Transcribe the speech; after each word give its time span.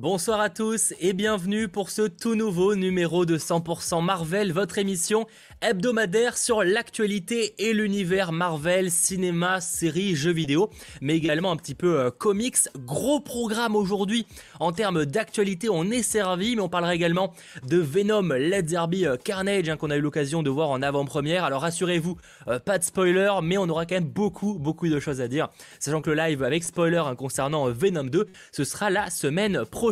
Bonsoir 0.00 0.40
à 0.40 0.48
tous 0.48 0.94
et 0.98 1.12
bienvenue 1.12 1.68
pour 1.68 1.90
ce 1.90 2.00
tout 2.00 2.34
nouveau 2.34 2.74
numéro 2.74 3.26
de 3.26 3.36
100% 3.36 4.02
Marvel, 4.02 4.50
votre 4.50 4.78
émission 4.78 5.26
hebdomadaire 5.60 6.38
sur 6.38 6.64
l'actualité 6.64 7.54
et 7.58 7.74
l'univers 7.74 8.32
Marvel, 8.32 8.90
cinéma, 8.90 9.60
séries, 9.60 10.16
jeux 10.16 10.32
vidéo, 10.32 10.70
mais 11.02 11.18
également 11.18 11.52
un 11.52 11.56
petit 11.56 11.74
peu 11.74 12.00
euh, 12.00 12.10
comics. 12.10 12.56
Gros 12.78 13.20
programme 13.20 13.76
aujourd'hui 13.76 14.26
en 14.58 14.72
termes 14.72 15.04
d'actualité, 15.04 15.68
on 15.68 15.90
est 15.90 16.02
servi, 16.02 16.56
mais 16.56 16.62
on 16.62 16.70
parlera 16.70 16.94
également 16.94 17.34
de 17.68 17.76
Venom, 17.76 18.32
Led 18.32 18.64
Derby, 18.64 19.04
euh, 19.04 19.18
Carnage 19.22 19.68
hein, 19.68 19.76
qu'on 19.76 19.90
a 19.90 19.98
eu 19.98 20.00
l'occasion 20.00 20.42
de 20.42 20.48
voir 20.48 20.70
en 20.70 20.80
avant-première. 20.80 21.44
Alors 21.44 21.60
rassurez-vous, 21.60 22.16
euh, 22.48 22.58
pas 22.58 22.78
de 22.78 22.84
spoiler, 22.84 23.30
mais 23.42 23.58
on 23.58 23.68
aura 23.68 23.84
quand 23.84 23.96
même 23.96 24.04
beaucoup, 24.08 24.58
beaucoup 24.58 24.88
de 24.88 24.98
choses 24.98 25.20
à 25.20 25.28
dire, 25.28 25.50
sachant 25.78 26.00
que 26.00 26.08
le 26.08 26.16
live 26.16 26.42
avec 26.42 26.64
spoiler 26.64 27.02
hein, 27.04 27.16
concernant 27.16 27.68
Venom 27.68 28.04
2, 28.04 28.28
ce 28.50 28.64
sera 28.64 28.88
la 28.88 29.10
semaine 29.10 29.66
prochaine, 29.66 29.89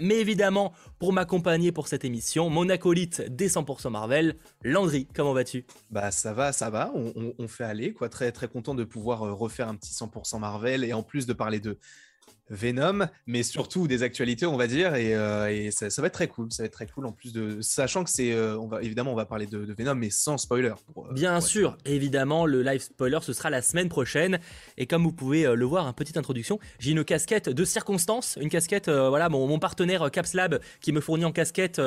mais 0.00 0.16
évidemment, 0.16 0.72
pour 0.98 1.12
m'accompagner 1.12 1.72
pour 1.72 1.88
cette 1.88 2.04
émission, 2.04 2.50
mon 2.50 2.68
acolyte 2.68 3.22
des 3.22 3.48
100% 3.48 3.90
Marvel, 3.90 4.36
Landry. 4.62 5.06
Comment 5.14 5.32
vas-tu? 5.32 5.64
Bah 5.90 6.10
ça 6.10 6.32
va, 6.32 6.52
ça 6.52 6.70
va. 6.70 6.92
On, 6.94 7.48
fait 7.48 7.64
aller 7.64 7.92
quoi. 7.92 8.08
Très 8.08 8.32
très 8.32 8.48
content 8.48 8.74
de 8.74 8.84
pouvoir 8.84 9.24
euh, 9.24 9.32
refaire 9.32 9.68
un 9.68 9.74
petit 9.74 9.92
100% 9.92 10.38
Marvel 10.38 10.84
et 10.84 10.92
en 10.92 11.02
plus 11.02 11.26
de 11.26 11.32
parler 11.32 11.60
de 11.60 11.78
Venom, 12.50 13.06
mais 13.26 13.42
surtout 13.42 13.86
des 13.86 14.02
actualités, 14.02 14.44
on 14.44 14.56
va 14.56 14.66
dire, 14.66 14.96
et, 14.96 15.14
euh, 15.14 15.70
ça, 15.70 15.88
va 16.02 16.08
être 16.08 16.14
très 16.14 16.28
cool. 16.28 16.50
Ça 16.50 16.64
va 16.64 16.66
être 16.66 16.72
très 16.72 16.86
cool 16.86 17.06
en 17.06 17.12
plus 17.12 17.32
de 17.32 17.60
sachant 17.60 18.04
que 18.04 18.10
c'est, 18.10 18.32
euh, 18.32 18.58
on 18.58 18.66
va 18.66 18.82
évidemment, 18.82 19.12
on 19.12 19.16
va 19.16 19.24
parler 19.24 19.46
de, 19.46 19.72
Venom, 19.76 19.94
mais 19.94 20.10
sans 20.10 20.36
spoiler. 20.36 20.70
Euh, 20.70 21.12
Bien 21.12 21.40
sûr, 21.40 21.78
évidemment, 21.84 22.46
le 22.46 22.62
live 22.62 22.80
spoiler 22.80 23.18
ce 23.22 23.32
sera 23.32 23.50
la 23.50 23.62
semaine 23.62 23.88
prochaine, 23.88 24.40
et 24.76 24.86
comme 24.86 25.04
vous 25.04 25.12
pouvez 25.12 25.44
le 25.54 25.64
voir, 25.64 25.86
une 25.86 25.94
petite 25.94 26.16
introduction, 26.16 26.58
j'ai 26.78 26.90
une 26.90 27.04
casquette 27.04 27.48
de 27.48 27.64
circonstance, 27.64 28.36
une 28.40 28.48
casquette, 28.48 28.88
voilà, 28.88 29.28
mon, 29.28 29.58
partenaire 29.60 30.10
Capslab 30.10 30.60
qui 30.80 30.92
me 30.92 31.00
fournit 31.00 31.24
en 31.24 31.32
casquette, 31.32 31.80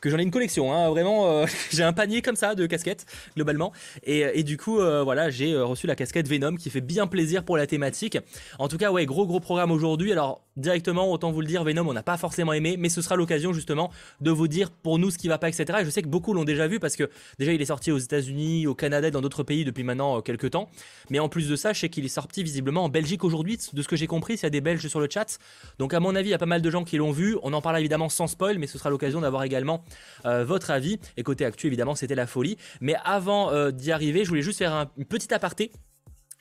que 0.00 0.10
j'en 0.10 0.18
ai 0.18 0.22
une 0.22 0.30
collection, 0.30 0.72
hein, 0.72 0.90
vraiment, 0.90 1.46
j'ai 1.70 1.82
un 1.82 1.92
panier 1.92 2.22
comme 2.22 2.36
ça 2.36 2.54
de 2.54 2.66
casquettes 2.66 3.06
globalement, 3.36 3.72
et, 4.02 4.24
et 4.34 4.42
du 4.42 4.56
coup, 4.56 4.76
voilà, 4.76 5.30
j'ai 5.30 5.56
reçu 5.56 5.86
la 5.86 5.96
casquette 5.96 6.28
Venom 6.28 6.56
qui 6.56 6.70
fait 6.70 6.80
bien 6.80 7.06
plaisir 7.06 7.44
pour 7.44 7.56
la 7.56 7.66
thématique. 7.66 8.18
En 8.58 8.68
tout 8.68 8.76
cas, 8.76 8.90
ouais, 8.90 9.06
gros 9.06 9.26
gros 9.26 9.40
programme 9.40 9.70
aujourd'hui. 9.70 10.09
Alors 10.10 10.42
directement, 10.56 11.10
autant 11.10 11.30
vous 11.30 11.40
le 11.40 11.46
dire, 11.46 11.64
Venom, 11.64 11.88
on 11.88 11.92
n'a 11.92 12.02
pas 12.02 12.16
forcément 12.16 12.52
aimé, 12.52 12.76
mais 12.78 12.88
ce 12.88 13.02
sera 13.02 13.16
l'occasion 13.16 13.52
justement 13.52 13.90
de 14.20 14.30
vous 14.30 14.48
dire 14.48 14.70
pour 14.70 14.98
nous 14.98 15.10
ce 15.10 15.18
qui 15.18 15.28
va 15.28 15.38
pas, 15.38 15.48
etc. 15.48 15.78
Et 15.80 15.84
je 15.84 15.90
sais 15.90 16.02
que 16.02 16.08
beaucoup 16.08 16.34
l'ont 16.34 16.44
déjà 16.44 16.66
vu 16.68 16.78
parce 16.78 16.96
que 16.96 17.10
déjà 17.38 17.52
il 17.52 17.60
est 17.60 17.66
sorti 17.66 17.90
aux 17.92 17.98
États-Unis, 17.98 18.66
au 18.66 18.74
Canada 18.74 19.08
et 19.08 19.10
dans 19.10 19.20
d'autres 19.20 19.42
pays 19.42 19.64
depuis 19.64 19.84
maintenant 19.84 20.18
euh, 20.18 20.20
quelques 20.20 20.50
temps. 20.50 20.68
Mais 21.08 21.18
en 21.18 21.28
plus 21.28 21.48
de 21.48 21.56
ça, 21.56 21.72
je 21.72 21.80
sais 21.80 21.88
qu'il 21.88 22.04
est 22.04 22.08
sorti 22.08 22.42
visiblement 22.42 22.84
en 22.84 22.88
Belgique 22.88 23.24
aujourd'hui, 23.24 23.58
de 23.72 23.82
ce 23.82 23.88
que 23.88 23.96
j'ai 23.96 24.06
compris, 24.06 24.36
s'il 24.36 24.44
y 24.44 24.46
a 24.46 24.50
des 24.50 24.60
Belges 24.60 24.86
sur 24.86 25.00
le 25.00 25.08
chat. 25.10 25.38
Donc 25.78 25.94
à 25.94 26.00
mon 26.00 26.14
avis, 26.14 26.28
il 26.28 26.32
y 26.32 26.34
a 26.34 26.38
pas 26.38 26.46
mal 26.46 26.62
de 26.62 26.70
gens 26.70 26.84
qui 26.84 26.96
l'ont 26.96 27.12
vu. 27.12 27.36
On 27.42 27.52
en 27.52 27.62
parle 27.62 27.78
évidemment 27.78 28.08
sans 28.08 28.26
spoil, 28.26 28.58
mais 28.58 28.66
ce 28.66 28.78
sera 28.78 28.90
l'occasion 28.90 29.20
d'avoir 29.20 29.44
également 29.44 29.84
euh, 30.26 30.44
votre 30.44 30.70
avis. 30.70 30.98
Et 31.16 31.22
côté 31.22 31.44
actu, 31.44 31.66
évidemment, 31.66 31.94
c'était 31.94 32.14
la 32.14 32.26
folie. 32.26 32.56
Mais 32.80 32.96
avant 33.04 33.50
euh, 33.50 33.70
d'y 33.70 33.92
arriver, 33.92 34.24
je 34.24 34.28
voulais 34.28 34.42
juste 34.42 34.58
faire 34.58 34.74
un, 34.74 34.90
une 34.96 35.06
petite 35.06 35.32
aparté 35.32 35.70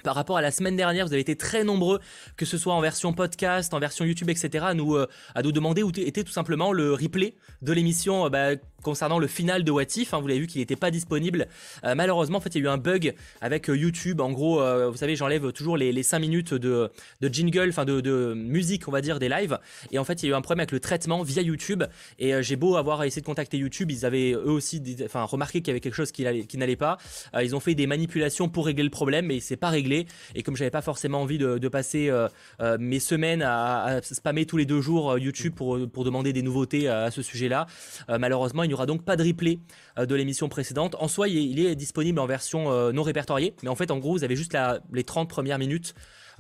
par 0.03 0.16
rapport 0.16 0.38
à 0.38 0.42
la 0.42 0.52
semaine 0.52 0.75
dernière, 0.75 1.05
vous 1.05 1.14
avez 1.14 1.22
été 1.22 1.36
très 1.36 1.64
nombreux, 1.64 1.99
que 2.37 2.45
ce 2.45 2.58
soit 2.58 2.73
en 2.73 2.82
version 2.82 3.14
podcast, 3.14 3.73
en 3.73 3.80
version 3.80 4.05
YouTube, 4.05 4.30
etc., 4.30 4.65
à 4.70 4.73
nous, 4.73 4.95
euh, 4.95 5.08
à 5.36 5.42
nous 5.42 5.52
demander 5.52 5.83
où 5.83 5.89
était 5.89 6.23
tout 6.23 6.32
simplement 6.32 6.71
le 6.71 6.93
replay 6.93 7.36
de 7.61 7.73
l'émission 7.73 8.26
euh, 8.26 8.30
bah, 8.30 8.49
concernant 8.82 9.20
le 9.20 9.28
final 9.28 9.64
de 9.64 9.72
What 9.72 9.84
If. 9.95 10.14
Hein, 10.14 10.20
vous 10.20 10.28
l'avez 10.28 10.42
vu 10.42 10.48
qu'il 10.48 10.62
n'était 10.62 10.76
pas 10.76 10.92
disponible. 10.92 11.48
Euh, 11.84 11.95
malheureusement, 11.95 12.38
en 12.38 12.42
fait, 12.42 12.56
il 12.56 12.60
y 12.60 12.62
a 12.62 12.66
eu 12.66 12.70
un 12.70 12.78
bug 12.78 13.14
avec 13.42 13.67
YouTube. 13.67 14.22
En 14.22 14.32
gros, 14.32 14.62
vous 14.90 14.98
savez, 14.98 15.16
j'enlève 15.16 15.52
toujours 15.52 15.78
les, 15.78 15.92
les 15.92 16.04
5 16.04 16.20
minutes 16.20 16.54
de, 16.54 16.89
jingle, 17.22 17.70
enfin 17.70 17.86
de, 17.86 18.34
musique, 18.34 18.88
on 18.88 18.92
va 18.92 19.02
dire, 19.02 19.20
des 19.20 19.30
lives. 19.30 19.60
Et 19.92 20.00
en 20.00 20.04
fait, 20.04 20.23
il 20.23 20.28
y 20.28 20.30
a 20.30 20.36
eu 20.36 20.36
un 20.36 20.42
problème 20.42 20.62
avec 20.62 20.72
le 20.72 20.80
traitement 20.80 21.23
via 21.23 21.42
YouTube. 21.42 21.84
Et 22.18 22.42
j'ai 22.44 22.56
beau 22.56 22.76
avoir 22.76 23.04
essayé 23.04 23.22
de 23.22 23.26
contacter 23.26 23.58
YouTube, 23.58 23.92
ils 23.92 24.06
avaient 24.06 24.32
eux 24.32 24.52
aussi 24.52 24.82
enfin, 25.04 25.23
remarqué 25.23 25.62
qu'il 25.62 25.70
y 25.70 25.72
avait 25.72 25.80
quelque 25.80 25.95
chose 25.95 26.12
qui, 26.12 26.23
n'allait 26.58 26.76
pas. 26.76 26.98
ils 27.42 27.56
ont 27.56 27.60
fait 27.60 27.76
des 27.76 27.88
manipulations 27.88 28.50
pour 28.50 28.66
régler 28.66 28.84
le 28.84 28.89
problème, 28.89 29.26
mais 29.28 29.39
c'est 29.39 29.58
pas 29.58 29.70
réglé 29.70 30.08
et 30.36 30.44
comme 30.44 30.56
j'avais 30.56 30.72
pas 30.72 30.82
forcément 30.82 31.22
envie 31.22 31.38
de, 31.38 31.68
passer 31.70 32.10
euh, 32.10 32.28
euh, 32.62 32.78
mes 32.80 33.00
semaines 33.00 33.44
à, 33.44 34.00
spammer 34.02 34.45
tous 34.45 34.58
les 34.58 34.66
deux 34.66 34.82
jours 34.82 35.12
euh, 35.12 35.20
YouTube 35.20 35.54
pour, 35.54 35.78
pour 35.92 36.04
demander 36.04 36.34
des 36.34 36.42
nouveautés 36.42 36.88
à, 36.88 37.12
ce 37.12 37.22
sujet-là, 37.22 37.68
malheureusement, 38.08 38.64
n'y 38.70 38.74
aura 38.74 38.86
donc 38.86 39.04
pas 39.04 39.16
de 39.16 39.24
replay 39.24 39.60
de 39.98 40.16
l'émission 40.16 40.50
précédente. 40.50 40.96
En 41.00 41.08
soi, 41.08 41.28
il 41.28 41.60
est, 41.60 41.76
disponible 41.76 42.20
en 42.20 42.26
version 42.26 42.92
non 42.92 43.04
répertoriée, 43.04 43.56
mais 43.64 43.70
en 43.70 43.76
fait, 43.76 43.92
en 43.92 43.98
gros, 43.98 44.14
vous 44.14 44.24
avez 44.24 44.36
juste 44.36 44.58
les 44.94 45.04
30 45.04 45.30
premières 45.30 45.60
minutes 45.60 45.94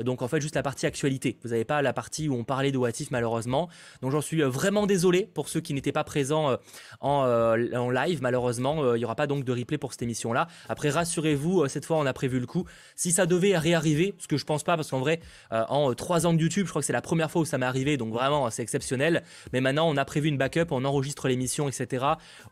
donc 0.03 0.21
en 0.21 0.27
fait 0.27 0.41
juste 0.41 0.55
la 0.55 0.63
partie 0.63 0.85
actualité. 0.85 1.37
Vous 1.43 1.49
n'avez 1.49 1.65
pas 1.65 1.81
la 1.81 1.93
partie 1.93 2.29
où 2.29 2.35
on 2.35 2.43
parlait 2.43 2.71
de 2.71 2.77
What 2.77 2.91
malheureusement. 3.11 3.69
Donc 4.01 4.11
j'en 4.11 4.21
suis 4.21 4.41
euh, 4.41 4.49
vraiment 4.49 4.85
désolé 4.85 5.29
pour 5.33 5.49
ceux 5.49 5.61
qui 5.61 5.73
n'étaient 5.73 5.91
pas 5.91 6.03
présents 6.03 6.49
euh, 6.49 6.57
euh, 7.03 7.75
en, 7.75 7.89
live 7.89 8.21
malheureusement. 8.21 8.95
Il 8.95 8.99
n'y 8.99 9.05
aura 9.05 9.15
pas 9.15 9.27
donc 9.27 9.43
de 9.43 9.51
replay 9.51 9.77
pour 9.77 9.91
cette 9.91 10.01
émission 10.01 10.33
là. 10.33 10.47
Après 10.67 10.89
rassurez-vous, 10.89 11.67
cette 11.67 11.85
fois 11.85 11.97
on 11.97 12.05
a 12.05 12.13
prévu 12.13 12.39
le 12.39 12.45
coup. 12.45 12.65
Si 12.95 13.11
ça 13.11 13.25
devait 13.25 13.57
réarriver, 13.57 14.15
ce 14.17 14.27
que 14.27 14.37
je 14.37 14.45
pense 14.45 14.63
pas 14.63 14.75
parce 14.75 14.89
qu'en 14.89 14.99
vrai 14.99 15.19
en 15.51 15.93
trois 15.93 16.25
ans 16.25 16.33
de 16.33 16.41
YouTube, 16.41 16.65
je 16.65 16.71
crois 16.71 16.81
que 16.81 16.85
c'est 16.85 16.93
la 16.93 17.01
première 17.01 17.31
fois 17.31 17.41
où 17.41 17.45
ça 17.45 17.57
m'est 17.57 17.65
arrivé, 17.65 17.97
donc 17.97 18.13
vraiment 18.13 18.49
c'est 18.49 18.61
exceptionnel. 18.61 19.23
Mais 19.53 19.61
maintenant 19.61 19.89
on 19.89 19.97
a 19.97 20.05
prévu 20.05 20.29
une 20.29 20.37
backup, 20.37 20.67
on 20.71 20.85
enregistre 20.85 21.27
l'émission, 21.27 21.67
etc. 21.67 22.05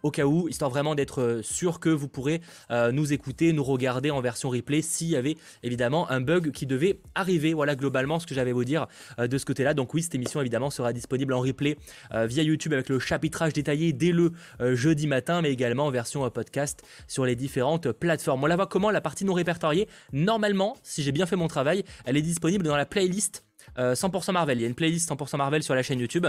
Au 0.03 0.11
cas 0.11 0.25
où, 0.25 0.47
histoire 0.47 0.69
vraiment 0.69 0.95
d'être 0.95 1.39
sûr 1.43 1.79
que 1.79 1.89
vous 1.89 2.07
pourrez 2.07 2.41
nous 2.69 3.13
écouter, 3.13 3.53
nous 3.53 3.63
regarder 3.63 4.11
en 4.11 4.21
version 4.21 4.49
replay 4.49 4.81
s'il 4.81 5.09
y 5.09 5.15
avait 5.15 5.37
évidemment 5.63 6.09
un 6.09 6.21
bug 6.21 6.51
qui 6.51 6.65
devait 6.65 6.99
arriver 7.15 7.36
voilà 7.53 7.75
globalement 7.75 8.19
ce 8.19 8.27
que 8.27 8.35
j'avais 8.35 8.51
à 8.51 8.53
vous 8.53 8.63
dire 8.63 8.87
euh, 9.19 9.27
de 9.27 9.37
ce 9.37 9.45
côté-là. 9.45 9.73
Donc 9.73 9.93
oui, 9.93 10.03
cette 10.03 10.15
émission 10.15 10.41
évidemment 10.41 10.69
sera 10.69 10.93
disponible 10.93 11.33
en 11.33 11.39
replay 11.39 11.77
euh, 12.13 12.25
via 12.25 12.43
YouTube 12.43 12.73
avec 12.73 12.89
le 12.89 12.99
chapitrage 12.99 13.53
détaillé 13.53 13.93
dès 13.93 14.11
le 14.11 14.31
euh, 14.61 14.75
jeudi 14.75 15.07
matin, 15.07 15.41
mais 15.41 15.51
également 15.51 15.85
en 15.85 15.91
version 15.91 16.27
podcast 16.29 16.83
sur 17.07 17.25
les 17.25 17.35
différentes 17.35 17.91
plateformes. 17.91 18.43
On 18.43 18.47
la 18.47 18.55
voit 18.55 18.67
comment 18.67 18.91
la 18.91 19.01
partie 19.01 19.25
non 19.25 19.33
répertoriée. 19.33 19.87
Normalement, 20.11 20.75
si 20.83 21.03
j'ai 21.03 21.11
bien 21.11 21.25
fait 21.25 21.35
mon 21.35 21.47
travail, 21.47 21.83
elle 22.05 22.17
est 22.17 22.21
disponible 22.21 22.65
dans 22.65 22.75
la 22.75 22.85
playlist 22.85 23.43
100% 23.77 24.31
Marvel. 24.31 24.57
Il 24.57 24.61
y 24.61 24.65
a 24.65 24.67
une 24.67 24.75
playlist 24.75 25.09
100% 25.09 25.37
Marvel 25.37 25.63
sur 25.63 25.75
la 25.75 25.83
chaîne 25.83 25.99
YouTube. 25.99 26.27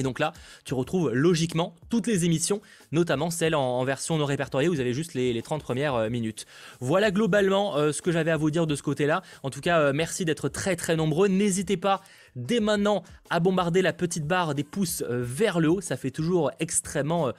Et 0.00 0.02
donc 0.02 0.18
là, 0.18 0.32
tu 0.64 0.72
retrouves 0.72 1.10
logiquement 1.12 1.74
toutes 1.90 2.06
les 2.06 2.24
émissions, 2.24 2.62
notamment 2.90 3.28
celles 3.28 3.54
en, 3.54 3.84
version 3.84 4.16
non 4.16 4.24
répertoriée, 4.24 4.66
où 4.66 4.72
vous 4.72 4.80
avez 4.80 4.94
juste 4.94 5.12
les, 5.12 5.42
30 5.42 5.62
premières 5.62 5.94
euh, 5.94 6.08
minutes. 6.08 6.46
Voilà 6.80 7.10
globalement 7.10 7.76
euh, 7.76 7.92
ce 7.92 8.00
que 8.00 8.10
j'avais 8.10 8.30
à 8.30 8.38
vous 8.38 8.50
dire 8.50 8.66
de 8.66 8.74
ce 8.74 8.82
côté-là. 8.82 9.20
En 9.42 9.50
tout 9.50 9.60
cas, 9.60 9.78
euh, 9.78 9.92
merci 9.94 10.24
d'être 10.24 10.48
très 10.48 10.74
très 10.74 10.96
nombreux. 10.96 11.28
N'hésitez 11.28 11.76
pas 11.76 12.00
dès 12.34 12.60
maintenant 12.60 13.02
à 13.28 13.40
bombarder 13.40 13.82
la 13.82 13.92
petite 13.92 14.26
barre 14.26 14.54
des 14.54 14.64
pouces 14.64 15.04
vers 15.06 15.60
le 15.60 15.68
haut, 15.68 15.80
ça 15.82 15.98
fait 15.98 16.10
toujours 16.10 16.50
extrêmement 16.60 17.32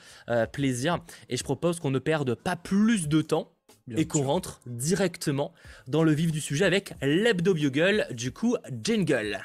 plaisir. 0.51 0.99
Et 1.29 1.37
je 1.37 1.43
propose 1.43 1.79
qu'on 1.79 1.91
ne 1.91 1.99
perde 1.99 2.35
pas 2.35 2.57
plus 2.57 3.07
de 3.07 3.21
temps. 3.21 3.53
et 3.95 4.05
qu'on 4.05 4.23
rentre 4.23 4.61
directement 4.67 5.53
dans 5.87 6.03
le 6.03 6.11
vif 6.11 6.31
du 6.31 6.41
sujet 6.41 6.65
avec 6.65 6.93
l'hebdo 7.01 7.53
bugle, 7.53 8.05
du 8.11 8.31
coup 8.31 8.57
jingle. 8.83 9.39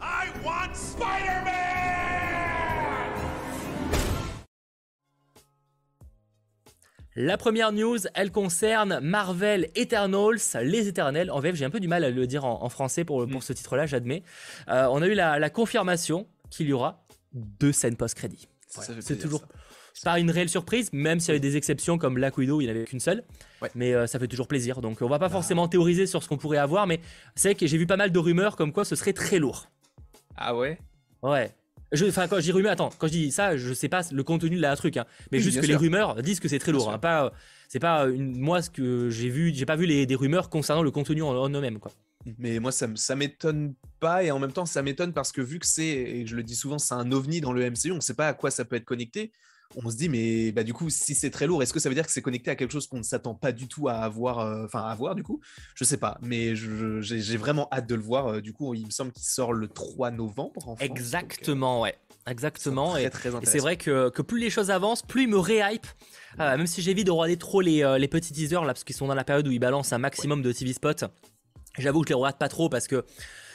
I 0.00 0.28
want 0.44 0.76
Spider-Man! 0.76 1.73
La 7.16 7.36
première 7.36 7.70
news, 7.70 7.98
elle 8.14 8.32
concerne 8.32 8.98
Marvel 9.00 9.70
Eternals, 9.76 10.40
les 10.62 10.88
éternels. 10.88 11.30
En 11.30 11.38
VF, 11.38 11.54
j'ai 11.54 11.64
un 11.64 11.70
peu 11.70 11.78
du 11.78 11.86
mal 11.86 12.02
à 12.02 12.10
le 12.10 12.26
dire 12.26 12.44
en, 12.44 12.68
français 12.68 13.04
pour, 13.04 13.26
pour 13.28 13.38
mm. 13.38 13.42
ce 13.42 13.52
titre-là, 13.52 13.86
j'admets. 13.86 14.24
Euh, 14.68 14.88
on 14.90 15.00
a 15.00 15.06
eu 15.06 15.14
la, 15.14 15.50
confirmation 15.50 16.26
qu'il 16.50 16.66
y 16.66 16.72
aura 16.72 17.04
deux 17.32 17.72
scènes 17.72 17.96
post-crédit. 17.96 18.48
c'est 18.68 19.18
toujours 19.18 19.44
pas 20.02 20.18
une 20.18 20.30
réelle 20.32 20.48
surprise, 20.48 20.92
même 20.92 21.20
s'il 21.20 21.28
y 21.28 21.30
avait 21.32 21.40
des 21.40 21.56
exceptions 21.56 21.98
comme 21.98 22.14
Black 22.14 22.36
Widow, 22.36 22.60
il 22.60 22.64
n'y 22.64 22.72
en 22.72 22.74
avait 22.74 22.84
qu'une 22.84 22.98
seule. 22.98 23.22
Mais 23.76 23.94
euh, 23.94 24.08
ça 24.08 24.18
fait 24.18 24.26
toujours 24.26 24.48
plaisir. 24.48 24.80
Donc 24.80 25.00
on 25.00 25.08
va 25.08 25.20
pas 25.20 25.28
bah. 25.28 25.32
forcément 25.32 25.68
théoriser 25.68 26.06
sur 26.06 26.20
ce 26.22 26.28
qu'on 26.28 26.36
pourrait 26.36 26.58
avoir, 26.58 26.88
mais 26.88 27.00
c'est 27.36 27.54
que 27.54 27.66
j'ai 27.68 27.78
vu 27.78 27.86
pas 27.86 27.96
mal 27.96 28.10
de 28.10 28.18
rumeurs 28.18 28.56
comme 28.56 28.72
quoi 28.72 28.84
ce 28.84 28.96
serait 28.96 29.12
très 29.12 29.38
lourd. 29.38 29.68
Ah 30.36 30.56
ouais? 30.56 30.78
Ouais. 31.22 31.54
Enfin, 32.08 32.28
quand 32.28 32.36
je 32.36 32.42
dis 32.42 32.52
rumeur, 32.52 32.72
attends, 32.72 32.90
quand 32.98 33.06
je 33.06 33.12
dis 33.12 33.32
ça, 33.32 33.56
je 33.56 33.72
sais 33.72 33.88
pas 33.88 34.02
le 34.10 34.22
contenu 34.22 34.56
de 34.56 34.60
la 34.60 34.76
truc, 34.76 34.96
hein, 34.96 35.06
mais 35.32 35.40
juste 35.40 35.60
que 35.60 35.66
les 35.66 35.76
rumeurs 35.76 36.22
disent 36.22 36.40
que 36.40 36.48
c'est 36.48 36.58
très 36.58 36.72
lourd. 36.72 36.90
Hein, 36.90 36.98
pas, 36.98 37.32
c'est 37.68 37.78
pas 37.78 38.06
une, 38.06 38.38
moi 38.38 38.62
ce 38.62 38.70
que 38.70 39.10
j'ai 39.10 39.28
vu, 39.28 39.52
j'ai 39.54 39.66
pas 39.66 39.76
vu 39.76 39.86
les, 39.86 40.06
des 40.06 40.14
rumeurs 40.14 40.50
concernant 40.50 40.82
le 40.82 40.90
contenu 40.90 41.22
en, 41.22 41.48
eux-mêmes, 41.48 41.78
quoi. 41.78 41.92
Mais 42.38 42.58
moi, 42.58 42.72
ça, 42.72 42.88
ça 42.94 43.16
m'étonne 43.16 43.74
pas 44.00 44.24
et 44.24 44.30
en 44.30 44.38
même 44.38 44.52
temps, 44.52 44.64
ça 44.64 44.82
m'étonne 44.82 45.12
parce 45.12 45.30
que 45.30 45.42
vu 45.42 45.58
que 45.58 45.66
c'est, 45.66 45.84
et 45.84 46.26
je 46.26 46.36
le 46.36 46.42
dis 46.42 46.56
souvent, 46.56 46.78
c'est 46.78 46.94
un 46.94 47.12
ovni 47.12 47.42
dans 47.42 47.52
le 47.52 47.70
MCU, 47.70 47.92
on 47.92 48.00
sait 48.00 48.14
pas 48.14 48.28
à 48.28 48.32
quoi 48.32 48.50
ça 48.50 48.64
peut 48.64 48.76
être 48.76 48.86
connecté 48.86 49.30
on 49.76 49.90
se 49.90 49.96
dit 49.96 50.08
mais 50.08 50.52
bah 50.52 50.62
du 50.62 50.72
coup 50.72 50.90
si 50.90 51.14
c'est 51.14 51.30
très 51.30 51.46
lourd 51.46 51.62
est-ce 51.62 51.72
que 51.72 51.80
ça 51.80 51.88
veut 51.88 51.94
dire 51.94 52.06
que 52.06 52.12
c'est 52.12 52.22
connecté 52.22 52.50
à 52.50 52.56
quelque 52.56 52.72
chose 52.72 52.86
qu'on 52.86 52.98
ne 52.98 53.02
s'attend 53.02 53.34
pas 53.34 53.52
du 53.52 53.68
tout 53.68 53.88
à 53.88 53.94
avoir 53.94 54.40
euh, 54.40 54.64
enfin 54.64 54.80
à 54.80 54.90
avoir 54.90 55.14
du 55.14 55.22
coup? 55.22 55.40
Je 55.74 55.84
sais 55.84 55.96
pas 55.96 56.18
mais 56.22 56.54
j'ai 56.54 57.36
vraiment 57.36 57.68
hâte 57.72 57.86
de 57.86 57.94
le 57.94 58.02
voir 58.02 58.26
euh, 58.26 58.40
du 58.40 58.52
coup 58.52 58.74
il 58.74 58.86
me 58.86 58.90
semble 58.90 59.12
qu'il 59.12 59.24
sort 59.24 59.52
le 59.52 59.68
3 59.68 60.10
novembre 60.10 60.76
exactement 60.80 61.80
ouais. 61.80 61.96
Exactement 62.26 62.96
et, 62.96 63.10
c'est 63.42 63.58
vrai 63.58 63.76
que, 63.76 64.08
plus 64.22 64.40
les 64.40 64.48
choses 64.48 64.70
avancent 64.70 65.02
plus 65.02 65.24
il 65.24 65.28
me 65.28 65.38
réhype. 65.38 65.86
Euh, 66.40 66.56
même 66.56 66.66
si 66.66 66.80
j'évite 66.80 67.06
de 67.06 67.10
regarder 67.10 67.36
trop 67.36 67.60
les, 67.60 67.96
les 67.98 68.08
petits 68.08 68.32
teasers 68.32 68.62
là 68.62 68.68
parce 68.68 68.82
qu'ils 68.82 68.96
sont 68.96 69.06
dans 69.06 69.14
la 69.14 69.24
période 69.24 69.46
où 69.46 69.50
ils 69.50 69.58
balancent 69.58 69.92
un 69.92 69.98
maximum 69.98 70.40
de 70.40 70.50
TV 70.50 70.72
spots 70.72 71.06
j'avoue 71.78 72.00
que 72.00 72.08
je 72.08 72.10
les 72.10 72.14
regarde 72.14 72.38
pas 72.38 72.48
trop 72.48 72.68
parce 72.68 72.86
que 72.86 73.04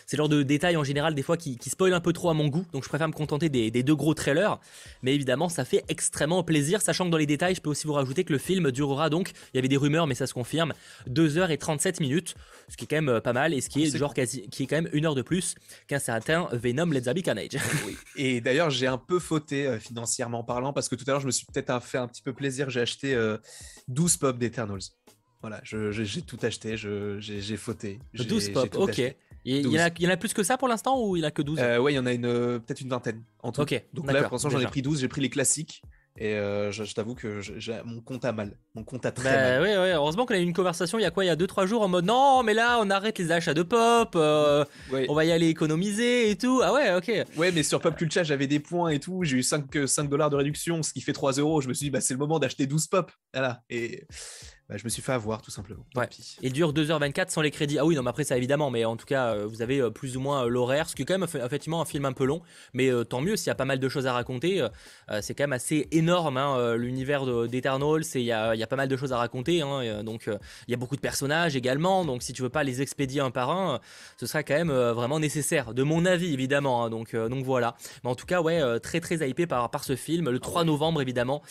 c'est 0.10 0.18
le 0.18 0.22
genre 0.22 0.30
de 0.30 0.42
détails 0.42 0.76
en 0.76 0.84
général 0.84 1.14
des 1.14 1.22
fois 1.22 1.38
qui, 1.38 1.56
qui 1.56 1.70
spoil 1.70 1.94
un 1.94 2.00
peu 2.00 2.14
trop 2.14 2.32
à 2.32 2.34
mon 2.34 2.48
goût, 2.48 2.66
donc 2.74 2.84
je 2.84 2.90
préfère 2.90 3.08
me 3.08 3.14
contenter 3.14 3.48
des, 3.48 3.70
deux 3.70 3.96
gros 3.96 4.16
trailers. 4.16 4.58
Mais 5.04 5.14
évidemment, 5.14 5.50
ça 5.50 5.66
fait 5.66 5.84
extrêmement 5.88 6.42
plaisir, 6.42 6.82
sachant 6.82 7.06
que 7.06 7.12
dans 7.12 7.18
les 7.18 7.28
détails, 7.28 7.54
je 7.54 7.62
peux 7.62 7.70
aussi 7.70 7.86
vous 7.86 7.94
rajouter 7.94 8.24
que 8.24 8.34
le 8.34 8.40
film 8.40 8.72
durera 8.72 9.12
donc, 9.12 9.30
il 9.54 9.58
y 9.58 9.60
avait 9.60 9.68
des 9.68 9.78
rumeurs, 9.78 10.08
mais 10.08 10.16
ça 10.16 10.26
se 10.26 10.34
confirme, 10.34 10.74
2h37 11.08 12.02
minutes, 12.02 12.34
ce 12.70 12.76
qui 12.76 12.86
est 12.86 12.88
quand 12.88 12.96
même 12.96 13.10
euh, 13.10 13.22
pas 13.22 13.34
mal, 13.34 13.54
et 13.54 13.62
ce 13.62 13.70
qui 13.70 13.84
est, 13.84 13.96
genre 13.96 14.16
quasi, 14.16 14.50
qui 14.50 14.64
est 14.64 14.66
quand 14.66 14.78
même 14.78 14.90
une 14.94 15.06
heure 15.06 15.14
de 15.14 15.22
plus 15.22 15.54
qu'un 15.88 16.00
certain 16.00 16.50
Venom 16.54 16.88
Let's 16.88 17.06
Be 17.06 17.22
Carnage. 17.22 17.60
Et 18.16 18.42
d'ailleurs, 18.42 18.72
j'ai 18.72 18.88
un 18.88 18.98
peu 18.98 19.20
fauté 19.20 19.68
euh, 19.68 19.78
financièrement 19.78 20.44
parlant, 20.44 20.74
parce 20.74 20.90
que 20.90 20.96
tout 20.96 21.04
à 21.06 21.12
l'heure, 21.12 21.22
je 21.22 21.28
me 21.28 21.32
suis 21.32 21.46
peut-être 21.46 21.84
fait 21.84 22.00
un 22.00 22.08
petit 22.08 22.24
peu 22.24 22.34
plaisir, 22.34 22.72
j'ai 22.72 22.82
acheté 22.82 23.16
12 23.90 24.18
pop 24.18 24.40
d'Eternals. 24.40 24.82
Voilà, 25.42 25.62
j'ai 25.64 26.22
tout 26.24 26.40
acheté, 26.42 26.78
j'ai 26.78 27.58
fauté. 27.58 28.00
12 28.16 28.50
pop, 28.50 28.76
ok. 28.76 29.16
Il 29.46 29.68
y, 29.68 29.78
en 29.78 30.12
a, 30.12 30.18
plus 30.18 30.34
que 30.34 30.44
ça 30.44 30.58
pour 30.58 30.68
l'instant 30.68 31.02
ou 31.02 31.16
il 31.16 31.22
n'y 31.22 31.26
en 31.26 31.30
a 31.30 31.32
que 31.32 31.42
12 31.42 31.60
euh, 31.60 31.78
Ouais, 31.80 31.94
il 31.94 31.96
y 31.96 32.00
en 32.00 32.06
a 32.06 32.14
une 32.14 32.24
peut-être 32.60 32.82
une 32.82 32.90
vingtaine 32.90 33.24
en 33.42 33.52
tout. 33.52 33.66
Donc 33.94 34.12
là, 34.12 34.24
pour 34.24 34.34
l'instant, 34.34 34.50
j'en 34.50 34.60
ai 34.60 34.66
pris 34.66 34.82
12, 34.82 35.02
j'ai 35.02 35.08
pris 35.08 35.22
les 35.22 35.30
classiques. 35.30 35.82
Et 36.22 36.34
euh, 36.34 36.70
je, 36.72 36.94
t'avoue 36.94 37.16
que 37.16 37.40
mon 37.86 38.02
compte 38.02 38.26
a 38.26 38.34
mal. 38.34 38.58
Mon 38.76 38.84
compte 38.84 39.06
a 39.06 39.12
très 39.12 39.32
bah, 39.32 39.38
mal. 39.38 39.62
Ouais, 39.62 39.78
ouais. 39.78 39.94
Heureusement 39.94 40.26
qu'on 40.26 40.34
a 40.34 40.40
eu 40.40 40.44
une 40.44 40.54
conversation 40.54 41.00
il 41.00 41.04
y 41.04 41.06
a 41.06 41.12
quoi? 41.12 41.24
Il 41.24 41.28
y 41.28 41.32
a 41.32 41.38
2-3 41.38 41.66
jours 41.66 41.82
en 41.82 41.88
mode 41.88 42.04
non, 42.04 42.44
mais 42.44 42.54
là 42.54 42.80
on 42.82 42.90
arrête 42.90 43.18
les 43.20 43.32
achats 43.32 43.54
de 43.54 43.64
pop, 43.64 44.12
euh, 44.16 44.66
on 45.08 45.14
va 45.14 45.24
y 45.24 45.32
aller 45.32 45.48
économiser 45.48 46.30
et 46.30 46.36
tout. 46.36 46.60
Ah 46.62 46.74
ouais, 46.74 46.94
ok. 46.94 47.10
Ouais, 47.38 47.54
mais 47.54 47.64
sur 47.64 47.80
Pop 47.80 47.96
Culture 47.96 48.26
j'avais 48.26 48.48
des 48.48 48.60
points 48.60 48.90
et 48.90 49.00
tout. 49.00 49.24
J'ai 49.24 49.38
eu 49.38 49.44
5, 49.44 49.88
5 49.88 50.10
dollars 50.10 50.30
de 50.30 50.36
réduction, 50.36 50.84
ce 50.84 50.92
qui 50.92 51.00
fait 51.00 51.14
3 51.14 51.34
euros. 51.34 51.62
Je 51.62 51.70
me 51.70 51.74
suis 51.74 51.86
dit, 51.86 51.90
bah, 51.90 52.02
c'est 52.02 52.14
le 52.14 52.20
moment 52.20 52.38
d'acheter 52.38 52.68
12 52.68 52.88
pop. 52.88 53.12
Voilà. 53.34 53.62
Et 53.70 54.06
bah, 54.70 54.78
je 54.78 54.84
me 54.84 54.90
suis 54.90 55.02
fait 55.02 55.14
avoir 55.14 55.42
tout 55.42 55.50
simplement. 55.50 55.84
Ouais. 55.96 56.08
Et 56.44 56.52
dure 56.52 56.74
2h24 56.74 57.30
sans 57.30 57.42
les 57.42 57.50
crédits. 57.50 57.80
Ah 57.80 57.86
oui, 57.86 57.96
non, 57.96 58.04
mais 58.04 58.12
après 58.12 58.24
ça 58.24 58.38
évidemment, 58.38 58.70
mais 58.70 58.86
en 58.86 58.96
tout 58.98 59.08
cas, 59.08 59.34
euh, 59.34 59.48
vous 59.48 59.64
avez 59.64 59.82
euh, 59.82 59.90
plus 59.90 60.16
ou 60.16 60.20
moins 60.20 60.46
euh, 60.46 60.48
l'horaire, 60.48 60.88
ce 60.88 60.96
qui 60.96 61.02
est 61.02 61.06
quand 61.06 61.18
même 61.18 61.28
effectivement 61.44 61.82
un 61.82 61.86
film 61.86 62.06
un 62.06 62.14
peu 62.14 62.24
long, 62.24 62.44
mais 62.74 62.92
tant 63.06 63.20
mieux 63.20 63.36
s'il 63.36 63.48
y 63.48 63.50
a 63.50 63.56
pas 63.56 63.66
mal 63.66 63.80
de 63.80 63.90
choses 63.90 64.06
à 64.06 64.14
raconter. 64.14 64.66
c'est 65.22 65.34
quand 65.34 65.44
même 65.44 65.54
assez 65.54 65.88
énorme, 65.92 66.38
hein, 66.38 66.76
l'univers 66.76 67.26
d'Eternal, 67.48 68.02
il 68.14 68.22
y 68.22 68.32
a, 68.32 68.56
y 68.56 68.64
a, 68.64 68.68
pas 68.68 68.76
mal 68.76 68.88
de 68.88 68.98
choses 68.98 69.12
à 69.12 69.18
raconter, 69.18 69.62
hein, 69.62 70.04
donc 70.04 70.28
il 70.28 70.72
y 70.72 70.74
a 70.74 70.78
beaucoup 70.78 70.96
de 70.96 71.02
personnages 71.02 71.56
également, 71.56 72.06
donc 72.06 72.22
si 72.22 72.34
tu 72.34 72.42
veux 72.42 72.50
pas 72.50 72.64
les 72.64 72.82
expédier 72.82 73.22
un 73.22 73.32
par 73.32 73.50
un, 73.50 73.80
ce 74.18 74.28
sera 74.28 74.44
quand 74.44 74.54
même 74.54 74.72
vraiment 74.72 75.20
nécessaire, 75.20 75.74
de 75.74 75.84
mon 75.84 76.06
avis 76.06 76.34
évidemment, 76.34 76.84
hein, 76.84 76.90
donc, 76.90 77.16
donc 77.16 77.44
voilà. 77.44 77.76
Mais 78.04 78.10
en 78.10 78.16
tout 78.16 78.26
cas, 78.26 78.42
ouais, 78.42 78.80
très 78.80 79.00
très 79.00 79.28
hypé 79.28 79.48
par, 79.48 79.72
par 79.72 79.84
ce 79.84 79.96
film, 79.96 80.30
le 80.30 80.40
3 80.40 80.64
novembre 80.64 81.02
évidemment, 81.02 81.42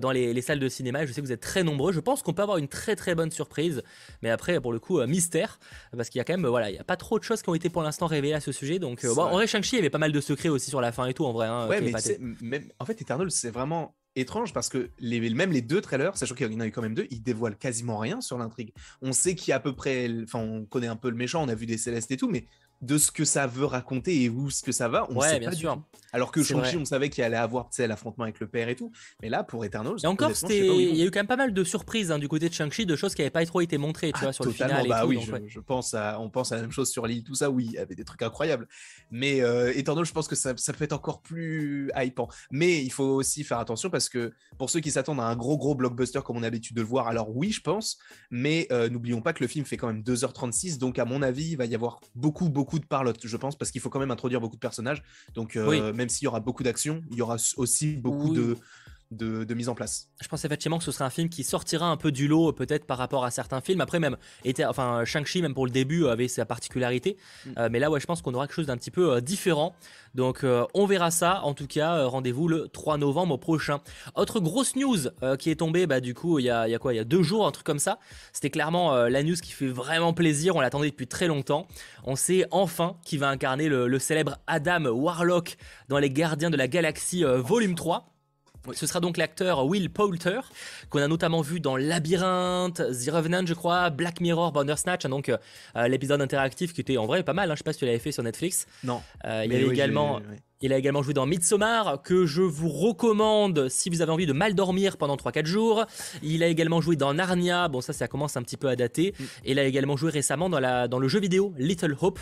dans 0.00 0.10
les, 0.10 0.32
les 0.32 0.42
salles 0.42 0.60
de 0.60 0.68
cinéma, 0.68 1.04
je 1.04 1.12
sais 1.12 1.20
que 1.20 1.26
vous 1.26 1.32
êtes 1.32 1.40
très 1.40 1.64
nombreux, 1.64 1.92
je 1.92 2.00
pense 2.00 2.22
qu'on 2.22 2.32
peut 2.32 2.42
avoir 2.42 2.58
une 2.58 2.61
très 2.68 2.96
très 2.96 3.14
bonne 3.14 3.30
surprise. 3.30 3.82
Mais 4.22 4.30
après, 4.30 4.60
pour 4.60 4.72
le 4.72 4.78
coup, 4.78 5.00
euh, 5.00 5.06
mystère, 5.06 5.58
parce 5.96 6.08
qu'il 6.08 6.18
y 6.18 6.22
a 6.22 6.24
quand 6.24 6.34
même, 6.34 6.46
voilà, 6.46 6.70
il 6.70 6.76
y 6.76 6.78
a 6.78 6.84
pas 6.84 6.96
trop 6.96 7.18
de 7.18 7.24
choses 7.24 7.42
qui 7.42 7.48
ont 7.48 7.54
été 7.54 7.70
pour 7.70 7.82
l'instant 7.82 8.06
révélées 8.06 8.34
à 8.34 8.40
ce 8.40 8.52
sujet. 8.52 8.78
Donc, 8.78 9.04
euh, 9.04 9.14
bon, 9.14 9.22
en 9.22 9.32
vrai, 9.32 9.46
Shang-Chi, 9.46 9.76
il 9.76 9.78
y 9.78 9.80
avait 9.80 9.90
pas 9.90 9.98
mal 9.98 10.12
de 10.12 10.20
secrets 10.20 10.48
aussi 10.48 10.70
sur 10.70 10.80
la 10.80 10.92
fin 10.92 11.06
et 11.06 11.14
tout, 11.14 11.24
en 11.24 11.32
vrai. 11.32 11.46
Hein, 11.46 11.68
ouais, 11.68 11.80
mais 11.80 11.92
même, 12.40 12.68
en 12.78 12.84
fait, 12.84 13.00
Eternal, 13.00 13.30
c'est 13.30 13.50
vraiment 13.50 13.94
étrange 14.14 14.52
parce 14.52 14.68
que 14.68 14.90
les, 14.98 15.20
même 15.30 15.52
les 15.52 15.62
deux 15.62 15.80
trailers, 15.80 16.16
sachant 16.16 16.34
qu'il 16.34 16.50
y 16.52 16.56
en 16.56 16.60
a 16.60 16.66
eu 16.66 16.70
quand 16.72 16.82
même 16.82 16.94
deux, 16.94 17.06
ils 17.10 17.22
dévoilent 17.22 17.56
quasiment 17.56 17.98
rien 17.98 18.20
sur 18.20 18.38
l'intrigue. 18.38 18.72
On 19.00 19.12
sait 19.12 19.34
qu'il 19.34 19.50
y 19.50 19.52
a 19.52 19.56
à 19.56 19.60
peu 19.60 19.74
près, 19.74 20.08
enfin, 20.22 20.40
on 20.40 20.64
connaît 20.64 20.86
un 20.86 20.96
peu 20.96 21.10
le 21.10 21.16
méchant, 21.16 21.42
on 21.42 21.48
a 21.48 21.54
vu 21.54 21.66
des 21.66 21.78
célestes 21.78 22.10
et 22.10 22.16
tout, 22.16 22.28
mais 22.28 22.46
de 22.82 22.98
ce 22.98 23.10
que 23.10 23.24
ça 23.24 23.46
veut 23.46 23.64
raconter 23.64 24.22
et 24.22 24.28
où 24.28 24.50
ce 24.50 24.62
que 24.62 24.72
ça 24.72 24.88
va, 24.88 25.06
on 25.10 25.20
sait 25.20 25.38
bien 25.38 25.50
pas 25.50 25.56
sûr. 25.56 25.82
Alors 26.12 26.30
que 26.30 26.42
Shang-Chi, 26.42 26.76
on 26.76 26.84
savait 26.84 27.08
qu'il 27.08 27.24
allait 27.24 27.36
avoir 27.36 27.70
l'affrontement 27.78 28.24
avec 28.24 28.38
le 28.40 28.46
père 28.46 28.68
et 28.68 28.76
tout. 28.76 28.92
Mais 29.22 29.30
là, 29.30 29.44
pour 29.44 29.64
Eternals, 29.64 29.96
et 30.02 30.06
encore, 30.06 30.32
il 30.50 30.96
y 30.96 31.02
a 31.02 31.06
eu 31.06 31.10
quand 31.10 31.20
même 31.20 31.26
pas 31.26 31.36
mal 31.36 31.54
de 31.54 31.64
surprises 31.64 32.10
hein, 32.10 32.18
du 32.18 32.28
côté 32.28 32.48
de 32.48 32.54
Shang-Chi, 32.54 32.84
de 32.84 32.96
choses 32.96 33.14
qui 33.14 33.22
n'avaient 33.22 33.30
pas 33.30 33.46
trop 33.46 33.60
été 33.60 33.78
montrées, 33.78 34.12
tu 34.12 34.18
ah, 34.18 34.24
vois, 34.24 34.32
sur 34.32 34.44
le 34.44 34.50
final. 34.50 34.86
Bah 34.88 35.02
et 35.04 35.06
oui, 35.06 35.20
je, 35.46 35.60
pense 35.60 35.94
à, 35.94 36.20
on 36.20 36.28
pense 36.28 36.52
à 36.52 36.56
la 36.56 36.62
même 36.62 36.72
chose 36.72 36.90
sur 36.90 37.06
l'île, 37.06 37.24
tout 37.24 37.34
ça. 37.34 37.50
Oui, 37.50 37.66
il 37.66 37.72
y 37.72 37.78
avait 37.78 37.94
des 37.94 38.04
trucs 38.04 38.22
incroyables. 38.22 38.68
Mais 39.10 39.40
euh, 39.40 39.72
Eternals, 39.74 40.04
je 40.04 40.12
pense 40.12 40.28
que 40.28 40.34
ça, 40.34 40.52
ça, 40.56 40.72
peut 40.72 40.84
être 40.84 40.92
encore 40.92 41.22
plus 41.22 41.90
hypant. 41.96 42.28
Mais 42.50 42.82
il 42.82 42.90
faut 42.90 43.04
aussi 43.04 43.44
faire 43.44 43.58
attention 43.58 43.88
parce 43.88 44.08
que 44.08 44.32
pour 44.58 44.70
ceux 44.70 44.80
qui 44.80 44.90
s'attendent 44.90 45.20
à 45.20 45.24
un 45.24 45.36
gros 45.36 45.56
gros 45.56 45.74
blockbuster 45.74 46.20
comme 46.24 46.36
on 46.36 46.40
a 46.40 46.46
l'habitude 46.46 46.76
de 46.76 46.82
le 46.82 46.86
voir, 46.86 47.06
alors 47.06 47.34
oui, 47.34 47.52
je 47.52 47.60
pense. 47.60 47.98
Mais 48.30 48.66
euh, 48.72 48.88
n'oublions 48.88 49.22
pas 49.22 49.32
que 49.32 49.42
le 49.42 49.48
film 49.48 49.64
fait 49.64 49.76
quand 49.76 49.86
même 49.86 50.02
2h36, 50.02 50.78
donc 50.78 50.98
à 50.98 51.04
mon 51.04 51.22
avis, 51.22 51.52
il 51.52 51.56
va 51.56 51.64
y 51.64 51.74
avoir 51.74 52.00
beaucoup 52.14 52.48
beaucoup 52.48 52.71
de 52.78 52.86
parlotte, 52.86 53.26
je 53.26 53.36
pense, 53.36 53.56
parce 53.56 53.70
qu'il 53.70 53.80
faut 53.80 53.90
quand 53.90 54.00
même 54.00 54.10
introduire 54.10 54.40
beaucoup 54.40 54.56
de 54.56 54.60
personnages. 54.60 55.02
Donc 55.34 55.56
euh, 55.56 55.92
même 55.92 56.08
s'il 56.08 56.24
y 56.24 56.28
aura 56.28 56.40
beaucoup 56.40 56.62
d'action 56.62 57.02
il 57.10 57.16
y 57.16 57.22
aura 57.22 57.36
aussi 57.56 57.96
beaucoup 57.96 58.34
de, 58.34 58.56
de, 59.16 59.54
mise 59.54 59.68
en 59.68 59.74
place. 59.74 60.08
Je 60.20 60.28
pense 60.28 60.44
effectivement 60.44 60.78
que 60.78 60.84
ce 60.84 60.92
sera 60.92 61.04
un 61.04 61.10
film 61.10 61.28
qui 61.28 61.44
sortira 61.44 61.86
un 61.86 61.96
peu 61.96 62.12
du 62.12 62.28
lot 62.28 62.52
peut-être 62.52 62.86
par 62.86 62.98
rapport 62.98 63.24
à 63.24 63.30
certains 63.30 63.60
films. 63.60 63.80
Après 63.80 63.98
même, 63.98 64.16
était, 64.44 64.64
enfin 64.64 65.04
Shang-Chi 65.04 65.42
même 65.42 65.54
pour 65.54 65.66
le 65.66 65.72
début 65.72 66.06
avait 66.06 66.28
sa 66.28 66.44
particularité. 66.44 67.16
Mm. 67.44 67.50
Euh, 67.58 67.68
mais 67.70 67.78
là 67.78 67.90
ouais 67.90 68.00
je 68.00 68.06
pense 68.06 68.22
qu'on 68.22 68.34
aura 68.34 68.46
quelque 68.46 68.56
chose 68.56 68.66
d'un 68.66 68.76
petit 68.76 68.90
peu 68.90 69.14
euh, 69.14 69.20
différent. 69.20 69.74
Donc 70.14 70.44
euh, 70.44 70.64
on 70.74 70.86
verra 70.86 71.10
ça. 71.10 71.42
En 71.42 71.54
tout 71.54 71.66
cas 71.66 72.04
rendez-vous 72.04 72.48
le 72.48 72.68
3 72.68 72.98
novembre 72.98 73.36
prochain. 73.38 73.80
Autre 74.14 74.40
grosse 74.40 74.76
news 74.76 74.98
qui 75.38 75.50
est 75.50 75.56
tombée 75.56 75.86
bah, 75.86 76.00
du 76.00 76.14
coup 76.14 76.38
il 76.38 76.44
y, 76.44 76.50
a, 76.50 76.68
il 76.68 76.70
y 76.70 76.74
a 76.74 76.78
quoi? 76.78 76.92
Il 76.92 76.96
y 76.96 77.00
a 77.00 77.04
deux 77.04 77.22
jours 77.22 77.46
un 77.46 77.50
truc 77.50 77.66
comme 77.66 77.78
ça. 77.78 77.98
C'était 78.32 78.50
clairement 78.50 78.94
la 78.94 79.22
news 79.22 79.36
qui 79.36 79.52
fait 79.52 79.68
vraiment 79.68 80.12
plaisir. 80.12 80.56
On 80.56 80.60
l'attendait 80.60 80.90
depuis 80.90 81.06
très 81.06 81.26
longtemps. 81.26 81.66
On 82.04 82.16
sait 82.16 82.46
enfin 82.50 82.96
qui 83.04 83.16
va 83.16 83.28
incarner 83.28 83.68
le, 83.68 83.88
le, 83.88 83.98
célèbre 83.98 84.38
Adam 84.46 84.86
Warlock 84.86 85.56
dans 85.88 85.98
Les 85.98 86.10
Gardiens 86.10 86.50
de 86.50 86.56
la 86.56 86.68
Galaxie 86.68 87.24
volume 87.24 87.74
3. 87.74 88.11
Ce 88.72 88.86
sera 88.86 89.00
donc 89.00 89.16
l'acteur 89.16 89.66
Will 89.66 89.90
Poulter, 89.90 90.40
qu'on 90.88 91.00
a 91.00 91.08
notamment 91.08 91.40
vu 91.40 91.60
dans 91.60 91.76
Labyrinthe, 91.76 92.76
The 92.76 93.10
Revenant, 93.10 93.44
je 93.46 93.54
crois, 93.54 93.90
Black 93.90 94.20
Mirror, 94.20 94.52
Bandersnatch, 94.52 95.04
hein, 95.04 95.08
donc 95.08 95.28
euh, 95.28 95.88
l'épisode 95.88 96.20
interactif 96.20 96.72
qui 96.72 96.80
était 96.80 96.96
en 96.96 97.06
vrai 97.06 97.22
pas 97.22 97.32
mal. 97.32 97.50
Hein, 97.50 97.54
je 97.54 97.58
sais 97.58 97.64
pas 97.64 97.72
si 97.72 97.80
tu 97.80 97.86
l'avais 97.86 97.98
fait 97.98 98.12
sur 98.12 98.22
Netflix. 98.22 98.66
Non. 98.84 99.02
Euh, 99.24 99.42
il 99.44 99.52
y 99.52 99.56
avait 99.56 99.66
également. 99.66 100.20
Il 100.62 100.72
a 100.72 100.78
également 100.78 101.02
joué 101.02 101.12
dans 101.12 101.26
Midsommar, 101.26 102.02
que 102.02 102.24
je 102.24 102.40
vous 102.40 102.68
recommande 102.68 103.68
si 103.68 103.90
vous 103.90 104.00
avez 104.00 104.12
envie 104.12 104.26
de 104.26 104.32
mal 104.32 104.54
dormir 104.54 104.96
pendant 104.96 105.16
3-4 105.16 105.44
jours. 105.44 105.86
Il 106.22 106.44
a 106.44 106.46
également 106.46 106.80
joué 106.80 106.94
dans 106.94 107.12
Narnia, 107.12 107.66
bon 107.66 107.80
ça 107.80 107.92
ça 107.92 108.06
commence 108.06 108.36
un 108.36 108.42
petit 108.42 108.56
peu 108.56 108.68
à 108.68 108.76
dater. 108.76 109.12
Mm. 109.18 109.24
Et 109.44 109.50
il 109.52 109.58
a 109.58 109.64
également 109.64 109.96
joué 109.96 110.10
récemment 110.10 110.48
dans, 110.48 110.60
la, 110.60 110.86
dans 110.86 111.00
le 111.00 111.08
jeu 111.08 111.18
vidéo 111.18 111.52
Little 111.58 111.96
Hope. 112.00 112.20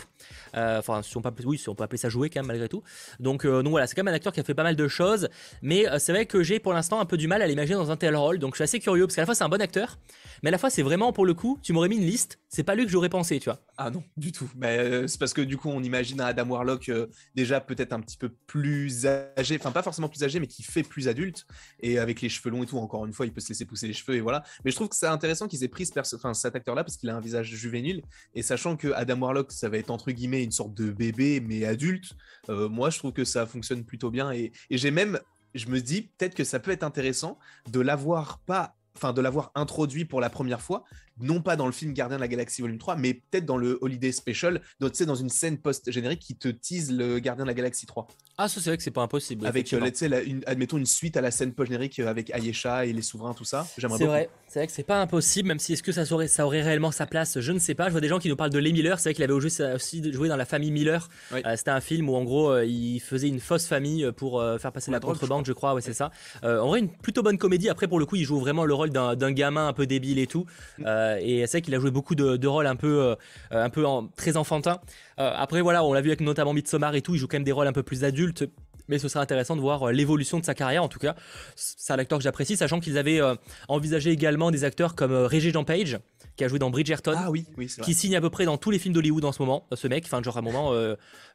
Euh, 0.55 0.79
enfin, 0.79 1.03
si 1.03 1.15
on, 1.17 1.21
peut, 1.21 1.31
oui, 1.45 1.59
si 1.59 1.69
on 1.69 1.75
peut 1.75 1.83
appeler 1.83 1.99
ça 1.99 2.09
jouer 2.09 2.31
quand 2.31 2.39
même 2.39 2.47
malgré 2.47 2.67
tout. 2.67 2.81
Donc, 3.19 3.45
euh, 3.45 3.61
donc 3.61 3.71
voilà, 3.71 3.85
c'est 3.85 3.93
quand 3.95 4.03
même 4.03 4.13
un 4.13 4.15
acteur 4.15 4.33
qui 4.33 4.39
a 4.39 4.43
fait 4.43 4.55
pas 4.55 4.63
mal 4.63 4.75
de 4.75 4.87
choses. 4.87 5.29
Mais 5.61 5.87
euh, 5.87 5.99
c'est 5.99 6.11
vrai 6.11 6.25
que 6.25 6.41
j'ai 6.41 6.59
pour 6.59 6.73
l'instant 6.73 6.99
un 6.99 7.05
peu 7.05 7.17
du 7.17 7.27
mal 7.27 7.43
à 7.43 7.47
l'imaginer 7.47 7.75
dans 7.75 7.91
un 7.91 7.97
tel 7.97 8.15
rôle. 8.15 8.39
Donc 8.39 8.53
je 8.53 8.57
suis 8.57 8.63
assez 8.63 8.79
curieux, 8.79 9.05
parce 9.05 9.15
qu'à 9.15 9.21
la 9.21 9.27
fois 9.27 9.35
c'est 9.35 9.43
un 9.43 9.49
bon 9.49 9.61
acteur, 9.61 9.99
mais 10.41 10.49
à 10.49 10.51
la 10.51 10.57
fois 10.57 10.71
c'est 10.71 10.81
vraiment 10.81 11.13
pour 11.13 11.27
le 11.27 11.35
coup, 11.35 11.59
tu 11.61 11.73
m'aurais 11.73 11.89
mis 11.89 11.97
une 11.97 12.05
liste, 12.05 12.39
c'est 12.53 12.63
pas 12.63 12.75
lui 12.75 12.85
que 12.85 12.91
j'aurais 12.91 13.09
pensé, 13.09 13.39
tu 13.39 13.45
vois. 13.45 13.59
Ah 13.77 13.89
non, 13.89 14.03
du 14.17 14.33
tout. 14.33 14.51
Mais 14.55 15.07
c'est 15.07 15.17
parce 15.17 15.33
que 15.33 15.41
du 15.41 15.57
coup 15.57 15.69
on 15.69 15.81
imagine 15.81 16.19
Adam 16.19 16.49
Warlock 16.49 16.91
déjà 17.33 17.61
peut-être 17.61 17.93
un 17.93 18.01
petit 18.01 18.17
peu 18.17 18.29
plus 18.45 19.05
âgé, 19.05 19.57
enfin 19.57 19.71
pas 19.71 19.83
forcément 19.83 20.09
plus 20.09 20.23
âgé, 20.23 20.39
mais 20.39 20.47
qui 20.47 20.61
fait 20.61 20.83
plus 20.83 21.07
adulte, 21.07 21.45
et 21.79 21.97
avec 21.97 22.21
les 22.21 22.27
cheveux 22.27 22.49
longs 22.49 22.63
et 22.63 22.65
tout, 22.65 22.77
encore 22.77 23.05
une 23.05 23.13
fois, 23.13 23.25
il 23.25 23.31
peut 23.31 23.39
se 23.39 23.49
laisser 23.49 23.65
pousser 23.65 23.87
les 23.87 23.93
cheveux, 23.93 24.17
et 24.17 24.21
voilà. 24.21 24.43
Mais 24.65 24.71
je 24.71 24.75
trouve 24.75 24.89
que 24.89 24.95
c'est 24.95 25.07
intéressant 25.07 25.47
qu'ils 25.47 25.63
aient 25.63 25.69
pris 25.69 25.85
ce 25.85 25.93
cet 26.33 26.55
acteur-là, 26.55 26.83
parce 26.83 26.97
qu'il 26.97 27.09
a 27.09 27.15
un 27.15 27.21
visage 27.21 27.47
juvénile, 27.47 28.03
et 28.35 28.41
sachant 28.41 28.75
que 28.75 28.91
Adam 28.93 29.19
Warlock, 29.19 29.51
ça 29.51 29.69
va 29.69 29.77
être 29.77 29.89
entre 29.89 30.11
guillemets 30.11 30.43
une 30.43 30.51
sorte 30.51 30.73
de 30.73 30.91
bébé, 30.91 31.39
mais 31.39 31.63
adulte, 31.63 32.11
euh, 32.49 32.67
moi 32.67 32.89
je 32.89 32.97
trouve 32.99 33.13
que 33.13 33.23
ça 33.23 33.45
fonctionne 33.45 33.85
plutôt 33.85 34.11
bien, 34.11 34.31
et, 34.31 34.51
et 34.69 34.77
j'ai 34.77 34.91
même, 34.91 35.19
je 35.55 35.67
me 35.67 35.79
dis 35.79 36.11
peut-être 36.17 36.35
que 36.35 36.43
ça 36.43 36.59
peut 36.59 36.71
être 36.71 36.83
intéressant 36.83 37.39
de 37.69 37.79
l'avoir 37.79 38.39
pas 38.39 38.75
enfin 38.95 39.13
de 39.13 39.21
l'avoir 39.21 39.51
introduit 39.55 40.05
pour 40.05 40.21
la 40.21 40.29
première 40.29 40.61
fois, 40.61 40.83
non 41.21 41.41
pas 41.41 41.55
dans 41.55 41.65
le 41.65 41.71
film 41.71 41.93
Gardien 41.93 42.17
de 42.17 42.21
la 42.21 42.27
Galaxie 42.27 42.61
Volume 42.61 42.77
3, 42.77 42.95
mais 42.95 43.13
peut-être 43.13 43.45
dans 43.45 43.57
le 43.57 43.77
Holiday 43.81 44.11
Special, 44.11 44.61
donc, 44.79 45.01
dans 45.03 45.15
une 45.15 45.29
scène 45.29 45.57
post-générique 45.57 46.19
qui 46.19 46.35
te 46.35 46.47
tease 46.47 46.91
le 46.91 47.19
Gardien 47.19 47.45
de 47.45 47.49
la 47.49 47.53
Galaxie 47.53 47.85
3. 47.85 48.07
Ah, 48.37 48.47
ça, 48.47 48.59
c'est 48.59 48.69
vrai 48.69 48.77
que 48.77 48.83
c'est 48.83 48.91
pas 48.91 49.01
impossible. 49.01 49.45
Avec, 49.45 49.71
euh, 49.73 49.79
une, 50.25 50.41
admettons, 50.47 50.77
une 50.77 50.85
suite 50.85 51.17
à 51.17 51.21
la 51.21 51.31
scène 51.31 51.53
post-générique 51.53 51.99
euh, 51.99 52.07
avec 52.07 52.31
Ayesha 52.31 52.85
et 52.85 52.93
les 52.93 53.01
souverains, 53.01 53.33
tout 53.33 53.45
ça. 53.45 53.67
J'aimerais 53.77 53.97
C'est 53.99 54.05
vrai, 54.05 54.29
c'est 54.47 54.59
vrai 54.59 54.67
que 54.67 54.73
c'est 54.73 54.83
pas 54.83 55.01
impossible, 55.01 55.47
même 55.47 55.59
si 55.59 55.73
est-ce 55.73 55.83
que 55.83 55.91
ça 55.91 56.03
aurait, 56.11 56.27
ça 56.27 56.45
aurait 56.45 56.61
réellement 56.61 56.91
sa 56.91 57.05
place, 57.05 57.39
je 57.39 57.51
ne 57.51 57.59
sais 57.59 57.75
pas. 57.75 57.85
Je 57.85 57.91
vois 57.91 58.01
des 58.01 58.07
gens 58.07 58.19
qui 58.19 58.29
nous 58.29 58.35
parlent 58.35 58.51
de 58.51 58.59
Les 58.59 58.71
Miller, 58.71 58.99
c'est 58.99 59.09
vrai 59.09 59.13
qu'il 59.13 59.23
avait 59.23 59.33
aussi 59.33 60.11
joué 60.11 60.27
dans 60.27 60.37
la 60.37 60.45
famille 60.45 60.71
Miller. 60.71 61.09
Euh, 61.33 61.55
c'était 61.55 61.71
un 61.71 61.81
film 61.81 62.09
où, 62.09 62.15
en 62.15 62.23
gros, 62.23 62.57
il 62.59 62.99
faisait 62.99 63.27
une 63.27 63.39
fausse 63.39 63.67
famille 63.67 64.11
pour 64.17 64.43
faire 64.59 64.71
passer 64.71 64.91
la, 64.91 64.99
contrebande, 64.99 65.45
je 65.45 65.53
crois, 65.53 65.73
ouais, 65.73 65.81
c'est 65.81 65.93
ça. 65.93 66.11
en 66.43 66.67
vrai, 66.67 66.79
une 66.79 66.89
plutôt 66.89 67.23
bonne 67.23 67.37
comédie. 67.37 67.69
Après, 67.69 67.87
pour 67.87 67.99
le 67.99 68.05
coup, 68.05 68.15
il 68.15 68.25
joue 68.25 68.39
vraiment 68.39 68.65
le 68.65 68.73
rôle 68.73 68.89
d'un 68.89 69.31
gamin 69.31 69.67
un 69.67 69.73
peu 69.73 69.85
débile 69.85 70.19
et 70.19 70.27
tout. 70.27 70.45
Mm. 70.79 70.85
Et 71.19 71.45
c'est 71.47 71.61
qu'il 71.61 71.75
a 71.75 71.79
joué 71.79 71.91
beaucoup 71.91 72.15
de, 72.15 72.47
rôles 72.47 72.67
un 72.67 72.75
peu, 72.75 73.15
un 73.51 73.69
peu 73.69 73.85
très 74.15 74.37
enfantins. 74.37 74.79
après, 75.17 75.61
voilà, 75.61 75.83
on 75.83 75.93
l'a 75.93 76.01
vu 76.01 76.09
avec 76.09 76.21
notamment 76.21 76.53
Midsommar 76.53 76.95
et 76.95 77.01
tout, 77.01 77.15
il 77.15 77.17
joue 77.17 77.27
quand 77.27 77.37
même 77.37 77.43
des 77.43 77.51
rôles 77.51 77.67
un 77.67 77.73
peu 77.73 77.83
plus 77.83 78.03
adultes 78.03 78.45
mais 78.91 78.99
ce 78.99 79.07
serait 79.07 79.23
intéressant 79.23 79.55
de 79.55 79.61
voir 79.61 79.91
l'évolution 79.91 80.37
de 80.37 80.45
sa 80.45 80.53
carrière. 80.53 80.83
En 80.83 80.89
tout 80.89 80.99
cas, 80.99 81.15
c'est 81.55 81.93
un 81.93 81.97
acteur 81.97 82.19
que 82.19 82.23
j'apprécie, 82.23 82.57
sachant 82.57 82.79
qu'ils 82.79 82.97
avaient 82.97 83.21
envisagé 83.67 84.11
également 84.11 84.51
des 84.51 84.63
acteurs 84.63 84.95
comme 84.95 85.13
Régis 85.13 85.53
Jean 85.53 85.63
Page, 85.63 85.99
qui 86.35 86.43
a 86.43 86.47
joué 86.47 86.59
dans 86.59 86.69
Bridgerton, 86.69 87.15
ah, 87.15 87.31
oui, 87.31 87.45
oui, 87.57 87.67
qui 87.81 87.93
signe 87.93 88.15
à 88.15 88.21
peu 88.21 88.29
près 88.29 88.45
dans 88.45 88.57
tous 88.57 88.69
les 88.69 88.79
films 88.79 88.93
d'Hollywood 88.93 89.25
en 89.25 89.31
ce 89.31 89.41
moment, 89.41 89.65
ce 89.73 89.87
mec. 89.87 90.03
Enfin, 90.05 90.21
genre 90.21 90.35
à 90.35 90.39
un 90.39 90.43
moment, 90.43 90.73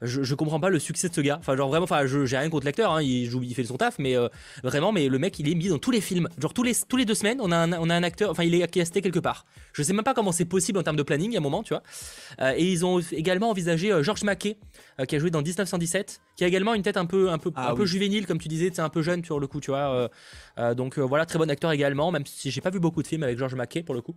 je, 0.03 0.23
je 0.23 0.35
comprends 0.35 0.61
pas 0.61 0.69
le 0.69 0.79
succès 0.79 1.09
de 1.09 1.15
ce 1.15 1.21
gars. 1.21 1.39
Enfin, 1.41 1.57
genre 1.57 1.69
vraiment, 1.69 1.85
enfin, 1.85 2.07
j'ai 2.07 2.37
rien 2.37 2.51
contre 2.51 2.67
l'acteur, 2.67 2.93
hein, 2.93 3.03
il 3.03 3.27
joue, 3.29 3.43
il 3.43 3.55
fait 3.55 3.65
son 3.65 3.77
taf, 3.77 3.99
mais 3.99 4.15
vraiment, 4.63 4.93
mais 4.93 5.09
le 5.09 5.19
mec, 5.19 5.39
il 5.39 5.51
est 5.51 5.55
mis 5.55 5.69
dans 5.69 5.79
tous 5.79 5.91
les 5.91 6.01
films. 6.01 6.29
Genre 6.39 6.53
tous 6.53 6.63
les, 6.63 6.75
tous 6.89 6.97
les 6.97 7.05
deux 7.05 7.15
semaines, 7.15 7.39
on 7.41 7.51
a 7.51 7.57
un, 7.57 7.73
on 7.73 7.89
a 7.89 7.95
un 7.95 8.03
acteur, 8.03 8.31
enfin, 8.31 8.45
il 8.45 8.55
est 8.55 8.67
casté 8.69 9.01
quelque 9.01 9.21
part. 9.21 9.47
Je 9.73 9.83
sais 9.83 9.93
même 9.93 10.05
pas 10.05 10.15
comment 10.15 10.33
c'est 10.33 10.45
possible 10.45 10.79
en 10.79 10.83
termes 10.83 10.97
de 10.97 11.03
planning 11.03 11.35
à 11.35 11.39
un 11.39 11.43
moment, 11.43 11.63
tu 11.63 11.75
vois. 11.75 11.83
et 12.57 12.65
ils 12.71 12.85
ont 12.85 13.01
également 13.13 13.51
envisagé 13.51 13.93
George 14.03 14.25
Mackey, 14.25 14.59
qui 15.09 15.17
a 15.17 15.19
joué 15.19 15.31
dans 15.31 15.43
1917, 15.43 16.21
qui 16.37 16.45
a 16.45 16.47
également 16.47 16.75
une 16.75 16.83
tête 16.83 16.97
un 16.97 17.07
peu, 17.07 17.31
un 17.31 17.39
peu, 17.39 17.46
ah 17.55 17.71
un 17.71 17.75
peu 17.75 17.87
juvénile, 17.87 18.27
comme 18.27 18.39
tu 18.39 18.49
disais, 18.49 18.71
c'est 18.73 18.83
un 18.83 18.89
peu 18.89 19.03
jeune 19.03 19.25
sur 19.25 19.39
le 19.41 19.47
coup, 19.47 19.61
tu 19.61 19.71
vois. 19.71 20.11
donc 20.75 20.99
voilà, 20.99 21.27
très 21.27 21.39
bon 21.39 21.51
acteur 21.51 21.73
également, 21.73 22.11
même 22.11 22.27
si 22.27 22.51
j'ai 22.51 22.61
pas 22.61 22.71
vu 22.71 22.81
beaucoup 22.81 23.03
de 23.03 23.07
films 23.07 23.23
avec 23.23 23.39
George 23.39 23.55
Mackey 23.55 23.83
pour 23.83 23.95
le 23.95 24.03
coup. 24.03 24.17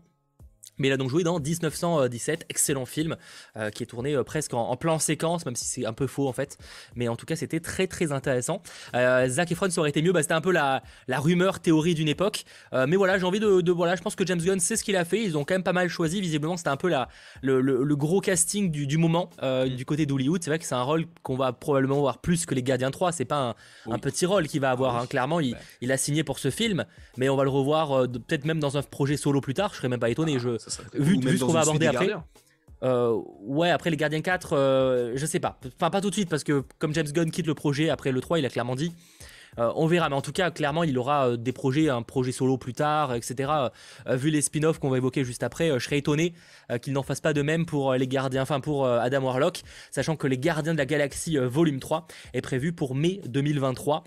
Mais 0.79 0.88
il 0.88 0.91
a 0.91 0.98
donc 0.98 1.09
joué 1.09 1.24
dans 1.24 1.39
1917, 1.39 2.45
excellent 2.50 2.86
film, 2.86 3.17
euh, 3.57 3.69
qui 3.69 3.83
est 3.83 3.86
tourné 3.86 4.15
euh, 4.15 4.24
presque 4.24 4.53
en, 4.53 4.75
plan 4.77 4.98
séquence, 4.98 5.45
même 5.45 5.55
si 5.55 5.65
c'est 5.65 5.86
un 5.86 5.93
peu 5.93 6.07
faux 6.07 6.27
en 6.27 6.33
fait. 6.33 6.57
Mais 6.95 7.07
en 7.09 7.15
tout 7.15 7.25
cas, 7.25 7.36
c'était 7.36 7.59
très 7.59 7.86
très 7.86 8.12
intéressant. 8.12 8.62
Euh, 8.95 9.27
Zac 9.27 9.51
Efron, 9.51 9.69
ça 9.69 9.81
aurait 9.81 9.89
été 9.89 10.01
mieux, 10.01 10.13
bah, 10.13 10.21
c'était 10.21 10.33
un 10.33 10.41
peu 10.41 10.51
la, 10.51 10.83
la 11.07 11.19
rumeur 11.19 11.59
théorie 11.59 11.93
d'une 11.95 12.07
époque. 12.07 12.45
Euh, 12.74 12.86
mais 12.88 12.95
voilà, 12.95 13.19
j'ai 13.19 13.25
envie 13.25 13.41
de, 13.41 13.71
Voilà, 13.71 13.95
je 13.95 14.01
pense 14.01 14.15
que 14.15 14.25
James 14.25 14.39
Gunn 14.39 14.59
sait 14.59 14.77
ce 14.77 14.83
qu'il 14.83 14.95
a 14.95 15.03
fait. 15.03 15.21
Ils 15.21 15.38
ont 15.38 15.43
quand 15.43 15.53
même 15.53 15.63
pas 15.63 15.74
mal 15.74 15.89
choisi. 15.89 16.21
Visiblement, 16.21 16.55
c'était 16.55 16.69
un 16.69 16.77
peu 16.77 16.88
la, 16.88 17.09
le, 17.41 17.62
le, 17.62 17.95
gros 17.95 18.21
casting 18.21 18.71
du, 18.71 18.88
du 18.88 18.98
moment 18.98 19.29
mm. 19.41 19.69
du 19.69 19.86
côté 19.86 20.05
d'Hollywood. 20.05 20.41
C'est 20.41 20.50
vrai 20.50 20.59
que 20.59 20.65
c'est 20.65 20.75
un 20.75 20.83
rôle 20.83 21.05
qu'on 21.24 21.36
va 21.36 21.51
probablement 21.51 22.00
voir 22.00 22.19
plus 22.19 22.45
que 22.45 22.55
les 22.55 22.63
Gardiens 22.63 22.91
3. 22.91 23.12
C'est 23.12 23.25
pas 23.25 23.55
un, 23.88 23.91
un, 23.93 24.00
petit 24.00 24.25
rôle 24.25 24.48
qu'il 24.48 24.62
va 24.62 24.71
avoir. 24.71 24.95
Hein. 24.95 25.07
Clairement, 25.07 25.41
il, 25.41 25.57
il, 25.81 25.91
a 25.91 25.98
signé 25.98 26.24
pour 26.24 26.39
ce 26.39 26.50
film, 26.50 26.86
mais 27.17 27.27
on 27.27 27.36
va 27.36 27.43
le 27.43 27.50
revoir 27.50 28.07
peut-être 28.07 28.45
même 28.45 28.59
dans 28.59 28.77
un 28.77 28.81
projet 28.81 29.17
solo 29.17 29.41
plus 29.41 29.53
tard. 29.53 29.71
Je 29.74 29.77
serais 29.77 29.89
même 29.89 30.00
pas 30.00 30.09
étonné. 30.09 30.36
Ah, 30.38 30.39
je, 30.39 30.68
vu, 30.93 31.38
ce 31.38 31.43
qu'on 31.43 31.51
va 31.51 31.61
aborder 31.61 31.88
après. 31.88 32.13
Euh, 32.83 33.19
ouais, 33.41 33.69
après 33.69 33.89
les 33.89 33.97
Gardiens 33.97 34.21
4, 34.21 34.53
euh, 34.53 35.11
je 35.15 35.25
sais 35.25 35.39
pas. 35.39 35.59
Enfin, 35.75 35.89
pas 35.89 36.01
tout 36.01 36.09
de 36.09 36.15
suite, 36.15 36.29
parce 36.29 36.43
que 36.43 36.63
comme 36.77 36.93
James 36.93 37.07
Gunn 37.07 37.31
quitte 37.31 37.47
le 37.47 37.55
projet 37.55 37.89
après 37.89 38.11
le 38.11 38.21
3, 38.21 38.39
il 38.39 38.45
a 38.45 38.49
clairement 38.49 38.75
dit. 38.75 38.93
Euh, 39.57 39.71
on 39.75 39.88
verra, 39.88 40.07
mais 40.09 40.15
en 40.15 40.21
tout 40.21 40.31
cas, 40.31 40.51
clairement, 40.51 40.83
il 40.83 40.97
aura 40.97 41.35
des 41.35 41.51
projets, 41.51 41.89
un 41.89 42.03
projet 42.03 42.31
solo 42.31 42.57
plus 42.57 42.73
tard, 42.73 43.15
etc. 43.15 43.51
vu 44.07 44.29
les 44.29 44.41
spin-offs 44.41 44.79
qu'on 44.79 44.89
va 44.89 44.97
évoquer 44.97 45.25
juste 45.25 45.43
après, 45.43 45.71
je 45.73 45.83
serais 45.83 45.97
étonné 45.97 46.33
qu'il 46.81 46.93
n'en 46.93 47.03
fasse 47.03 47.19
pas 47.19 47.33
de 47.33 47.41
même 47.41 47.65
pour 47.65 47.93
les 47.93 48.07
Gardiens, 48.07 48.43
enfin 48.43 48.59
pour 48.59 48.88
Adam 48.88 49.23
Warlock, 49.23 49.63
sachant 49.89 50.15
que 50.15 50.27
les 50.27 50.38
Gardiens 50.38 50.73
de 50.73 50.77
la 50.77 50.85
Galaxie 50.85 51.38
volume 51.38 51.79
3 51.79 52.05
est 52.33 52.41
prévu 52.41 52.73
pour 52.73 52.93
mai 52.95 53.21
2023. 53.25 54.03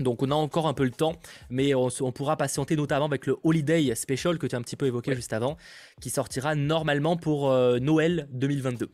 Donc 0.00 0.22
on 0.22 0.30
a 0.30 0.34
encore 0.34 0.68
un 0.68 0.74
peu 0.74 0.84
le 0.84 0.90
temps, 0.90 1.16
mais 1.50 1.74
on, 1.74 1.90
pourra 2.12 2.36
patienter 2.36 2.76
notamment 2.76 3.06
avec 3.06 3.26
le 3.26 3.36
Holiday 3.42 3.94
Special 3.94 4.38
que 4.38 4.46
tu 4.46 4.54
as 4.54 4.58
un 4.58 4.62
petit 4.62 4.76
peu 4.76 4.86
évoqué 4.86 5.14
juste 5.14 5.32
avant, 5.32 5.56
qui 6.00 6.10
sortira 6.10 6.54
normalement 6.54 7.16
pour 7.16 7.50
euh, 7.50 7.78
Noël 7.78 8.28
2022. 8.32 8.90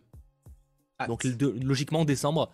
Donc 1.08 1.24
logiquement 1.24 2.00
en 2.00 2.04
décembre, 2.04 2.50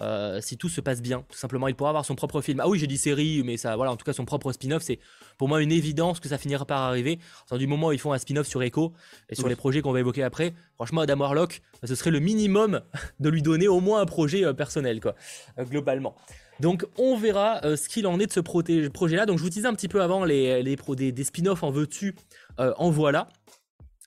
euh, 0.00 0.40
si 0.40 0.56
tout 0.56 0.68
se 0.68 0.80
passe 0.80 1.00
bien, 1.00 1.24
tout 1.28 1.38
simplement, 1.38 1.68
il 1.68 1.74
pourra 1.74 1.90
avoir 1.90 2.04
son 2.04 2.14
propre 2.14 2.40
film. 2.40 2.60
Ah 2.60 2.68
oui, 2.68 2.78
j'ai 2.78 2.86
dit 2.86 2.98
série, 2.98 3.42
mais 3.44 3.56
ça, 3.56 3.76
voilà, 3.76 3.92
en 3.92 3.96
tout 3.96 4.04
cas 4.04 4.12
son 4.12 4.24
propre 4.24 4.52
spin-off, 4.52 4.82
c'est 4.82 4.98
pour 5.38 5.48
moi 5.48 5.62
une 5.62 5.72
évidence 5.72 6.20
que 6.20 6.28
ça 6.28 6.38
finira 6.38 6.64
par 6.64 6.82
arriver. 6.82 7.18
du 7.52 7.66
moment 7.66 7.88
où 7.88 7.92
ils 7.92 7.98
font 7.98 8.12
un 8.12 8.18
spin-off 8.18 8.46
sur 8.46 8.62
Echo 8.62 8.92
et 9.28 9.34
sur 9.34 9.48
les 9.48 9.56
projets 9.56 9.80
qu'on 9.80 9.92
va 9.92 10.00
évoquer 10.00 10.22
après, 10.22 10.54
franchement, 10.74 11.00
Adam 11.00 11.18
Warlock, 11.18 11.62
ce 11.84 11.94
serait 11.94 12.10
le 12.10 12.20
minimum 12.20 12.80
de 13.20 13.28
lui 13.28 13.42
donner 13.42 13.68
au 13.68 13.80
moins 13.80 14.00
un 14.00 14.06
projet 14.06 14.44
euh, 14.44 14.52
personnel, 14.52 15.00
quoi, 15.00 15.14
globalement. 15.58 16.14
Donc 16.60 16.86
on 16.96 17.16
verra 17.16 17.60
euh, 17.64 17.76
ce 17.76 17.88
qu'il 17.88 18.06
en 18.06 18.18
est 18.18 18.26
de 18.26 18.32
ce 18.32 18.40
projet-là. 18.40 19.26
Donc 19.26 19.38
je 19.38 19.42
vous 19.42 19.50
disais 19.50 19.66
un 19.66 19.74
petit 19.74 19.88
peu 19.88 20.02
avant 20.02 20.24
les, 20.24 20.62
les 20.62 20.76
des, 20.76 21.12
des 21.12 21.24
spin-offs 21.24 21.62
en 21.62 21.70
veux-tu, 21.70 22.14
euh, 22.58 22.72
en 22.78 22.90
voilà. 22.90 23.28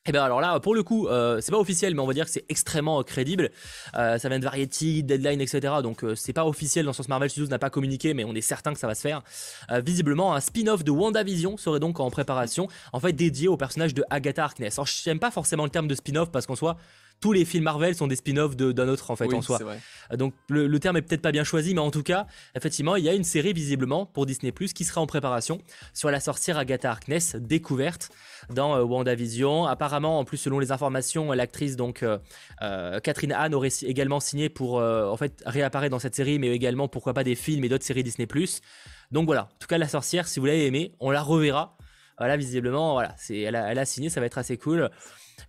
Eh 0.06 0.12
bien 0.12 0.24
alors 0.24 0.42
là, 0.42 0.60
pour 0.60 0.74
le 0.74 0.82
coup, 0.82 1.08
euh, 1.08 1.40
c'est 1.42 1.52
pas 1.52 1.60
officiel, 1.60 1.94
mais 1.94 2.02
on 2.02 2.08
va 2.08 2.14
dire 2.14 2.26
que 2.26 2.32
c'est 2.32 2.46
extrêmement 2.50 3.04
crédible. 3.04 3.52
ça 3.94 4.18
vient 4.30 4.40
de 4.40 4.44
Variety, 4.44 5.04
Deadline, 5.04 5.42
etc. 5.42 5.74
Donc 5.84 6.04
c'est 6.16 6.34
pas 6.34 6.46
officiel 6.46 6.86
dans 6.86 6.92
le 6.92 6.96
sens 6.96 7.10
Marvel 7.10 7.30
Studios 7.30 7.50
n'a 7.50 7.60
pas 7.60 7.70
communiqué, 7.70 8.14
mais 8.14 8.24
on 8.24 8.34
est 8.34 8.42
certain 8.42 8.74
que 8.74 8.80
ça 8.80 8.88
va 8.88 8.96
se 8.96 9.02
faire. 9.02 9.22
visiblement, 9.84 10.34
un 10.34 10.40
spin-off 10.40 10.84
de 10.84 10.92
WandaVision 10.92 11.58
serait 11.58 11.80
donc 11.80 12.00
en 12.00 12.10
préparation, 12.10 12.68
en 12.94 13.00
fait 13.00 13.14
dédié 13.14 13.48
au 13.50 13.58
personnage 13.58 13.94
de 13.94 14.04
Agatha 14.10 14.46
Harkness. 14.46 14.80
Alors 14.80 14.88
j'aime 14.88 15.20
pas 15.20 15.32
forcément 15.32 15.66
le 15.66 15.70
terme 15.70 15.88
de 15.88 15.96
spin-off 15.96 16.32
parce 16.32 16.46
qu'en 16.48 16.56
soit 16.56 16.78
tous 17.20 17.34
les 17.34 17.46
films 17.46 17.66
Marvel 17.66 17.96
sont 17.96 18.08
des 18.08 18.16
spin-offs 18.16 18.56
d'un 18.56 18.88
autre 18.88 19.12
en 19.12 19.16
fait 19.16 19.34
en 19.34 19.42
soi. 19.42 19.60
Donc 20.14 20.34
le, 20.50 20.80
terme 20.80 20.98
est 20.98 21.02
peut-être 21.02 21.22
pas 21.22 21.32
bien 21.32 21.44
choisi, 21.44 21.74
mais 21.74 21.82
en 21.82 21.92
tout 21.92 22.04
cas, 22.04 22.28
effectivement, 22.56 22.96
il 22.96 23.04
y 23.04 23.10
a 23.10 23.14
une 23.14 23.24
série 23.24 23.54
visiblement 23.54 24.06
pour 24.06 24.26
Disney 24.26 24.52
Plus 24.52 24.74
qui 24.74 24.86
sera 24.86 25.02
en 25.02 25.08
préparation 25.08 25.60
sur 25.94 26.10
la 26.10 26.20
sorcière 26.20 26.58
Agatha 26.58 26.90
Harkness 26.90 27.36
découverte 27.36 28.10
dans 28.50 28.76
euh, 28.76 28.84
WandaVision. 28.84 29.66
Apparemment, 29.66 30.20
en 30.20 30.26
plus 30.26 30.38
selon 30.38 30.60
les 30.60 30.72
informations, 30.72 31.32
l'actrice 31.32 31.76
donc 31.76 32.04
euh, 32.04 32.18
euh, 32.62 33.00
Catherine 33.00 33.34
Hahn 33.34 33.54
aurait 33.54 33.70
également 33.82 34.20
signé 34.20 34.50
pour 34.50 34.76
en 34.76 35.18
fait 35.18 35.44
réapparaître 35.46 35.92
dans 35.92 36.00
cette 36.00 36.16
série, 36.16 36.40
mais 36.40 36.50
également 36.50 36.88
pourquoi 36.88 37.14
pas 37.14 37.24
des 37.24 37.36
films 37.36 37.64
et 37.64 37.70
d'autres 37.70 37.86
séries 37.86 38.04
Disney 38.04 38.28
Plus. 38.28 38.62
Donc 39.12 39.26
voilà, 39.26 39.44
en 39.44 39.58
tout 39.60 39.68
cas 39.68 39.78
la 39.78 39.88
sorcière, 39.88 40.28
si 40.28 40.40
vous 40.40 40.46
l'avez 40.46 40.66
aimé, 40.66 40.94
on 41.00 41.12
la 41.12 41.22
reverra. 41.22 41.78
Voilà, 42.18 42.36
visiblement, 42.36 42.94
voilà, 42.94 43.16
elle 43.30 43.80
a 43.80 43.86
signé, 43.86 44.10
ça 44.10 44.20
va 44.20 44.26
être 44.26 44.38
assez 44.38 44.58
cool. 44.58 44.90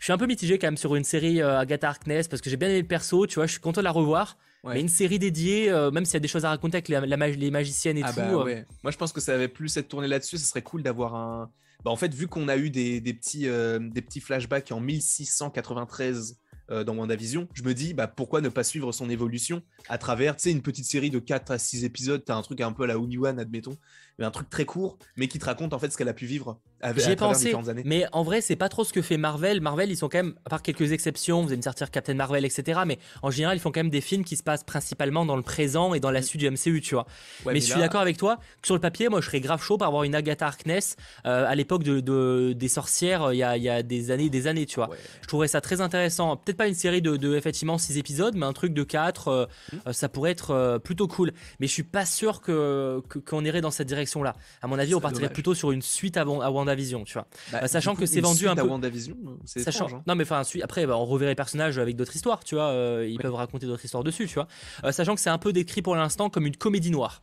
Je 0.01 0.07
suis 0.07 0.13
un 0.15 0.19
peu 0.19 0.27
mitigé 0.27 0.59
quand 0.59 0.67
même 0.67 0.79
sur 0.79 0.97
une 0.97 1.05
série 1.05 1.43
euh, 1.43 1.59
Agatha 1.59 1.89
Harkness 1.89 2.27
parce 2.27 2.41
que 2.41 2.49
j'ai 2.49 2.57
bien 2.57 2.69
aimé 2.69 2.81
le 2.81 2.87
perso, 2.87 3.27
tu 3.27 3.35
vois, 3.35 3.45
je 3.45 3.53
suis 3.53 3.61
content 3.61 3.83
de 3.83 3.85
la 3.85 3.93
revoir. 3.93 4.39
Mais 4.65 4.81
une 4.81 4.89
série 4.89 5.19
dédiée, 5.19 5.71
euh, 5.71 5.91
même 5.91 6.05
s'il 6.05 6.15
y 6.15 6.17
a 6.17 6.21
des 6.21 6.29
choses 6.29 6.45
à 6.45 6.51
raconter 6.51 6.77
avec 6.77 6.89
la, 6.89 7.01
les 7.01 7.51
magiciennes 7.51 7.97
et 7.97 8.03
ah 8.05 8.13
tout. 8.13 8.21
Bah 8.21 8.45
euh. 8.47 8.63
Moi, 8.83 8.91
je 8.91 8.97
pense 8.97 9.11
que 9.13 9.21
ça 9.21 9.35
avait 9.35 9.49
plus 9.49 9.75
être 9.79 9.89
tourné 9.89 10.07
là-dessus. 10.07 10.37
Ce 10.37 10.47
serait 10.47 10.63
cool 10.63 10.83
d'avoir 10.83 11.15
un. 11.15 11.51
Bah, 11.83 11.91
en 11.91 11.97
fait, 11.97 12.13
vu 12.13 12.29
qu'on 12.29 12.49
a 12.49 12.59
eu 12.59 12.69
des, 12.69 13.01
des 13.01 13.15
petits, 13.15 13.47
des 13.47 14.03
petits 14.03 14.21
flashbacks 14.21 14.71
en 14.73 14.81
1693 14.81 16.39
dans 16.69 16.95
WandaVision, 16.95 17.49
je 17.55 17.63
me 17.63 17.73
dis 17.73 17.95
bah, 17.95 18.07
pourquoi 18.07 18.43
ne 18.43 18.49
pas 18.49 18.65
suivre 18.65 18.93
son 18.93 19.09
évolution 19.09 19.63
à 19.89 19.99
travers 19.99 20.37
une 20.45 20.63
petite 20.63 20.85
série 20.85 21.11
de 21.11 21.19
4 21.19 21.53
à 21.53 21.59
6 21.59 21.85
épisodes. 21.85 22.23
Tu 22.25 22.33
as 22.33 22.37
un 22.37 22.43
truc 22.43 22.61
un 22.61 22.73
peu 22.73 22.85
à 22.85 22.87
la 22.87 22.99
Obi-Wan, 22.99 23.39
admettons, 23.39 23.77
un 24.25 24.31
truc 24.31 24.51
très 24.51 24.65
court, 24.65 24.99
mais 25.17 25.29
qui 25.29 25.39
te 25.39 25.45
raconte 25.45 25.73
en 25.73 25.79
fait 25.79 25.91
ce 25.91 25.97
qu'elle 25.97 26.09
a 26.09 26.15
pu 26.15 26.27
vivre 26.27 26.61
j'ai 26.97 27.17
pensé, 27.17 27.55
mais 27.85 28.07
en 28.13 28.23
vrai, 28.23 28.41
c'est 28.41 28.57
pas 28.57 28.69
trop 28.69 28.85
ce 28.85 28.93
que 28.93 29.03
fait 29.03 29.19
Marvel. 29.19 29.61
Marvel, 29.61 29.91
ils 29.91 29.97
sont 29.97 30.09
quand 30.09 30.19
même, 30.19 30.35
à 30.47 30.51
part 30.51 30.63
quelques 30.63 30.93
exceptions, 30.93 31.43
vous 31.43 31.49
allez 31.49 31.59
me 31.59 31.63
sortir 31.63 31.91
Captain 31.91 32.15
Marvel, 32.15 32.45
etc. 32.45 32.81
Mais 32.87 32.99
en 33.23 33.31
général, 33.31 33.57
ils 33.57 33.61
font 33.61 33.71
quand 33.71 33.81
même 33.81 33.91
des 33.91 34.01
films 34.01 34.25
qui 34.25 34.37
se 34.37 34.43
passent 34.43 34.65
principalement 34.65 35.27
dans 35.27 35.37
le 35.37 35.43
présent 35.43 35.93
et 35.95 36.01
dans 36.01 36.11
la 36.11 36.21
mm. 36.21 36.25
suite 36.25 36.41
du 36.41 36.51
MCU, 36.51 36.81
tu 36.81 36.95
vois. 36.95 37.07
mais, 37.47 37.61
je 37.61 37.67
suis 37.67 37.79
d'accord 37.79 38.01
avec 38.01 38.17
toi 38.17 38.37
que 38.63 38.67
sur 38.67 38.75
le 38.75 38.81
papier, 38.81 39.09
moi, 39.09 39.21
je 39.21 39.27
serais 39.27 39.41
grave 39.41 39.63
chaud 39.63 39.77
pour 39.77 39.87
avoir 39.87 40.05
une 40.05 40.15
Agatha 40.15 40.47
Harkness 40.47 40.97
euh, 41.27 41.45
à 41.47 41.55
l'époque 41.55 41.83
de, 41.83 42.53
des 42.53 42.69
sorcières, 42.69 43.25
euh, 43.25 43.35
il 43.35 43.39
y, 43.39 43.43
a, 43.43 43.57
y, 43.57 43.69
a, 43.69 43.83
des 43.83 44.11
années, 44.11 44.31
des 44.31 44.47
années, 44.47 44.67
tu 44.67 44.77
vois. 44.77 44.89
Je 45.23 45.27
trouverais 45.27 45.49
ça 45.49 45.61
très 45.61 45.81
intéressant. 45.81 46.37
Peut-être 46.37 46.57
pas 46.57 46.69
une 46.69 46.75
série 46.75 47.03
de, 47.03 47.37
effectivement 47.37 47.77
6 47.77 47.99
épisodes, 47.99 48.35
mais 48.37 48.47
un 48.47 48.53
truc 48.55 48.73
de 48.73 48.83
4, 48.83 49.29
euh, 49.29 49.47
mm. 49.73 49.93
ça 49.93 50.09
pourrait 50.09 50.31
être 50.31 50.81
plutôt 50.83 51.09
cool. 51.09 51.33
Mais 51.59 51.67
je 51.67 51.73
suis 51.73 51.83
pas 51.83 52.07
sûr 52.07 52.41
que 52.41 53.03
qu'on 53.27 53.45
irait 53.45 53.61
dans 53.61 53.71
cette 53.71 53.89
direction-là. 54.11 54.35
À 54.63 54.67
mon 54.67 54.79
avis, 54.79 54.95
on 54.95 55.01
partirait 55.01 55.31
plutôt 55.31 55.55
sur 55.55 55.73
une 55.73 55.83
suite 55.83 56.17
à, 56.17 56.23
à 56.23 56.51
WandaVision, 56.51 57.05
tu 57.05 57.15
vois. 57.15 57.27
Bah, 57.53 57.67
sachant 57.69 57.95
que 57.95 58.07
c'est 58.07 58.21
vendu 58.21 58.49
un 58.49 58.55
peu. 58.55 58.63
WandaVision, 58.63 59.17
c'est 59.45 59.61
sachant... 59.61 59.89
Hein. 59.89 60.03
Non, 60.07 60.15
mais 60.15 60.25
enfin, 60.25 60.43
après, 60.63 60.87
bah, 60.87 60.97
on 60.97 61.05
reverrait 61.05 61.33
les 61.33 61.37
personnages 61.37 61.79
avec 61.79 61.97
d'autres 61.97 62.15
histoires, 62.15 62.45
tu 62.45 62.55
vois. 62.55 62.69
Euh, 62.69 63.07
ils 63.09 63.19
peuvent 63.19 63.35
raconter 63.35 63.67
d'autres 63.67 63.85
histoires 63.85 64.05
dessus, 64.05 64.27
tu 64.27 64.35
vois. 64.35 64.49
Euh, 64.85 64.93
sachant 64.93 65.15
que 65.15 65.21
c'est 65.21 65.31
un 65.31 65.39
peu 65.39 65.53
décrit 65.53 65.83
pour 65.83 65.97
l'instant 65.97 66.31
comme 66.31 66.47
une 66.47 66.57
comédie 66.57 66.91
noire. 66.91 67.23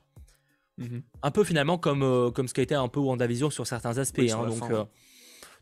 Mhm. 0.77 1.01
Un 1.23 1.31
peu 1.31 1.43
finalement 1.43 1.77
comme, 1.77 2.03
euh, 2.03 2.29
comme 2.29 2.47
ce 2.47 2.53
qu'a 2.53 2.61
été 2.61 2.75
un 2.75 2.87
peu 2.87 2.99
WandaVision 2.99 3.49
sur 3.49 3.65
certains 3.65 3.97
aspects. 3.97 4.19
Hein, 4.19 4.47
donc, 4.47 4.87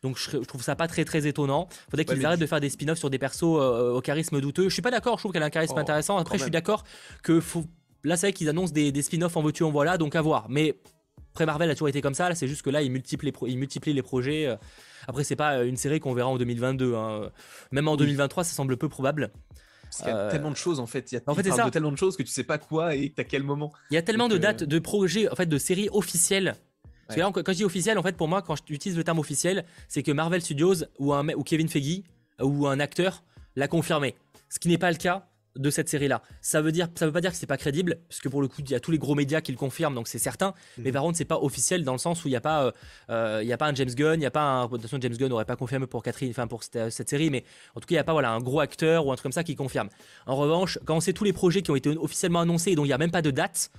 donc 0.01 0.17
je, 0.17 0.37
trouve 0.37 0.61
ça 0.61 0.75
pas 0.75 0.87
très 0.87 1.05
très 1.05 1.25
étonnant. 1.25 1.67
Faudrait 1.89 2.05
qu'ils 2.05 2.25
arrêtent 2.25 2.39
de 2.39 2.45
faire 2.45 2.59
des 2.59 2.69
spin-offs 2.69 2.99
sur 2.99 3.09
des 3.09 3.17
persos 3.17 3.43
au 3.43 4.01
charisme 4.01 4.41
douteux. 4.41 4.67
Je 4.67 4.73
suis 4.73 4.81
pas 4.81 4.91
d'accord, 4.91 5.17
je 5.17 5.21
trouve 5.21 5.31
qu'elle 5.31 5.43
a 5.43 5.47
un 5.47 5.51
charisme 5.51 5.75
oh, 5.77 5.79
intéressant. 5.79 6.17
Après, 6.17 6.37
je 6.37 6.43
suis 6.43 6.51
d'accord 6.51 6.83
que 7.23 7.39
faut... 7.39 7.63
là, 8.03 8.17
c'est 8.17 8.27
vrai 8.27 8.33
qu'ils 8.33 8.49
annoncent 8.49 8.73
des, 8.73 8.91
des 8.91 9.01
spin-offs 9.01 9.37
en 9.37 9.41
veux-tu 9.41 9.63
en 9.63 9.71
voilà, 9.71 9.97
donc 9.97 10.15
à 10.15 10.21
voir. 10.21 10.47
Mais 10.49 10.75
après, 11.35 11.45
Marvel 11.45 11.69
a 11.69 11.73
toujours 11.73 11.89
été 11.89 11.99
comme 11.99 12.13
ça. 12.13 12.29
Là, 12.29 12.35
c'est 12.35 12.47
juste 12.47 12.61
que 12.61 12.69
là, 12.69 12.81
ils 12.81 12.89
multiplient, 12.89 13.33
ils 13.45 13.57
multiplient 13.57 13.93
les 13.93 14.01
projets. 14.01 14.57
Après, 15.05 15.25
c'est 15.25 15.35
pas 15.35 15.63
une 15.63 15.75
série 15.75 15.99
qu'on 15.99 16.13
verra 16.13 16.29
en 16.29 16.37
2022. 16.37 16.95
Hein. 16.95 17.29
Même 17.71 17.89
en 17.89 17.97
2023, 17.97 18.45
ça 18.45 18.55
semble 18.55 18.77
peu 18.77 18.87
probable. 18.87 19.31
Parce 19.83 19.97
qu'il 19.97 20.07
y 20.07 20.11
a 20.11 20.17
euh, 20.17 20.31
tellement 20.31 20.51
de 20.51 20.55
choses 20.55 20.79
en 20.79 20.87
fait. 20.87 21.11
Il 21.11 21.15
y 21.15 21.17
a 21.17 21.21
en 21.27 21.35
fait, 21.35 21.43
de 21.43 21.69
tellement 21.69 21.91
de 21.91 21.97
choses 21.97 22.17
que 22.17 22.23
tu 22.23 22.29
sais 22.29 22.43
pas 22.43 22.57
quoi 22.57 22.95
et 22.95 23.13
à 23.17 23.23
quel 23.23 23.43
moment. 23.43 23.71
Il 23.91 23.95
y 23.95 23.97
a 23.97 24.01
tellement 24.01 24.27
de 24.27 24.35
euh, 24.35 24.39
dates 24.39 24.63
de 24.63 24.79
projets, 24.79 25.29
en 25.29 25.35
fait, 25.35 25.45
de 25.45 25.57
séries 25.57 25.89
officielles. 25.91 26.55
Parce 27.07 27.17
que 27.17 27.21
là, 27.21 27.31
quand 27.31 27.51
je 27.51 27.57
dis 27.57 27.63
officiel, 27.63 27.99
en 27.99 28.03
fait, 28.03 28.17
pour 28.17 28.27
moi, 28.27 28.41
quand 28.41 28.55
j'utilise 28.67 28.97
le 28.97 29.03
terme 29.03 29.19
officiel, 29.19 29.65
c'est 29.87 30.01
que 30.01 30.11
Marvel 30.11 30.41
Studios 30.41 30.85
ou, 30.97 31.13
un, 31.13 31.27
ou 31.29 31.43
Kevin 31.43 31.67
Feige 31.67 32.01
ou 32.41 32.65
un 32.67 32.79
acteur 32.79 33.23
l'a 33.55 33.67
confirmé. 33.67 34.15
Ce 34.49 34.57
qui 34.57 34.69
n'est 34.69 34.79
pas 34.79 34.89
le 34.89 34.97
cas 34.97 35.27
de 35.55 35.69
cette 35.69 35.89
série-là. 35.89 36.21
Ça 36.41 36.61
veut 36.61 36.71
dire, 36.71 36.87
ça 36.95 37.05
veut 37.05 37.11
pas 37.11 37.21
dire 37.21 37.31
que 37.31 37.37
c'est 37.37 37.45
pas 37.45 37.57
crédible, 37.57 37.97
parce 38.09 38.19
que 38.19 38.29
pour 38.29 38.41
le 38.41 38.47
coup, 38.47 38.57
il 38.59 38.69
y 38.69 38.75
a 38.75 38.79
tous 38.79 38.91
les 38.91 38.97
gros 38.97 39.15
médias 39.15 39.41
qui 39.41 39.51
le 39.51 39.57
confirment, 39.57 39.95
donc 39.95 40.07
c'est 40.07 40.19
certain. 40.19 40.53
Mais 40.77 40.89
mhm. 40.89 40.93
par 40.93 41.03
contre, 41.03 41.17
c'est 41.17 41.25
pas 41.25 41.39
officiel 41.39 41.83
dans 41.83 41.93
le 41.93 41.97
sens 41.97 42.23
où 42.23 42.27
il 42.27 42.31
n'y 42.31 42.37
a 42.37 42.41
pas, 42.41 42.65
euh, 42.65 42.71
euh, 43.09 43.39
il 43.41 43.47
y 43.47 43.53
a 43.53 43.57
pas 43.57 43.67
un 43.67 43.75
James 43.75 43.89
Gunn, 43.89 44.19
il 44.19 44.23
y 44.23 44.27
a 44.27 44.31
pas 44.31 44.43
un. 44.43 44.65
De 44.65 44.71
toute 44.71 44.81
façon, 44.83 44.97
James 45.01 45.15
Gunn 45.15 45.29
n'aurait 45.29 45.45
pas 45.45 45.55
confirmé 45.55 45.87
pour 45.87 46.03
Catherine, 46.03 46.29
enfin 46.29 46.47
pour 46.47 46.63
cette, 46.63 46.89
cette, 46.91 47.09
série, 47.09 47.29
mais 47.29 47.43
en 47.75 47.79
tout 47.79 47.87
cas, 47.87 47.93
il 47.93 47.95
n'y 47.95 47.99
a 47.99 48.03
pas 48.03 48.13
voilà 48.13 48.31
un 48.31 48.39
gros 48.39 48.59
acteur 48.59 49.05
ou 49.05 49.11
un 49.11 49.15
truc 49.15 49.23
comme 49.23 49.31
ça 49.31 49.43
qui 49.43 49.55
confirme. 49.55 49.89
En 50.25 50.35
revanche, 50.35 50.79
quand 50.85 50.97
on 50.97 51.01
sait 51.01 51.13
tous 51.13 51.23
les 51.23 51.33
projets 51.33 51.61
qui 51.61 51.71
ont 51.71 51.75
été 51.75 51.89
officiellement 51.89 52.41
annoncés 52.41 52.71
et 52.71 52.75
dont 52.75 52.85
il 52.85 52.89
n'y 52.89 52.93
a 52.93 52.97
même 52.97 53.11
pas 53.11 53.21
de 53.21 53.31
date, 53.31 53.71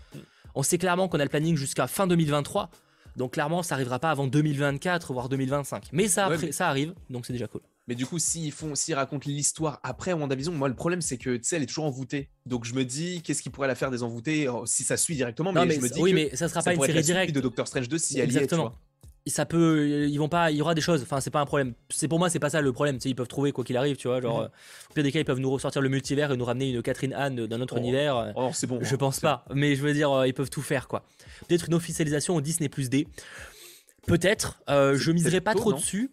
on 0.54 0.62
sait 0.62 0.78
clairement 0.78 1.08
qu'on 1.08 1.20
a 1.20 1.24
le 1.24 1.28
planning 1.28 1.56
jusqu'à 1.56 1.86
fin 1.86 2.06
2023. 2.06 2.70
Donc 3.16 3.32
clairement, 3.32 3.62
ça 3.62 3.74
arrivera 3.74 3.98
pas 3.98 4.10
avant 4.10 4.26
2024 4.26 5.12
voire 5.12 5.28
2025. 5.28 5.88
Mais 5.92 6.08
ça, 6.08 6.30
ça 6.50 6.68
arrive, 6.68 6.94
donc 7.10 7.26
c'est 7.26 7.32
déjà 7.32 7.46
cool. 7.46 7.62
Mais 7.88 7.94
du 7.94 8.04
coup, 8.04 8.18
s'ils 8.18 8.50
font, 8.52 8.74
s'ils 8.74 8.94
racontent 8.94 9.28
l'histoire 9.28 9.78
après 9.82 10.12
WandaVision, 10.12 10.52
moi 10.52 10.68
le 10.68 10.74
problème 10.74 11.00
c'est 11.00 11.18
que 11.18 11.36
tu 11.36 11.44
sais, 11.44 11.56
elle 11.56 11.62
est 11.62 11.66
toujours 11.66 11.84
envoûtée. 11.84 12.30
Donc 12.44 12.64
je 12.64 12.74
me 12.74 12.84
dis, 12.84 13.22
qu'est-ce 13.22 13.42
qui 13.42 13.50
pourrait 13.50 13.68
la 13.68 13.76
faire 13.76 13.90
désenvoûter 13.90 14.48
oh, 14.48 14.64
si 14.66 14.82
ça 14.82 14.96
suit 14.96 15.14
directement 15.14 15.52
mais, 15.52 15.70
je 15.70 15.80
me 15.80 15.88
dis 15.88 16.00
oui, 16.00 16.12
mais 16.12 16.34
ça 16.34 16.48
sera 16.48 16.62
pas 16.62 16.74
une 16.74 16.82
série 16.82 17.02
directe. 17.02 17.34
de 17.34 17.40
Doctor 17.40 17.66
Strange 17.68 17.88
2 17.88 17.98
si 17.98 18.18
Exactement. 18.20 18.72
elle 18.74 18.86
ça 19.28 19.44
peut 19.44 20.06
ils 20.08 20.18
vont 20.18 20.28
pas 20.28 20.50
il 20.50 20.56
y 20.56 20.62
aura 20.62 20.74
des 20.74 20.80
choses. 20.80 21.02
Enfin 21.02 21.20
c'est 21.20 21.30
pas 21.30 21.40
un 21.40 21.46
problème. 21.46 21.74
C'est 21.90 22.08
pour 22.08 22.18
moi 22.18 22.30
c'est 22.30 22.38
pas 22.38 22.50
ça 22.50 22.60
le 22.60 22.72
problème. 22.72 22.98
Ils 23.04 23.14
peuvent 23.14 23.26
trouver 23.26 23.52
quoi 23.52 23.64
qu'il 23.64 23.76
arrive 23.76 23.96
tu 23.96 24.08
vois. 24.08 24.20
Genre 24.20 24.42
mhm. 24.42 24.48
au 24.90 24.94
pire 24.94 25.02
des 25.02 25.12
cas 25.12 25.20
ils 25.20 25.24
peuvent 25.24 25.40
nous 25.40 25.50
ressortir 25.50 25.82
le 25.82 25.88
multivers 25.88 26.32
et 26.32 26.36
nous 26.36 26.44
ramener 26.44 26.70
une 26.70 26.82
Catherine 26.82 27.12
Anne 27.12 27.46
d'un 27.46 27.60
autre 27.60 27.74
oh. 27.76 27.80
univers 27.80 28.32
oh, 28.36 28.50
c'est 28.52 28.66
bon 28.66 28.78
je 28.82 28.94
hein, 28.94 28.98
pense 28.98 29.20
pas. 29.20 29.44
mais 29.54 29.74
je 29.74 29.82
veux 29.82 29.92
dire 29.92 30.12
euh, 30.12 30.28
ils 30.28 30.34
peuvent 30.34 30.50
tout 30.50 30.62
faire 30.62 30.86
quoi. 30.86 31.04
Peut-être 31.48 31.66
une 31.68 31.74
officialisation 31.74 32.36
au 32.36 32.40
Disney 32.40 32.68
Plus 32.68 32.88
D. 32.88 33.08
Peut-être 34.06 34.60
euh, 34.70 34.96
je 34.96 35.10
miserai 35.10 35.40
pas 35.40 35.54
trop 35.54 35.72
dessus. 35.72 36.12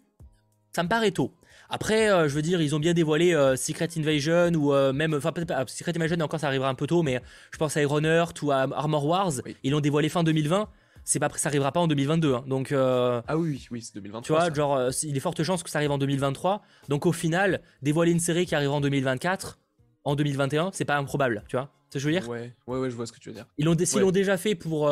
Ça 0.74 0.82
me 0.82 0.88
paraît 0.88 1.12
tôt 1.12 1.32
après, 1.74 2.08
euh, 2.08 2.28
je 2.28 2.34
veux 2.36 2.42
dire, 2.42 2.62
ils 2.62 2.76
ont 2.76 2.78
bien 2.78 2.94
dévoilé 2.94 3.34
euh, 3.34 3.56
Secret 3.56 3.88
Invasion 3.96 4.52
ou 4.54 4.72
euh, 4.72 4.92
même, 4.92 5.12
enfin 5.12 5.32
peut-être 5.32 5.68
Secret 5.68 5.92
Invasion 5.96 6.16
encore 6.20 6.38
ça 6.38 6.46
arrivera 6.46 6.68
un 6.68 6.76
peu 6.76 6.86
tôt, 6.86 7.02
mais 7.02 7.20
je 7.50 7.58
pense 7.58 7.76
à 7.76 7.82
Ironheart 7.82 8.40
ou 8.42 8.52
à 8.52 8.68
Armor 8.72 9.04
Wars. 9.04 9.32
Ils 9.64 9.72
l'ont 9.72 9.80
dévoilé 9.80 10.08
fin 10.08 10.22
2020. 10.22 10.68
C'est 11.02 11.18
pas, 11.18 11.28
ça 11.34 11.48
arrivera 11.48 11.72
pas 11.72 11.80
en 11.80 11.88
2022. 11.88 12.32
Hein. 12.32 12.44
donc. 12.46 12.70
ah 12.72 13.36
oui, 13.36 13.66
oui, 13.72 13.82
c'est 13.82 13.92
2023. 13.96 14.22
Tu 14.22 14.32
vois, 14.32 14.54
genre, 14.54 14.88
il 15.02 15.16
est 15.16 15.20
forte 15.20 15.42
chance 15.42 15.64
que 15.64 15.68
ça 15.68 15.78
arrive 15.78 15.90
en 15.90 15.98
2023. 15.98 16.62
Donc 16.88 17.06
au 17.06 17.12
final, 17.12 17.60
dévoiler 17.82 18.12
une 18.12 18.20
série 18.20 18.46
qui 18.46 18.54
arrivera 18.54 18.76
en 18.76 18.80
2024, 18.80 19.58
en 20.04 20.14
2021, 20.14 20.70
c'est 20.72 20.84
pas 20.84 20.96
improbable, 20.96 21.42
tu 21.48 21.56
vois. 21.56 21.70
ce 21.88 21.94
que 21.94 21.98
je 21.98 22.06
veux 22.06 22.12
dire? 22.12 22.28
Ouais, 22.28 22.54
ouais, 22.68 22.78
ouais, 22.78 22.88
je 22.88 22.94
vois 22.94 23.06
ce 23.06 23.12
que 23.12 23.18
tu 23.18 23.30
veux 23.30 23.34
dire. 23.34 23.46
Ils 23.58 23.64
l'ont, 23.64 23.74
l'ont 23.96 24.10
déjà 24.12 24.36
fait 24.36 24.54
pour, 24.54 24.88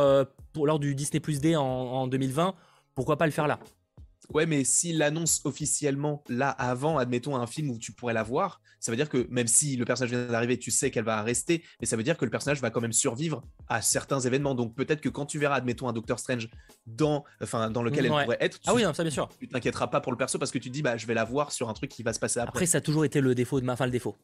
pour 0.52 0.66
lors 0.66 0.80
du 0.80 0.96
Disney 0.96 1.20
Plus 1.20 1.40
D 1.40 1.54
en, 1.54 1.62
en 1.62 2.08
2020. 2.08 2.56
Pourquoi 2.96 3.18
pas 3.18 3.26
le 3.26 3.32
faire 3.32 3.46
là? 3.46 3.60
Ouais, 4.30 4.46
mais 4.46 4.64
s'il 4.64 4.98
l'annonce 4.98 5.40
officiellement 5.44 6.22
là 6.28 6.50
avant, 6.50 6.98
admettons 6.98 7.36
un 7.36 7.46
film 7.46 7.70
où 7.70 7.78
tu 7.78 7.92
pourrais 7.92 8.14
la 8.14 8.22
voir, 8.22 8.60
ça 8.80 8.90
veut 8.90 8.96
dire 8.96 9.08
que 9.08 9.26
même 9.30 9.46
si 9.46 9.76
le 9.76 9.84
personnage 9.84 10.10
vient 10.10 10.26
d'arriver, 10.26 10.58
tu 10.58 10.70
sais 10.70 10.90
qu'elle 10.90 11.04
va 11.04 11.22
rester, 11.22 11.62
mais 11.80 11.86
ça 11.86 11.96
veut 11.96 12.02
dire 12.02 12.16
que 12.16 12.24
le 12.24 12.30
personnage 12.30 12.60
va 12.60 12.70
quand 12.70 12.80
même 12.80 12.92
survivre 12.92 13.42
à 13.68 13.82
certains 13.82 14.20
événements. 14.20 14.54
Donc 14.54 14.74
peut-être 14.74 15.00
que 15.00 15.08
quand 15.08 15.26
tu 15.26 15.38
verras, 15.38 15.56
admettons 15.56 15.88
un 15.88 15.92
Doctor 15.92 16.18
Strange 16.18 16.48
dans, 16.86 17.24
enfin, 17.42 17.70
dans 17.70 17.82
lequel 17.82 18.06
elle 18.06 18.10
pourrait 18.10 18.38
être, 18.40 18.58
tu, 18.60 18.68
ah 18.68 18.74
oui, 18.74 18.82
ça 18.94 19.02
bien 19.02 19.10
sûr. 19.10 19.28
Tu 19.38 19.48
t'inquiéteras 19.48 19.88
pas 19.88 20.00
pour 20.00 20.12
le 20.12 20.18
perso 20.18 20.38
parce 20.38 20.50
que 20.50 20.58
tu 20.58 20.68
te 20.68 20.74
dis 20.74 20.82
bah 20.82 20.96
je 20.96 21.06
vais 21.06 21.14
la 21.14 21.24
voir 21.24 21.52
sur 21.52 21.68
un 21.68 21.74
truc 21.74 21.90
qui 21.90 22.02
va 22.02 22.12
se 22.12 22.20
passer 22.20 22.40
après. 22.40 22.50
Après, 22.50 22.66
ça 22.66 22.78
a 22.78 22.80
toujours 22.80 23.04
été 23.04 23.20
le 23.20 23.34
défaut 23.34 23.60
de 23.60 23.66
ma, 23.66 23.76
fin 23.76 23.86
le 23.86 23.92
défaut 23.92 24.16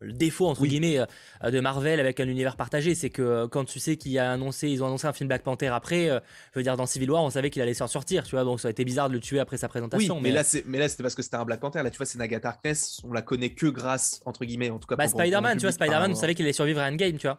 le 0.00 0.12
défaut 0.12 0.46
entre 0.46 0.64
guillemets 0.66 0.98
euh, 0.98 1.50
de 1.50 1.60
Marvel 1.60 2.00
avec 2.00 2.20
un 2.20 2.28
univers 2.28 2.56
partagé, 2.56 2.94
c'est 2.94 3.10
que 3.10 3.22
euh, 3.22 3.48
quand 3.48 3.64
tu 3.64 3.80
sais 3.80 3.96
qu'il 3.96 4.18
a 4.18 4.32
annoncé, 4.32 4.68
ils 4.68 4.82
ont 4.82 4.86
annoncé 4.86 5.06
un 5.06 5.12
film 5.12 5.28
Black 5.28 5.42
Panther 5.42 5.68
après, 5.68 6.08
euh, 6.08 6.20
je 6.52 6.58
veux 6.58 6.62
dire 6.62 6.76
dans 6.76 6.86
Civil 6.86 7.10
War, 7.10 7.22
on 7.22 7.30
savait 7.30 7.50
qu'il 7.50 7.62
allait 7.62 7.74
s'en 7.74 7.86
sortir, 7.88 8.24
tu 8.24 8.32
vois, 8.32 8.44
donc 8.44 8.60
ça 8.60 8.68
a 8.68 8.70
été 8.70 8.84
bizarre 8.84 9.08
de 9.08 9.14
le 9.14 9.20
tuer 9.20 9.40
après 9.40 9.56
sa 9.56 9.68
présentation. 9.68 10.16
Oui, 10.16 10.20
mais, 10.22 10.30
là 10.30 10.44
c'est, 10.44 10.64
mais 10.66 10.78
là 10.78 10.88
c'était 10.88 11.02
parce 11.02 11.14
que 11.14 11.22
c'était 11.22 11.36
un 11.36 11.44
Black 11.44 11.60
Panther. 11.60 11.82
Là, 11.82 11.90
tu 11.90 11.96
vois, 11.96 12.06
c'est 12.06 12.18
Naga 12.18 12.38
Harkness, 12.42 13.00
on 13.04 13.12
la 13.12 13.22
connaît 13.22 13.50
que 13.50 13.66
grâce 13.66 14.20
entre 14.24 14.44
guillemets, 14.44 14.70
en 14.70 14.78
tout 14.78 14.86
cas. 14.86 14.96
Bah 14.96 15.08
Spider-Man, 15.08 15.58
tu 15.58 15.62
vois, 15.62 15.72
Spider-Man, 15.72 16.12
on 16.12 16.14
savait 16.14 16.34
qu'il 16.34 16.44
allait 16.44 16.52
survivre 16.52 16.80
à 16.80 16.88
Endgame, 16.88 17.18
tu 17.18 17.26
vois. 17.26 17.38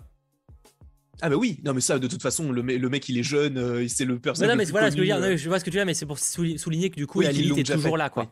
Ah 1.22 1.30
bah 1.30 1.36
oui, 1.36 1.60
non 1.66 1.74
mais 1.74 1.82
ça 1.82 2.00
de 2.00 2.08
toute 2.08 2.22
façon 2.22 2.50
le, 2.50 2.62
le 2.62 2.89
mec 2.89 3.10
il 3.10 3.18
est 3.18 3.24
jeune, 3.24 3.88
c'est 3.89 4.06
le 4.06 4.20
personnage. 4.20 4.51
Non, 4.51 4.58
mais 4.58 4.63
voilà 4.63 4.89
ce 4.89 4.96
que 4.96 5.04
je 5.04 5.12
veux 5.12 5.20
dire, 5.20 5.38
je 5.38 5.50
vois 5.50 5.60
ce 5.60 5.66
que 5.66 5.70
tu 5.70 5.75
veux 5.75 5.82
dire, 5.82 5.86
mais 5.86 5.94
c'est 5.94 6.06
pour 6.06 6.18
souligner 6.18 6.89
que 6.89 6.96
du 6.96 7.08
coup 7.08 7.20
la 7.20 7.34
limite 7.34 7.58
est 7.58 7.74
toujours 7.74 7.98
là 7.98 8.10
quoi 8.10 8.28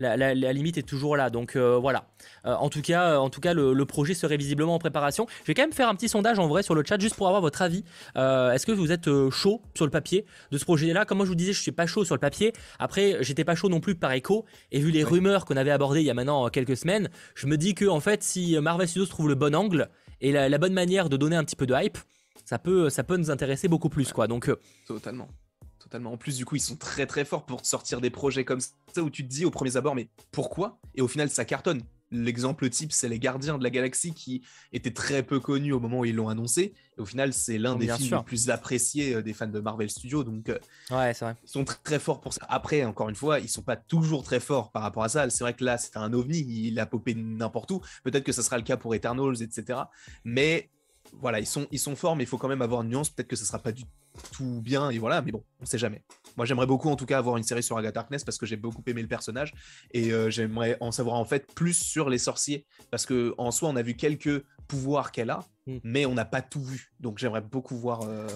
la, 0.00 0.34
limite 0.52 0.78
est 0.78 0.82
toujours 0.82 1.16
là. 1.16 1.30
Donc 1.30 1.56
euh, 1.56 1.78
voilà. 1.78 2.06
Euh, 2.46 2.54
en 2.54 2.68
tout 2.68 2.82
cas, 2.82 3.18
en 3.18 3.30
tout 3.30 3.40
cas 3.40 3.54
le, 3.54 3.84
projet 3.84 4.14
serait 4.14 4.36
visiblement 4.36 4.74
en 4.74 4.78
préparation. 4.78 5.26
Je 5.42 5.46
vais 5.46 5.54
quand 5.54 5.62
même 5.62 5.72
faire 5.72 5.88
un 5.88 5.94
petit 5.94 6.08
sondage 6.08 6.38
en 6.38 6.48
vrai 6.48 6.62
sur 6.62 6.74
le 6.74 6.82
chat 6.86 6.98
juste 6.98 7.16
pour 7.16 7.26
avoir 7.26 7.42
votre 7.42 7.62
avis. 7.62 7.84
Euh, 8.16 8.52
est-ce 8.52 8.66
que 8.66 8.72
vous 8.72 8.92
êtes 8.92 9.08
chaud 9.30 9.62
sur 9.74 9.84
le 9.84 9.90
papier 9.90 10.24
de 10.50 10.58
ce 10.58 10.64
projet-là? 10.64 11.04
Comme 11.04 11.18
moi 11.18 11.26
je 11.26 11.30
vous 11.30 11.36
disais, 11.36 11.52
je 11.52 11.60
suis 11.60 11.72
pas 11.72 11.86
chaud 11.86 12.04
sur 12.04 12.14
le 12.14 12.20
papier. 12.20 12.52
Après, 12.78 13.18
j'étais 13.20 13.44
pas 13.44 13.54
chaud 13.54 13.68
non 13.68 13.80
plus 13.80 13.94
par 13.94 14.12
écho. 14.12 14.44
Et 14.72 14.80
vu 14.80 14.90
les 14.90 15.04
rumeurs 15.04 15.44
qu'on 15.44 15.56
avait 15.56 15.70
abordées 15.70 16.00
il 16.00 16.06
y 16.06 16.10
a 16.10 16.14
maintenant 16.14 16.48
quelques 16.48 16.76
semaines, 16.76 17.10
je 17.34 17.46
me 17.46 17.56
dis 17.56 17.74
que 17.74 17.86
en 17.86 18.00
fait, 18.00 18.22
si 18.22 18.58
Marvel 18.58 18.88
Studios 18.88 19.06
trouve 19.06 19.28
le 19.28 19.34
bon 19.34 19.54
angle 19.54 19.90
et 20.20 20.32
la, 20.32 20.58
bonne 20.58 20.72
manière 20.72 21.08
de 21.08 21.16
donner 21.16 21.36
un 21.36 21.44
petit 21.44 21.56
peu 21.56 21.66
de 21.66 21.74
hype, 21.74 21.98
ça 22.44 22.58
peut, 22.58 22.90
ça 22.90 23.04
peut 23.04 23.16
nous 23.16 23.30
intéresser 23.30 23.68
beaucoup 23.68 23.88
plus, 23.88 24.12
quoi. 24.12 24.26
Donc, 24.26 24.50
totalement. 24.86 25.28
En 25.94 26.16
plus, 26.16 26.36
du 26.36 26.44
coup, 26.44 26.56
ils 26.56 26.60
sont 26.60 26.76
très 26.76 27.06
très 27.06 27.24
forts 27.24 27.46
pour 27.46 27.64
sortir 27.64 28.00
des 28.00 28.10
projets 28.10 28.44
comme 28.44 28.60
ça 28.60 29.02
où 29.02 29.10
tu 29.10 29.24
te 29.24 29.28
dis 29.28 29.44
au 29.44 29.50
premier 29.50 29.76
abord, 29.76 29.94
mais 29.94 30.08
pourquoi? 30.32 30.78
Et 30.94 31.02
au 31.02 31.08
final, 31.08 31.30
ça 31.30 31.44
cartonne. 31.44 31.82
L'exemple 32.10 32.68
type, 32.70 32.92
c'est 32.92 33.08
Les 33.08 33.18
Gardiens 33.18 33.58
de 33.58 33.64
la 33.64 33.70
Galaxie 33.70 34.12
qui 34.12 34.42
étaient 34.72 34.92
très 34.92 35.22
peu 35.22 35.40
connus 35.40 35.72
au 35.72 35.80
moment 35.80 36.00
où 36.00 36.04
ils 36.04 36.14
l'ont 36.14 36.28
annoncé. 36.28 36.74
Et 36.96 37.00
au 37.00 37.04
final, 37.04 37.32
c'est 37.32 37.58
l'un 37.58 37.74
des 37.76 37.88
films 37.88 38.18
les 38.18 38.22
plus 38.22 38.50
appréciés 38.50 39.14
euh, 39.14 39.22
des 39.22 39.32
fans 39.32 39.48
de 39.48 39.58
Marvel 39.58 39.90
Studios. 39.90 40.22
Donc, 40.22 40.48
euh, 40.48 40.58
ouais, 40.90 41.12
c'est 41.12 41.24
vrai. 41.24 41.34
Ils 41.42 41.48
sont 41.48 41.64
très, 41.64 41.98
forts 41.98 42.20
pour 42.20 42.32
ça. 42.32 42.46
Après, 42.48 42.84
encore 42.84 43.08
une 43.08 43.16
fois, 43.16 43.40
ils 43.40 43.48
sont 43.48 43.62
pas 43.62 43.76
toujours 43.76 44.22
très 44.22 44.38
forts 44.38 44.70
par 44.70 44.82
rapport 44.82 45.02
à 45.02 45.08
ça. 45.08 45.28
C'est 45.30 45.42
vrai 45.42 45.54
que 45.54 45.64
là, 45.64 45.76
c'était 45.76 45.98
un 45.98 46.12
ovni. 46.12 46.38
Il 46.38 46.78
a 46.78 46.86
popé 46.86 47.14
n'importe 47.14 47.70
où. 47.72 47.80
Peut-être 48.04 48.24
que 48.24 48.32
ça 48.32 48.42
sera 48.42 48.58
le 48.58 48.64
cas 48.64 48.76
pour 48.76 48.94
Eternals, 48.94 49.42
etc. 49.42 49.80
Mais 50.24 50.70
voilà, 51.20 51.40
ils 51.40 51.46
sont, 51.46 51.66
ils 51.70 51.78
sont 51.78 51.96
forts, 51.96 52.16
mais 52.16 52.24
il 52.24 52.26
faut 52.26 52.38
quand 52.38 52.48
même 52.48 52.62
avoir 52.62 52.82
une 52.82 52.90
nuance. 52.90 53.10
Peut-être 53.10 53.28
que 53.28 53.36
ce 53.36 53.44
sera 53.44 53.58
pas 53.58 53.72
du 53.72 53.84
tout 54.32 54.60
bien, 54.62 54.90
et 54.90 54.98
voilà, 54.98 55.22
mais 55.22 55.32
bon, 55.32 55.42
on 55.60 55.64
sait 55.64 55.78
jamais. 55.78 56.02
Moi, 56.36 56.46
j'aimerais 56.46 56.66
beaucoup 56.66 56.88
en 56.88 56.96
tout 56.96 57.06
cas 57.06 57.18
avoir 57.18 57.36
une 57.36 57.42
série 57.42 57.62
sur 57.62 57.76
Agatha 57.76 58.00
Harkness 58.00 58.24
parce 58.24 58.38
que 58.38 58.46
j'ai 58.46 58.56
beaucoup 58.56 58.82
aimé 58.86 59.02
le 59.02 59.08
personnage 59.08 59.52
et 59.92 60.12
euh, 60.12 60.30
j'aimerais 60.30 60.76
en 60.80 60.92
savoir 60.92 61.16
en 61.16 61.24
fait 61.24 61.52
plus 61.54 61.74
sur 61.74 62.08
les 62.08 62.18
sorciers 62.18 62.66
parce 62.90 63.06
que 63.06 63.34
en 63.38 63.50
soi, 63.50 63.68
on 63.68 63.76
a 63.76 63.82
vu 63.82 63.94
quelques 63.94 64.44
pouvoirs 64.66 65.12
qu'elle 65.12 65.30
a, 65.30 65.44
hmm. 65.66 65.78
mais 65.82 66.06
on 66.06 66.14
n'a 66.14 66.24
pas 66.24 66.42
tout 66.42 66.62
vu. 66.62 66.92
Donc, 67.00 67.18
j'aimerais 67.18 67.40
beaucoup 67.40 67.76
voir. 67.76 68.02
Euh, 68.02 68.26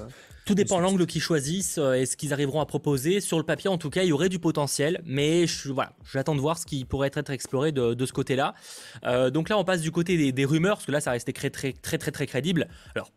tout 0.44 0.54
dépend 0.54 0.80
l'angle 0.80 1.06
qu'ils 1.06 1.22
choisissent 1.22 1.78
euh, 1.78 1.94
et 1.94 2.06
ce 2.06 2.16
qu'ils 2.16 2.32
arriveront 2.32 2.60
à 2.60 2.66
proposer. 2.66 3.20
Sur 3.20 3.38
le 3.38 3.44
papier, 3.44 3.68
en 3.68 3.78
tout 3.78 3.90
cas, 3.90 4.02
il 4.02 4.08
y 4.08 4.12
aurait 4.12 4.28
du 4.28 4.38
potentiel, 4.38 5.02
mais 5.04 5.46
je, 5.46 5.70
voilà, 5.70 5.92
j'attends 6.12 6.34
de 6.34 6.40
voir 6.40 6.58
ce 6.58 6.66
qui 6.66 6.84
pourrait 6.84 7.10
être 7.14 7.30
exploré 7.30 7.72
de, 7.72 8.06
ce 8.06 8.12
côté-là. 8.12 8.54
donc 9.30 9.48
là, 9.48 9.58
on 9.58 9.64
passe 9.64 9.80
du 9.80 9.90
côté 9.90 10.16
des, 10.16 10.32
des, 10.32 10.44
rumeurs 10.44 10.76
parce 10.76 10.86
que 10.86 10.92
là, 10.92 11.00
ça 11.00 11.10
restait 11.10 11.32
très, 11.32 11.50
très, 11.50 11.72
très, 11.72 11.98
très, 11.98 12.10
très 12.10 12.26
crédible. 12.26 12.68
Alors, 12.94 13.10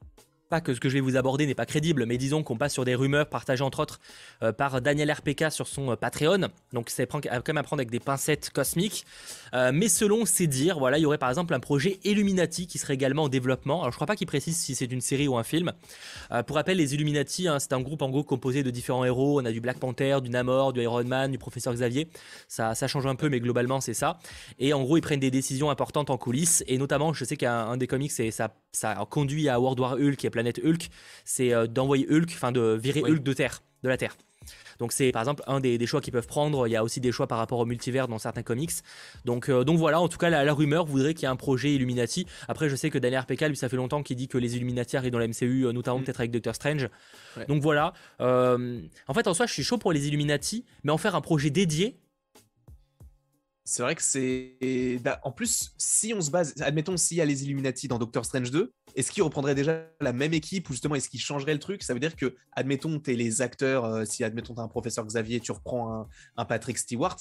pas 0.52 0.62
que 0.62 0.74
ce 0.74 0.80
que 0.82 0.90
je 0.90 0.96
vais 0.96 1.00
vous 1.00 1.16
aborder 1.16 1.48
n'est 1.48 1.56
pas 1.56 1.66
crédible, 1.66 2.06
mais 2.06 2.18
disons 2.18 2.44
qu'on 2.44 2.58
passe 2.58 2.74
sur 2.74 2.84
des 2.84 2.94
rumeurs 2.94 3.28
partagées 3.28 3.64
entre 3.64 3.80
autres 3.80 4.02
euh, 4.44 4.52
par 4.52 4.82
Daniel 4.82 5.10
RPK 5.10 5.46
sur 5.50 5.66
son 5.66 5.92
euh, 5.92 5.96
Patreon. 5.96 6.50
Donc 6.74 6.90
c'est 6.90 7.08
quand 7.08 7.48
même 7.48 7.58
à 7.58 7.64
prendre 7.64 7.80
avec 7.80 7.90
des 7.90 8.02
pincettes 8.02 8.50
cosmiques. 8.50 9.06
Euh, 9.54 9.72
mais 9.74 9.88
selon 9.88 10.26
ses 10.26 10.48
dires, 10.48 10.78
voilà, 10.78 10.98
il 10.98 11.02
y 11.02 11.06
aurait 11.06 11.18
par 11.18 11.30
exemple 11.30 11.54
un 11.54 11.62
projet 11.62 12.00
Illuminati 12.04 12.68
qui 12.68 12.78
serait 12.78 12.96
également 12.96 13.24
en 13.24 13.30
développement. 13.30 13.80
Alors 13.80 13.92
je 13.92 13.98
crois 13.98 14.08
pas 14.08 14.18
qu'il 14.18 14.28
précise 14.28 14.58
si 14.58 14.76
c'est 14.76 14.92
une 14.92 15.00
série 15.00 15.30
ou 15.30 15.38
un 15.38 15.44
film. 15.44 15.72
pour 16.46 16.58
rappel, 16.58 16.78
les 16.78 16.94
Illuminati, 16.94 17.48
hein, 17.48 17.58
c'est 17.60 17.72
un 17.72 17.80
groupe 17.80 18.02
en 18.02 18.10
gros 18.10 18.24
composé 18.24 18.62
de 18.62 18.70
différents 18.70 19.06
héros. 19.06 19.40
On 19.42 19.46
a 19.46 19.52
du 19.54 19.62
Black 19.62 19.80
Panther, 19.80 20.18
du 20.22 20.30
Namor, 20.30 20.74
du 20.74 20.82
Iron 20.82 21.06
Man, 21.06 21.32
du 21.32 21.38
Professeur 21.38 21.74
Xavier. 21.74 22.10
Ça, 22.50 22.76
ça 22.76 22.90
change 22.90 23.06
un 23.06 23.16
peu, 23.16 23.30
mais 23.30 23.40
globalement 23.40 23.80
c'est 23.80 23.94
ça. 23.94 24.20
Et 24.60 24.74
en 24.74 24.84
gros, 24.84 24.98
ils 24.98 25.02
prennent 25.02 25.22
des 25.22 25.32
décisions 25.32 25.70
importantes 25.70 26.10
en 26.10 26.18
coulisses. 26.18 26.62
Et 26.68 26.78
notamment, 26.78 27.14
je 27.14 27.24
sais 27.24 27.38
qu'un 27.38 27.78
des 27.78 27.88
comics, 27.88 28.12
ça, 28.12 28.54
ça 28.74 29.08
conduit 29.10 29.48
à 29.48 29.62
World 29.62 29.80
War 29.80 29.94
Hulk, 29.94 30.18
qui 30.18 30.28
est 30.28 30.30
planète 30.42 30.60
Hulk, 30.64 30.90
c'est 31.24 31.54
euh, 31.54 31.68
d'envoyer 31.68 32.08
Hulk, 32.10 32.30
enfin 32.34 32.52
de 32.52 32.78
virer 32.82 33.02
Hulk 33.02 33.24
de 33.24 33.34
terre, 33.34 33.62
de 33.84 33.90
la 33.90 33.98
Terre. 33.98 34.18
Donc 34.80 34.92
c'est 34.92 35.12
par 35.12 35.22
exemple 35.22 35.44
un 35.46 35.60
des, 35.60 35.86
choix 35.86 36.02
qu'ils 36.02 36.12
peuvent 36.12 36.26
prendre. 36.26 36.68
Il 36.68 36.72
y 36.72 36.76
a 36.76 36.84
aussi 36.84 37.00
des 37.00 37.12
choix 37.12 37.28
par 37.28 37.38
rapport 37.38 37.60
au 37.60 37.66
multivers 37.66 38.08
dans 38.08 38.18
certains 38.18 38.42
comics. 38.42 38.72
Donc, 39.24 39.50
euh, 39.50 39.64
donc 39.64 39.78
voilà, 39.78 40.02
en 40.02 40.08
tout 40.08 40.18
cas 40.18 40.32
la, 40.32 40.54
rumeur 40.54 40.86
voudrait 40.86 41.14
qu'il 41.14 41.24
y 41.24 41.26
ait 41.26 41.32
un 41.32 41.36
projet 41.36 41.76
Illuminati. 41.76 42.26
Après 42.48 42.68
je 42.68 42.76
sais 42.76 42.90
que 42.90 42.98
Daniel 42.98 43.22
RPK, 43.22 43.42
lui 43.50 43.56
ça 43.56 43.70
fait 43.70 43.76
longtemps 43.76 44.02
qu'il 44.02 44.18
dit 44.18 44.28
que 44.28 44.40
les 44.40 44.56
Illuminati 44.56 44.98
arrivent 44.98 45.12
dans 45.12 45.20
la 45.20 45.28
MCU, 45.28 45.68
euh, 45.68 45.72
notamment 45.72 46.00
mm. 46.00 46.04
peut-être 46.06 46.20
avec 46.20 46.32
Doctor 46.32 46.56
Strange. 46.56 46.90
Donc 47.48 47.62
voilà. 47.62 47.94
en 48.20 49.14
fait 49.14 49.28
en 49.28 49.36
soi 49.36 49.46
je 49.46 49.54
suis 49.54 49.64
chaud 49.64 49.78
pour 49.78 49.94
les 49.94 50.08
Illuminati, 50.08 50.66
mais 50.84 50.92
en 50.92 50.98
faire 50.98 51.14
un 51.14 51.22
projet 51.22 51.52
dédié, 51.52 52.00
c'est 53.64 53.84
vrai 53.84 53.96
que 53.96 54.02
c'est. 54.02 54.58
En 55.24 55.32
plus, 55.32 55.74
si 55.78 56.14
on 56.14 56.22
se 56.22 56.32
base, 56.32 56.54
admettons 56.62 56.98
s'il 56.98 57.18
y 57.18 57.22
a 57.22 57.26
les 57.26 57.44
Illuminati 57.44 57.88
dans 57.88 58.00
Doctor 58.00 58.26
Strange 58.26 58.52
2, 58.52 58.74
est-ce 58.96 59.12
qu'ils 59.12 59.24
reprendraient 59.24 59.56
déjà 59.56 59.88
la 60.00 60.14
même 60.14 60.34
équipe 60.34 60.70
ou 60.70 60.74
justement 60.74 60.96
est-ce 60.96 61.10
qu'ils 61.10 61.22
changeraient 61.22 61.54
le 61.54 61.60
truc? 61.60 61.84
Ça 61.84 61.94
veut 61.94 62.00
dire 62.00 62.16
que, 62.16 62.36
admettons, 62.54 63.00
tu 63.00 63.14
es 63.14 63.16
les 63.16 63.42
acteurs, 63.42 63.86
euh, 63.86 64.06
si 64.06 64.24
admettons 64.24 64.56
tu 64.56 64.62
un 64.62 64.68
professeur 64.68 65.06
Xavier, 65.06 65.40
tu 65.40 65.52
reprends 65.52 66.08
un, 66.38 66.46
Patrick 66.46 66.78
Stewart. 66.78 67.18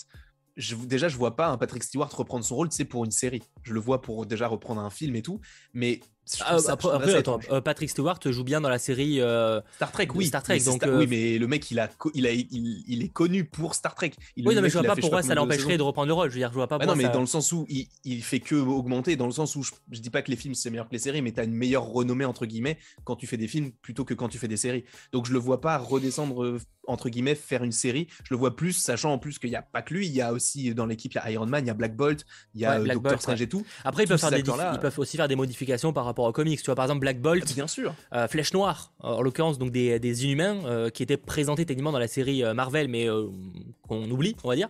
Déjà, 0.57 1.09
je 1.09 1.17
vois 1.17 1.37
pas 1.37 1.49
un 1.49 1.59
Patrick 1.59 1.83
Stewart 1.85 2.11
reprendre 2.15 2.45
son 2.45 2.57
rôle, 2.57 2.69
c'est 2.73 2.85
pour 2.85 3.05
une 3.05 3.11
série. 3.11 3.43
Je 3.63 3.73
le 3.73 3.81
vois 3.81 4.01
pour 4.01 4.27
déjà 4.27 4.49
reprendre 4.49 4.81
un 4.81 4.91
film 4.91 5.15
et 5.17 5.23
tout, 5.23 5.41
mais 5.73 6.01
Ah, 6.45 6.57
après, 6.69 7.15
attends, 7.15 7.41
Patrick 7.65 7.91
Stewart 7.91 8.19
joue 8.25 8.45
bien 8.45 8.61
dans 8.61 8.69
la 8.69 8.79
série 8.79 9.21
Star 9.77 9.93
Trek, 9.93 10.09
oui. 10.15 10.27
Star 10.27 10.43
Trek, 10.43 10.61
donc 10.61 10.85
oui, 10.87 11.07
mais 11.09 11.39
le 11.39 11.47
mec, 11.47 11.71
il 11.71 11.79
a, 11.79 11.89
il 12.15 12.27
a, 12.27 12.33
il, 12.33 13.03
est 13.03 13.09
connu 13.09 13.45
pour 13.45 13.75
Star 13.75 13.95
Trek. 13.95 14.13
oui, 14.37 14.55
non, 14.55 14.63
mais 14.63 14.69
je 14.69 14.79
vois 14.79 14.87
pas 14.87 14.97
pourquoi 14.97 15.23
ça 15.23 15.35
l'empêcherait 15.35 15.77
de 15.77 15.83
reprendre 15.83 16.09
le 16.09 16.15
rôle. 16.15 16.29
Je 16.29 16.35
veux 16.35 16.41
dire, 16.41 16.51
je 16.51 16.55
vois 16.55 16.69
pas. 16.69 16.79
Bah 16.79 16.87
non, 16.87 16.97
mais 16.97 17.09
dans 17.09 17.21
le 17.21 17.27
sens 17.27 17.53
où 17.53 17.67
il, 17.69 17.89
il, 18.05 18.23
fait 18.23 18.41
que 18.41 18.55
augmenter, 18.55 19.17
dans 19.17 19.27
le 19.27 19.33
sens 19.33 19.57
où 19.57 19.63
je, 19.63 19.73
je 19.91 20.01
dis 20.01 20.11
pas 20.11 20.23
que 20.23 20.31
les 20.31 20.37
films 20.37 20.55
c'est 20.55 20.71
meilleur 20.71 20.89
que 20.89 20.93
les 20.93 20.99
séries, 20.99 21.23
mais 21.23 21.33
tu 21.33 21.41
as 21.41 21.45
une 21.45 21.55
meilleure 21.55 21.85
renommée 21.85 22.25
entre 22.25 22.47
guillemets 22.47 22.79
quand 23.05 23.17
tu 23.17 23.27
fais 23.27 23.37
des 23.37 23.49
films 23.49 23.73
plutôt 23.83 24.05
que 24.05 24.15
quand 24.15 24.29
tu 24.29 24.39
fais 24.39 24.49
des 24.49 24.57
séries. 24.57 24.85
Donc 25.13 25.27
je 25.27 25.33
le 25.33 25.39
vois 25.39 25.61
pas 25.61 25.79
redescendre 25.79 26.59
entre 26.87 27.09
guillemets 27.09 27.35
faire 27.35 27.63
une 27.63 27.73
série. 27.73 28.09
Je 28.25 28.35
le 28.35 28.39
vois 28.39 28.57
plus, 28.57 28.73
sachant 28.73 29.13
en 29.13 29.19
plus 29.19 29.39
qu'il 29.39 29.51
n'y 29.51 29.57
a 29.57 29.63
pas 29.63 29.83
que 29.83 29.95
lui, 29.95 30.07
il 30.07 30.13
y 30.13 30.21
a 30.21 30.33
aussi 30.33 30.75
dans 30.75 30.87
l'équipe, 30.87 31.13
il 31.13 31.17
y 31.17 31.19
a 31.19 31.31
Iron 31.31 31.47
Man, 31.47 31.65
il 31.65 31.69
y 31.69 31.71
a 31.71 31.75
Black 31.75 31.97
Bolt, 31.97 32.25
il 32.55 32.61
y 32.61 32.65
a 32.65 32.81
ouais, 32.81 32.95
Doctor 32.95 33.21
Strange 33.21 33.41
et 33.41 33.49
tout. 33.49 33.65
Après, 33.85 34.05
ils 34.05 34.09
peuvent, 34.09 34.19
faire 34.19 34.31
des 34.31 34.41
ils 34.41 34.81
peuvent 34.81 34.99
aussi 34.99 35.17
faire 35.17 35.29
des 35.29 35.37
modifications 35.37 35.93
par 35.93 36.05
rapport 36.05 36.20
aux 36.29 36.33
comics. 36.33 36.61
Tu 36.61 36.67
vois, 36.67 36.75
par 36.75 36.85
exemple, 36.85 37.01
Black 37.01 37.21
Bolt, 37.21 37.55
bien 37.55 37.67
sûr, 37.67 37.95
euh, 38.15 38.29
Flèche 38.29 38.53
Noire, 38.53 38.93
en 39.01 39.23
l'occurrence, 39.23 39.59
donc 39.59 39.71
des, 39.71 39.99
des 39.99 40.25
Inhumains 40.25 40.65
euh, 40.65 40.91
qui 40.91 41.03
étaient 41.03 41.17
présentés 41.17 41.67
techniquement 41.67 41.93
dans 41.93 41.99
la 41.99 42.09
série 42.09 42.45
euh, 42.45 42.55
Marvel, 42.55 42.89
mais 42.89 43.09
qu'on 43.89 44.11
oublie, 44.11 44.37
on 44.45 44.49
va 44.49 44.57
dire. 44.57 44.69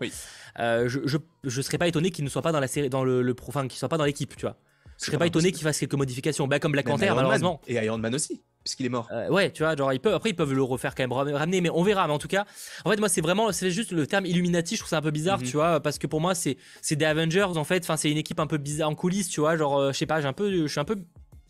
je, 0.58 1.00
je, 1.04 1.16
je, 1.44 1.62
serais 1.62 1.78
pas 1.78 1.88
étonné 1.88 2.10
qu'il 2.10 2.24
ne 2.24 2.30
soit 2.30 2.42
pas 2.42 2.52
dans 2.52 2.60
la 2.60 2.68
série, 2.68 2.90
dans 2.90 3.04
le, 3.04 3.22
le 3.22 3.36
enfin, 3.46 3.68
qu'il 3.68 3.78
soit 3.78 3.88
pas 3.88 3.98
dans 3.98 4.04
l'équipe, 4.04 4.36
tu 4.36 4.46
vois. 4.46 4.56
Je 4.98 5.06
serais 5.06 5.18
pas 5.18 5.26
étonné 5.26 5.50
qu'il 5.50 5.62
fasse 5.62 5.78
quelques 5.78 5.94
modifications, 5.94 6.46
bah, 6.46 6.58
comme 6.58 6.72
Black 6.72 6.86
Panther, 6.86 7.12
malheureusement. 7.14 7.60
Et 7.66 7.74
Iron 7.74 7.98
Man 7.98 8.14
aussi 8.14 8.42
puisqu'il 8.64 8.86
est 8.86 8.90
mort. 8.90 9.08
Euh, 9.10 9.28
ouais, 9.28 9.50
tu 9.50 9.62
vois, 9.62 9.74
genre 9.74 9.92
ils 9.92 10.00
peuvent 10.00 10.14
après 10.14 10.30
ils 10.30 10.36
peuvent 10.36 10.52
le 10.52 10.62
refaire 10.62 10.94
quand 10.94 11.02
même 11.02 11.12
ramener, 11.12 11.60
mais 11.60 11.70
on 11.70 11.82
verra. 11.82 12.06
Mais 12.06 12.12
en 12.12 12.18
tout 12.18 12.28
cas, 12.28 12.44
en 12.84 12.90
fait 12.90 12.98
moi 12.98 13.08
c'est 13.08 13.20
vraiment 13.20 13.52
c'est 13.52 13.70
juste 13.70 13.92
le 13.92 14.06
terme 14.06 14.26
Illuminati, 14.26 14.76
je 14.76 14.80
trouve 14.80 14.90
ça 14.90 14.98
un 14.98 15.02
peu 15.02 15.10
bizarre, 15.10 15.38
mhm. 15.38 15.46
tu 15.46 15.56
vois, 15.56 15.80
parce 15.80 15.98
que 15.98 16.06
pour 16.06 16.20
moi 16.20 16.34
c'est 16.34 16.56
c'est 16.82 16.96
des 16.96 17.04
Avengers 17.04 17.56
en 17.56 17.64
fait. 17.64 17.82
Enfin 17.84 17.96
c'est 17.96 18.10
une 18.10 18.18
équipe 18.18 18.40
un 18.40 18.46
peu 18.46 18.58
bizarre 18.58 18.90
en 18.90 18.94
coulisses, 18.94 19.28
tu 19.28 19.40
vois, 19.40 19.56
genre 19.56 19.78
euh, 19.78 19.92
je 19.92 19.98
sais 19.98 20.06
pas, 20.06 20.20
j'ai 20.20 20.28
un 20.28 20.32
peu, 20.32 20.50
je 20.50 20.66
suis 20.66 20.80
un 20.80 20.84
peu, 20.84 20.96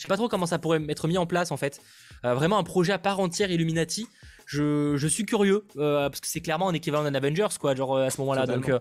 je 0.00 0.04
sais 0.06 0.08
pas 0.08 0.16
trop 0.16 0.28
comment 0.28 0.46
ça 0.46 0.58
pourrait 0.58 0.80
être 0.88 1.08
mis 1.08 1.18
en 1.18 1.26
place 1.26 1.50
en 1.50 1.58
fait. 1.58 1.82
Euh, 2.24 2.32
vraiment 2.34 2.56
un 2.56 2.64
projet 2.64 2.94
à 2.94 2.98
part 2.98 3.20
entière 3.20 3.50
Illuminati. 3.50 4.08
Je, 4.46 4.96
je 4.96 5.06
suis 5.06 5.26
curieux 5.26 5.66
parce 5.76 6.20
que 6.20 6.26
c'est 6.26 6.40
clairement 6.40 6.70
un 6.70 6.72
équivalent 6.72 7.04
d'un 7.04 7.14
Avengers 7.14 7.54
quoi, 7.60 7.74
genre 7.74 7.98
à 7.98 8.08
ce 8.08 8.18
moment-là. 8.22 8.46
Donc 8.46 8.72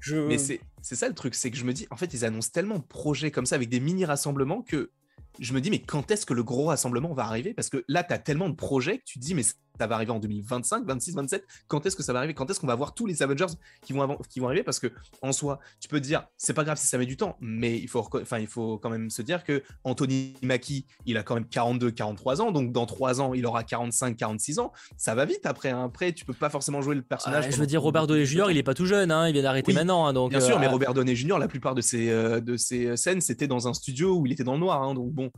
je... 0.00 0.16
Mais 0.16 0.36
c'est 0.36 0.60
ça 0.82 1.08
le 1.08 1.14
truc, 1.14 1.34
c'est 1.34 1.50
que 1.50 1.56
je 1.56 1.64
me 1.64 1.72
dis, 1.72 1.86
en 1.90 1.96
fait, 1.96 2.12
ils 2.12 2.26
annoncent 2.26 2.50
tellement 2.52 2.78
de 2.78 2.84
projets 2.84 3.30
comme 3.30 3.46
ça 3.46 3.54
avec 3.54 3.70
des 3.70 3.80
mini 3.80 4.04
rassemblements 4.04 4.60
que 4.60 4.90
je 5.38 5.54
me 5.54 5.62
dis, 5.62 5.70
mais 5.70 5.80
quand 5.80 6.10
est-ce 6.10 6.26
que 6.26 6.34
le 6.34 6.42
gros 6.42 6.66
rassemblement 6.66 7.14
va 7.14 7.24
arriver? 7.24 7.54
Parce 7.54 7.70
que 7.70 7.82
là, 7.88 8.04
tu 8.04 8.12
as 8.12 8.18
tellement 8.18 8.50
de 8.50 8.54
projets 8.54 8.98
que 8.98 9.04
tu 9.04 9.18
te 9.18 9.24
dis, 9.24 9.34
mais 9.34 9.42
ça 9.78 9.86
va 9.86 9.94
arriver 9.96 10.12
en 10.12 10.18
2025, 10.18 10.84
26, 10.84 11.14
27. 11.14 11.44
Quand 11.68 11.86
est-ce 11.86 11.96
que 11.96 12.02
ça 12.02 12.12
va 12.12 12.20
arriver? 12.20 12.34
Quand 12.34 12.50
est-ce 12.50 12.60
qu'on 12.60 12.66
va 12.66 12.74
voir 12.74 12.94
tous 12.94 13.06
les 13.06 13.22
Avengers 13.22 13.46
qui 13.82 13.92
vont, 13.92 14.18
qui 14.28 14.40
vont 14.40 14.46
arriver? 14.46 14.62
Parce 14.62 14.78
que 14.78 14.88
en 15.22 15.32
soi, 15.32 15.60
tu 15.80 15.88
peux 15.88 16.00
dire, 16.00 16.26
c'est 16.36 16.54
pas 16.54 16.64
grave 16.64 16.78
si 16.78 16.86
ça 16.86 16.98
met 16.98 17.06
du 17.06 17.16
temps, 17.16 17.36
mais 17.40 17.78
il 17.78 17.88
faut, 17.88 18.06
enfin, 18.14 18.38
il 18.38 18.46
faut 18.46 18.78
quand 18.78 18.90
même 18.90 19.10
se 19.10 19.22
dire 19.22 19.44
que 19.44 19.62
Anthony 19.84 20.34
Mackie, 20.42 20.86
il 21.06 21.16
a 21.16 21.22
quand 21.22 21.34
même 21.34 21.46
42, 21.46 21.90
43 21.90 22.42
ans, 22.42 22.52
donc 22.52 22.72
dans 22.72 22.86
3 22.86 23.20
ans, 23.20 23.34
il 23.34 23.46
aura 23.46 23.64
45, 23.64 24.16
46 24.16 24.58
ans. 24.58 24.72
Ça 24.96 25.14
va 25.14 25.24
vite 25.24 25.46
après. 25.46 25.70
Hein. 25.70 25.84
Après, 25.84 26.12
tu 26.12 26.24
peux 26.24 26.32
pas 26.32 26.50
forcément 26.50 26.82
jouer 26.82 26.94
le 26.94 27.02
personnage. 27.02 27.50
je 27.50 27.56
veux 27.56 27.66
dire, 27.66 27.82
Robert 27.82 28.06
Downey 28.06 28.24
Jr., 28.24 28.46
il 28.50 28.58
est 28.58 28.62
pas 28.62 28.74
tout 28.74 28.86
jeune, 28.86 29.10
hein. 29.10 29.28
il 29.28 29.32
vient 29.32 29.42
d'arrêter 29.42 29.72
maintenant. 29.72 30.06
Hein, 30.06 30.12
donc, 30.12 30.30
bien 30.30 30.40
sûr, 30.40 30.58
mais 30.58 30.66
euh, 30.66 30.70
Robert 30.70 30.94
Downey 30.94 31.14
Jr., 31.14 31.38
la 31.38 31.48
plupart 31.48 31.74
de 31.74 31.80
ses, 31.80 32.10
euh, 32.10 32.40
de 32.40 32.56
ses 32.56 32.96
scènes, 32.96 33.20
c'était 33.20 33.46
dans 33.46 33.68
un 33.68 33.74
studio 33.74 34.16
où 34.16 34.26
il 34.26 34.32
était 34.32 34.44
dans 34.44 34.54
le 34.54 34.60
noir. 34.60 34.94
donc 34.94 35.12
bon. 35.12 35.30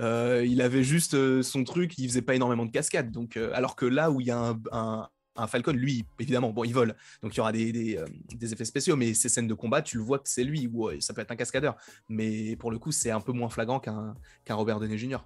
Euh, 0.00 0.44
il 0.46 0.60
avait 0.60 0.82
juste 0.82 1.14
euh, 1.14 1.42
son 1.42 1.64
truc, 1.64 1.98
il 1.98 2.08
faisait 2.08 2.22
pas 2.22 2.34
énormément 2.34 2.66
de 2.66 2.70
cascades. 2.70 3.10
Donc, 3.10 3.36
euh, 3.36 3.50
alors 3.54 3.76
que 3.76 3.86
là 3.86 4.10
où 4.10 4.20
il 4.20 4.26
y 4.26 4.30
a 4.30 4.56
un, 4.72 5.08
Falcon, 5.48 5.72
lui, 5.72 6.04
évidemment, 6.18 6.50
bon, 6.50 6.64
il 6.64 6.72
vole, 6.72 6.94
donc 7.22 7.34
il 7.34 7.36
y 7.36 7.40
aura 7.40 7.52
des, 7.52 7.98
effets 8.40 8.64
spéciaux, 8.64 8.96
mais 8.96 9.12
ces 9.12 9.28
scènes 9.28 9.46
de 9.46 9.54
combat, 9.54 9.82
tu 9.82 9.98
le 9.98 10.02
vois 10.02 10.18
que 10.18 10.28
c'est 10.28 10.44
lui, 10.44 10.66
ou 10.72 10.90
ça 11.00 11.12
peut 11.12 11.20
être 11.20 11.30
un 11.30 11.36
cascadeur, 11.36 11.76
mais 12.08 12.56
pour 12.56 12.70
le 12.70 12.78
coup, 12.78 12.90
c'est 12.90 13.10
un 13.10 13.20
peu 13.20 13.32
moins 13.32 13.50
flagrant 13.50 13.78
qu'un 13.78 14.14
Robert 14.48 14.80
Downey 14.80 14.96
Jr. 14.96 15.18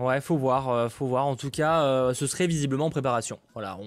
Ouais, 0.00 0.20
faut 0.20 0.36
voir, 0.36 0.70
euh, 0.70 0.88
faut 0.88 1.06
voir. 1.06 1.26
En 1.26 1.36
tout 1.36 1.50
cas, 1.50 1.84
euh, 1.84 2.14
ce 2.14 2.26
serait 2.26 2.48
visiblement 2.48 2.86
en 2.86 2.90
préparation. 2.90 3.38
Voilà, 3.52 3.78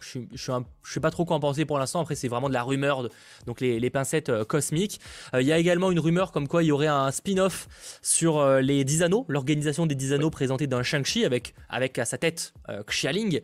je, 0.00 0.18
je, 0.34 0.52
sais 0.82 1.00
pas 1.00 1.10
trop 1.10 1.24
quoi 1.24 1.36
en 1.36 1.40
penser 1.40 1.64
pour 1.64 1.78
l'instant. 1.78 2.00
Après, 2.00 2.14
c'est 2.14 2.28
vraiment 2.28 2.50
de 2.50 2.54
la 2.54 2.62
rumeur, 2.62 3.08
donc 3.46 3.62
les, 3.62 3.90
pincettes 3.90 4.28
euh, 4.28 4.44
cosmiques. 4.44 5.00
Il 5.32 5.46
y 5.46 5.52
a 5.52 5.58
également 5.58 5.90
une 5.90 6.00
rumeur 6.00 6.32
comme 6.32 6.48
quoi 6.48 6.62
il 6.62 6.66
y 6.66 6.72
aurait 6.72 6.86
un 6.86 7.10
spin-off 7.10 7.98
sur 8.02 8.44
les 8.58 8.84
10 8.84 9.02
anneaux, 9.02 9.24
l'organisation 9.28 9.86
des 9.86 9.94
10 9.94 10.12
anneaux 10.12 10.30
présentée 10.30 10.66
dans 10.66 10.82
Shang-Chi 10.82 11.24
avec, 11.24 11.54
avec 11.70 11.98
à 11.98 12.04
sa 12.04 12.18
tête 12.18 12.52
Xialing 12.86 13.40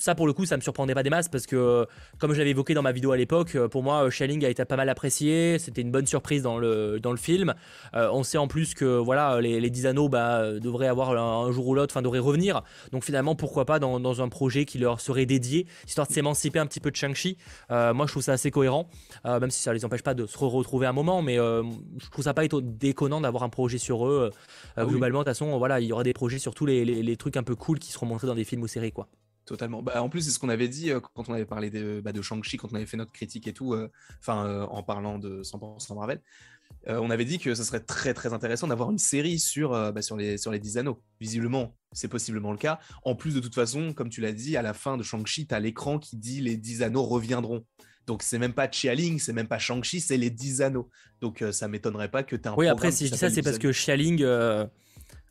ça 0.00 0.14
pour 0.14 0.28
le 0.28 0.32
coup 0.32 0.46
ça 0.46 0.56
me 0.56 0.62
surprendrait 0.62 0.94
pas 0.94 1.02
des 1.02 1.10
masses 1.10 1.28
parce 1.28 1.44
que 1.44 1.84
comme 2.18 2.32
je 2.32 2.38
l'avais 2.38 2.50
évoqué 2.50 2.72
dans 2.72 2.82
ma 2.82 2.92
vidéo 2.92 3.10
à 3.10 3.16
l'époque 3.16 3.56
euh, 3.56 3.66
pour 3.66 3.82
moi 3.82 4.08
Shelling 4.10 4.44
a 4.44 4.48
été 4.48 4.64
pas 4.64 4.76
mal 4.76 4.88
apprécié 4.88 5.58
c'était 5.58 5.82
une 5.82 5.90
bonne 5.90 6.06
surprise 6.06 6.40
dans 6.42 6.56
le, 6.56 7.00
dans 7.00 7.10
le 7.10 7.16
film. 7.16 7.54
Euh, 7.94 8.08
on 8.12 8.22
sait 8.22 8.38
en 8.38 8.46
plus 8.46 8.74
que 8.74 8.84
voilà 8.84 9.40
les, 9.40 9.60
les 9.60 9.70
10 9.70 9.86
anneaux 9.86 10.08
bah, 10.08 10.52
devraient 10.60 10.86
avoir 10.86 11.10
un, 11.10 11.50
jour 11.50 11.66
ou 11.66 11.74
l'autre 11.74 11.92
enfin 11.92 12.02
devraient 12.02 12.20
revenir. 12.20 12.62
Donc 12.92 13.02
finalement 13.02 13.34
pourquoi 13.34 13.64
pas 13.64 13.80
dans, 13.80 13.98
dans, 13.98 14.22
un 14.22 14.28
projet 14.28 14.66
qui 14.66 14.78
leur 14.78 15.00
serait 15.00 15.26
dédié 15.26 15.66
histoire 15.86 16.06
de 16.06 16.12
s'émanciper 16.12 16.60
un 16.60 16.66
petit 16.66 16.80
peu 16.80 16.92
de 16.92 16.96
Shang-Chi. 16.96 17.36
Euh, 17.72 17.92
moi 17.92 18.06
je 18.06 18.12
trouve 18.12 18.22
ça 18.22 18.32
assez 18.32 18.52
cohérent. 18.52 18.88
Même 19.24 19.50
si 19.50 19.60
ça 19.60 19.72
les 19.72 19.84
empêche 19.84 20.02
pas 20.02 20.14
de 20.14 20.26
se 20.26 20.38
retrouver 20.38 20.86
un 20.86 20.92
moment 20.92 21.22
mais 21.22 21.36
je 21.36 22.10
trouve 22.12 22.24
ça 22.24 22.34
pas 22.34 22.46
déconnant 22.46 23.20
d'avoir 23.20 23.42
un 23.42 23.48
projet 23.48 23.78
sur 23.78 24.06
eux 24.06 24.30
ah 24.76 24.84
globalement. 24.84 25.20
De 25.20 25.24
toute 25.24 25.34
façon 25.34 25.58
voilà 25.58 25.80
il 25.80 25.86
y 25.86 25.92
aura 25.92 26.04
des 26.04 26.12
projets 26.12 26.38
sur 26.38 26.54
tous 26.54 26.66
les, 26.66 26.84
les, 26.84 27.02
les 27.02 27.16
trucs 27.16 27.36
un 27.36 27.42
peu 27.42 27.56
cool 27.56 27.80
qui 27.80 27.90
seront 27.90 28.06
montrés 28.06 28.28
dans 28.28 28.36
des 28.36 28.44
films 28.44 28.62
ou 28.62 28.68
séries 28.68 28.92
quoi 28.92 29.08
Totalement. 29.48 29.82
Bah, 29.82 30.02
en 30.02 30.10
plus, 30.10 30.20
c'est 30.20 30.30
ce 30.30 30.38
qu'on 30.38 30.50
avait 30.50 30.68
dit 30.68 30.90
euh, 30.90 31.00
quand 31.00 31.30
on 31.30 31.32
avait 31.32 31.46
parlé 31.46 31.70
de, 31.70 32.02
bah, 32.04 32.12
de 32.12 32.20
Shang-Chi, 32.20 32.58
quand 32.58 32.68
on 32.70 32.74
avait 32.74 32.84
fait 32.84 32.98
notre 32.98 33.12
critique 33.12 33.46
et 33.46 33.54
tout, 33.54 33.72
euh, 33.72 33.90
enfin, 34.20 34.44
euh, 34.44 34.66
en 34.66 34.82
parlant 34.82 35.18
de 35.18 35.42
100% 35.42 35.94
Marvel. 35.94 36.20
on 36.86 37.08
avait 37.08 37.24
dit 37.24 37.38
que 37.38 37.54
ce 37.54 37.64
serait 37.64 37.80
très 37.80 38.12
très 38.12 38.34
intéressant 38.34 38.66
d'avoir 38.66 38.90
une 38.90 38.98
série 38.98 39.38
sur, 39.38 39.70
bah, 39.70 40.02
sur, 40.02 40.18
les, 40.18 40.36
sur 40.36 40.52
les 40.52 40.58
10 40.58 40.76
anneaux. 40.76 41.02
Visiblement, 41.18 41.74
c'est 41.92 42.08
possiblement 42.08 42.52
le 42.52 42.58
cas. 42.58 42.78
En 43.04 43.14
plus, 43.14 43.34
de 43.34 43.40
toute 43.40 43.54
façon, 43.54 43.94
comme 43.94 44.10
tu 44.10 44.20
l'as 44.20 44.32
dit, 44.32 44.54
à 44.58 44.60
la 44.60 44.74
fin 44.74 44.98
de 44.98 45.02
Shang-Chi, 45.02 45.46
tu 45.46 45.54
as 45.54 45.60
l'écran 45.60 45.98
qui 45.98 46.18
dit 46.18 46.42
les 46.42 46.58
10 46.58 46.82
anneaux 46.82 47.04
reviendront. 47.04 47.64
Donc, 48.06 48.22
c'est 48.22 48.38
même 48.38 48.52
pas 48.52 48.68
Xialing, 48.68 49.18
c'est 49.18 49.32
même 49.32 49.48
pas 49.48 49.58
Shang-Chi, 49.58 50.02
c'est 50.02 50.18
les 50.18 50.28
10 50.28 50.60
anneaux. 50.60 50.90
Donc, 51.22 51.42
ça 51.52 51.68
m'étonnerait 51.68 52.10
pas 52.10 52.22
que 52.22 52.36
tu 52.36 52.42
aies 52.42 52.48
un 52.48 52.54
Oui, 52.54 52.68
après, 52.68 52.92
si 52.92 53.06
je 53.06 53.12
dis 53.12 53.18
ça, 53.18 53.30
c'est 53.30 53.40
parce 53.40 53.58
que 53.58 53.68
Xialing 53.68 54.22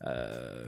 euh, 0.06 0.64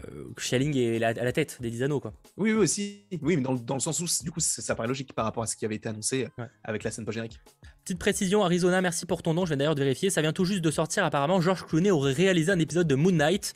est 0.52 1.02
à 1.02 1.24
la 1.24 1.32
tête 1.32 1.58
des 1.60 1.70
10 1.70 1.84
anneaux. 1.84 2.00
Quoi. 2.00 2.12
Oui, 2.36 2.52
oui, 2.52 2.58
aussi. 2.58 3.04
Oui, 3.22 3.36
mais 3.36 3.42
dans, 3.42 3.54
dans 3.54 3.74
le 3.74 3.80
sens 3.80 4.00
où, 4.00 4.24
du 4.24 4.30
coup, 4.30 4.40
ça, 4.40 4.74
paraît 4.74 4.88
logique 4.88 5.12
par 5.12 5.24
rapport 5.24 5.42
à 5.42 5.46
ce 5.46 5.56
qui 5.56 5.64
avait 5.64 5.76
été 5.76 5.88
annoncé 5.88 6.28
avec 6.64 6.82
la 6.82 6.90
scène 6.90 7.04
post-générique. 7.04 7.40
Petite 7.84 7.98
précision, 7.98 8.44
Arizona, 8.44 8.80
merci 8.80 9.06
pour 9.06 9.22
ton 9.22 9.34
nom. 9.34 9.44
Je 9.44 9.50
viens 9.50 9.56
d'ailleurs 9.56 9.74
de 9.74 9.82
vérifier. 9.82 10.10
Ça 10.10 10.20
vient 10.20 10.32
tout 10.32 10.44
juste 10.44 10.62
de 10.62 10.70
sortir. 10.70 11.04
Apparemment, 11.04 11.40
George 11.40 11.64
Clooney 11.66 11.90
aurait 11.90 12.12
réalisé 12.12 12.52
un 12.52 12.58
épisode 12.58 12.86
de 12.86 12.94
Moon 12.94 13.12
Knight. 13.12 13.54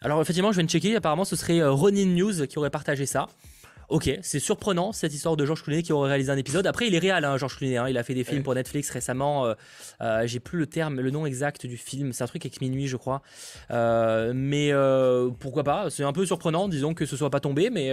Alors, 0.00 0.20
effectivement, 0.20 0.52
je 0.52 0.56
viens 0.56 0.64
de 0.64 0.70
checker. 0.70 0.96
Apparemment, 0.96 1.24
ce 1.24 1.36
serait 1.36 1.60
euh, 1.60 1.72
Ronin 1.72 2.06
News 2.06 2.46
qui 2.46 2.58
aurait 2.58 2.70
partagé 2.70 3.06
ça. 3.06 3.26
Ok, 3.88 4.10
c'est 4.20 4.38
surprenant 4.38 4.92
cette 4.92 5.14
histoire 5.14 5.34
de 5.34 5.46
George 5.46 5.62
Clooney 5.62 5.82
qui 5.82 5.94
aurait 5.94 6.10
réalisé 6.10 6.30
un 6.30 6.36
épisode. 6.36 6.66
Après, 6.66 6.86
il 6.86 6.94
est 6.94 6.98
réel, 6.98 7.24
hein, 7.24 7.38
George 7.38 7.56
Clooney. 7.56 7.78
Hein. 7.78 7.88
il 7.88 7.96
a 7.96 8.02
fait 8.02 8.12
des 8.12 8.22
films 8.22 8.42
pour 8.42 8.54
Netflix 8.54 8.90
récemment. 8.90 9.46
Euh, 9.46 9.54
euh, 10.02 10.26
j'ai 10.26 10.40
plus 10.40 10.58
le 10.58 10.66
terme, 10.66 11.00
le 11.00 11.10
nom 11.10 11.24
exact 11.24 11.64
du 11.64 11.78
film. 11.78 12.12
C'est 12.12 12.22
un 12.22 12.26
truc 12.26 12.44
avec 12.44 12.60
minuit, 12.60 12.86
je 12.86 12.98
crois. 12.98 13.22
Euh, 13.70 14.32
mais 14.34 14.72
pourquoi 15.40 15.64
pas 15.64 15.88
C'est 15.88 16.04
un 16.04 16.12
peu 16.12 16.26
surprenant, 16.26 16.68
disons 16.68 16.92
que 16.92 17.06
ce 17.06 17.16
soit 17.16 17.30
pas 17.30 17.40
tombé, 17.40 17.70
mais 17.70 17.90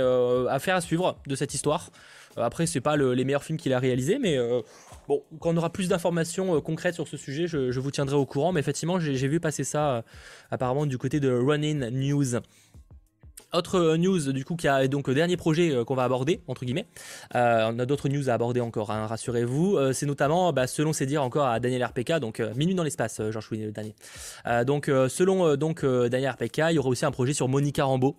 affaire 0.50 0.76
à 0.76 0.82
suivre 0.82 1.18
de 1.28 1.36
cette 1.36 1.54
histoire. 1.54 1.90
Après, 2.36 2.66
c'est 2.66 2.82
pas 2.82 2.98
les 2.98 3.24
meilleurs 3.24 3.46
films 3.46 3.58
qu'il 3.58 3.72
a 3.72 3.80
réalisés, 3.80 4.20
mais 4.20 4.38
bon, 5.08 5.24
quand 5.40 5.52
on 5.52 5.58
aura 5.58 5.72
plus 5.72 5.88
d'informations 5.88 6.60
concrètes 6.60 6.96
sur 6.96 7.08
ce 7.08 7.16
sujet, 7.16 7.48
je, 7.48 7.72
je, 7.72 7.80
vous 7.80 7.92
tiendrai 7.92 8.18
au 8.18 8.26
courant. 8.26 8.52
Mais 8.52 8.60
effectivement, 8.60 9.00
j'ai 9.00 9.28
vu 9.30 9.40
passer 9.40 9.64
ça 9.64 10.04
apparemment 10.52 10.86
du 10.86 10.98
côté 10.98 11.22
de 11.22 11.32
Running 11.32 11.90
News. 11.92 12.42
Autre 13.56 13.80
euh, 13.80 13.98
news 13.98 14.34
du 14.34 14.44
coup 14.44 14.58
qui 14.58 14.68
a 14.68 14.86
donc 14.88 15.10
dernier 15.10 15.38
projet 15.38 15.72
euh, 15.72 15.86
qu'on 15.86 15.96
va 15.96 16.04
aborder 16.04 16.42
entre 16.48 16.66
guillemets. 16.66 16.86
Euh, 17.36 17.72
on 17.72 17.80
a 17.80 17.86
d'autres 17.86 18.10
news 18.10 18.30
à 18.30 18.34
aborder 18.34 18.60
encore, 18.60 18.92
hein, 18.92 19.08
rassurez-vous. 19.08 19.94
c'est 19.94 20.06
notamment, 20.06 20.52
bah, 20.52 20.68
selon 20.68 20.92
ses 20.92 21.06
dires 21.06 21.24
encore 21.24 21.48
à 21.48 21.60
Daniel 21.60 21.84
RPK, 21.86 22.20
donc 22.20 22.42
Minute 22.56 22.76
dans 22.76 22.84
l'espace, 22.84 23.22
Georges 23.30 23.46
Chouinet 23.46 23.66
le 23.66 23.72
dernier. 23.72 23.96
donc 24.66 24.86
selon 24.88 25.56
donc 25.56 25.86
Daniel 25.86 26.32
RPK, 26.32 26.62
il 26.70 26.76
y 26.76 26.80
aura 26.80 26.90
aussi 26.90 27.06
un 27.06 27.12
projet 27.12 27.34
sur 27.34 27.48
Monica 27.48 27.86
Rambeau. 27.86 28.18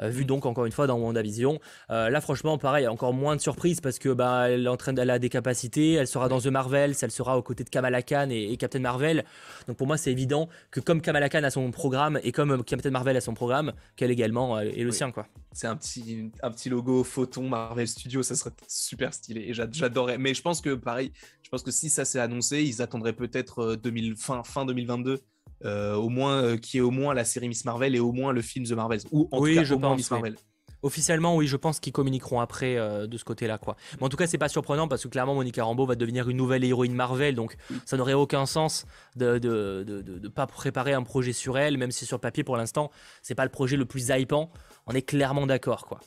Euh, 0.00 0.08
vu 0.08 0.24
donc 0.24 0.46
encore 0.46 0.66
une 0.66 0.72
fois 0.72 0.86
dans 0.86 0.98
WandaVision. 0.98 1.58
Euh, 1.90 2.10
là, 2.10 2.20
franchement, 2.20 2.58
pareil, 2.58 2.86
encore 2.86 3.12
moins 3.12 3.36
de 3.36 3.40
surprise 3.40 3.80
parce 3.80 3.98
que 3.98 4.10
bah, 4.10 4.50
elle, 4.50 4.68
entraîne, 4.68 4.98
elle 4.98 5.10
a 5.10 5.18
des 5.18 5.28
capacités, 5.28 5.94
elle 5.94 6.06
sera 6.06 6.28
dans 6.28 6.40
The 6.40 6.46
Marvels, 6.46 6.94
elle 7.00 7.10
sera 7.10 7.38
aux 7.38 7.42
côtés 7.42 7.64
de 7.64 7.70
Kamala 7.70 8.02
Khan 8.02 8.28
et, 8.30 8.56
Captain 8.56 8.80
Marvel. 8.80 9.24
Donc 9.68 9.76
pour 9.76 9.86
moi, 9.86 9.96
c'est 9.96 10.12
évident 10.12 10.48
que 10.70 10.80
comme 10.80 11.00
Kamala 11.00 11.28
Khan 11.28 11.44
a 11.44 11.50
son 11.50 11.70
programme 11.70 12.20
et 12.22 12.32
comme 12.32 12.64
Captain 12.64 12.90
Marvel 12.90 13.16
a 13.16 13.20
son 13.20 13.34
programme, 13.34 13.72
qu'elle 13.96 14.10
également 14.10 14.58
est 14.58 14.82
le 14.82 14.92
sien. 14.92 15.10
quoi. 15.10 15.26
C'est 15.52 15.66
un 15.66 15.76
petit, 15.76 16.30
un 16.42 16.50
petit 16.50 16.68
logo 16.68 17.02
photon 17.04 17.48
Marvel 17.48 17.88
Studios, 17.88 18.22
ça 18.22 18.34
serait 18.34 18.50
super 18.68 19.14
stylé 19.14 19.46
et 19.48 19.54
j'adorerais. 19.54 20.18
Mais 20.18 20.34
je 20.34 20.42
pense 20.42 20.60
que 20.60 20.74
pareil, 20.74 21.12
je 21.42 21.48
pense 21.48 21.62
que 21.62 21.70
si 21.70 21.88
ça 21.88 22.04
s'est 22.04 22.20
annoncé, 22.20 22.62
ils 22.62 22.82
attendraient 22.82 23.12
peut-être 23.12 23.76
2000, 23.76 24.12
euh, 24.12 24.16
fin, 24.16 24.42
fin 24.42 24.64
2022 24.66 25.12
euh, 25.12 25.18
au 25.64 26.08
moins 26.08 26.42
euh, 26.42 26.56
qui 26.56 26.78
est 26.78 26.82
au 26.82 26.90
moins 26.90 27.14
la 27.14 27.24
série 27.24 27.48
Miss 27.48 27.64
Marvel 27.64 27.94
et 27.94 28.00
au 28.00 28.12
moins 28.12 28.32
le 28.32 28.42
film 28.42 28.66
The 28.66 28.72
Marvels 28.72 29.00
ou 29.10 29.28
en 29.32 29.40
oui, 29.40 29.54
tout 29.54 29.60
cas 29.60 29.64
je 29.64 29.74
au 29.74 29.78
pense, 29.78 29.96
Miss 29.96 30.10
Marvel. 30.10 30.36
Officiellement, 30.82 31.34
oui, 31.34 31.46
je 31.46 31.56
pense 31.56 31.80
qu'ils 31.80 31.92
communiqueront 31.92 32.38
après 32.38 32.76
euh, 32.76 33.06
de 33.06 33.16
ce 33.16 33.24
côté-là, 33.24 33.58
quoi. 33.58 33.76
Mais 33.98 34.04
en 34.04 34.08
tout 34.08 34.16
cas, 34.16 34.26
c'est 34.26 34.38
pas 34.38 34.48
surprenant 34.48 34.86
parce 34.86 35.02
que 35.02 35.08
clairement, 35.08 35.34
Monica 35.34 35.64
Rambeau 35.64 35.86
va 35.86 35.96
devenir 35.96 36.28
une 36.28 36.36
nouvelle 36.36 36.62
héroïne 36.64 36.94
Marvel, 36.94 37.34
donc 37.34 37.56
ça 37.86 37.96
n'aurait 37.96 38.12
aucun 38.12 38.46
sens 38.46 38.84
de 39.16 39.38
de, 39.38 39.84
de, 39.84 40.02
de, 40.02 40.28
pas 40.28 40.46
préparer 40.46 40.92
un 40.92 41.02
projet 41.02 41.32
sur 41.32 41.58
elle, 41.58 41.78
même 41.78 41.90
si 41.90 42.04
sur 42.04 42.20
papier, 42.20 42.44
pour 42.44 42.56
l'instant, 42.56 42.90
c'est 43.22 43.34
pas 43.34 43.44
le 43.44 43.50
projet 43.50 43.76
le 43.76 43.86
plus 43.86 44.10
hypant. 44.10 44.50
On 44.86 44.92
est 44.92 45.02
clairement 45.02 45.46
d'accord, 45.46 45.86
quoi. 45.86 45.98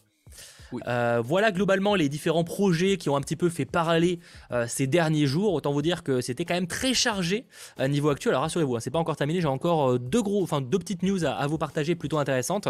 Euh, 0.87 1.21
voilà 1.23 1.51
globalement 1.51 1.95
les 1.95 2.09
différents 2.09 2.43
projets 2.43 2.97
qui 2.97 3.09
ont 3.09 3.15
un 3.15 3.21
petit 3.21 3.35
peu 3.35 3.49
fait 3.49 3.65
parler 3.65 4.19
euh, 4.51 4.65
ces 4.67 4.87
derniers 4.87 5.25
jours. 5.25 5.53
Autant 5.53 5.71
vous 5.71 5.81
dire 5.81 6.03
que 6.03 6.21
c'était 6.21 6.45
quand 6.45 6.53
même 6.53 6.67
très 6.67 6.93
chargé 6.93 7.45
à 7.77 7.87
niveau 7.87 8.09
actuel. 8.09 8.33
Alors 8.33 8.43
rassurez-vous, 8.43 8.75
hein, 8.75 8.79
c'est 8.79 8.91
pas 8.91 8.99
encore 8.99 9.15
terminé. 9.15 9.41
J'ai 9.41 9.47
encore 9.47 9.99
deux 9.99 10.21
gros, 10.21 10.43
enfin 10.43 10.61
deux 10.61 10.79
petites 10.79 11.03
news 11.03 11.25
à, 11.25 11.31
à 11.31 11.47
vous 11.47 11.57
partager 11.57 11.95
plutôt 11.95 12.17
intéressantes. 12.17 12.67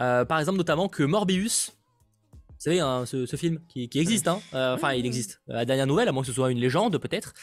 Euh, 0.00 0.24
par 0.24 0.38
exemple, 0.38 0.58
notamment 0.58 0.88
que 0.88 1.02
Morbius, 1.02 1.72
vous 2.30 2.54
savez, 2.58 2.80
hein, 2.80 3.04
ce, 3.06 3.26
film 3.36 3.60
qui, 3.68 3.88
existe, 3.94 4.28
hein, 4.28 4.40
euh, 4.54 4.74
enfin 4.74 4.92
il 4.94 5.04
existe, 5.04 5.42
la 5.46 5.64
dernière 5.64 5.86
nouvelle, 5.86 6.08
à 6.08 6.12
moins 6.12 6.22
que 6.22 6.28
ce 6.28 6.32
soit 6.32 6.50
une 6.50 6.58
légende 6.58 6.98
peut-être. 6.98 7.34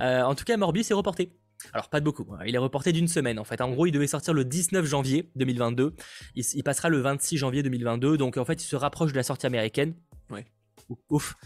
Euh, 0.00 0.22
en 0.22 0.34
tout 0.34 0.44
cas, 0.44 0.56
Morbius 0.56 0.90
est 0.90 0.94
reporté. 0.94 1.32
Alors 1.72 1.88
pas 1.88 2.00
de 2.00 2.04
beaucoup, 2.04 2.26
hein. 2.32 2.40
il 2.46 2.54
est 2.54 2.58
reporté 2.58 2.92
d'une 2.92 3.08
semaine 3.08 3.38
en 3.38 3.44
fait. 3.44 3.60
En 3.60 3.70
gros, 3.70 3.86
il 3.86 3.92
devait 3.92 4.06
sortir 4.06 4.34
le 4.34 4.44
19 4.44 4.84
janvier 4.86 5.30
2022, 5.36 5.94
il, 6.34 6.62
passera 6.64 6.88
le 6.88 7.00
26 7.00 7.36
janvier 7.36 7.62
2022, 7.62 8.16
donc 8.16 8.36
en 8.36 8.44
fait 8.44 8.62
il 8.62 8.66
se 8.66 8.76
rapproche 8.76 9.12
de 9.12 9.16
la 9.16 9.22
sortie 9.22 9.46
américaine. 9.46 9.94
Ouais. 10.30 10.46
Ouf. 11.08 11.36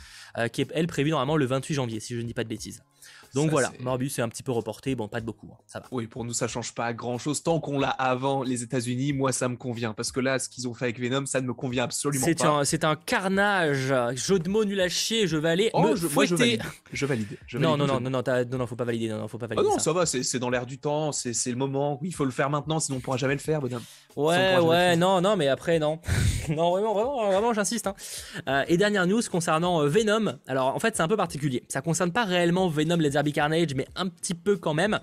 qui 0.52 0.62
est 0.62 0.70
elle 0.74 0.86
prévue 0.86 1.10
normalement 1.10 1.36
le 1.36 1.44
28 1.44 1.74
janvier, 1.74 2.00
si 2.00 2.14
je 2.14 2.20
ne 2.20 2.26
dis 2.26 2.34
pas 2.34 2.44
de 2.44 2.48
bêtises. 2.48 2.82
Donc 3.34 3.50
voilà, 3.50 3.72
Morbius 3.80 4.18
est 4.18 4.22
un 4.22 4.28
petit 4.28 4.42
peu 4.42 4.52
reporté, 4.52 4.94
bon, 4.94 5.08
pas 5.08 5.20
de 5.20 5.26
beaucoup, 5.26 5.48
hein, 5.52 5.58
ça 5.66 5.80
va. 5.80 5.86
Oui, 5.90 6.06
pour 6.06 6.24
nous, 6.24 6.32
ça 6.32 6.48
change 6.48 6.74
pas 6.74 6.92
grand 6.92 7.18
chose. 7.18 7.42
Tant 7.42 7.60
qu'on 7.60 7.78
l'a 7.78 7.90
avant 7.90 8.42
les 8.42 8.62
États-Unis, 8.62 9.12
moi, 9.12 9.32
ça 9.32 9.48
me 9.48 9.56
convient. 9.56 9.92
Parce 9.92 10.12
que 10.12 10.20
là, 10.20 10.38
ce 10.38 10.48
qu'ils 10.48 10.68
ont 10.68 10.74
fait 10.74 10.86
avec 10.86 11.00
Venom, 11.00 11.26
ça 11.26 11.40
ne 11.40 11.46
me 11.46 11.54
convient 11.54 11.84
absolument 11.84 12.26
pas. 12.26 12.64
C'est 12.64 12.84
un 12.84 12.96
carnage, 12.96 13.92
jeu 14.14 14.38
de 14.38 14.48
mots 14.48 14.64
nul 14.64 14.80
à 14.80 14.88
chier, 14.88 15.26
je 15.26 15.36
vais 15.36 15.50
aller 15.50 15.70
oh, 15.72 15.82
me 15.82 15.96
je, 15.96 16.06
moi, 16.06 16.24
je 16.24 16.34
valide. 16.34 16.62
Je 16.92 17.06
valide. 17.06 17.36
non, 17.54 17.76
non, 17.76 17.86
non, 17.86 18.00
non, 18.00 18.10
non, 18.10 18.22
non, 18.22 18.58
non, 18.58 18.66
faut 18.66 18.76
pas 18.76 18.84
valider, 18.84 19.08
non, 19.08 19.18
non 19.18 19.28
faut 19.28 19.38
pas 19.38 19.46
valider. 19.46 19.66
Ah 19.68 19.74
non, 19.74 19.78
ça, 19.78 19.92
va, 19.92 20.06
c'est 20.06 20.38
dans 20.38 20.50
l'air 20.50 20.66
du 20.66 20.78
temps, 20.78 21.12
c'est 21.12 21.50
le 21.50 21.56
moment. 21.56 21.98
Oui, 22.00 22.08
il 22.08 22.14
faut 22.14 22.24
le 22.24 22.30
faire 22.30 22.50
maintenant, 22.50 22.80
sinon 22.80 22.98
on 22.98 23.00
pourra 23.00 23.16
jamais 23.16 23.34
le 23.34 23.40
faire, 23.40 23.60
bonhomme. 23.60 23.82
Ouais, 24.16 24.58
ouais, 24.58 24.96
non, 24.96 25.20
non, 25.20 25.36
mais 25.36 25.48
après, 25.48 25.78
non. 25.78 25.98
non, 26.48 26.70
vraiment, 26.70 26.94
vraiment, 26.94 27.26
vraiment, 27.26 27.52
j'insiste. 27.52 27.88
Hein. 27.88 27.94
Euh, 28.48 28.64
et 28.68 28.76
dernière 28.76 29.06
news 29.06 29.22
concernant 29.30 29.82
euh, 29.82 29.88
Venom. 29.88 30.38
Alors, 30.46 30.74
en 30.74 30.78
fait, 30.78 30.94
c'est 30.94 31.02
un 31.02 31.08
peu 31.08 31.16
particulier. 31.16 31.64
Ça 31.68 31.80
concerne 31.80 32.12
pas 32.12 32.24
réellement 32.24 32.68
Venom, 32.68 32.96
les 32.96 33.16
Carnage, 33.32 33.74
mais 33.74 33.86
un 33.96 34.08
petit 34.08 34.34
peu 34.34 34.56
quand 34.56 34.74
même. 34.74 35.00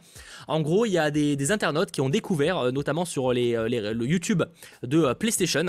En 0.47 0.61
gros, 0.61 0.85
il 0.85 0.91
y 0.91 0.97
a 0.97 1.11
des, 1.11 1.51
internautes 1.51 1.91
qui 1.91 2.01
ont 2.01 2.09
découvert, 2.09 2.57
euh, 2.57 2.71
notamment 2.71 3.05
sur 3.05 3.33
les, 3.33 3.53
le 3.53 4.05
YouTube 4.05 4.43
de 4.83 5.13
PlayStation, 5.13 5.65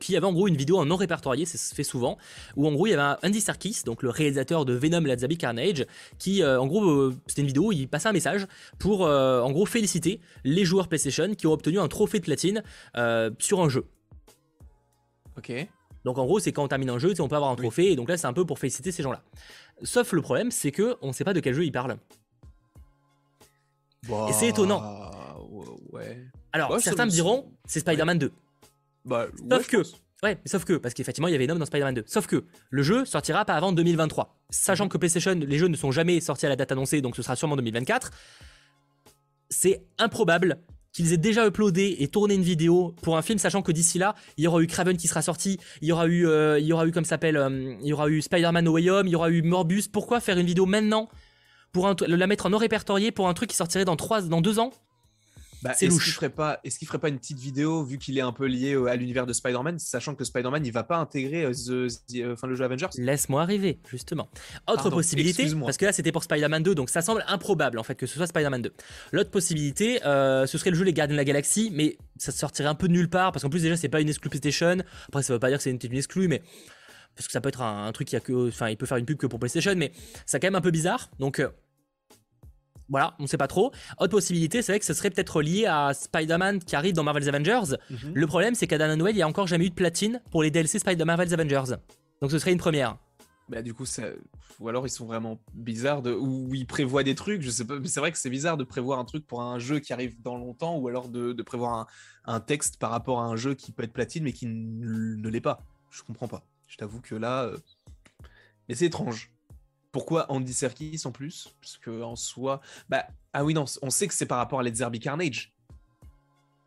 qui 0.00 0.16
avait 0.16 0.26
en 0.26 0.32
gros 0.32 0.48
une 0.48 0.56
vidéo 0.56 0.78
en 0.78 0.86
non 0.86 0.96
répertorié, 0.96 1.44
ça 1.44 1.58
se 1.58 1.74
fait 1.74 1.84
souvent, 1.84 2.16
où 2.56 2.66
en 2.66 2.72
gros 2.72 2.86
il 2.86 2.90
y 2.90 2.94
avait 2.94 3.18
Andy 3.22 3.42
Serkis, 3.42 3.82
donc 3.84 4.02
le 4.02 4.08
réalisateur 4.08 4.64
de 4.64 4.72
Venom 4.72 5.04
Zabi 5.18 5.36
Carnage, 5.36 5.84
qui 6.18 6.42
en 6.42 6.66
gros 6.66 7.10
c'était 7.26 7.42
une 7.42 7.48
vidéo, 7.48 7.72
il 7.72 7.86
passait 7.86 8.08
un 8.08 8.12
message 8.12 8.46
pour 8.78 9.02
en 9.02 9.50
gros 9.50 9.66
féliciter 9.66 10.20
les 10.44 10.64
joueurs 10.64 10.88
PlayStation 10.88 11.34
qui 11.34 11.46
ont 11.46 11.52
obtenu 11.52 11.78
un 11.78 11.88
trophée 11.88 12.20
de 12.20 12.24
platine 12.24 12.62
sur 13.38 13.60
un 13.60 13.68
jeu. 13.68 13.84
Ok. 15.36 15.52
Donc 16.06 16.18
en 16.18 16.24
gros, 16.24 16.38
c'est 16.38 16.52
quand 16.52 16.62
on 16.62 16.68
termine 16.68 16.90
un 16.90 17.00
jeu, 17.00 17.12
on 17.18 17.26
peut 17.26 17.34
avoir 17.34 17.50
un 17.50 17.56
trophée, 17.56 17.90
et 17.90 17.96
donc 17.96 18.08
là, 18.08 18.16
c'est 18.16 18.28
un 18.28 18.32
peu 18.32 18.46
pour 18.46 18.60
féliciter 18.60 18.92
ces 18.92 19.02
gens-là. 19.02 19.22
Sauf 19.82 20.12
le 20.12 20.22
problème, 20.22 20.50
c'est 20.50 20.72
que 20.72 20.96
on 21.02 21.08
ne 21.08 21.12
sait 21.12 21.24
pas 21.24 21.34
de 21.34 21.40
quel 21.40 21.54
jeu 21.54 21.64
ils 21.64 21.72
parlent. 21.72 21.96
et 24.28 24.32
c'est 24.32 24.48
étonnant. 24.48 25.10
Ouais. 25.92 26.24
Alors, 26.52 26.80
certains 26.80 27.06
me 27.06 27.10
diront, 27.10 27.52
c'est 27.66 27.80
Spider-Man 27.80 28.18
2. 28.18 28.32
Bah, 29.04 29.26
sauf 29.50 29.68
que, 29.68 29.82
ouais, 30.22 30.38
sauf 30.46 30.64
que, 30.64 30.74
parce 30.74 30.94
qu'effectivement, 30.94 31.28
il 31.28 31.32
y 31.32 31.34
avait 31.34 31.46
Venom 31.46 31.58
dans 31.58 31.66
Spider-Man 31.66 31.94
2. 31.94 32.04
Sauf 32.06 32.26
que 32.26 32.44
le 32.70 32.82
jeu 32.82 33.04
sortira 33.04 33.44
pas 33.44 33.54
avant 33.54 33.72
2023. 33.72 34.36
Sachant 34.50 34.84
mhm. 34.84 34.90
que 34.90 34.98
PlayStation, 34.98 35.34
les 35.34 35.58
jeux 35.58 35.68
ne 35.68 35.76
sont 35.76 35.92
jamais 35.92 36.20
sortis 36.20 36.46
à 36.46 36.48
la 36.48 36.56
date 36.56 36.72
annoncée, 36.72 37.00
donc 37.00 37.16
ce 37.16 37.22
sera 37.22 37.36
sûrement 37.36 37.56
2024. 37.56 38.10
C'est 39.50 39.84
improbable 39.98 40.58
qu'ils 40.96 41.12
aient 41.12 41.18
déjà 41.18 41.46
uploadé 41.46 41.96
et 41.98 42.08
tourné 42.08 42.34
une 42.34 42.42
vidéo 42.42 42.94
pour 43.02 43.18
un 43.18 43.22
film, 43.22 43.38
sachant 43.38 43.60
que 43.60 43.70
d'ici 43.70 43.98
là, 43.98 44.14
il 44.38 44.44
y 44.44 44.46
aura 44.46 44.62
eu 44.62 44.66
Craven 44.66 44.96
qui 44.96 45.08
sera 45.08 45.20
sorti, 45.20 45.58
il 45.82 45.88
y 45.88 45.92
aura 45.92 46.06
eu, 46.06 46.26
euh, 46.26 46.58
il 46.58 46.92
comme 46.92 47.04
s'appelle, 47.04 47.36
euh, 47.36 47.76
il 47.82 47.88
y 47.88 47.92
aura 47.92 48.08
eu 48.08 48.22
Spider-Man 48.22 48.64
No 48.64 48.72
Way 48.72 48.82
il 49.04 49.10
y 49.10 49.14
aura 49.14 49.28
eu 49.28 49.42
Morbus. 49.42 49.88
Pourquoi 49.92 50.20
faire 50.20 50.38
une 50.38 50.46
vidéo 50.46 50.64
maintenant 50.64 51.10
pour 51.72 51.94
la 52.06 52.26
mettre 52.26 52.46
en 52.46 52.50
non 52.50 52.56
répertorié 52.56 53.12
pour 53.12 53.28
un 53.28 53.34
truc 53.34 53.50
qui 53.50 53.56
sortirait 53.56 53.84
dans 53.84 53.96
trois, 53.96 54.22
dans 54.22 54.40
deux 54.40 54.58
ans? 54.58 54.70
Bah, 55.62 55.72
c'est 55.74 55.86
louche. 55.86 56.14
Ferait 56.14 56.30
pas, 56.30 56.60
est-ce 56.64 56.78
qu'il 56.78 56.86
ferait 56.86 56.98
pas 56.98 57.08
une 57.08 57.18
petite 57.18 57.38
vidéo 57.38 57.84
vu 57.84 57.98
qu'il 57.98 58.16
est 58.18 58.22
un 58.22 58.32
peu 58.32 58.46
lié 58.46 58.74
à 58.88 58.96
l'univers 58.96 59.26
de 59.26 59.32
Spider-Man, 59.32 59.78
sachant 59.78 60.14
que 60.14 60.24
Spider-Man 60.24 60.64
il 60.64 60.72
va 60.72 60.84
pas 60.84 60.96
intégrer 60.96 61.44
euh, 61.44 61.52
euh, 61.70 62.36
le 62.42 62.54
jeu 62.54 62.64
Avengers? 62.64 62.88
Laisse-moi 62.98 63.42
arriver, 63.42 63.78
justement. 63.90 64.28
Autre 64.66 64.90
possibilité, 64.90 65.46
parce 65.60 65.76
que 65.76 65.84
là 65.84 65.92
c'était 65.92 66.12
pour 66.12 66.24
Spider-Man 66.24 66.62
2, 66.62 66.74
donc 66.74 66.90
ça 66.90 67.02
semble 67.02 67.24
improbable 67.28 67.78
en 67.78 67.82
fait 67.82 67.94
que 67.94 68.06
ce 68.06 68.16
soit 68.16 68.26
Spider-Man 68.26 68.62
2. 68.62 68.72
L'autre 69.12 69.30
possibilité, 69.30 70.04
euh, 70.04 70.46
ce 70.46 70.58
serait 70.58 70.70
le 70.70 70.76
jeu 70.76 70.84
Les 70.84 70.92
Gardiens 70.92 71.14
de 71.14 71.18
la 71.18 71.24
Galaxie, 71.24 71.70
mais 71.72 71.98
ça 72.16 72.32
sortirait 72.32 72.68
un 72.68 72.74
peu 72.74 72.88
de 72.88 72.92
nulle 72.92 73.10
part, 73.10 73.32
parce 73.32 73.42
qu'en 73.42 73.50
plus 73.50 73.62
déjà 73.62 73.76
c'est 73.76 73.88
pas 73.88 74.00
une 74.00 74.08
exclu 74.08 74.30
PlayStation. 74.30 74.78
Après 75.08 75.22
ça 75.22 75.32
veut 75.32 75.38
pas 75.38 75.48
dire 75.48 75.58
que 75.58 75.64
c'est 75.64 75.70
une, 75.70 75.78
une 75.82 75.96
exclu, 75.98 76.28
mais 76.28 76.42
parce 77.16 77.26
que 77.26 77.32
ça 77.32 77.40
peut 77.40 77.48
être 77.48 77.62
un, 77.62 77.90
truc 77.92 78.08
qui 78.08 78.16
a 78.16 78.20
que, 78.20 78.48
enfin 78.48 78.68
il 78.68 78.76
peut 78.76 78.86
faire 78.86 78.98
une 78.98 79.06
pub 79.06 79.16
que 79.16 79.26
pour 79.26 79.38
PlayStation, 79.38 79.74
mais 79.76 79.92
c'est 80.26 80.38
quand 80.38 80.48
même 80.48 80.54
un 80.54 80.60
peu 80.60 80.70
bizarre. 80.70 81.10
Donc 81.18 81.40
voilà, 82.88 83.14
on 83.18 83.26
sait 83.26 83.36
pas 83.36 83.48
trop. 83.48 83.72
Autre 83.98 84.12
possibilité, 84.12 84.62
c'est 84.62 84.72
vrai 84.72 84.78
que 84.78 84.84
ce 84.84 84.94
serait 84.94 85.10
peut-être 85.10 85.42
lié 85.42 85.66
à 85.66 85.92
Spider-Man 85.94 86.60
qui 86.60 86.76
arrive 86.76 86.94
dans 86.94 87.02
Marvel's 87.02 87.28
Avengers. 87.28 87.76
Mhm. 87.90 88.12
Le 88.14 88.26
problème, 88.26 88.54
c'est 88.54 88.66
qu'à 88.66 88.78
Dan 88.78 88.96
Noël, 88.98 89.14
il 89.14 89.18
y 89.18 89.22
a 89.22 89.28
encore 89.28 89.46
jamais 89.46 89.66
eu 89.66 89.70
de 89.70 89.74
platine 89.74 90.20
pour 90.30 90.42
les 90.42 90.50
DLC 90.50 90.78
Spider 90.78 91.04
Marvel's 91.04 91.32
Avengers. 91.32 91.76
Donc 92.20 92.30
ce 92.30 92.38
serait 92.38 92.52
une 92.52 92.58
première. 92.58 92.96
Bah 93.48 93.62
du 93.62 93.74
coup, 93.74 93.84
ou 94.58 94.68
alors 94.68 94.86
ils 94.86 94.90
sont 94.90 95.06
vraiment 95.06 95.38
bizarres 95.54 96.02
de... 96.02 96.12
ou 96.12 96.52
ils 96.54 96.66
prévoient 96.66 97.04
des 97.04 97.14
trucs, 97.14 97.42
je 97.42 97.50
sais 97.50 97.64
pas, 97.64 97.78
mais 97.78 97.88
c'est 97.88 98.00
vrai 98.00 98.10
que 98.10 98.18
c'est 98.18 98.30
bizarre 98.30 98.56
de 98.56 98.64
prévoir 98.64 98.98
un 98.98 99.04
truc 99.04 99.26
pour 99.26 99.42
un 99.42 99.58
jeu 99.58 99.78
qui 99.78 99.92
arrive 99.92 100.20
dans 100.22 100.36
longtemps, 100.36 100.76
ou 100.78 100.88
alors 100.88 101.08
de, 101.08 101.42
prévoir 101.42 101.86
un, 102.24 102.40
texte 102.40 102.78
par 102.78 102.90
rapport 102.90 103.20
à 103.20 103.26
un 103.26 103.36
jeu 103.36 103.54
qui 103.54 103.70
peut 103.70 103.84
être 103.84 103.92
platine 103.92 104.24
mais 104.24 104.32
qui 104.32 104.46
ne, 104.46 105.28
l'est 105.28 105.40
pas. 105.40 105.62
Je 105.90 106.02
comprends 106.02 106.28
pas. 106.28 106.44
Je 106.66 106.76
t'avoue 106.76 107.00
que 107.00 107.14
là, 107.14 107.44
euh, 107.44 107.58
mais 108.68 108.74
c'est 108.74 108.86
étrange. 108.86 109.30
Pourquoi 109.96 110.30
Andy 110.30 110.52
Serkis 110.52 111.00
en 111.06 111.10
plus? 111.10 111.54
Parce 111.58 111.78
que 111.78 112.02
en 112.02 112.16
soi, 112.16 112.60
bah 112.90 113.06
ah 113.32 113.42
oui 113.42 113.54
non, 113.54 113.64
on 113.80 113.88
sait 113.88 114.06
que 114.06 114.12
c'est 114.12 114.26
par 114.26 114.36
rapport 114.36 114.60
à 114.60 114.62
Let's 114.62 114.76
Derby 114.76 115.00
Carnage. 115.00 115.54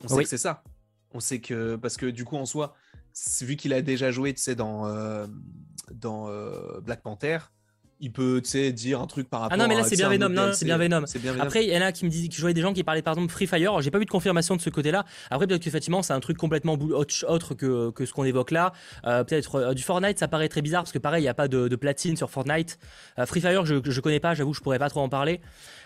On 0.04 0.08
sait 0.08 0.24
que 0.24 0.30
c'est 0.30 0.40
ça. 0.40 0.64
On 1.14 1.20
sait 1.20 1.40
que 1.40 1.76
parce 1.76 1.96
que 1.96 2.08
du 2.08 2.26
coup 2.26 2.38
en 2.38 2.48
soi, 2.48 2.74
vu 3.42 3.56
qu'il 3.56 3.72
a 3.74 3.84
déjà 3.84 4.10
joué, 4.10 4.34
tu 4.34 4.42
sais, 4.42 4.56
dans 4.56 4.88
euh, 4.88 5.28
dans 5.92 6.28
euh, 6.28 6.82
Black 6.82 7.04
Panther, 7.04 7.38
il 8.00 8.12
peut 8.12 8.42
dire 8.42 9.02
un 9.02 9.08
truc 9.08 9.30
par 9.30 9.42
rapport 9.42 9.54
à 9.54 9.56
Ah 9.56 9.64
non 9.64 9.68
mais 9.68 9.76
là 9.76 9.84
c'est 9.84 9.96
bien 9.96 10.10
Venom, 10.10 10.30
non, 10.30 10.52
c'est 10.54 10.66
bien 10.66 10.78
Venom. 10.78 11.04
Après 11.40 11.66
il 11.66 11.72
y 11.72 11.78
en 11.78 11.82
a 11.82 11.92
qui 11.92 12.06
me 12.06 12.10
disent 12.10 12.30
que 12.30 12.36
je 12.36 12.42
voyais 12.42 12.54
des 12.54 12.62
gens 12.62 12.74
qui 12.74 12.84
parlaient 12.84 13.02
par 13.02 13.14
exemple 13.14 13.32
Free 13.32 13.48
Fire, 13.48 13.82
j'ai 13.82 13.92
pas 13.92 14.00
vu 14.00 14.06
de 14.06 14.10
confirmation 14.10 14.56
de 14.56 14.62
ce 14.62 14.70
côté-là. 14.70 15.06
Après 15.30 15.48
peut-être 15.48 15.62
qu'effectivement 15.62 16.02
c'est 16.02 16.14
un 16.14 16.20
truc 16.20 16.38
complètement 16.38 16.74
autre 16.74 17.54
que, 17.56 17.92
que 17.92 18.06
ce 18.06 18.14
qu'on 18.14 18.24
évoque 18.24 18.52
là. 18.52 18.74
Euh, 19.06 19.24
peut-être 19.24 19.56
euh, 19.56 19.74
du 19.74 19.84
Fortnite 19.84 20.20
ça 20.20 20.28
paraît 20.28 20.50
très 20.50 20.62
bizarre 20.62 20.84
parce 20.84 20.92
que 20.92 21.00
pareil 21.00 21.24
il 21.24 21.26
y 21.26 21.30
a 21.30 21.34
pas 21.34 21.48
de, 21.48 21.76
platine 21.76 22.16
sur 22.16 22.30
Fortnite. 22.30 22.80
Euh, 23.18 23.26
Free 23.26 23.42
Fire 23.42 23.66
je 23.66 23.76
je 23.84 24.02
connais 24.02 24.20
pas, 24.20 24.34
j'avoue 24.34 24.54
je 24.54 24.62
pourrais 24.62 24.80
pas 24.80 24.90
trop 24.90 25.02
en 25.02 25.10
parler. 25.10 25.42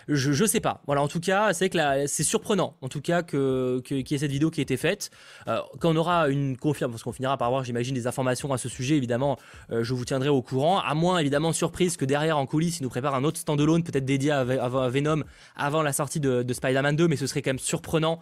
Je, 0.08 0.32
je 0.32 0.44
sais 0.44 0.60
pas. 0.60 0.82
Voilà 0.86 1.02
en 1.02 1.08
tout 1.08 1.20
cas 1.20 1.52
c'est 1.52 1.68
que 1.68 1.78
c'est 2.06 2.22
surprenant 2.22 2.76
en 2.80 2.88
tout 2.88 3.00
cas 3.00 3.22
que 3.22 3.80
qu'il 3.84 4.10
y 4.10 4.14
ait 4.14 4.18
cette 4.18 4.30
vidéo 4.30 4.50
qui 4.50 4.60
a 4.60 4.62
été 4.62 4.76
faite. 4.76 5.10
quand 5.46 5.90
on 5.90 5.96
aura 5.96 6.28
une 6.28 6.56
confirmation, 6.56 6.90
parce 6.90 7.02
qu'on 7.02 7.12
finira 7.12 7.36
par 7.36 7.48
avoir 7.48 7.64
j'imagine 7.64 7.94
des 7.94 8.06
informations 8.06 8.52
à 8.52 8.58
ce 8.58 8.68
sujet 8.68 8.96
évidemment, 8.96 9.38
je 9.70 9.94
vous 9.94 10.04
tiendrai 10.04 10.28
au 10.28 10.42
courant. 10.42 10.80
À 10.80 10.94
moins 10.94 11.18
évidemment 11.18 11.52
surprise 11.52 11.96
que 11.96 12.04
derrière 12.04 12.38
en 12.38 12.46
coulisses, 12.46 12.80
il 12.80 12.82
nous 12.82 12.88
prépare 12.88 13.14
un 13.14 13.24
autre 13.24 13.38
standalone 13.38 13.82
peut-être 13.82 14.04
dédié 14.04 14.30
à, 14.30 14.44
Venom 14.44 15.22
avant 15.56 15.82
la 15.82 15.92
sortie 15.92 16.20
de, 16.20 16.44
Spider-Man 16.52 16.96
2, 16.96 17.08
mais 17.08 17.16
ce 17.16 17.26
serait 17.26 17.42
quand 17.42 17.50
même 17.50 17.58
surprenant 17.58 18.20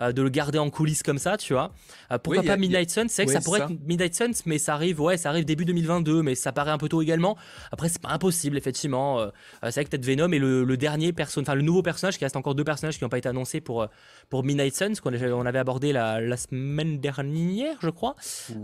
euh, 0.00 0.12
de 0.12 0.22
le 0.22 0.28
garder 0.28 0.58
en 0.58 0.70
coulisses 0.70 1.02
comme 1.02 1.18
ça, 1.18 1.36
tu 1.36 1.52
vois. 1.52 1.72
Euh, 2.12 2.18
pourquoi 2.18 2.42
pas 2.42 2.56
Midnight 2.56 2.90
Suns? 2.90 3.08
C'est 3.08 3.24
vrai 3.24 3.26
que 3.26 3.32
ça 3.32 3.44
pourrait 3.44 3.60
être 3.60 3.72
Midnight 3.86 4.14
Suns, 4.14 4.42
mais 4.46 4.58
ça 4.58 4.74
arrive, 4.74 5.00
ouais, 5.00 5.16
ça 5.16 5.30
arrive 5.30 5.44
début 5.44 5.64
2022, 5.64 6.22
mais 6.22 6.34
ça 6.34 6.52
paraît 6.52 6.70
un 6.70 6.78
peu 6.78 6.88
tôt 6.88 7.02
également. 7.02 7.36
Après, 7.72 7.88
c'est 7.88 8.02
pas 8.02 8.10
impossible, 8.10 8.56
effectivement. 8.56 9.20
Euh, 9.20 9.28
c'est 9.62 9.74
vrai 9.74 9.84
que 9.84 9.90
peut-être 9.90 10.04
Venom 10.04 10.32
est 10.32 10.38
le, 10.38 10.76
dernier 10.78 11.12
enfin 11.22 11.54
le 11.54 11.62
nouveau 11.62 11.82
personnage, 11.82 12.18
qui 12.18 12.24
reste 12.24 12.36
encore 12.36 12.54
deux 12.54 12.64
personnages 12.64 12.98
qui 12.98 13.04
n'ont 13.04 13.10
pas 13.10 13.18
été 13.18 13.28
annoncés 13.28 13.60
pour, 13.60 13.86
pour 14.28 14.44
Midnight 14.44 14.74
Suns, 14.74 14.94
qu'on 15.02 15.12
on 15.14 15.46
avait 15.46 15.58
abordé 15.58 15.92
la, 15.92 16.36
semaine 16.36 16.98
dernière, 17.00 17.76
je 17.80 17.90
crois. 17.90 18.14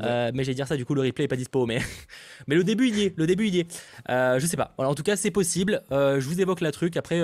mais 0.01 0.45
j'allais 0.45 0.55
dire 0.55 0.69
ça, 0.69 0.77
du 0.77 0.85
coup, 0.85 0.95
le 0.95 1.03
replay 1.03 1.25
est 1.25 1.29
pas 1.29 1.37
dispo, 1.37 1.67
mais, 1.67 1.81
mais 2.47 2.55
le 2.55 2.65
début 2.65 2.89
il 2.89 2.99
y 2.99 3.05
est, 3.05 3.19
le 3.19 3.27
début 3.27 3.49
il 3.49 3.55
y 3.55 3.61
est. 3.61 3.83
je 4.09 4.39
sais 4.41 4.47
sais 4.47 4.57
pas. 4.57 4.75
en 4.79 4.95
tout 4.95 5.03
cas, 5.03 5.17
c'est 5.17 5.31
possible. 5.31 5.83
je 5.91 6.25
vous 6.27 6.41
évoque 6.41 6.61
la 6.61 6.73
truc. 6.73 6.97
Après, 6.97 7.23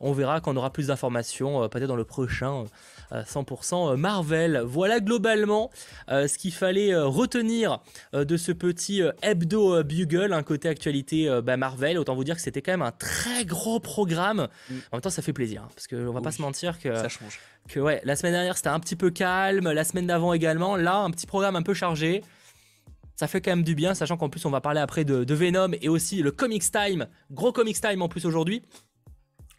on 0.00 0.12
verra 0.12 0.40
quand 0.40 0.52
on 0.52 0.56
aura 0.56 0.72
plus 0.72 0.88
d'informations, 0.88 1.68
peut-être 1.68 1.88
dans 1.88 1.96
le 1.96 2.04
prochain 2.04 2.64
100% 3.12 3.96
Marvel. 3.96 4.62
Voilà 4.64 5.00
globalement 5.00 5.70
ce 6.08 6.38
qu'il 6.38 6.52
fallait 6.52 6.94
retenir 6.96 7.80
de 8.12 8.36
ce 8.36 8.52
petit 8.52 9.02
hebdo 9.22 9.82
bugle, 9.82 10.32
un 10.32 10.42
côté 10.42 10.68
actualité 10.68 11.40
bah, 11.42 11.56
Marvel. 11.56 11.98
Autant 11.98 12.14
vous 12.14 12.24
dire 12.24 12.36
que 12.36 12.42
c'était 12.42 12.62
quand 12.62 12.72
même 12.72 12.82
un 12.82 12.92
très 12.92 13.44
gros 13.44 13.80
programme. 13.80 14.48
Mm. 14.68 14.74
En 14.92 14.96
même 14.96 15.00
temps, 15.00 15.10
ça 15.10 15.22
fait 15.22 15.32
plaisir 15.32 15.62
hein, 15.64 15.68
parce 15.74 15.86
qu'on 15.86 16.12
va 16.12 16.20
pas 16.20 16.32
se 16.32 16.42
mentir 16.42 16.78
que 16.78 16.94
ça 16.94 17.08
change. 17.08 17.40
Que 17.68 17.80
ouais, 17.80 18.00
la 18.04 18.14
semaine 18.14 18.32
dernière 18.32 18.56
c'était 18.56 18.68
un 18.68 18.80
petit 18.80 18.96
peu 18.96 19.10
calme, 19.10 19.70
la 19.70 19.84
semaine 19.84 20.06
d'avant 20.06 20.32
également. 20.32 20.76
Là, 20.76 20.98
un 20.98 21.10
petit 21.10 21.26
programme 21.26 21.56
un 21.56 21.62
peu 21.62 21.74
chargé 21.74 22.22
ça 23.16 23.28
fait 23.28 23.40
quand 23.40 23.52
même 23.52 23.62
du 23.62 23.74
bien, 23.74 23.94
sachant 23.94 24.16
qu'en 24.16 24.28
plus 24.28 24.44
on 24.44 24.50
va 24.50 24.60
parler 24.60 24.80
après 24.80 25.04
de, 25.04 25.24
de, 25.24 25.34
Venom 25.34 25.70
et 25.80 25.88
aussi 25.88 26.22
le 26.22 26.32
Comics 26.32 26.70
Time, 26.70 27.06
gros 27.30 27.52
Comics 27.52 27.80
Time 27.80 28.02
en 28.02 28.08
plus 28.08 28.26
aujourd'hui 28.26 28.62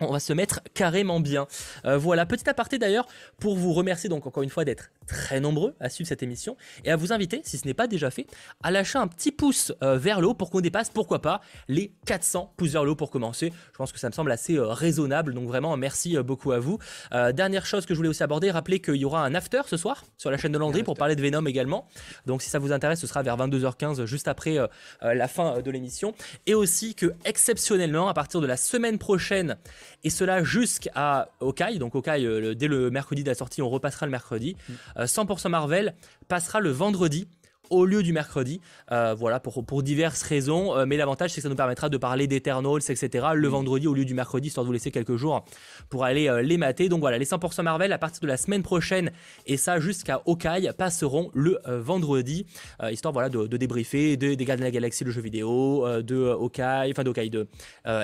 on 0.01 0.11
va 0.11 0.19
se 0.19 0.33
mettre 0.33 0.61
carrément 0.73 1.19
bien. 1.19 1.47
Euh, 1.85 1.97
voilà, 1.97 2.25
petit 2.25 2.49
aparté 2.49 2.77
d'ailleurs, 2.77 3.07
pour 3.39 3.55
vous 3.55 3.73
remercier 3.73 4.09
donc 4.09 4.25
encore 4.27 4.43
une 4.43 4.49
fois 4.49 4.65
d'être 4.65 4.91
très 5.07 5.39
nombreux 5.39 5.75
à 5.79 5.89
suivre 5.89 6.07
cette 6.07 6.23
émission 6.23 6.57
et 6.83 6.91
à 6.91 6.95
vous 6.95 7.13
inviter, 7.13 7.41
si 7.43 7.57
ce 7.57 7.65
n'est 7.65 7.73
pas 7.73 7.87
déjà 7.87 8.11
fait, 8.11 8.27
à 8.63 8.71
lâcher 8.71 8.97
un 8.97 9.07
petit 9.07 9.31
pouce 9.31 9.71
euh, 9.83 9.97
vers 9.97 10.21
le 10.21 10.27
haut 10.27 10.33
pour 10.33 10.49
qu'on 10.49 10.61
dépasse, 10.61 10.89
pourquoi 10.89 11.21
pas, 11.21 11.41
les 11.67 11.93
400 12.05 12.53
pouces 12.57 12.71
vers 12.71 12.83
le 12.83 12.91
haut 12.91 12.95
pour 12.95 13.11
commencer. 13.11 13.53
Je 13.71 13.77
pense 13.77 13.91
que 13.91 13.99
ça 13.99 14.09
me 14.09 14.13
semble 14.13 14.31
assez 14.31 14.57
euh, 14.57 14.67
raisonnable, 14.67 15.33
donc 15.33 15.47
vraiment 15.47 15.75
merci 15.77 16.17
beaucoup 16.17 16.51
à 16.51 16.59
vous. 16.59 16.79
dernière 17.33 17.65
chose 17.65 17.85
que 17.85 17.93
je 17.93 17.97
voulais 17.97 18.09
aussi 18.09 18.23
aborder, 18.23 18.51
rappelez 18.51 18.79
qu'il 18.79 18.95
y 18.95 19.05
aura 19.05 19.23
un 19.23 19.35
after 19.35 19.61
ce 19.67 19.77
soir 19.77 20.03
sur 20.17 20.31
la 20.31 20.37
chaîne 20.37 20.51
de 20.51 20.57
Landry 20.57 20.83
pour 20.83 20.95
parler 20.95 21.15
de 21.15 21.21
Venom 21.21 21.45
également. 21.45 21.87
Donc 22.25 22.41
si 22.41 22.49
ça 22.49 22.59
vous 22.59 22.71
intéresse, 22.71 22.99
ce 22.99 23.07
sera 23.07 23.21
vers 23.21 23.37
22h15 23.37 24.05
juste 24.05 24.27
après 24.27 24.57
la 25.01 25.27
fin 25.27 25.61
de 25.61 25.71
l'émission. 25.71 26.13
Et 26.45 26.53
aussi 26.53 26.95
que 26.95 27.13
exceptionnellement, 27.25 28.07
à 28.07 28.13
partir 28.13 28.41
de 28.41 28.47
la 28.47 28.57
semaine 28.57 28.97
prochaine, 28.97 29.57
et 30.05 30.09
cela 30.11 30.43
jusqu'à 30.43 31.29
Okai. 31.41 31.79
Donc 31.79 31.95
Okai, 31.95 32.23
euh, 32.23 32.53
dès 32.53 32.67
le 32.67 32.91
mercredi 32.91 33.23
de 33.23 33.29
la 33.29 33.35
sortie, 33.35 33.61
on 33.61 33.69
repassera 33.69 34.05
le 34.05 34.11
mercredi. 34.11 34.55
100% 34.97 35.25
mm. 35.25 35.45
euh, 35.45 35.49
Marvel 35.49 35.95
passera 36.27 36.59
le 36.59 36.69
vendredi 36.69 37.27
au 37.69 37.85
lieu 37.85 38.03
du 38.03 38.13
mercredi. 38.13 38.61
Euh, 38.91 39.15
voilà, 39.17 39.39
pour, 39.39 39.65
pour 39.65 39.83
diverses 39.83 40.23
raisons. 40.23 40.75
Euh, 40.75 40.85
mais 40.85 40.97
l'avantage, 40.97 41.31
c'est 41.31 41.37
que 41.37 41.41
ça 41.43 41.49
nous 41.49 41.55
permettra 41.55 41.89
de 41.89 41.97
parler 41.97 42.27
d'Eternals, 42.27 42.81
etc. 42.89 43.27
le 43.33 43.47
vendredi 43.47 43.87
au 43.87 43.93
lieu 43.93 44.05
du 44.05 44.13
mercredi, 44.13 44.47
histoire 44.47 44.63
de 44.63 44.67
vous 44.67 44.73
laisser 44.73 44.91
quelques 44.91 45.15
jours 45.15 45.45
pour 45.89 46.03
aller 46.03 46.27
euh, 46.27 46.41
les 46.41 46.57
mater. 46.57 46.89
Donc 46.89 46.99
voilà, 46.99 47.17
les 47.17 47.25
100% 47.25 47.63
Marvel, 47.63 47.91
à 47.93 47.97
partir 47.97 48.21
de 48.21 48.27
la 48.27 48.37
semaine 48.37 48.63
prochaine, 48.63 49.11
et 49.45 49.57
ça 49.57 49.79
jusqu'à 49.79 50.21
Hawkeye, 50.25 50.71
passeront 50.77 51.29
le 51.33 51.59
vendredi, 51.65 52.45
histoire 52.91 53.13
voilà, 53.13 53.29
de, 53.29 53.57
débriefer 53.57 54.17
de, 54.17 54.33
des 54.33 54.45
Gardiens 54.45 54.65
de 54.65 54.69
la 54.69 54.71
Galaxie, 54.71 55.03
le 55.03 55.11
jeu 55.11 55.21
vidéo, 55.21 55.85
de 56.01 56.29
Hawkeye, 56.29 56.91
enfin 56.91 57.03
d'Hawkeye, 57.03 57.29
de 57.29 57.47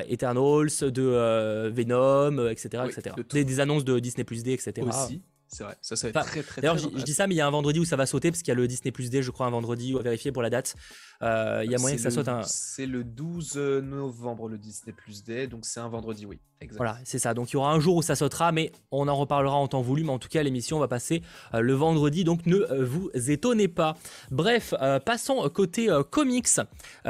Eternals, 0.09 0.69
de 0.81 1.69
Venom, 1.69 2.47
etc. 2.47 2.83
etc. 2.87 3.15
Des, 3.31 3.43
des, 3.43 3.59
annonces 3.59 3.85
de 3.85 3.99
Disney 3.99 4.23
Plus 4.23 4.43
D, 4.43 4.53
etc. 4.53 4.87
Aussi. 4.87 5.21
C'est 5.53 5.65
vrai, 5.65 5.75
ça, 5.81 5.97
ça 5.97 6.09
va 6.09 6.21
être 6.21 6.27
très, 6.27 6.43
très, 6.43 6.61
D'ailleurs, 6.61 6.77
je 6.77 7.03
dis 7.03 7.13
ça, 7.13 7.27
mais 7.27 7.35
il 7.35 7.37
y 7.37 7.41
a 7.41 7.47
un 7.47 7.51
vendredi 7.51 7.77
où 7.77 7.83
ça 7.83 7.97
va 7.97 8.05
sauter, 8.05 8.31
parce 8.31 8.41
qu'il 8.41 8.53
y 8.53 8.53
a 8.53 8.55
le 8.55 8.69
Disney 8.69 8.93
Plus 8.93 9.09
D, 9.09 9.21
je 9.21 9.31
crois, 9.31 9.45
un 9.45 9.49
vendredi, 9.49 9.93
à 9.99 10.01
vérifier 10.01 10.31
pour 10.31 10.41
la 10.41 10.49
date. 10.49 10.77
Euh, 11.21 11.61
il 11.65 11.69
y 11.69 11.75
a 11.75 11.77
moyen 11.77 11.97
que 11.97 12.01
ça 12.01 12.09
saute 12.09 12.29
un. 12.29 12.41
C'est 12.43 12.85
le 12.85 13.03
12 13.03 13.57
novembre, 13.83 14.47
le 14.47 14.57
Disney 14.57 14.95
Plus 14.95 15.23
Day, 15.25 15.47
donc 15.47 15.65
c'est 15.65 15.81
un 15.81 15.89
vendredi, 15.89 16.25
oui. 16.25 16.39
Voilà, 16.77 16.97
c'est 17.03 17.17
ça. 17.17 17.33
Donc 17.33 17.49
il 17.49 17.53
y 17.53 17.57
aura 17.57 17.73
un 17.73 17.79
jour 17.79 17.95
où 17.95 18.01
ça 18.03 18.15
sautera, 18.15 18.51
mais 18.51 18.71
on 18.91 19.07
en 19.07 19.15
reparlera 19.15 19.55
en 19.55 19.67
temps 19.67 19.81
voulu. 19.81 20.03
Mais 20.03 20.11
en 20.11 20.19
tout 20.19 20.29
cas, 20.29 20.43
l'émission 20.43 20.77
va 20.77 20.87
passer 20.87 21.23
euh, 21.55 21.59
le 21.59 21.73
vendredi, 21.73 22.23
donc 22.23 22.45
ne 22.45 22.57
euh, 22.57 22.85
vous 22.85 23.09
étonnez 23.15 23.67
pas. 23.67 23.97
Bref, 24.29 24.73
passons 25.05 25.49
côté 25.49 25.89
comics. 26.11 26.47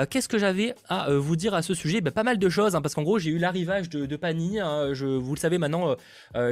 Qu'est-ce 0.10 0.30
que 0.30 0.38
j'avais 0.38 0.73
à 0.88 1.13
vous 1.13 1.36
dire 1.36 1.54
à 1.54 1.62
ce 1.62 1.73
sujet? 1.73 2.01
Ben, 2.01 2.12
Pas 2.12 2.23
mal 2.23 2.39
de 2.39 2.49
choses, 2.49 2.75
hein, 2.75 2.82
parce 2.82 2.95
qu'en 2.95 3.04
gros, 3.04 3.19
j'ai 3.19 3.32
eu 3.32 3.38
l'arrivage 3.38 3.89
de, 3.89 4.06
de 4.06 4.15
Panini. 4.15 4.60
Hein. 4.60 4.93
je, 4.93 5.06
vous 5.06 5.36
le 5.36 5.39
savez 5.39 5.58
maintenant, 5.58 5.95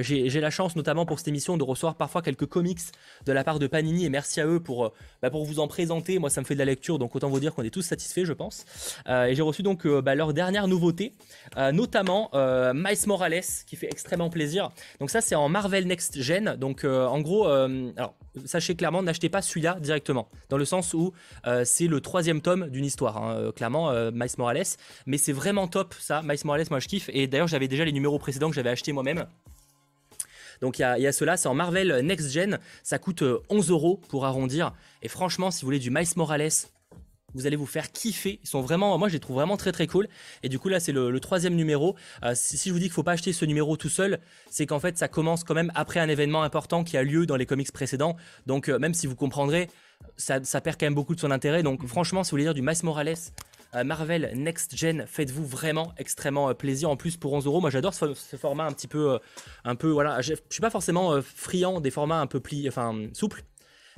j'ai 0.02 0.30
la 0.30 0.49
chance, 0.49 0.75
notamment 0.75 1.06
pour 1.06 1.19
cette 1.19 1.30
émission, 1.30 1.58
de 1.58 1.63
recevoir 1.63 1.78
parfois 1.95 2.21
quelques 2.21 2.45
comics 2.45 2.79
de 3.25 3.31
la 3.31 3.43
part 3.43 3.59
de 3.59 3.67
Panini, 3.67 4.05
et 4.05 4.09
merci 4.09 4.41
à 4.41 4.47
eux 4.47 4.59
pour, 4.59 4.93
ben, 5.21 5.29
pour 5.29 5.45
vous 5.45 5.59
en 5.59 5.67
présenter. 5.67 6.19
Moi, 6.19 6.29
ça 6.29 6.41
me 6.41 6.45
fait 6.45 6.53
de 6.53 6.59
la 6.59 6.65
lecture, 6.65 6.99
donc 6.99 7.15
autant 7.15 7.29
vous 7.29 7.39
dire 7.39 7.53
qu'on 7.53 7.63
est 7.63 7.69
tous 7.69 7.81
satisfaits, 7.81 8.25
je 8.25 8.33
pense. 8.33 8.65
Euh, 9.07 9.25
et 9.25 9.35
j'ai 9.35 9.41
reçu 9.41 9.63
donc 9.63 9.85
euh, 9.85 10.01
bah, 10.01 10.15
leur 10.15 10.33
dernière 10.33 10.67
nouveauté, 10.67 11.13
euh, 11.57 11.71
notamment 11.71 12.29
Miles 12.73 13.07
Morales, 13.07 13.41
qui 13.67 13.75
fait 13.75 13.87
extrêmement 13.87 14.29
plaisir. 14.29 14.69
Donc 14.99 15.09
ça, 15.09 15.21
c'est 15.21 15.35
en 15.35 15.49
Marvel 15.49 15.87
Next 15.87 16.21
Gen. 16.21 16.55
Donc 16.55 16.83
en 16.83 17.19
gros, 17.21 17.47
alors 17.47 18.15
sachez 18.45 18.75
clairement, 18.75 19.03
n'achetez 19.03 19.29
pas 19.29 19.41
celui-là 19.41 19.77
directement, 19.79 20.29
dans 20.49 20.57
le 20.57 20.65
sens 20.65 20.93
où 20.93 21.13
c'est 21.63 21.87
le 21.87 22.01
troisième 22.01 22.41
tome 22.41 22.69
d'une 22.69 22.85
histoire, 22.85 23.17
hein, 23.17 23.51
clairement, 23.55 23.91
Miles 24.11 24.29
Morales. 24.37 24.63
Mais 25.05 25.17
c'est 25.17 25.33
vraiment 25.33 25.67
top, 25.67 25.95
ça, 25.99 26.21
Miles 26.23 26.39
Morales, 26.45 26.65
moi 26.69 26.79
je 26.79 26.87
kiffe. 26.87 27.09
Et 27.13 27.27
d'ailleurs, 27.27 27.47
j'avais 27.47 27.67
déjà 27.67 27.85
les 27.85 27.91
numéros 27.91 28.19
précédents 28.19 28.49
que 28.49 28.55
j'avais 28.55 28.69
acheté 28.69 28.91
moi-même. 28.91 29.25
Donc 30.62 30.80
il 30.80 30.82
y, 30.82 31.08
a, 31.08 31.12
cela, 31.12 31.38
c'est 31.38 31.48
en 31.48 31.54
Marvel 31.54 32.00
Next 32.04 32.32
Gen, 32.32 32.60
ça 32.84 33.00
coûte 33.00 33.24
11 33.50 33.69
euros 33.69 34.02
pour 34.10 34.26
arrondir. 34.26 34.74
Et 35.02 35.08
franchement, 35.08 35.52
si 35.52 35.62
vous 35.62 35.67
voulez 35.67 35.80
du 35.80 35.89
Miles 35.89 36.08
Morales, 36.15 36.50
vous 37.34 37.48
allez 37.48 37.56
vous 37.56 37.65
faire 37.65 37.91
kiffer. 37.91 38.39
Ils 38.43 38.48
sont 38.48 38.62
vraiment, 38.62 38.98
moi 38.98 39.08
je 39.08 39.13
les 39.13 39.19
trouve 39.19 39.36
vraiment 39.36 39.58
très 39.58 39.72
très 39.72 39.88
cool. 39.88 40.08
Et 40.43 40.50
du 40.50 40.60
coup 40.60 40.69
là 40.69 40.80
c'est 40.80 40.91
le, 40.91 41.19
troisième 41.19 41.56
numéro. 41.56 41.95
Euh, 42.24 42.34
si, 42.36 42.69
je 42.69 42.74
vous 42.74 42.80
dis 42.80 42.86
qu'il 42.86 42.93
faut 42.93 43.04
pas 43.04 43.13
acheter 43.13 43.34
ce 43.34 43.45
numéro 43.45 43.78
tout 43.78 43.89
seul, 43.89 44.19
c'est 44.50 44.65
qu'en 44.65 44.80
fait 44.80 44.98
ça 44.98 45.08
commence 45.08 45.43
quand 45.43 45.54
même 45.54 45.72
après 45.76 46.00
un 46.00 46.10
événement 46.10 46.43
important 46.43 46.84
qui 46.84 46.98
a 46.98 47.04
lieu 47.04 47.26
dans 47.26 47.36
les 47.36 47.45
comics 47.45 47.72
précédents. 47.72 48.15
Donc 48.48 48.69
euh, 48.69 48.80
même 48.80 48.93
si 48.93 49.08
vous 49.08 49.15
comprendrez, 49.15 49.69
ça, 50.17 50.39
perd 50.62 50.80
quand 50.80 50.86
même 50.86 50.95
beaucoup 50.95 51.15
de 51.15 51.19
son 51.19 51.32
intérêt. 51.32 51.63
Donc 51.63 51.86
franchement 51.86 52.24
si 52.24 52.32
vous 52.32 52.36
voulez 52.36 52.45
dire 52.45 52.54
du 52.54 52.62
Miles 52.62 52.78
Morales, 52.84 53.08
euh, 53.10 53.48
Marvel 53.84 54.32
Next 54.36 54.75
Gen, 54.75 55.05
faites-vous 55.08 55.45
vraiment 55.45 55.93
extrêmement 55.97 56.53
plaisir. 56.55 56.89
En 56.89 56.97
plus 56.97 57.17
pour 57.17 57.34
11 57.34 57.45
euros, 57.45 57.62
moi 57.62 57.69
j'adore 57.69 57.93
ce, 57.93 58.13
format 58.36 58.65
un 58.65 58.71
petit 58.71 58.88
peu, 58.88 59.19
un 59.63 59.75
peu 59.75 59.89
voilà. 59.89 60.21
Je, 60.21 60.34
suis 60.49 60.62
pas 60.62 60.69
forcément 60.69 61.21
friand 61.21 61.79
des 61.79 61.91
formats 61.91 62.19
un 62.19 62.27
peu 62.27 62.39
pli, 62.39 62.67
enfin 62.67 63.08
souples. 63.13 63.43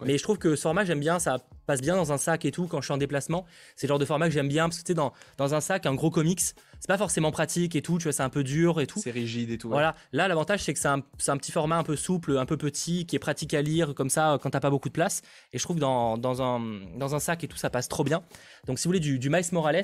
Mais 0.06 0.18
je 0.18 0.24
trouve 0.24 0.38
que 0.38 0.56
ce 0.56 0.62
format, 0.62 0.86
j'aime 0.86 1.00
bien, 1.00 1.20
ça 1.20 1.38
passe 1.66 1.82
bien 1.82 1.96
dans 1.96 2.12
un 2.12 2.18
sac 2.18 2.46
et 2.46 2.52
tout 2.52 2.68
quand 2.68 2.82
je 2.82 2.86
suis 2.86 2.94
en 2.94 2.98
déplacement. 2.98 3.46
C'est 3.76 3.88
le 3.88 3.90
genre 3.90 4.00
de 4.00 4.06
format 4.06 4.28
que 4.28 4.34
j'aime 4.34 4.48
bien 4.48 4.66
parce 4.68 4.78
que 4.78 4.84
tu 4.84 4.88
sais, 4.90 4.94
dans, 4.94 5.14
dans 5.38 5.54
un 5.54 5.62
sac, 5.62 5.86
un 5.86 5.94
gros 5.94 6.10
comics, 6.10 6.40
c'est 6.40 6.88
pas 6.88 6.98
forcément 6.98 7.32
pratique 7.32 7.76
et 7.76 7.82
tout, 7.82 7.98
tu 7.98 8.04
vois, 8.04 8.14
c'est 8.14 8.24
un 8.24 8.30
peu 8.30 8.44
dur 8.44 8.82
et 8.82 8.88
tout. 8.88 9.00
C'est 9.00 9.12
rigide 9.12 9.52
et 9.52 9.58
tout. 9.58 9.70
Voilà. 9.70 9.96
Là, 10.12 10.28
l'avantage, 10.28 10.64
c'est 10.64 10.74
que 10.74 10.80
c'est 10.80 10.88
un, 10.88 11.04
un, 11.28 11.38
petit 11.38 11.52
format 11.52 11.78
un 11.78 11.84
peu 11.84 11.96
souple, 11.96 12.38
un 12.38 12.46
peu 12.46 12.58
petit, 12.58 13.06
qui 13.06 13.16
est 13.16 13.20
pratique 13.20 13.54
à 13.54 13.62
lire 13.62 13.94
comme 13.94 14.10
ça 14.10 14.40
quand 14.42 14.50
t'as 14.50 14.60
pas 14.60 14.72
beaucoup 14.72 14.90
de 14.90 14.94
place. 14.94 15.22
Et 15.54 15.60
je 15.60 15.64
trouve 15.64 15.76
que 15.76 15.82
dans, 15.82 16.18
dans, 16.18 16.42
un, 16.42 16.60
dans 16.98 17.16
un 17.16 17.20
sac 17.20 17.44
et 17.44 17.48
tout, 17.48 17.58
ça 17.58 17.70
passe 17.70 17.88
trop 17.88 18.04
bien. 18.04 18.24
Donc, 18.66 18.80
si 18.80 18.86
vous 18.86 18.90
voulez 18.90 19.00
du, 19.00 19.20
du 19.20 19.30
Miles 19.30 19.46
Morales, 19.52 19.84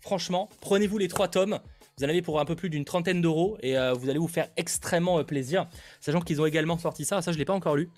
franchement, 0.00 0.48
prenez-vous 0.60 0.98
les 0.98 1.08
trois 1.08 1.28
tomes. 1.28 1.58
Vous 1.98 2.04
en 2.06 2.08
avez 2.08 2.22
pour 2.22 2.40
un 2.40 2.46
peu 2.46 2.56
plus 2.56 2.70
d'une 2.70 2.86
trentaine 2.86 3.20
d'euros 3.20 3.58
et 3.60 3.76
euh, 3.76 3.92
vous 3.92 4.08
allez 4.08 4.18
vous 4.18 4.28
faire 4.28 4.48
extrêmement 4.56 5.18
euh, 5.18 5.22
plaisir. 5.22 5.68
Sachant 6.00 6.20
qu'ils 6.20 6.40
ont 6.40 6.46
également 6.46 6.78
sorti 6.78 7.04
ça, 7.04 7.20
ça 7.20 7.30
je 7.30 7.36
l'ai 7.36 7.44
pas 7.44 7.52
encore 7.52 7.76
lu. 7.76 7.90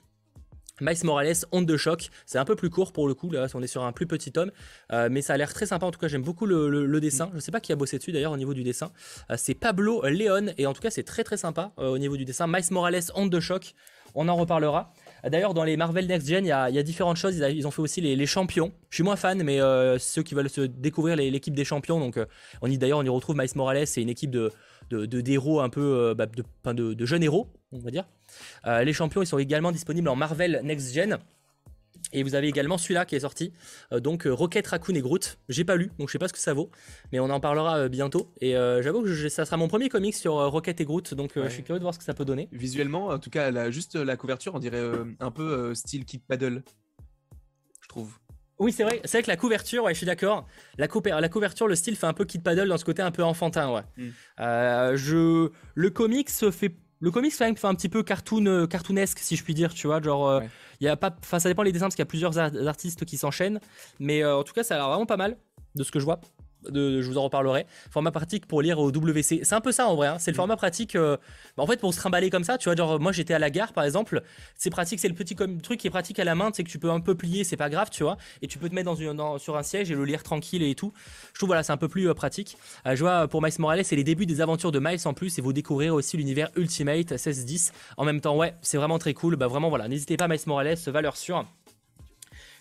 Miles 0.80 1.04
Morales, 1.04 1.34
Honte 1.52 1.66
de 1.66 1.76
choc, 1.76 2.08
c'est 2.26 2.38
un 2.38 2.44
peu 2.44 2.56
plus 2.56 2.70
court 2.70 2.92
pour 2.92 3.06
le 3.06 3.14
coup, 3.14 3.30
là 3.30 3.46
on 3.54 3.62
est 3.62 3.66
sur 3.66 3.84
un 3.84 3.92
plus 3.92 4.06
petit 4.06 4.32
tome, 4.32 4.50
euh, 4.92 5.08
mais 5.10 5.22
ça 5.22 5.34
a 5.34 5.36
l'air 5.36 5.52
très 5.52 5.66
sympa, 5.66 5.86
en 5.86 5.90
tout 5.90 5.98
cas 5.98 6.08
j'aime 6.08 6.22
beaucoup 6.22 6.46
le, 6.46 7.00
dessin, 7.00 7.28
je 7.30 7.36
ne 7.36 7.40
sais 7.40 7.52
pas 7.52 7.60
qui 7.60 7.72
a 7.72 7.76
bossé 7.76 7.98
dessus 7.98 8.12
d'ailleurs 8.12 8.32
au 8.32 8.36
niveau 8.36 8.54
du 8.54 8.62
dessin, 8.62 8.90
euh, 9.30 9.34
c'est 9.36 9.54
Pablo 9.54 10.02
Leon, 10.02 10.46
et 10.56 10.66
en 10.66 10.72
tout 10.72 10.80
cas 10.80 10.90
c'est 10.90 11.02
très 11.02 11.24
très 11.24 11.36
sympa 11.36 11.72
euh, 11.78 11.88
au 11.88 11.98
niveau 11.98 12.16
du 12.16 12.24
dessin, 12.24 12.46
Miles 12.46 12.64
Morales, 12.70 13.02
Honte 13.14 13.30
de 13.30 13.40
choc, 13.40 13.74
on 14.14 14.28
en 14.28 14.36
reparlera. 14.36 14.92
D'ailleurs, 15.24 15.54
dans 15.54 15.64
les 15.64 15.78
Marvel 15.78 16.06
Next 16.06 16.28
Gen, 16.28 16.44
il 16.44 16.48
y, 16.48 16.52
a, 16.52 16.82
différentes 16.82 17.16
choses. 17.16 17.36
Ils, 17.36 17.66
ont 17.66 17.70
fait 17.70 17.80
aussi 17.80 18.02
les, 18.02 18.26
champions. 18.26 18.70
Je 18.90 18.96
suis 18.96 19.04
moins 19.04 19.16
fan, 19.16 19.42
mais 19.42 19.58
ceux 19.98 20.22
qui 20.22 20.34
veulent 20.34 20.50
se 20.50 20.60
découvrir 20.60 21.16
l'équipe 21.16 21.54
des 21.54 21.64
champions. 21.64 21.98
Donc, 21.98 22.18
on 22.60 22.70
y 22.70 22.76
d'ailleurs, 22.76 22.98
on 22.98 23.04
y 23.04 23.08
retrouve 23.08 23.36
Miles 23.38 23.48
Morales. 23.54 23.86
C'est 23.86 24.02
une 24.02 24.10
équipe 24.10 24.30
de, 24.30 24.50
de, 24.92 25.30
héros 25.30 25.60
un 25.60 25.68
peu, 25.68 26.14
bah, 26.16 26.26
de, 26.26 26.94
de, 26.94 27.06
jeunes 27.06 27.22
héros, 27.22 27.48
on 27.72 27.78
va 27.78 27.90
dire. 27.90 28.04
Euh, 28.66 28.84
les 28.84 28.92
champions, 28.92 29.22
ils 29.22 29.26
sont 29.26 29.38
également 29.38 29.72
disponibles 29.72 30.08
en 30.08 30.16
Marvel 30.16 30.60
Next 30.64 30.94
Gen. 30.94 31.18
Et 32.14 32.22
vous 32.24 32.34
avez 32.34 32.48
également 32.48 32.76
celui-là 32.76 33.06
qui 33.06 33.14
est 33.14 33.20
sorti, 33.20 33.54
euh, 33.90 33.98
donc 33.98 34.26
euh, 34.26 34.34
Rocket 34.34 34.66
Raccoon 34.66 34.94
et 34.94 35.00
Groot. 35.00 35.38
J'ai 35.48 35.64
pas 35.64 35.76
lu, 35.76 35.90
donc 35.98 36.08
je 36.08 36.12
sais 36.12 36.18
pas 36.18 36.28
ce 36.28 36.34
que 36.34 36.38
ça 36.38 36.52
vaut, 36.52 36.70
mais 37.10 37.20
on 37.20 37.30
en 37.30 37.40
parlera 37.40 37.88
bientôt. 37.88 38.34
Et 38.42 38.52
j'avoue 38.52 39.02
que 39.02 39.28
ça 39.28 39.46
sera 39.46 39.56
mon 39.56 39.68
premier 39.68 39.88
comic 39.88 40.14
sur 40.14 40.34
Rocket 40.34 40.80
et 40.80 40.84
Groot, 40.84 41.14
donc 41.14 41.32
je 41.36 41.48
suis 41.48 41.62
curieux 41.62 41.78
de 41.78 41.84
voir 41.84 41.94
ce 41.94 41.98
que 41.98 42.04
ça 42.04 42.12
peut 42.12 42.26
donner. 42.26 42.48
Visuellement, 42.52 43.06
en 43.06 43.18
tout 43.18 43.30
cas, 43.30 43.70
juste 43.70 43.94
la 43.94 44.16
couverture, 44.16 44.54
on 44.54 44.58
dirait 44.58 44.84
un 45.20 45.30
peu 45.30 45.74
style 45.74 46.04
Kid 46.04 46.22
Paddle, 46.26 46.62
je 47.80 47.88
trouve. 47.88 48.18
Oui, 48.58 48.72
c'est 48.72 48.84
vrai, 48.84 49.00
c'est 49.04 49.18
vrai 49.18 49.22
que 49.22 49.30
la 49.30 49.36
couverture, 49.36 49.84
ouais, 49.84 49.92
je 49.92 49.98
suis 49.98 50.06
d'accord. 50.06 50.46
La, 50.78 50.86
la, 51.20 51.28
couverture, 51.28 51.66
le 51.66 51.74
style 51.74 51.96
fait 51.96 52.06
un 52.06 52.12
peu 52.12 52.24
Kid 52.24 52.42
Paddle 52.42 52.68
dans 52.68 52.78
ce 52.78 52.84
côté 52.84 53.02
un 53.02 53.10
peu 53.10 53.24
enfantin, 53.24 53.72
ouais. 53.72 53.82
Hmm. 53.96 54.10
je... 54.96 55.50
Le 55.74 55.90
comic 55.90 56.30
se 56.30 56.50
fait 56.50 56.76
le 57.02 57.10
comics 57.10 57.34
fait 57.34 57.44
un 57.64 57.74
petit 57.74 57.88
peu 57.88 58.04
cartoon, 58.04 58.46
euh, 58.46 58.66
cartoonesque, 58.68 59.18
si 59.18 59.34
je 59.34 59.42
puis 59.42 59.54
dire, 59.54 59.74
tu 59.74 59.88
vois. 59.88 60.00
Genre, 60.00 60.28
euh, 60.28 60.40
il 60.80 60.84
y 60.84 60.88
a 60.88 60.96
pas, 60.96 61.14
ça 61.20 61.40
dépend 61.40 61.64
les 61.64 61.72
dessins 61.72 61.86
parce 61.86 61.96
qu'il 61.96 62.02
y 62.02 62.06
a 62.06 62.06
plusieurs 62.06 62.38
artistes 62.38 63.04
qui 63.04 63.16
s'enchaînent. 63.16 63.60
Mais 63.98 64.22
euh, 64.22 64.36
en 64.36 64.44
tout 64.44 64.52
cas, 64.52 64.62
ça 64.62 64.76
a 64.76 64.78
l'air 64.78 64.88
vraiment 64.88 65.04
pas 65.04 65.16
mal 65.16 65.36
de 65.74 65.82
ce 65.82 65.90
que 65.90 65.98
je 65.98 66.04
vois. 66.04 66.20
Je 66.72 67.06
vous 67.06 67.18
en 67.18 67.22
reparlerai. 67.22 67.66
Format 67.90 68.10
pratique 68.10 68.46
pour 68.46 68.62
lire 68.62 68.78
au 68.78 68.90
WC. 68.90 69.40
C'est 69.42 69.54
un 69.54 69.60
peu 69.60 69.72
ça 69.72 69.86
en 69.88 69.96
vrai. 69.96 70.08
Hein. 70.08 70.16
C'est 70.18 70.30
le 70.30 70.34
mm. 70.34 70.36
format 70.36 70.56
pratique. 70.56 70.96
Euh, 70.96 71.16
bah, 71.56 71.62
en 71.62 71.66
fait, 71.66 71.80
pour 71.80 71.92
se 71.92 71.98
trimballer 71.98 72.30
comme 72.30 72.44
ça, 72.44 72.58
tu 72.58 72.68
vois, 72.68 72.76
genre 72.76 73.00
moi 73.00 73.12
j'étais 73.12 73.34
à 73.34 73.38
la 73.38 73.50
gare 73.50 73.72
par 73.72 73.84
exemple. 73.84 74.22
C'est 74.56 74.70
pratique, 74.70 75.00
c'est 75.00 75.08
le 75.08 75.14
petit 75.14 75.34
truc 75.34 75.80
qui 75.80 75.86
est 75.86 75.90
pratique 75.90 76.18
à 76.18 76.24
la 76.24 76.34
main, 76.34 76.50
c'est 76.52 76.64
que 76.64 76.70
tu 76.70 76.78
peux 76.78 76.90
un 76.90 77.00
peu 77.00 77.14
plier, 77.14 77.44
c'est 77.44 77.56
pas 77.56 77.70
grave, 77.70 77.90
tu 77.90 78.02
vois. 78.02 78.16
Et 78.42 78.48
tu 78.48 78.58
peux 78.58 78.68
te 78.68 78.74
mettre 78.74 78.86
dans 78.86 78.94
une, 78.94 79.38
sur 79.38 79.56
un 79.56 79.62
siège 79.62 79.90
et 79.90 79.94
le 79.94 80.04
lire 80.04 80.22
tranquille 80.22 80.62
et 80.62 80.74
tout. 80.74 80.92
Je 81.32 81.38
trouve 81.38 81.48
voilà, 81.48 81.62
c'est 81.62 81.72
un 81.72 81.76
peu 81.76 81.88
plus 81.88 82.08
euh, 82.08 82.14
pratique. 82.14 82.56
Euh, 82.86 82.94
je 82.94 83.00
vois 83.00 83.28
pour 83.28 83.42
Miles 83.42 83.52
Morales, 83.58 83.84
c'est 83.84 83.96
les 83.96 84.04
débuts 84.04 84.26
des 84.26 84.40
aventures 84.40 84.72
de 84.72 84.78
Miles 84.78 85.00
en 85.04 85.14
plus 85.14 85.38
et 85.38 85.42
vous 85.42 85.52
découvrir 85.52 85.94
aussi 85.94 86.16
l'univers 86.16 86.50
Ultimate 86.56 87.10
1610. 87.10 87.72
En 87.96 88.04
même 88.04 88.20
temps, 88.20 88.36
ouais, 88.36 88.54
c'est 88.62 88.76
vraiment 88.76 88.98
très 88.98 89.14
cool. 89.14 89.36
Bah 89.36 89.46
vraiment 89.46 89.68
voilà, 89.68 89.88
n'hésitez 89.88 90.16
pas 90.16 90.28
Miles 90.28 90.40
Morales, 90.46 90.76
valeur 90.86 91.16
sûre. 91.16 91.46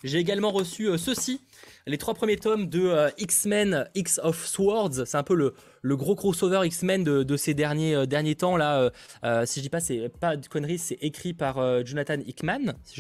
J'ai 0.03 0.19
également 0.19 0.51
reçu 0.51 0.89
ceci 0.97 1.41
les 1.87 1.97
trois 1.97 2.13
premiers 2.13 2.37
tomes 2.37 2.67
de 2.67 2.85
euh, 2.85 3.09
X-Men 3.17 3.89
X 3.95 4.19
of 4.23 4.45
Swords. 4.45 5.05
C'est 5.05 5.17
un 5.17 5.23
peu 5.23 5.35
le, 5.35 5.53
le 5.81 5.97
gros 5.97 6.15
crossover 6.15 6.61
X-Men 6.65 7.03
de, 7.03 7.37
ces 7.37 7.53
derniers, 7.53 7.95
euh, 7.95 8.05
derniers 8.05 8.35
temps. 8.35 8.57
Là, 8.57 8.91
euh, 9.23 9.45
si 9.45 9.59
je 9.59 9.63
dis 9.63 9.69
pas, 9.69 9.79
c'est 9.79 10.09
pas 10.09 10.37
de 10.37 10.47
conneries, 10.47 10.77
c'est 10.77 10.97
écrit 11.01 11.33
par 11.33 11.85
Jonathan 11.85 12.17
Hickman. 12.25 12.73
Si 12.83 12.99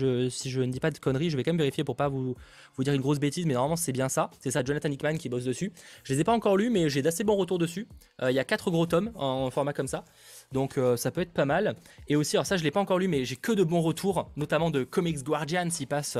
je, 0.49 0.61
ne 0.61 0.71
dis 0.71 0.79
pas 0.79 0.91
de 0.91 0.97
conneries, 0.97 1.29
je 1.29 1.37
vais 1.37 1.43
quand 1.43 1.51
même 1.51 1.59
vérifier 1.59 1.83
pour 1.83 1.95
pas 1.95 2.07
vous, 2.07 2.35
vous 2.75 2.83
dire 2.83 2.93
une 2.93 3.01
grosse 3.01 3.19
bêtise, 3.19 3.45
mais 3.45 3.53
normalement 3.53 3.75
c'est 3.75 3.91
bien 3.91 4.09
ça. 4.09 4.29
C'est 4.39 4.51
ça, 4.51 4.63
Jonathan 4.63 4.89
Hickman 4.89 5.17
qui 5.17 5.29
bosse 5.29 5.43
dessus. 5.43 5.71
Je 6.03 6.13
les 6.13 6.21
ai 6.21 6.23
pas 6.23 6.33
encore 6.33 6.57
lus, 6.57 6.69
mais 6.69 6.89
j'ai 6.89 7.01
d'assez 7.01 7.23
bons 7.23 7.35
retours 7.35 7.59
dessus. 7.59 7.87
Il 8.21 8.33
y 8.33 8.39
a 8.39 8.43
quatre 8.43 8.71
gros 8.71 8.85
tomes 8.85 9.11
en, 9.15 9.49
format 9.51 9.73
comme 9.73 9.87
ça. 9.87 10.05
Donc 10.51 10.79
ça 10.95 11.11
peut 11.11 11.21
être 11.21 11.33
pas 11.33 11.45
mal. 11.45 11.75
Et 12.07 12.15
aussi, 12.15 12.35
alors 12.35 12.45
ça 12.45 12.57
je 12.57 12.63
l'ai 12.63 12.71
pas 12.71 12.79
encore 12.79 12.99
lu, 12.99 13.07
mais 13.07 13.25
j'ai 13.25 13.35
que 13.35 13.51
de 13.51 13.63
bons 13.63 13.81
retours, 13.81 14.31
notamment 14.35 14.71
de 14.71 14.83
Comics 14.83 15.23
Guardian 15.23 15.69
s'y 15.69 15.85
passe 15.85 16.17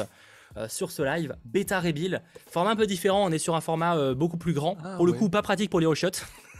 euh, 0.57 0.67
sur 0.67 0.91
ce 0.91 1.01
live. 1.01 1.35
Beta 1.45 1.79
Rebuild, 1.79 2.21
format 2.49 2.71
un 2.71 2.75
peu 2.75 2.85
différent, 2.85 3.25
on 3.25 3.31
est 3.31 3.39
sur 3.39 3.55
un 3.55 3.61
format 3.61 3.97
euh, 3.97 4.13
beaucoup 4.13 4.37
plus 4.37 4.53
grand. 4.53 4.77
Ah, 4.83 4.95
pour 4.97 5.05
le 5.05 5.13
coup, 5.13 5.29
pas 5.29 5.41
pratique 5.41 5.69
pour 5.69 5.79
les 5.79 5.95
shots. 5.95 6.09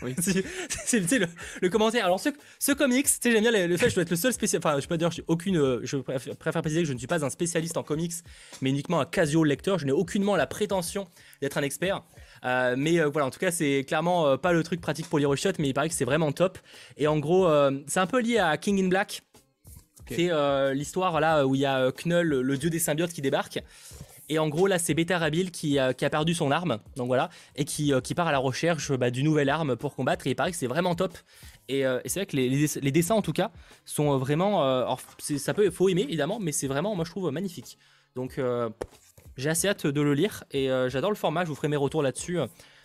Oui. 0.02 0.16
c'est 0.86 1.00
le, 1.20 1.28
le, 1.62 1.70
commentaire. 1.70 2.06
Alors, 2.06 2.20
ce, 2.20 2.30
ce 2.58 2.72
comics, 2.72 3.06
tu 3.06 3.12
sais, 3.22 3.32
j'aime 3.32 3.42
bien 3.42 3.52
le, 3.52 3.78
fait 3.78 3.90
je 3.90 3.96
dois 3.96 4.02
être 4.02 4.10
le 4.10 4.16
seul 4.16 4.34
spécialiste. 4.34 4.66
Enfin, 4.66 4.80
je 4.80 4.88
peux 4.88 4.98
dire, 4.98 5.10
aucune. 5.28 5.58
Euh, 5.58 5.82
je 5.84 5.98
préfère, 5.98 6.62
préciser 6.62 6.82
que 6.82 6.88
je 6.88 6.94
ne 6.94 6.98
suis 6.98 7.08
pas 7.08 7.24
un 7.24 7.30
spécialiste 7.30 7.78
en 7.78 7.84
comics, 7.84 8.14
mais 8.62 8.70
uniquement 8.70 9.00
un 9.00 9.06
casio 9.06 9.44
lecteur. 9.44 9.78
Je 9.78 9.86
n'ai 9.86 9.92
aucunement 9.92 10.36
la 10.36 10.48
prétention 10.48 11.08
d'être 11.42 11.58
un 11.58 11.64
expert. 11.64 12.02
mais 12.44 13.00
voilà, 13.04 13.28
en 13.28 13.30
tout 13.30 13.40
cas, 13.40 13.52
c'est 13.52 13.84
clairement 13.86 14.38
pas 14.38 14.54
le 14.54 14.64
truc 14.64 14.82
pratique 14.82 15.08
pour 15.08 15.20
les 15.20 15.26
shots, 15.36 15.50
mais 15.60 15.70
il 15.70 15.74
paraît 15.74 15.90
que 15.90 15.96
c'est 15.96 16.06
vraiment 16.06 16.32
top. 16.32 16.58
Et 16.98 17.08
en 17.08 17.20
gros, 17.20 17.48
c'est 17.88 18.00
un 18.00 18.08
peu 18.08 18.22
lié 18.22 18.40
à 18.40 18.58
King 18.58 18.84
in 18.84 18.88
Black. 18.88 19.22
C'est 20.16 20.32
euh, 20.32 20.74
l'histoire 20.74 21.20
là 21.20 21.46
où 21.46 21.56
il 21.56 21.62
y 21.62 21.66
a 21.66 21.80
euh, 21.80 21.92
Knull, 21.92 22.28
le 22.28 22.58
dieu 22.58 22.70
des 22.70 22.80
symbiotes, 22.80 23.12
qui 23.12 23.22
débarque. 23.22 23.60
Et 24.30 24.40
en 24.40 24.48
gros, 24.48 24.68
là, 24.68 24.80
c'est 24.80 24.94
Beta 24.94 25.18
Rabil 25.18 25.52
qui, 25.52 25.78
euh, 25.78 25.92
qui, 25.92 26.06
a 26.06 26.10
perdu 26.10 26.34
son 26.34 26.52
arme, 26.52 26.80
donc 26.96 27.08
voilà, 27.08 27.30
et 27.58 27.66
qui, 27.66 27.92
qui 28.02 28.16
part 28.16 28.28
à 28.28 28.32
la 28.32 28.38
recherche 28.38 28.94
bah, 28.94 29.12
d'une 29.12 29.26
nouvelle 29.26 29.50
arme 29.50 29.76
pour 29.76 29.96
combattre. 29.96 30.26
Et 30.28 30.32
il 30.32 30.36
paraît 30.36 30.52
que 30.52 30.58
c'est 30.58 30.68
vraiment 30.68 30.96
top. 30.96 31.18
Et, 31.68 31.84
c'est 32.06 32.20
vrai 32.20 32.26
que 32.26 32.36
les, 32.36 32.68
les, 32.82 32.92
dessins, 32.92 33.16
en 33.16 33.22
tout 33.22 33.34
cas, 33.34 33.52
sont 33.86 34.18
vraiment. 34.18 34.62
alors, 34.64 35.02
ça 35.20 35.54
peut, 35.54 35.70
faut 35.70 35.90
aimer 35.90 36.04
évidemment, 36.04 36.40
mais 36.40 36.52
c'est 36.52 36.68
vraiment, 36.68 36.96
moi, 36.96 37.06
je 37.06 37.12
trouve 37.12 37.30
magnifique. 37.32 37.78
Donc, 38.16 38.40
j'ai 39.38 39.50
assez 39.50 39.68
hâte 39.68 39.88
de 39.88 40.02
le 40.02 40.14
lire 40.14 40.44
et 40.52 40.70
j'adore 40.88 41.12
le 41.12 41.16
format. 41.18 41.44
Je 41.44 41.50
vous 41.50 41.56
ferai 41.56 41.68
mes 41.68 41.78
retours 41.78 42.04
là-dessus 42.04 42.40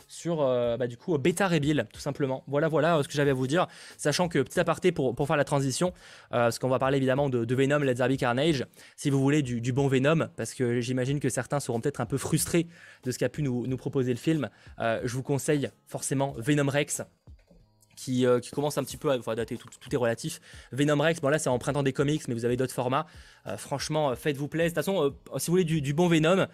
sur 0.09 0.42
euh, 0.42 0.76
bah, 0.76 0.86
du 0.86 0.96
coup 0.96 1.16
Beta 1.18 1.48
Rebuild 1.48 1.86
tout 1.92 2.00
simplement. 2.00 2.44
Voilà 2.46 2.68
voilà 2.68 2.98
euh, 2.98 3.02
ce 3.02 3.09
que 3.09 3.14
j'avais 3.14 3.30
à 3.30 3.34
vous 3.34 3.46
dire, 3.46 3.66
sachant 3.96 4.28
que 4.28 4.40
petit 4.40 4.61
aparté 4.61 4.92
pour, 4.92 5.14
pour 5.14 5.26
faire 5.26 5.36
la 5.36 5.44
transition, 5.44 5.88
euh, 6.32 6.46
parce 6.46 6.59
qu'on 6.59 6.68
va 6.68 6.78
parler 6.78 6.96
évidemment 6.98 7.28
de, 7.28 7.54
Venom, 7.54 7.78
Let's 7.78 7.96
Derby 7.96 8.16
Carnage, 8.16 8.66
si 8.96 9.11
vous 9.11 9.20
voulez 9.20 9.42
du, 9.42 9.72
bon 9.72 9.88
Venom, 9.88 10.28
parce 10.36 10.54
que 10.54 10.80
j'imagine 10.80 11.20
que 11.20 11.28
certains 11.28 11.61
seront 11.61 11.80
peut-être 11.80 12.00
un 12.00 12.07
peu 12.07 12.18
frustrés 12.18 12.66
de 13.04 13.11
ce 13.11 13.18
qu'a 13.18 13.28
pu 13.28 13.42
nous, 13.42 13.76
proposer 13.76 14.12
le 14.12 14.18
film, 14.18 14.48
je 14.78 15.12
vous 15.12 15.22
conseille 15.22 15.70
forcément 15.86 16.34
Venom 16.38 16.68
Rex, 16.68 17.02
euh, 18.09 18.40
qui, 18.40 18.51
commence 18.51 18.78
un 18.78 18.84
petit 18.84 18.97
peu 18.97 19.11
à 19.11 19.34
dater, 19.34 19.57
tout, 19.57 19.68
est 19.90 19.97
relatif. 19.97 20.40
Venom 20.72 21.01
Rex, 21.01 21.20
bon 21.20 21.28
là 21.28 21.38
c'est 21.38 21.49
en 21.49 21.59
printemps 21.59 21.82
des 21.82 21.92
comics, 21.92 22.26
mais 22.28 22.34
vous 22.34 22.44
avez 22.44 22.57
d'autres 22.57 22.74
formats. 22.74 23.07
Euh, 23.47 23.57
franchement, 23.57 24.11
euh, 24.11 24.14
faites-vous 24.14 24.49
plaisir. 24.49 24.72
De 24.72 24.74
toute 24.74 24.84
façon, 24.84 25.14
si 25.38 25.47
vous 25.47 25.53
voulez 25.53 25.64
du, 25.64 25.94
bon 25.94 26.09
Venom 26.09 26.47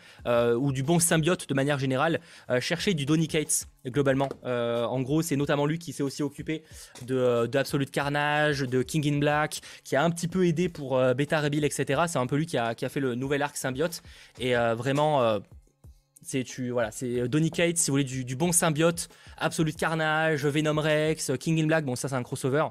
ou 0.57 0.73
du 0.73 0.83
bon 0.83 0.99
symbiote 0.99 1.49
de 1.49 1.55
manière 1.55 1.79
générale, 1.79 2.21
cherchez 2.61 2.95
du 2.95 3.07
Donny 3.07 3.29
Cates 3.29 3.67
globalement. 3.87 4.29
en 4.45 5.01
gros, 5.01 5.23
c'est 5.23 5.37
notamment 5.37 5.67
lui 5.67 5.79
qui 5.79 5.93
s'est 5.93 6.03
aussi 6.03 6.23
occupé 6.23 6.63
de, 7.07 7.49
Absolute 7.55 7.91
Carnage, 7.91 8.61
de 8.61 8.83
King 8.83 9.15
in 9.15 9.19
Black, 9.19 9.61
qui 9.85 9.97
a 9.97 10.03
un 10.03 10.11
petit 10.11 10.29
peu 10.29 10.47
aidé 10.47 10.69
pour 10.69 11.01
Beta 11.15 11.41
Rebuild, 11.41 11.65
etc. 11.65 12.03
C'est 12.07 12.19
un 12.19 12.27
peu 12.27 12.37
lui 12.37 12.47
qui 12.47 12.59
a, 12.59 12.75
qui 12.75 12.85
a, 12.85 12.89
fait 12.89 13.01
le 13.01 13.15
nouvel 13.15 13.43
arc 13.43 13.57
symbiote. 13.57 14.03
Et 14.39 14.55
vraiment 14.55 15.41
c'est 16.23 16.45
tu 16.45 16.71
voilà, 16.71 16.91
c'est 16.91 17.21
euh, 17.21 17.29
Donny 17.29 17.51
Cates 17.51 17.77
si 17.77 17.91
vous 17.91 17.95
voulez 17.95 18.05
du, 18.05 18.37
bon 18.37 18.53
symbiote, 18.53 19.09
Absolute 19.39 19.77
Carnage, 19.77 20.47
Venom 20.47 20.81
Rex, 20.81 21.33
King 21.39 21.63
in 21.63 21.67
Black. 21.67 21.85
Bon, 21.85 21.97
ça 21.97 22.09
c'est 22.09 22.15
un 22.15 22.23
crossover. 22.23 22.65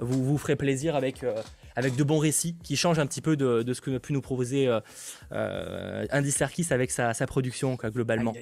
Vous 0.00 0.24
vous 0.24 0.38
ferez 0.38 0.54
plaisir 0.54 0.94
avec 0.94 1.24
euh, 1.24 1.34
avec 1.74 1.96
de 1.96 2.04
bons 2.04 2.18
récits 2.18 2.56
qui 2.62 2.76
changent 2.76 3.00
un 3.00 3.06
petit 3.06 3.20
peu 3.20 3.36
de, 3.36 3.62
de 3.64 3.74
ce 3.74 3.80
que 3.80 3.98
pu 3.98 4.12
nous 4.12 4.20
proposer 4.20 4.68
euh, 5.32 6.06
Andy 6.12 6.30
Serkis 6.30 6.68
avec 6.70 6.92
sa, 6.92 7.14
sa 7.14 7.26
production 7.26 7.76
quoi, 7.76 7.90
globalement. 7.90 8.32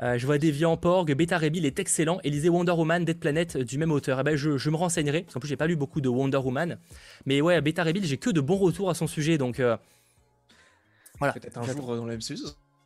je 0.00 0.26
vois 0.26 0.38
Deviant 0.38 0.76
Porg, 0.76 1.14
Beta 1.14 1.38
Rebuild 1.38 1.64
est 1.64 1.78
excellent. 1.78 2.18
Élisée 2.24 2.48
Wonder 2.48 2.72
Woman, 2.72 3.04
Dead 3.04 3.20
Planet 3.20 3.56
du 3.56 3.78
même 3.78 3.92
auteur. 3.92 4.18
Eh 4.18 4.24
ben, 4.24 4.36
je, 4.36 4.58
je, 4.58 4.70
me 4.70 4.76
renseignerai 4.76 5.22
parce 5.22 5.34
qu'en 5.34 5.40
plus 5.40 5.48
j'ai 5.48 5.56
pas 5.56 5.68
lu 5.68 5.76
beaucoup 5.76 6.00
de 6.00 6.08
Wonder 6.08 6.38
Woman, 6.38 6.78
mais 7.24 7.40
ouais 7.40 7.60
Beta 7.60 7.84
Rebuild 7.84 8.06
j'ai 8.06 8.18
que 8.18 8.30
de 8.30 8.40
bons 8.40 8.58
retours 8.58 8.90
à 8.90 8.94
son 8.94 9.06
sujet 9.06 9.38
donc. 9.38 9.62
voilà. 11.18 11.32
Peut-être 11.34 11.58
un 11.58 11.62
jour 11.62 11.94
dans 11.94 12.06
la 12.06 12.16
MCU, 12.16 12.36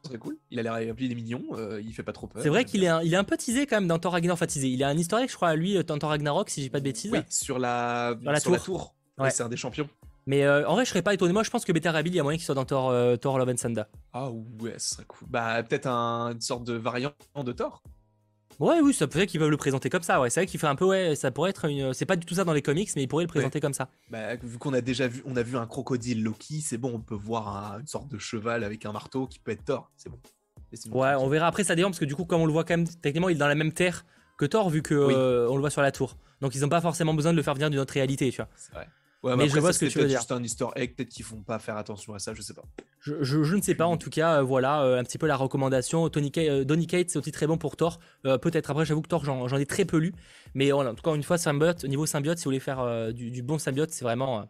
serait 0.04 0.18
cool. 0.18 0.36
Il 0.50 0.58
a 0.58 0.62
l'air 0.62 0.94
il 0.98 1.12
est 1.12 1.14
mignon, 1.14 1.42
euh, 1.52 1.80
il 1.84 1.92
fait 1.92 2.02
pas 2.02 2.12
trop 2.12 2.26
peur. 2.26 2.42
C'est 2.42 2.48
vrai 2.48 2.64
qu'il 2.64 2.82
est, 2.84 2.88
un, 2.88 3.02
il 3.02 3.12
est 3.14 3.16
un 3.16 3.24
peu 3.24 3.36
teasé 3.36 3.66
quand 3.66 3.76
même 3.76 3.88
dans 3.88 3.98
Thor 3.98 4.12
Ragnarok. 4.12 4.36
Enfin, 4.36 4.46
teasé. 4.46 4.68
Il 4.68 4.82
a 4.82 4.88
un 4.88 4.96
historique, 4.96 5.30
je 5.30 5.36
crois, 5.36 5.48
à 5.48 5.56
lui, 5.56 5.82
dans 5.84 5.98
Thor 5.98 6.10
Ragnarok, 6.10 6.50
si 6.50 6.62
j'ai 6.62 6.70
pas 6.70 6.80
de 6.80 6.84
bêtises. 6.84 7.12
Oui, 7.12 7.20
sur 7.28 7.58
la, 7.58 8.16
sur 8.40 8.50
la 8.52 8.58
tour. 8.58 8.94
Ouais. 9.18 9.30
c'est 9.30 9.42
un 9.42 9.48
des 9.48 9.56
champions. 9.56 9.88
Mais 10.26 10.44
euh, 10.44 10.68
en 10.68 10.74
vrai, 10.74 10.84
je 10.84 10.90
serais 10.90 11.02
pas 11.02 11.14
étonné. 11.14 11.32
Moi, 11.32 11.42
je 11.42 11.50
pense 11.50 11.64
que 11.64 11.72
Beta 11.72 11.90
Rabil, 11.90 12.12
il 12.12 12.16
y 12.16 12.20
a 12.20 12.22
moyen 12.22 12.38
qu'il 12.38 12.44
soit 12.44 12.54
dans 12.54 12.64
Thor, 12.64 12.90
euh, 12.90 13.16
Thor 13.16 13.38
Love 13.38 13.48
and 13.48 13.54
Thunder. 13.56 13.82
Ah 14.12 14.30
ouais, 14.30 14.74
ce 14.78 14.94
serait 14.94 15.04
cool. 15.06 15.28
Bah, 15.28 15.62
peut-être 15.62 15.86
un, 15.86 16.32
une 16.32 16.40
sorte 16.40 16.64
de 16.64 16.74
variant 16.74 17.12
de 17.36 17.52
Thor. 17.52 17.82
Ouais, 18.62 18.80
oui, 18.80 18.94
ça 18.94 19.08
peut 19.08 19.18
être 19.18 19.28
qu'ils 19.28 19.40
veulent 19.40 19.50
le 19.50 19.56
présenter 19.56 19.90
comme 19.90 20.04
ça. 20.04 20.20
Ouais, 20.20 20.30
c'est 20.30 20.38
vrai 20.38 20.46
qu'il 20.46 20.60
fait 20.60 20.68
un 20.68 20.76
peu, 20.76 20.84
ouais, 20.84 21.16
ça 21.16 21.32
pourrait 21.32 21.50
être 21.50 21.64
une. 21.64 21.92
C'est 21.94 22.06
pas 22.06 22.14
du 22.14 22.24
tout 22.24 22.34
ça 22.34 22.44
dans 22.44 22.52
les 22.52 22.62
comics, 22.62 22.88
mais 22.94 23.02
ils 23.02 23.08
pourraient 23.08 23.24
le 23.24 23.28
présenter 23.28 23.60
comme 23.60 23.74
ça. 23.74 23.88
Bah, 24.08 24.36
vu 24.36 24.56
qu'on 24.58 24.72
a 24.72 24.80
déjà 24.80 25.08
vu, 25.08 25.20
on 25.26 25.34
a 25.34 25.42
vu 25.42 25.56
un 25.56 25.66
crocodile 25.66 26.22
Loki, 26.22 26.60
c'est 26.60 26.78
bon, 26.78 26.92
on 26.94 27.00
peut 27.00 27.16
voir 27.16 27.78
une 27.80 27.88
sorte 27.88 28.08
de 28.08 28.18
cheval 28.18 28.62
avec 28.62 28.86
un 28.86 28.92
marteau 28.92 29.26
qui 29.26 29.40
peut 29.40 29.50
être 29.50 29.64
Thor. 29.64 29.90
C'est 29.96 30.10
bon. 30.10 30.18
Ouais, 30.92 31.14
on 31.16 31.28
verra 31.28 31.48
après 31.48 31.64
ça 31.64 31.74
dépend 31.74 31.88
parce 31.88 31.98
que 31.98 32.04
du 32.04 32.14
coup, 32.14 32.24
comme 32.24 32.40
on 32.40 32.46
le 32.46 32.52
voit 32.52 32.64
quand 32.64 32.76
même, 32.76 32.86
techniquement, 32.86 33.28
il 33.28 33.34
est 33.34 33.38
dans 33.38 33.48
la 33.48 33.56
même 33.56 33.72
terre 33.72 34.06
que 34.38 34.46
Thor 34.46 34.70
vu 34.70 34.80
que 34.80 34.94
euh, 34.94 35.50
on 35.50 35.56
le 35.56 35.60
voit 35.60 35.70
sur 35.70 35.82
la 35.82 35.90
tour. 35.90 36.16
Donc 36.40 36.54
ils 36.54 36.60
n'ont 36.62 36.68
pas 36.68 36.80
forcément 36.80 37.14
besoin 37.14 37.32
de 37.32 37.36
le 37.36 37.42
faire 37.42 37.54
venir 37.54 37.68
d'une 37.68 37.80
autre 37.80 37.94
réalité, 37.94 38.30
tu 38.30 38.36
vois. 38.36 38.48
C'est 38.56 38.72
vrai. 38.72 38.88
Ouais, 39.22 39.36
mais, 39.36 39.48
je 39.48 39.58
vois 39.60 39.72
ce 39.72 39.78
que 39.78 39.86
tu 39.86 39.98
veux 39.98 40.08
dire. 40.08 40.18
juste 40.18 40.32
un 40.32 40.42
easter 40.42 40.66
egg, 40.74 40.96
peut-être 40.96 41.08
qu'ils 41.08 41.24
font 41.24 41.42
pas 41.42 41.60
faire 41.60 41.76
attention 41.76 42.12
à 42.12 42.18
ça, 42.18 42.34
je 42.34 42.42
sais 42.42 42.54
pas. 42.54 42.64
Je, 42.98 43.22
je, 43.22 43.54
ne 43.54 43.62
sais 43.62 43.76
pas, 43.76 43.86
en 43.86 43.96
tout 43.96 44.10
cas, 44.10 44.38
euh, 44.38 44.42
voilà 44.42 44.82
euh, 44.82 44.98
un 44.98 45.04
petit 45.04 45.18
peu 45.18 45.26
la 45.26 45.36
recommandation. 45.36 46.08
Tony 46.08 46.30
Donny 46.30 46.86
Kate, 46.88 47.10
c'est 47.10 47.18
aussi 47.18 47.30
très 47.30 47.46
bon 47.46 47.56
pour 47.56 47.76
Thor. 47.76 48.00
peut-être 48.24 48.70
après, 48.70 48.84
j'avoue 48.84 49.02
que 49.02 49.08
Thor, 49.08 49.24
j'en 49.24 49.56
ai 49.56 49.66
très 49.66 49.84
peu 49.84 49.98
lu. 49.98 50.12
Mais 50.54 50.72
en 50.72 50.94
tout 50.94 51.02
cas, 51.02 51.14
une 51.14 51.22
fois, 51.22 51.38
symbiote, 51.38 51.84
au 51.84 51.88
niveau 51.88 52.06
symbiote, 52.06 52.38
si 52.38 52.44
vous 52.44 52.48
voulez 52.48 52.60
faire 52.60 53.12
du, 53.12 53.30
du, 53.30 53.42
bon 53.42 53.58
symbiote, 53.58 53.90
c'est 53.90 54.04
vraiment 54.04 54.48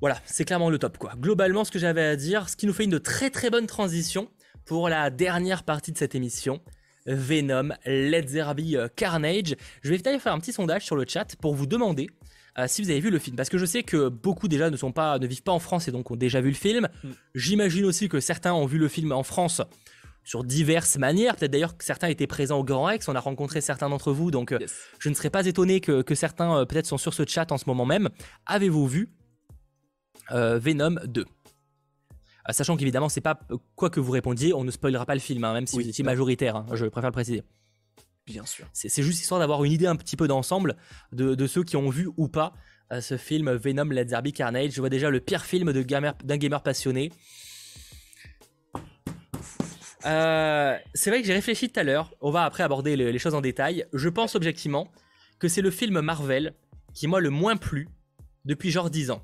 voilà, 0.00 0.20
c'est 0.26 0.44
clairement 0.44 0.70
le 0.70 0.78
top 0.78 0.96
quoi. 0.96 1.14
Globalement, 1.16 1.64
ce 1.64 1.72
que 1.72 1.78
j'avais 1.78 2.04
à 2.04 2.14
dire, 2.14 2.48
ce 2.48 2.56
qui 2.56 2.66
nous 2.66 2.72
fait 2.72 2.84
une 2.84 3.00
très 3.00 3.30
très 3.30 3.50
bonne 3.50 3.66
transition 3.66 4.30
pour 4.64 4.88
la 4.88 5.10
dernière 5.10 5.64
partie 5.64 5.92
de 5.92 5.98
cette 5.98 6.14
émission. 6.14 6.60
Venom, 7.06 7.70
Let's 7.86 8.34
euh, 8.34 8.88
Carnage. 8.94 9.56
Je 9.82 9.90
vais 9.90 9.98
peut-être 9.98 10.20
faire 10.20 10.34
un 10.34 10.38
petit 10.38 10.52
sondage 10.52 10.84
sur 10.84 10.94
le 10.94 11.04
chat 11.08 11.36
pour 11.40 11.54
vous 11.54 11.66
demander 11.66 12.10
euh, 12.58 12.66
si 12.66 12.82
vous 12.82 12.90
avez 12.90 13.00
vu 13.00 13.10
le 13.10 13.18
film, 13.18 13.36
parce 13.36 13.48
que 13.48 13.58
je 13.58 13.66
sais 13.66 13.82
que 13.82 14.08
beaucoup 14.08 14.48
déjà 14.48 14.70
ne 14.70 14.76
sont 14.76 14.92
pas, 14.92 15.18
ne 15.18 15.26
vivent 15.26 15.42
pas 15.42 15.52
en 15.52 15.58
France 15.58 15.88
et 15.88 15.92
donc 15.92 16.10
ont 16.10 16.16
déjà 16.16 16.40
vu 16.40 16.48
le 16.48 16.56
film. 16.56 16.88
Mm. 17.04 17.08
J'imagine 17.34 17.84
aussi 17.84 18.08
que 18.08 18.20
certains 18.20 18.52
ont 18.52 18.66
vu 18.66 18.78
le 18.78 18.88
film 18.88 19.12
en 19.12 19.22
France 19.22 19.62
sur 20.24 20.44
diverses 20.44 20.98
manières. 20.98 21.36
Peut-être 21.36 21.52
d'ailleurs 21.52 21.76
que 21.76 21.84
certains 21.84 22.08
étaient 22.08 22.26
présents 22.26 22.58
au 22.58 22.64
Grand 22.64 22.84
Rex. 22.84 23.08
On 23.08 23.14
a 23.14 23.20
rencontré 23.20 23.60
certains 23.60 23.88
d'entre 23.88 24.12
vous, 24.12 24.30
donc 24.30 24.52
euh, 24.52 24.58
je 24.98 25.08
ne 25.08 25.14
serais 25.14 25.30
pas 25.30 25.46
étonné 25.46 25.80
que, 25.80 26.02
que 26.02 26.14
certains 26.14 26.66
peut-être 26.66 26.86
sont 26.86 26.98
sur 26.98 27.14
ce 27.14 27.24
chat 27.26 27.50
en 27.52 27.58
ce 27.58 27.64
moment 27.66 27.86
même. 27.86 28.08
Avez-vous 28.46 28.86
vu 28.86 29.10
euh, 30.32 30.58
Venom 30.58 30.96
2. 31.06 31.22
Euh, 31.22 31.24
sachant 32.50 32.76
qu'évidemment, 32.76 33.08
c'est 33.08 33.20
pas 33.20 33.38
quoi 33.76 33.90
que 33.90 34.00
vous 34.00 34.12
répondiez, 34.12 34.52
on 34.54 34.64
ne 34.64 34.70
spoilera 34.70 35.06
pas 35.06 35.14
le 35.14 35.20
film, 35.20 35.44
hein, 35.44 35.52
même 35.52 35.66
si 35.66 35.76
vous 35.76 35.88
étiez 35.88 36.04
majoritaire, 36.04 36.56
hein, 36.56 36.66
je 36.72 36.86
préfère 36.86 37.10
le 37.10 37.14
préciser. 37.14 37.42
Bien 38.28 38.44
sûr. 38.46 38.66
C'est 38.72 39.02
juste 39.02 39.20
histoire 39.20 39.40
d'avoir 39.40 39.64
une 39.64 39.72
idée 39.72 39.86
un 39.86 39.96
petit 39.96 40.16
peu 40.16 40.28
d'ensemble 40.28 40.76
de, 41.12 41.46
ceux 41.46 41.64
qui 41.64 41.76
ont 41.76 41.88
vu 41.90 42.08
ou 42.16 42.28
pas 42.28 42.52
euh, 42.92 43.00
ce 43.00 43.16
film 43.16 43.50
Venom 43.52 43.84
Let's 43.84 44.08
Derby 44.08 44.32
Carnage. 44.32 44.72
Je 44.72 44.80
vois 44.80 44.90
déjà 44.90 45.10
le 45.10 45.20
pire 45.20 45.44
film 45.44 45.72
d'un 45.72 45.82
gamer, 45.82 46.14
gamer, 46.24 46.62
passionné. 46.62 47.10
c'est 50.02 51.10
vrai 51.10 51.20
que 51.20 51.26
j'ai 51.26 51.34
réfléchi 51.34 51.70
tout 51.70 51.80
à 51.80 51.82
l'heure. 51.82 52.14
On 52.20 52.30
va 52.30 52.44
après 52.44 52.62
aborder 52.62 52.96
les 52.96 53.18
choses 53.18 53.34
en 53.34 53.40
détail. 53.40 53.86
Je 53.92 54.08
pense 54.08 54.34
objectivement 54.34 54.90
que 55.38 55.48
c'est 55.48 55.62
le 55.62 55.70
film 55.70 56.00
Marvel 56.00 56.54
qui 56.94 57.06
m'a 57.06 57.20
le 57.20 57.30
moins 57.30 57.56
plu 57.56 57.88
depuis 58.44 58.70
genre 58.70 58.90
10 58.90 59.10
ans. 59.10 59.22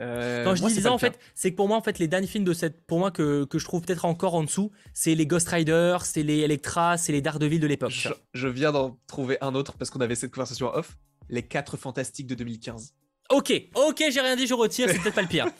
Euh, 0.00 0.42
Quand 0.44 0.54
je 0.54 0.60
moi, 0.62 0.68
dis 0.70 0.74
c'est 0.76 0.80
10 0.80 0.84
pas 0.84 0.90
ans, 0.90 0.94
en 0.94 0.98
fait, 0.98 1.18
c'est 1.34 1.50
que 1.52 1.56
pour 1.56 1.68
moi, 1.68 1.76
en 1.76 1.82
fait, 1.82 1.98
les 1.98 2.08
derniers 2.08 2.26
films 2.26 2.44
de 2.44 2.52
cette, 2.52 2.84
pour 2.86 2.98
moi 2.98 3.10
que, 3.10 3.44
que 3.44 3.58
je 3.58 3.64
trouve 3.64 3.82
peut-être 3.82 4.04
encore 4.04 4.34
en 4.34 4.42
dessous, 4.42 4.72
c'est 4.94 5.14
les 5.14 5.26
Ghost 5.26 5.48
Rider, 5.48 5.96
c'est 6.02 6.22
les 6.22 6.38
Electra, 6.40 6.96
c'est 6.98 7.12
les 7.12 7.20
Daredevil 7.20 7.60
de 7.60 7.66
l'époque. 7.66 7.90
Je, 7.92 8.08
je 8.34 8.48
viens 8.48 8.72
d'en 8.72 8.98
trouver 9.06 9.38
un 9.40 9.54
autre 9.54 9.74
parce 9.74 9.90
qu'on 9.90 10.00
avait 10.00 10.14
cette 10.16 10.32
conversation 10.32 10.68
en 10.68 10.74
off. 10.78 10.96
Les 11.28 11.42
4 11.42 11.76
fantastiques 11.76 12.26
de 12.26 12.34
2015. 12.34 12.94
Ok, 13.30 13.52
ok, 13.74 14.02
j'ai 14.10 14.20
rien 14.20 14.34
dit, 14.36 14.46
je 14.46 14.54
retire, 14.54 14.88
c'est 14.90 14.98
peut-être 14.98 15.14
pas 15.14 15.22
le 15.22 15.28
pire. 15.28 15.46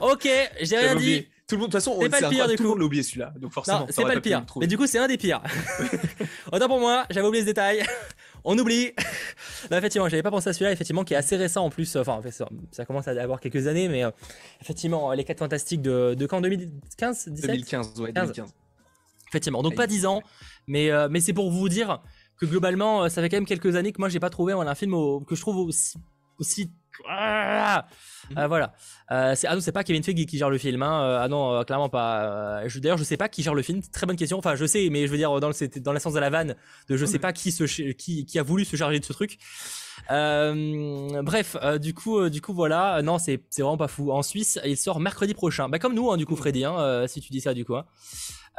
Ok, 0.00 0.28
j'ai 0.60 0.76
rien 0.76 0.96
oublié. 0.96 1.20
dit. 1.20 1.28
Tout 1.46 1.54
le 1.54 1.60
monde, 1.60 1.68
de 1.70 1.76
toute 1.78 1.80
façon, 1.84 1.96
C'est 2.00 2.06
on- 2.06 2.10
pas 2.10 2.18
le 2.20 2.26
c'est 2.26 2.30
pire, 2.30 2.48
du 2.48 2.56
tout 2.56 2.62
le 2.64 2.66
coup. 2.68 2.72
monde 2.72 2.78
l'a 2.80 2.84
oublié 2.86 3.02
celui-là. 3.04 3.32
Donc 3.38 3.52
forcément, 3.52 3.86
c'est 3.88 3.94
t'aurais 3.94 4.08
pas 4.08 4.14
le 4.16 4.20
pire. 4.20 4.44
Mais 4.60 4.66
du 4.66 4.76
coup, 4.76 4.88
c'est 4.88 4.98
un 4.98 5.06
des 5.06 5.16
pires. 5.16 5.40
Autant 6.52 6.66
pour 6.66 6.80
moi, 6.80 7.06
j'avais 7.10 7.26
oublié 7.26 7.42
ce 7.42 7.46
détail. 7.46 7.84
On 8.44 8.58
oublie. 8.58 8.92
Non, 9.70 9.78
effectivement, 9.78 10.08
j'avais 10.10 10.22
pas 10.22 10.30
pensé 10.30 10.50
à 10.50 10.52
celui-là, 10.52 10.72
effectivement, 10.72 11.04
qui 11.04 11.14
est 11.14 11.16
assez 11.16 11.36
récent 11.36 11.64
en 11.64 11.70
plus. 11.70 11.96
Enfin, 11.96 12.12
en 12.12 12.20
fait, 12.22 12.30
ça, 12.30 12.84
commence 12.84 13.08
à 13.08 13.12
avoir 13.12 13.40
quelques 13.40 13.66
années, 13.66 13.88
mais 13.88 14.04
euh, 14.04 14.10
effectivement, 14.60 15.10
les 15.12 15.24
4 15.24 15.38
fantastiques 15.38 15.80
de, 15.80 16.12
de 16.14 16.26
quand? 16.26 16.42
2015 16.42 17.28
17 17.28 17.50
2015, 17.50 18.00
ouais, 18.00 18.12
15. 18.12 18.32
2015. 18.32 18.54
Effectivement, 19.28 19.62
donc 19.62 19.74
pas 19.74 19.86
10 19.86 20.04
ans, 20.04 20.20
mais, 20.66 20.90
euh, 20.90 21.08
mais 21.10 21.20
c'est 21.20 21.32
pour 21.32 21.50
vous 21.50 21.70
dire 21.70 22.02
que 22.38 22.44
globalement, 22.44 23.04
euh, 23.04 23.08
ça 23.08 23.22
fait 23.22 23.30
quand 23.30 23.38
même 23.38 23.46
quelques 23.46 23.74
années 23.74 23.92
que 23.92 24.00
moi 24.00 24.10
j'ai 24.10 24.20
pas 24.20 24.28
trouvé 24.30 24.52
voilà, 24.52 24.72
un 24.72 24.74
film 24.74 24.92
au- 24.92 25.20
que 25.20 25.34
je 25.34 25.40
trouve 25.40 25.56
aussi. 25.56 25.96
aussi 26.38 26.70
Ah 27.08 27.86
Mhm. 28.30 28.38
Euh, 28.38 28.46
voilà. 28.48 28.72
Euh, 29.10 29.34
c'est- 29.34 29.46
ah 29.46 29.54
non, 29.54 29.60
c'est 29.60 29.70
pas 29.72 29.84
Kevin 29.84 30.02
Feige 30.02 30.24
qui 30.26 30.38
gère 30.38 30.48
le 30.48 30.56
film. 30.58 30.82
Hein. 30.82 31.02
Euh, 31.04 31.18
Ah 31.20 31.28
non, 31.28 31.52
euh, 31.52 31.62
clairement 31.64 31.90
pas. 31.90 32.24
Euh, 32.62 32.68
je- 32.68 32.78
D'ailleurs, 32.78 32.96
je 32.96 33.04
sais 33.04 33.16
pas 33.18 33.28
qui 33.28 33.42
gère 33.42 33.54
le 33.54 33.60
film. 33.62 33.82
Très 33.92 34.06
bonne 34.06 34.16
question. 34.16 34.38
Enfin, 34.38 34.54
je 34.54 34.64
sais, 34.64 34.88
mais 34.90 35.06
je 35.06 35.12
veux 35.12 35.18
dire 35.18 35.38
dans 35.40 35.48
le, 35.48 35.52
c'était 35.52 35.80
dans 35.80 35.98
sens 35.98 36.14
de 36.14 36.20
la 36.20 36.30
vanne, 36.30 36.56
de 36.88 36.96
je 36.96 37.04
sais 37.04 37.18
pas 37.18 37.32
qui, 37.34 37.52
se, 37.52 37.66
ch- 37.66 37.94
qui, 37.96 38.24
qui 38.24 38.38
a 38.38 38.42
voulu 38.42 38.64
se 38.64 38.76
charger 38.76 38.98
de 38.98 39.04
ce 39.04 39.12
truc. 39.12 39.38
Bref, 40.08 41.56
du 41.80 41.94
coup, 41.94 42.28
du 42.28 42.40
coup, 42.40 42.54
voilà. 42.54 43.02
Non, 43.02 43.18
c'est 43.18 43.42
c'est 43.50 43.62
vraiment 43.62 43.76
pas 43.76 43.88
fou. 43.88 44.10
En 44.12 44.22
Suisse, 44.22 44.58
il 44.64 44.76
sort 44.76 45.00
mercredi 45.00 45.34
prochain. 45.34 45.68
Bah 45.68 45.78
comme 45.78 45.94
nous, 45.94 46.10
hein, 46.10 46.16
du 46.16 46.26
coup, 46.26 46.36
Freddy, 46.36 46.64
hein, 46.64 47.04
si 47.06 47.20
tu 47.20 47.30
dis 47.30 47.40
ça, 47.40 47.54
du 47.54 47.64
coup. 47.64 47.76
hein. 47.76 47.84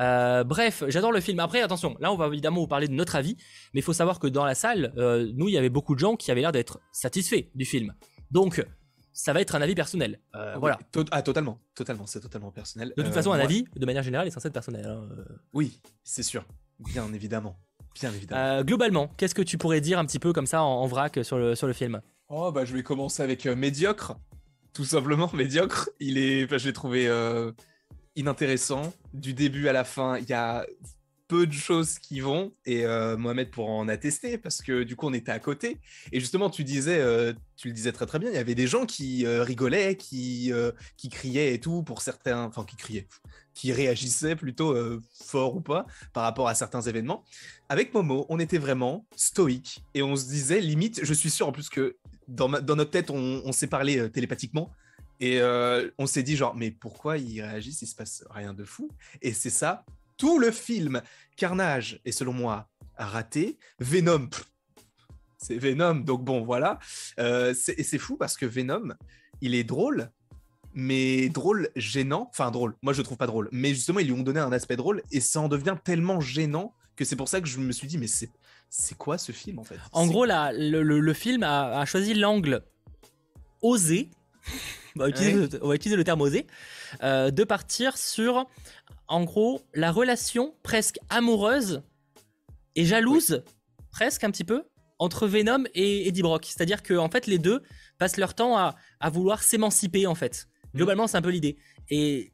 Euh, 0.02 0.44
bref, 0.44 0.84
j'adore 0.90 1.12
le 1.14 1.22
film. 1.22 1.40
Après, 1.40 1.62
attention, 1.62 1.96
là, 2.00 2.12
on 2.12 2.18
va 2.18 2.28
évidemment 2.28 2.60
vous 2.60 2.68
parler 2.68 2.88
de 2.88 2.94
notre 2.94 3.16
avis, 3.16 3.38
mais 3.74 3.80
il 3.80 3.84
faut 3.84 3.94
savoir 3.94 4.20
que 4.20 4.28
dans 4.28 4.44
la 4.46 4.54
salle, 4.56 4.94
euh, 4.98 5.32
nous, 5.36 5.48
il 5.48 5.54
y 5.54 5.58
avait 5.58 5.70
beaucoup 5.70 5.96
de 5.96 6.00
gens 6.00 6.16
qui 6.18 6.32
avaient 6.32 6.42
l'air 6.42 6.52
d'être 6.52 6.80
satisfaits 6.92 7.46
du 7.56 7.64
film. 7.66 7.94
Donc, 8.32 8.66
ça 9.14 9.32
va 9.34 9.42
être 9.42 9.56
un 9.56 9.62
avis 9.62 9.76
personnel. 9.76 10.20
Euh, 10.36 10.54
Oui, 10.56 10.60
voilà. 10.62 10.80
to- 10.92 11.06
ah, 11.12 11.22
totalement. 11.22 11.60
Totalement, 11.74 12.06
c'est 12.06 12.20
totalement 12.20 12.52
personnel. 12.52 12.90
De 12.98 13.02
toute 13.04 13.12
Euh, 13.12 13.16
façon, 13.16 13.32
un 13.32 13.40
avis, 13.40 13.66
de 13.76 13.86
manière 13.86 14.04
générale, 14.04 14.28
est 14.28 14.32
censé 14.32 14.48
être 14.48 14.54
personnel. 14.54 14.86
hein. 14.86 15.08
Oui, 15.54 15.80
c'est 16.04 16.24
sûr. 16.24 16.46
Bien 16.80 17.12
évidemment. 17.14 17.58
Bien 17.94 18.12
évidemment. 18.12 18.42
Euh, 18.42 18.64
globalement, 18.64 19.08
qu'est-ce 19.16 19.34
que 19.36 19.42
tu 19.42 19.58
pourrais 19.58 19.80
dire 19.80 19.98
un 20.00 20.06
petit 20.06 20.20
peu 20.20 20.34
comme 20.34 20.48
ça 20.48 20.62
en, 20.64 20.82
en 20.82 20.86
vrac 20.88 21.20
sur 21.24 21.38
le, 21.38 21.56
sur 21.56 21.68
le 21.68 21.74
film? 21.74 22.02
Oh, 22.28 22.52
bah, 22.52 22.66
je 22.66 22.74
vais 22.74 22.84
commencer 22.84 23.24
avec 23.24 23.46
euh, 23.46 23.56
médiocre. 23.56 24.18
Tout 24.74 24.84
simplement, 24.84 25.30
médiocre. 25.34 25.90
Il 26.02 26.18
est, 26.18 26.44
enfin, 26.44 26.58
je 26.58 26.66
l'ai 26.68 26.74
trouvé 26.74 27.08
euh, 27.08 27.54
inintéressant. 28.18 28.94
Du 29.14 29.34
début 29.34 29.70
à 29.70 29.74
la 29.74 29.86
fin, 29.86 30.18
il 30.18 30.28
y 30.30 30.34
a 30.34 30.66
peu 31.28 31.48
de 31.48 31.54
choses 31.54 32.00
qui 32.00 32.20
vont. 32.20 32.54
Et 32.66 32.86
euh, 32.86 33.18
Mohamed 33.18 33.50
pourra 33.50 33.72
en 33.72 33.88
attester 33.88 34.38
parce 34.38 34.62
que 34.62 34.84
du 34.84 34.96
coup, 34.96 35.08
on 35.08 35.14
était 35.14 35.32
à 35.32 35.40
côté. 35.40 35.80
Et 36.12 36.20
justement, 36.20 36.50
tu 36.50 36.64
disais, 36.64 37.00
euh, 37.00 37.34
tu 37.56 37.70
le 37.70 37.74
disais 37.74 37.92
très 37.92 38.06
très 38.06 38.20
bien, 38.20 38.30
il 38.30 38.36
y 38.36 38.40
avait 38.40 38.56
des 38.56 38.68
gens 38.68 38.86
qui 38.86 39.26
euh, 39.26 39.44
rigolaient, 39.44 39.96
qui, 39.98 40.52
qui 40.98 41.10
criaient 41.10 41.54
et 41.54 41.60
tout 41.60 41.84
pour 41.84 42.02
certains. 42.02 42.46
Enfin, 42.46 42.64
qui 42.64 42.76
criaient. 42.76 43.08
Qui 43.54 43.72
réagissaient 43.72 44.36
plutôt 44.36 44.76
fort 45.24 45.56
ou 45.56 45.62
pas 45.62 45.86
par 46.12 46.24
rapport 46.24 46.50
à 46.50 46.56
certains 46.56 46.82
événements. 46.82 47.24
Avec 47.70 47.94
Momo, 47.94 48.26
on 48.28 48.40
était 48.40 48.58
vraiment 48.58 49.06
stoïque 49.16 49.82
et 49.94 50.04
on 50.04 50.18
se 50.18 50.26
disait 50.26 50.60
limite, 50.60 51.00
je 51.04 51.14
suis 51.14 51.30
sûr 51.30 51.48
en 51.48 51.54
plus 51.54 51.70
que 51.70 51.96
dans, 52.28 52.50
dans 52.50 52.76
notre 52.76 52.92
tête, 52.92 53.10
on, 53.12 53.52
s'est 53.54 53.68
parlé 53.68 54.12
télépathiquement 54.12 54.72
et 55.22 55.40
on 55.98 56.06
s'est 56.06 56.24
dit 56.24 56.36
genre, 56.36 56.54
mais 56.54 56.70
pourquoi 56.70 57.18
ils 57.18 57.42
réagissent? 57.42 57.82
Il 57.82 57.88
se 57.88 57.96
passe 57.96 58.26
rien 58.30 58.54
de 58.54 58.66
fou. 58.66 58.90
Et 59.22 59.32
c'est 59.32 59.50
ça, 59.50 59.86
tout 60.18 60.40
le 60.40 60.52
film. 60.52 61.02
Carnage 61.38 62.00
est 62.06 62.12
selon 62.12 62.34
moi 62.34 62.70
raté. 62.98 63.58
Venom, 63.80 64.30
c'est 65.38 65.58
Venom, 65.58 65.96
donc 65.96 66.24
bon, 66.24 66.44
voilà. 66.44 66.80
Euh, 67.20 67.54
c'est- 67.54 67.78
et 67.80 67.84
c'est 67.84 67.98
fou 67.98 68.16
parce 68.18 68.38
que 68.38 68.46
Venom, 68.46 68.94
il 69.42 69.54
est 69.56 69.64
drôle, 69.66 70.10
mais 70.74 71.30
drôle 71.30 71.70
gênant. 71.76 72.28
Enfin, 72.32 72.52
drôle. 72.52 72.76
Moi, 72.82 72.94
je 72.94 73.00
le 73.00 73.04
trouve 73.04 73.18
pas 73.18 73.28
drôle. 73.28 73.50
Mais 73.52 73.70
justement, 73.74 74.00
ils 74.00 74.08
lui 74.08 74.14
ont 74.14 74.24
donné 74.24 74.40
un 74.40 74.52
aspect 74.52 74.76
drôle 74.78 75.02
et 75.12 75.20
ça 75.20 75.42
en 75.42 75.48
devient 75.50 75.76
tellement 75.84 76.20
gênant 76.22 76.74
que 76.96 77.04
c'est 77.06 77.16
pour 77.18 77.28
ça 77.28 77.42
que 77.42 77.48
je 77.48 77.60
me 77.60 77.72
suis 77.74 77.88
dit, 77.88 77.98
mais 77.98 78.08
c'est 78.08 78.30
c'est 78.70 78.98
quoi 78.98 79.18
ce 79.18 79.32
film 79.32 79.60
en 79.60 79.64
fait? 79.64 79.78
En 79.92 80.08
gros, 80.08 80.26
la- 80.26 80.52
le, 80.52 80.82
le- 80.84 81.00
le 81.00 81.14
film 81.14 81.44
a, 81.44 81.80
a 81.80 81.86
choisi 81.86 82.14
l'angle 82.14 82.64
osé, 83.62 84.10
on 84.96 85.00
va 85.00 85.10
utiliser, 85.10 85.36
Ouais. 85.40 85.48
le, 85.52 85.64
on 85.64 85.68
va 85.70 85.76
utiliser 85.76 85.96
le 85.98 86.04
terme 86.04 86.22
osé, 86.22 86.48
euh, 87.04 87.32
de 87.32 87.44
partir 87.44 87.98
sur, 87.98 88.48
en 89.08 89.24
gros, 89.24 89.62
la 89.74 89.92
relation 89.92 90.56
presque 90.64 90.98
amoureuse 91.10 91.84
et 92.76 92.86
jalouse, 92.86 93.44
presque 93.92 94.24
un 94.24 94.32
petit 94.32 94.44
peu, 94.44 94.64
entre 95.00 95.28
Venom 95.28 95.64
et 95.74 96.08
Eddie 96.08 96.22
Brock. 96.22 96.46
C'est-à-dire 96.46 96.82
que 96.84 96.94
en 96.96 97.10
fait, 97.10 97.28
les 97.28 97.38
deux 97.40 97.62
passent 97.98 98.18
leur 98.18 98.34
temps 98.34 98.58
à, 98.58 98.76
à 99.00 99.10
vouloir 99.10 99.44
s'émanciper, 99.44 100.08
en 100.08 100.16
fait. 100.16 100.48
Globalement, 100.76 101.08
c'est 101.08 101.18
un 101.18 101.22
peu 101.22 101.30
l'idée. 101.30 101.58
Et. 101.90 102.32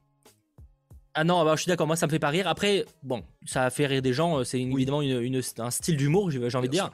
Ah 1.13 1.25
non, 1.25 1.43
bah, 1.43 1.55
je 1.57 1.63
suis 1.63 1.67
d'accord, 1.69 1.87
moi 1.87 1.97
ça 1.97 2.05
me 2.05 2.11
fait 2.11 2.19
pas 2.19 2.29
rire. 2.29 2.47
Après, 2.47 2.85
bon, 3.03 3.21
ça 3.45 3.65
a 3.65 3.69
fait 3.69 3.85
rire 3.85 4.01
des 4.01 4.13
gens, 4.13 4.39
euh, 4.39 4.43
c'est 4.45 4.59
Oui. 4.59 4.71
évidemment 4.75 5.01
une- 5.01 5.21
une- 5.21 5.41
un 5.57 5.69
style 5.69 5.97
d'humour, 5.97 6.31
j'ai 6.31 6.39
envie 6.39 6.69
de 6.69 6.71
Bien 6.71 6.85
dire. 6.85 6.91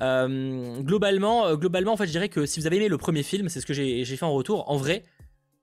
Euh, 0.00 0.80
globalement, 0.82 1.46
euh, 1.46 1.56
globalement, 1.56 1.92
en 1.92 1.96
fait, 1.96 2.06
je 2.06 2.12
dirais 2.12 2.28
que 2.28 2.46
si 2.46 2.60
vous 2.60 2.68
avez 2.68 2.76
aimé 2.76 2.86
le 2.86 2.96
premier 2.96 3.24
film, 3.24 3.48
c'est 3.48 3.60
ce 3.60 3.66
que 3.66 3.74
j'ai 3.74 4.04
fait 4.04 4.24
en 4.24 4.32
retour. 4.32 4.70
En 4.70 4.76
vrai, 4.76 5.02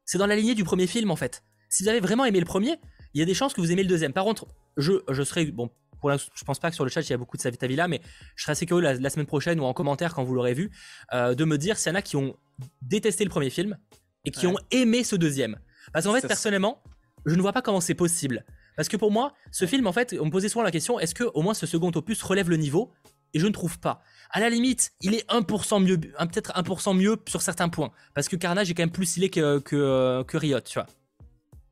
c'est 0.04 0.18
dans 0.18 0.28
la 0.28 0.36
lignée 0.36 0.54
du 0.54 0.66
premier 0.66 0.86
film, 0.86 1.12
en 1.12 1.16
fait. 1.16 1.44
Si 1.70 1.82
vous 1.84 1.88
avez 1.90 2.02
vraiment 2.02 2.26
aimé 2.26 2.40
le 2.42 2.46
premier, 2.46 2.76
il 3.14 3.20
y 3.20 3.22
a 3.22 3.26
des 3.26 3.34
chances 3.34 3.54
que 3.54 3.62
vous 3.62 3.72
aimez 3.72 3.84
le 3.84 3.90
deuxième. 3.90 4.14
Par 4.14 4.24
contre, 4.24 4.46
je, 4.78 4.94
je 5.10 5.24
serais 5.24 5.46
bon. 5.46 5.70
Pour 6.02 6.12
je 6.12 6.44
pense 6.44 6.60
pas 6.60 6.70
que 6.70 6.76
sur 6.76 6.84
le 6.84 6.90
chat 6.90 7.02
il 7.02 7.10
y 7.10 7.14
a 7.14 7.18
beaucoup 7.18 7.38
de 7.38 7.42
cet 7.42 7.64
avis-là, 7.64 7.88
mais 7.88 8.02
je 8.36 8.44
serais 8.44 8.52
assez 8.52 8.66
curieux 8.66 8.84
la, 8.84 8.94
la 8.96 9.10
semaine 9.10 9.26
prochaine 9.26 9.60
ou 9.60 9.64
en 9.64 9.74
commentaire 9.74 10.14
quand 10.14 10.24
vous 10.26 10.34
l'aurez 10.34 10.54
vu, 10.54 10.70
euh, 11.14 11.34
de 11.34 11.46
me 11.46 11.58
dire 11.58 11.78
s'il 11.78 11.92
y 11.92 11.96
en 11.96 11.98
a 11.98 12.02
qui 12.02 12.18
ont 12.18 12.36
détesté 12.82 13.24
le 13.24 13.30
premier 13.30 13.50
film 13.50 13.78
et 14.26 14.32
qui 14.32 14.46
Ouais. 14.48 14.54
ont 14.54 14.58
aimé 14.72 15.04
ce 15.06 15.16
deuxième. 15.16 15.58
Parce 15.94 16.06
qu'en 16.06 16.14
fait, 16.14 16.28
personnellement, 16.28 16.84
je 17.26 17.36
ne 17.36 17.42
vois 17.42 17.54
pas 17.54 17.62
comment 17.62 17.80
c'est 17.80 17.94
possible. 17.94 18.44
Parce 18.76 18.90
que 18.90 18.98
pour 18.98 19.12
moi, 19.12 19.34
ce 19.52 19.66
film, 19.66 19.88
en 19.88 19.94
fait, 19.94 20.16
on 20.20 20.26
me 20.26 20.32
posait 20.32 20.50
souvent 20.50 20.64
la 20.64 20.72
question 20.72 21.00
est-ce 21.00 21.14
que 21.16 21.24
au 21.24 21.42
moins 21.42 21.54
ce 21.54 21.66
second 21.66 21.92
opus 21.96 22.22
relève 22.24 22.50
le 22.50 22.58
niveau? 22.58 22.92
Et 23.34 23.40
je 23.40 23.48
ne 23.48 23.52
trouve 23.54 23.80
pas. 23.80 24.02
À 24.30 24.40
la 24.42 24.50
limite, 24.50 24.92
il 25.02 25.14
est 25.16 25.28
1% 25.30 25.80
mieux, 25.84 25.98
peut-être 26.00 26.52
1% 26.52 26.96
mieux 26.98 27.18
sur 27.28 27.42
certains 27.42 27.70
points. 27.70 27.92
Parce 28.14 28.28
que 28.28 28.36
Carnage 28.36 28.70
est 28.70 28.74
quand 28.74 28.84
même 28.84 28.92
plus 28.92 29.06
stylé 29.06 29.30
que, 29.30 29.60
que, 29.60 30.24
que 30.24 30.38
Riot, 30.38 30.60
tu 30.62 30.74
vois. 30.80 30.88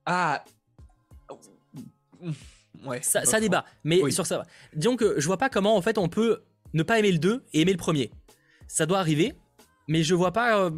Ah. 0.06 0.44
Ouais. 2.86 3.02
Ça, 3.02 3.40
débat. 3.42 3.66
Mais 3.84 4.02
Oui. 4.02 4.14
sur 4.14 4.26
ça, 4.26 4.46
disons 4.74 4.96
que 4.96 5.20
je 5.20 5.26
vois 5.28 5.38
pas 5.38 5.50
comment 5.50 5.76
en 5.76 5.82
fait 5.82 5.98
on 5.98 6.08
peut 6.08 6.42
ne 6.74 6.84
pas 6.84 6.98
aimer 7.00 7.12
le 7.12 7.18
2 7.20 7.44
et 7.54 7.62
aimer 7.62 7.74
le 7.74 7.78
premier. 7.78 8.12
Ça 8.68 8.86
doit 8.86 9.00
arriver, 9.00 9.34
mais 9.90 10.04
je 10.04 10.16
vois 10.16 10.32
pas. 10.32 10.58
euh, 10.58 10.72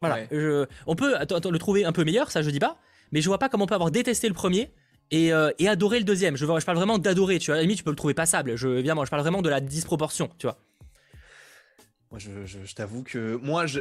Voilà. 0.00 0.16
Ouais. 0.16 0.28
je- 0.30 0.66
On 0.86 0.96
peut 0.96 1.14
attends, 1.16 1.36
attends, 1.36 1.50
le 1.50 1.58
trouver 1.58 1.84
un 1.84 1.92
peu 1.92 2.04
meilleur, 2.04 2.30
ça 2.30 2.40
je 2.42 2.48
dis 2.50 2.58
pas, 2.58 2.78
mais 3.12 3.20
je 3.20 3.28
vois 3.28 3.38
pas 3.38 3.48
comment 3.50 3.64
on 3.64 3.66
peut 3.66 3.74
avoir 3.74 3.90
détesté 3.90 4.28
le 4.28 4.34
premier. 4.34 4.72
Et, 5.12 5.32
euh, 5.32 5.52
et 5.60 5.68
adorer 5.68 5.98
le 6.00 6.04
deuxième. 6.04 6.36
Je, 6.36 6.44
parle 6.46 6.76
vraiment 6.76 6.98
d'adorer, 6.98 7.38
tu 7.38 7.46
vois. 7.52 7.54
À 7.54 7.58
la 7.58 7.62
limite, 7.62 7.78
tu 7.78 7.84
peux 7.84 7.90
le 7.90 7.96
trouver 7.96 8.12
passable. 8.12 8.56
Je, 8.56 8.66
évidemment, 8.66 9.04
je 9.04 9.10
parle 9.10 9.22
vraiment 9.22 9.40
de 9.40 9.48
la 9.48 9.60
disproportion, 9.60 10.28
tu 10.36 10.48
vois. 10.48 10.58
Moi, 12.10 12.18
je, 12.18 12.44
je- 12.44 12.64
je 12.64 12.74
t'avoue 12.74 13.04
que 13.04 13.36
moi, 13.36 13.66
je, 13.66 13.78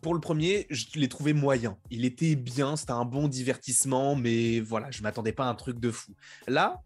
pour 0.00 0.14
le 0.14 0.20
premier, 0.20 0.66
je 0.70 0.86
l'ai 0.94 1.08
trouvé 1.08 1.32
moyen. 1.32 1.76
Il 1.90 2.04
était 2.04 2.36
bien, 2.36 2.76
c'était 2.76 2.92
un 2.92 3.04
bon 3.04 3.28
divertissement, 3.28 4.16
mais 4.16 4.60
voilà, 4.60 4.90
je 4.90 5.02
m'attendais 5.02 5.32
pas 5.32 5.46
à 5.46 5.48
un 5.48 5.54
truc 5.54 5.80
de 5.80 5.90
fou. 5.90 6.12
Là, 6.46 6.82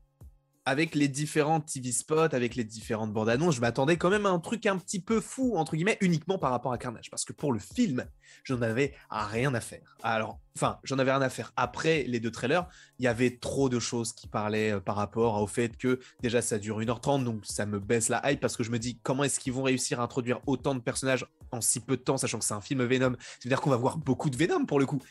avec 0.70 0.94
les 0.94 1.08
différents 1.08 1.58
TV 1.58 1.90
spots, 1.90 2.32
avec 2.32 2.54
les 2.54 2.62
différentes 2.62 3.12
bandes 3.12 3.28
annonces, 3.28 3.56
je 3.56 3.60
m'attendais 3.60 3.96
quand 3.96 4.08
même 4.08 4.24
à 4.24 4.28
un 4.28 4.38
truc 4.38 4.66
un 4.66 4.78
petit 4.78 5.00
peu 5.00 5.20
fou, 5.20 5.56
entre 5.56 5.74
guillemets, 5.74 5.98
uniquement 6.00 6.38
par 6.38 6.52
rapport 6.52 6.72
à 6.72 6.78
Carnage. 6.78 7.10
Parce 7.10 7.24
que 7.24 7.32
pour 7.32 7.52
le 7.52 7.58
film, 7.58 8.04
j'en 8.44 8.62
avais 8.62 8.94
rien 9.10 9.52
à 9.52 9.60
faire. 9.60 9.96
Alors, 10.04 10.38
enfin, 10.54 10.78
j'en 10.84 11.00
avais 11.00 11.10
rien 11.10 11.22
à 11.22 11.28
faire. 11.28 11.52
Après 11.56 12.04
les 12.04 12.20
deux 12.20 12.30
trailers, 12.30 12.68
il 13.00 13.04
y 13.04 13.08
avait 13.08 13.38
trop 13.38 13.68
de 13.68 13.80
choses 13.80 14.12
qui 14.12 14.28
parlaient 14.28 14.74
euh, 14.74 14.80
par 14.80 14.94
rapport 14.94 15.42
au 15.42 15.48
fait 15.48 15.76
que 15.76 15.98
déjà 16.22 16.40
ça 16.40 16.56
dure 16.56 16.80
1h30, 16.80 17.24
donc 17.24 17.44
ça 17.46 17.66
me 17.66 17.80
baisse 17.80 18.08
la 18.08 18.30
hype 18.30 18.38
parce 18.38 18.56
que 18.56 18.62
je 18.62 18.70
me 18.70 18.78
dis 18.78 19.00
comment 19.02 19.24
est-ce 19.24 19.40
qu'ils 19.40 19.52
vont 19.52 19.64
réussir 19.64 19.98
à 19.98 20.04
introduire 20.04 20.38
autant 20.46 20.76
de 20.76 20.80
personnages 20.80 21.26
en 21.50 21.60
si 21.60 21.80
peu 21.80 21.96
de 21.96 22.02
temps, 22.02 22.16
sachant 22.16 22.38
que 22.38 22.44
c'est 22.44 22.54
un 22.54 22.60
film 22.60 22.84
Venom? 22.84 23.16
C'est-à-dire 23.40 23.60
qu'on 23.60 23.70
va 23.70 23.76
voir 23.76 23.98
beaucoup 23.98 24.30
de 24.30 24.36
Venom 24.36 24.66
pour 24.66 24.78
le 24.78 24.86
coup. 24.86 25.02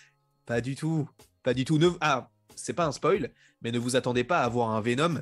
Pas 0.45 0.61
du 0.61 0.75
tout. 0.75 1.09
Pas 1.43 1.53
du 1.53 1.65
tout. 1.65 1.77
Ah, 1.99 2.29
c'est 2.55 2.71
pas 2.71 2.85
un 2.85 2.93
spoil, 2.93 3.33
mais 3.61 3.73
ne 3.73 3.79
vous 3.79 3.97
attendez 3.97 4.23
pas 4.23 4.39
à 4.39 4.47
voir 4.47 4.69
un 4.69 4.79
Venom 4.79 5.21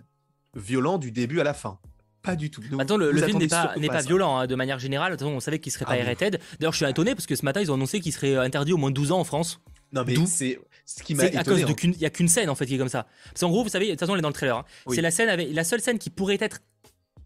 violent 0.57 0.97
du 0.97 1.11
début 1.11 1.39
à 1.39 1.43
la 1.43 1.53
fin. 1.53 1.79
Pas 2.21 2.35
du 2.35 2.51
tout. 2.51 2.61
Attends, 2.77 2.97
le, 2.97 3.15
film 3.21 3.37
n'est 3.37 3.47
pas, 3.47 3.73
pas 3.87 4.01
violent 4.01 4.37
hein, 4.37 4.47
de 4.47 4.55
manière 4.55 4.79
générale. 4.79 5.13
Façon, 5.13 5.27
on 5.27 5.39
savait 5.39 5.59
qu'il 5.59 5.71
serait 5.71 5.85
pas 5.85 5.93
Ah 5.93 5.97
bon. 5.97 6.03
R-rated. 6.03 6.39
D'ailleurs, 6.59 6.73
je 6.73 6.77
suis 6.77 6.85
étonné 6.85 7.15
parce 7.15 7.25
que 7.25 7.35
ce 7.35 7.45
matin, 7.45 7.61
ils 7.61 7.71
ont 7.71 7.75
annoncé 7.75 8.01
qu'il 8.01 8.11
serait 8.11 8.35
interdit 8.35 8.73
au 8.73 8.77
moins 8.77 8.89
de 8.89 8.95
12 8.95 9.13
ans 9.13 9.19
en 9.19 9.23
France. 9.23 9.61
Non, 9.93 10.03
mais 10.05 10.15
c'est 10.25 10.59
ce 10.85 11.03
qui 11.03 11.15
m'a 11.15 11.23
à 11.23 11.43
cause 11.45 11.61
de 11.61 11.65
hein. 11.65 11.73
qu'une, 11.73 11.93
il 11.93 12.01
y 12.01 12.05
a 12.05 12.09
qu'une 12.09 12.27
scène 12.27 12.49
en 12.49 12.55
fait 12.55 12.65
qui 12.65 12.75
est 12.75 12.77
comme 12.77 12.89
ça. 12.89 13.07
Parce 13.27 13.41
qu'en 13.41 13.49
gros, 13.49 13.63
vous 13.63 13.69
savez, 13.69 13.85
de 13.85 13.91
toute 13.91 13.99
façon, 14.01 14.13
elle 14.13 14.19
est 14.19 14.21
dans 14.21 14.27
le 14.27 14.33
trailer. 14.33 14.57
hein. 14.57 14.65
Oui. 14.87 14.95
C'est 14.95 15.01
la 15.01 15.11
scène 15.11 15.29
avec 15.29 15.53
la 15.53 15.63
seule 15.63 15.79
scène 15.79 15.99
qui 15.99 16.09
pourrait 16.09 16.37
être 16.41 16.59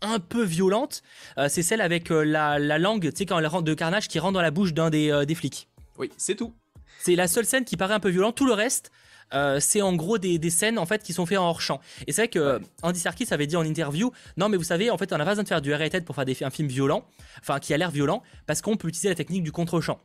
un 0.04 0.20
peu 0.20 0.44
violente, 0.44 1.04
euh, 1.38 1.48
c'est 1.50 1.62
celle 1.64 1.82
avec 1.82 2.12
euh, 2.12 2.24
la, 2.24 2.58
la 2.60 2.80
langue, 2.80 3.12
tu 3.12 3.18
sais, 3.18 3.26
quand 3.28 3.38
elle 3.38 3.46
rentre 3.48 3.64
de 3.66 3.74
carnage 3.76 4.08
qui 4.08 4.18
rentre 4.20 4.34
dans 4.34 4.42
la 4.42 4.50
bouche 4.52 4.74
d'un 4.74 4.90
des, 4.90 5.12
euh, 5.12 5.26
des 5.26 5.36
flics. 5.36 5.68
Oui, 5.98 6.10
c'est 6.18 6.36
tout. 6.36 6.54
C'est 7.00 7.16
la 7.16 7.28
seule 7.28 7.46
scène 7.46 7.66
qui 7.66 7.78
paraît 7.78 7.94
un 7.94 8.00
peu 8.00 8.10
violente. 8.10 8.36
Tout 8.36 8.48
le 8.48 8.54
reste, 8.54 8.92
euh, 9.34 9.60
c'est 9.60 9.82
en 9.82 9.94
gros 9.94 10.18
des, 10.18 10.50
scènes 10.50 10.78
en 10.78 10.86
fait 10.86 11.04
qui 11.04 11.14
sont 11.14 11.26
faites 11.26 11.38
en 11.38 11.48
hors 11.48 11.62
champ. 11.62 11.80
Et 12.08 12.12
c'est 12.12 12.22
vrai 12.22 12.28
que 12.28 12.60
Andy 12.82 13.00
Serkis 13.00 13.28
avait 13.32 13.48
dit 13.48 13.56
en 13.56 13.64
interview, 13.64 14.12
non 14.38 14.50
mais 14.50 14.58
vous 14.58 14.64
savez, 14.64 14.90
en 14.90 14.98
fait, 14.98 15.14
on 15.14 15.18
n'a 15.18 15.26
pas 15.26 15.32
besoin 15.32 15.44
de 15.44 15.48
faire 15.48 15.62
du 15.62 15.74
R-rated 15.74 16.04
pour 16.06 16.16
faire 16.16 16.26
des, 16.26 16.44
un 16.44 16.50
film 16.50 16.68
violent, 16.68 17.06
enfin 17.40 17.60
qui 17.60 17.74
a 17.74 17.78
l'air 17.78 17.92
violent, 17.92 18.24
parce 18.46 18.62
qu'on 18.62 18.78
peut 18.78 18.88
utiliser 18.88 19.10
la 19.10 19.16
technique 19.16 19.44
du 19.44 19.52
contre-champ. 19.52 20.00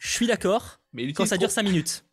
Je 0.00 0.10
suis 0.10 0.26
d'accord, 0.26 0.80
mais 0.92 1.12
quand 1.12 1.26
ça 1.26 1.36
dure 1.36 1.50
5 1.50 1.62
minutes. 1.62 2.04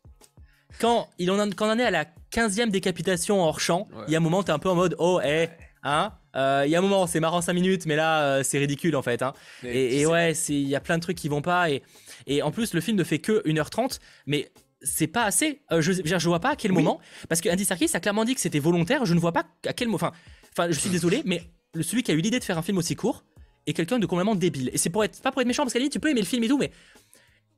Quand, 0.80 1.08
il 1.18 1.30
en, 1.30 1.50
quand 1.50 1.68
on 1.68 1.72
en 1.72 1.78
est 1.78 1.84
à 1.84 1.90
la 1.90 2.04
15e 2.32 2.70
décapitation 2.70 3.42
hors 3.42 3.60
champ, 3.60 3.88
il 4.06 4.12
y 4.12 4.14
a 4.14 4.18
un 4.18 4.22
moment, 4.22 4.42
t'es 4.42 4.52
un 4.52 4.58
peu 4.58 4.68
en 4.68 4.74
mode, 4.74 4.94
oh, 4.98 5.20
hé, 5.22 5.48
hein 5.82 6.12
euh, 6.36 6.64
il 6.66 6.70
y 6.70 6.76
a 6.76 6.78
un 6.78 6.82
moment, 6.82 7.06
c'est 7.06 7.20
marrant 7.20 7.40
5 7.40 7.54
minutes, 7.54 7.86
mais 7.86 7.96
là, 7.96 8.22
euh, 8.22 8.42
c'est 8.42 8.58
ridicule 8.58 8.94
en 8.94 9.02
fait. 9.02 9.22
Hein. 9.22 9.32
Et, 9.64 10.04
ouais, 10.04 10.32
il 10.48 10.68
y 10.68 10.76
a 10.76 10.80
plein 10.80 10.98
de 10.98 11.02
trucs 11.02 11.16
qui 11.16 11.28
vont 11.28 11.40
pas. 11.40 11.70
Et, 11.70 11.82
et 12.26 12.42
en 12.42 12.50
plus, 12.50 12.74
le 12.74 12.80
film 12.80 12.98
ne 12.98 13.04
fait 13.04 13.20
que 13.20 13.42
1h30, 13.46 14.00
mais 14.26 14.50
c'est 14.82 15.06
pas 15.06 15.24
assez. 15.24 15.62
Euh, 15.72 15.80
je, 15.80 15.92
je, 15.92 16.28
vois 16.28 16.40
pas 16.40 16.50
à 16.50 16.56
quel 16.56 16.72
moment. 16.72 17.00
Parce 17.28 17.40
que 17.40 17.48
Andy 17.48 17.64
Serkis 17.64 17.90
a 17.94 18.00
clairement 18.00 18.24
dit 18.24 18.34
que 18.34 18.40
c'était 18.40 18.58
volontaire. 18.58 19.04
Je 19.04 19.14
ne 19.14 19.20
vois 19.20 19.32
pas 19.32 19.46
à 19.66 19.72
quel 19.72 19.88
moment. 19.88 19.96
Enfin, 19.96 20.12
enfin, 20.52 20.70
je 20.70 20.78
suis 20.78 20.90
désolé, 20.90 21.22
mais 21.24 21.42
celui 21.80 22.02
qui 22.02 22.10
a 22.10 22.14
eu 22.14 22.20
l'idée 22.20 22.38
de 22.38 22.44
faire 22.44 22.58
un 22.58 22.62
film 22.62 22.78
aussi 22.78 22.94
court 22.96 23.24
est 23.66 23.72
quelqu'un 23.72 23.98
de 23.98 24.06
complètement 24.06 24.34
débile. 24.34 24.70
Et 24.72 24.78
c'est 24.78 24.90
pour 24.90 25.04
être, 25.04 25.20
pas 25.20 25.32
pour 25.32 25.40
être 25.40 25.48
méchant, 25.48 25.64
parce 25.64 25.72
qu'à 25.72 25.78
la 25.78 25.84
limite, 25.84 25.92
tu 25.92 26.00
peux 26.00 26.10
aimer 26.10 26.20
le 26.20 26.26
film 26.26 26.44
et 26.44 26.48
tout, 26.48 26.58
mais 26.58 26.70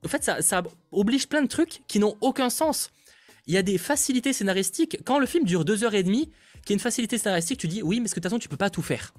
en 0.05 0.09
fait, 0.09 0.25
ça, 0.25 0.43
ça 0.43 0.63
oblige 0.93 1.29
plein 1.29 1.43
de 1.43 1.49
trucs 1.49 1.83
qui 1.87 1.99
n'ont 1.99 2.17
aucun 2.21 2.51
sens. 2.51 2.91
Il 3.47 3.55
y 3.55 3.57
a 3.57 3.63
des 3.63 3.79
facilités 3.79 4.33
scénaristiques. 4.33 4.99
Quand 5.05 5.19
le 5.19 5.27
film 5.27 5.45
dure 5.45 5.65
deux 5.65 5.85
heures 5.85 5.95
et 5.95 6.03
demie, 6.03 6.31
qui 6.65 6.73
est 6.73 6.77
une 6.77 6.81
facilité 6.81 7.19
scénaristique, 7.19 7.59
tu 7.59 7.69
dis 7.69 7.83
oui, 7.83 8.01
mais 8.01 8.09
ce 8.09 8.15
que 8.15 8.21
de 8.21 8.23
toute 8.23 8.31
façon, 8.31 8.39
tu 8.39 8.49
peux 8.49 8.57
pas 8.57 8.71
tout 8.71 8.83
faire. 8.83 9.15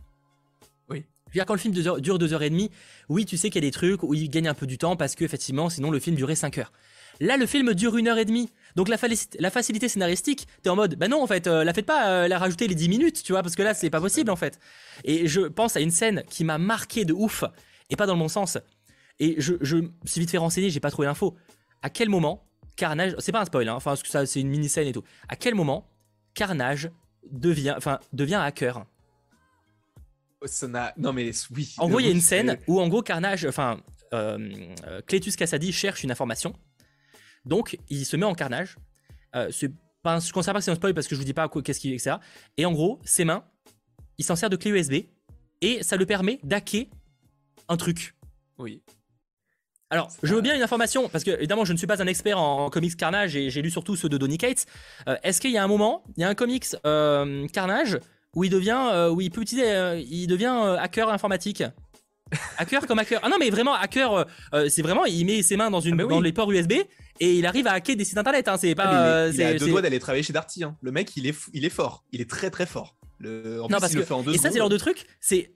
Oui. 0.90 1.04
quand 1.46 1.54
le 1.54 1.60
film 1.60 1.74
dure 1.74 2.20
deux 2.20 2.34
heures 2.34 2.44
et 2.44 2.50
demie, 2.50 2.72
oui, 3.10 3.26
tu 3.26 3.38
sais 3.38 3.50
qu'il 3.50 3.64
y 3.64 3.66
a 3.66 3.68
des 3.68 3.72
trucs 3.72 4.04
où 4.04 4.14
il 4.14 4.30
gagne 4.30 4.48
un 4.48 4.54
peu 4.54 4.68
du 4.68 4.78
temps 4.78 4.96
parce 4.96 5.16
que 5.16 5.24
effectivement, 5.24 5.70
sinon 5.70 5.92
le 5.92 6.00
film 6.00 6.16
durait 6.16 6.36
5 6.36 6.58
heures. 6.60 6.72
Là, 7.20 7.38
le 7.38 7.46
film 7.46 7.74
dure 7.74 7.98
une 7.98 8.08
heure 8.08 8.18
et 8.18 8.26
demie. 8.26 8.50
Donc 8.76 8.88
la, 8.88 8.98
la 9.40 9.52
facilité 9.52 9.90
scénaristique, 9.90 10.48
t'es 10.62 10.70
en 10.70 10.76
mode, 10.76 10.96
bah 10.96 11.08
non, 11.08 11.22
en 11.22 11.28
fait, 11.28 11.48
euh, 11.48 11.64
la 11.64 11.74
faites 11.74 11.86
pas, 11.86 12.10
euh, 12.10 12.28
la 12.28 12.38
rajouter 12.38 12.68
les 12.68 12.76
10 12.76 12.88
minutes, 12.90 13.24
tu 13.24 13.34
vois, 13.34 13.42
parce 13.42 13.56
que 13.56 13.64
là, 13.64 13.74
c'est 13.74 13.90
pas 13.90 14.00
possible, 14.00 14.32
en 14.32 14.36
fait. 14.36 14.60
Et 15.04 15.28
je 15.28 15.42
pense 15.42 15.76
à 15.76 15.82
une 15.82 15.92
scène 15.92 16.24
qui 16.30 16.44
m'a 16.44 16.58
marqué 16.58 17.04
de 17.04 17.14
ouf, 17.14 17.44
et 17.90 17.96
pas 17.96 18.06
dans 18.06 18.14
le 18.14 18.20
bon 18.20 18.28
sens. 18.30 18.58
Et 19.20 19.36
je, 19.38 19.56
je 19.62 19.78
me 19.78 19.92
suis 20.06 20.22
vite 20.22 20.32
fait 20.32 20.38
renseigner, 20.38 20.70
j'ai 20.70 20.80
pas 20.80 20.92
trouvé 20.92 21.08
l'info. 21.08 21.36
À 21.82 21.90
quel 21.90 22.10
moment 22.10 22.46
Carnage, 22.78 23.16
c'est 23.20 23.34
pas 23.34 23.42
un 23.42 23.46
spoil, 23.46 23.68
hein, 23.68 23.74
enfin, 23.76 23.92
parce 23.92 24.04
que 24.04 24.10
ça, 24.10 24.26
c'est 24.26 24.40
une 24.40 24.50
mini 24.50 24.70
scène 24.70 24.88
et 24.88 24.94
tout. 24.94 25.04
À 25.28 25.36
quel 25.36 25.56
moment 25.56 25.90
Carnage 26.34 26.90
devient, 27.30 27.74
enfin, 27.76 28.00
devient 28.14 28.40
hacker? 28.42 28.86
Ça 30.46 30.94
non 30.98 31.12
mais 31.12 31.32
oui. 31.54 31.76
En 31.80 31.90
gros, 31.90 32.00
il 32.00 32.06
y 32.06 32.08
a 32.08 32.12
une 32.12 32.22
scène 32.22 32.58
où 32.68 32.80
en 32.80 32.88
gros 32.88 33.02
Carnage, 33.02 33.46
enfin, 33.46 33.82
euh, 34.14 34.38
Cletus 35.06 35.36
Cassady 35.36 35.74
cherche 35.74 36.06
une 36.06 36.12
information 36.12 36.54
donc, 37.46 37.78
il 37.90 38.06
se 38.06 38.16
met 38.18 38.26
en 38.26 38.36
carnage. 38.36 38.78
Euh, 39.36 39.52
je 39.52 39.68
ne 39.68 40.32
considère 40.32 40.54
pas 40.54 40.60
que 40.60 40.66
c'est 40.66 40.72
un 40.72 40.76
spoil 40.76 40.94
parce 40.94 41.08
que 41.08 41.16
je 41.16 41.20
vous 41.20 41.26
dis 41.26 41.34
pas 41.34 41.50
qu'est-ce 41.50 41.80
qu'il 41.80 41.94
etc. 41.94 42.18
Et 42.58 42.66
en 42.66 42.72
gros, 42.72 43.00
ses 43.04 43.26
mains, 43.26 43.44
il 44.18 44.26
s'en 44.26 44.36
sert 44.36 44.50
de 44.50 44.56
clé 44.56 44.72
USB 44.72 44.94
et 45.62 45.84
ça 45.84 45.98
le 45.98 46.06
permet 46.06 46.40
d'hacker 46.44 46.90
un 47.68 47.78
truc. 47.78 48.16
Oui. 48.58 48.82
Alors, 49.92 50.12
je 50.22 50.36
veux 50.36 50.42
bien 50.42 50.56
une 50.56 50.62
information, 50.62 51.10
parce 51.10 51.24
que 51.24 51.32
évidemment, 51.32 51.66
je 51.66 51.74
ne 51.74 51.78
suis 51.78 51.88
pas 51.88 52.02
un 52.02 52.08
expert 52.08 52.40
en, 52.40 52.70
comics 52.70 52.96
Carnage 52.96 53.36
et 53.36 53.50
j'ai 53.50 53.62
lu 53.62 53.72
surtout 53.72 53.96
ceux 53.96 54.08
de 54.08 54.18
Donny 54.18 54.38
Cates. 54.38 54.68
Euh, 55.08 55.18
est-ce 55.24 55.42
qu'il 55.42 55.52
y 55.52 55.58
a 55.58 55.64
un 55.64 55.68
moment, 55.68 56.04
il 56.16 56.22
y 56.22 56.24
a 56.24 56.30
un 56.30 56.36
comics 56.36 56.76
euh, 56.86 57.48
Carnage 57.48 57.98
où 58.36 58.44
il 58.44 58.52
devient, 58.52 59.10
où 59.12 59.22
il 59.22 59.32
peut 59.32 59.42
utiliser, 59.42 60.06
il 60.08 60.28
devient 60.28 60.78
hacker 60.80 61.10
informatique? 61.10 61.64
Hacker 62.60 62.86
comme 62.86 63.00
hacker. 63.00 63.20
Ah 63.24 63.30
non, 63.30 63.38
mais 63.40 63.50
vraiment, 63.50 63.74
hacker, 63.74 64.28
c'est 64.68 64.84
vraiment, 64.84 65.06
il 65.06 65.26
met 65.26 65.42
ses 65.42 65.58
mains 65.58 65.72
dans, 65.72 65.82
une, 65.82 66.00
ah 66.00 66.06
dans 66.06 66.22
les 66.22 66.32
ports 66.32 66.52
USB 66.52 66.74
et 67.20 67.38
il 67.38 67.46
arrive 67.46 67.68
à 67.68 67.74
hacker 67.74 67.96
des 67.96 68.06
sites 68.06 68.18
internet. 68.18 68.48
Hein, 68.48 68.58
c'est 68.58 68.76
pas. 68.76 69.30
il, 69.30 69.42
a 69.42 69.54
deux 69.54 69.68
doigts 69.68 69.82
d'aller 69.82 70.00
travailler 70.00 70.24
chez 70.24 70.34
Darty. 70.34 70.64
Hein. 70.64 70.78
Le 70.82 70.92
mec, 70.92 71.16
il 71.18 71.28
est, 71.28 71.36
il 71.54 71.66
est 71.66 71.70
fort. 71.70 72.06
Il 72.12 72.22
est 72.22 72.30
très 72.30 72.50
très 72.50 72.66
fort. 72.66 72.96
Le... 73.20 73.62
En 73.62 73.68
non, 73.68 73.78
parce 73.80 73.92
il 73.92 73.96
que... 73.96 74.00
le 74.00 74.06
fait 74.06 74.14
en 74.14 74.24
deux 74.24 74.34
Et 74.34 74.38
ça, 74.38 74.50
c'est 74.50 74.60
genre 74.60 74.70
de 74.70 74.78
truc. 74.78 75.06
C'est 75.20 75.52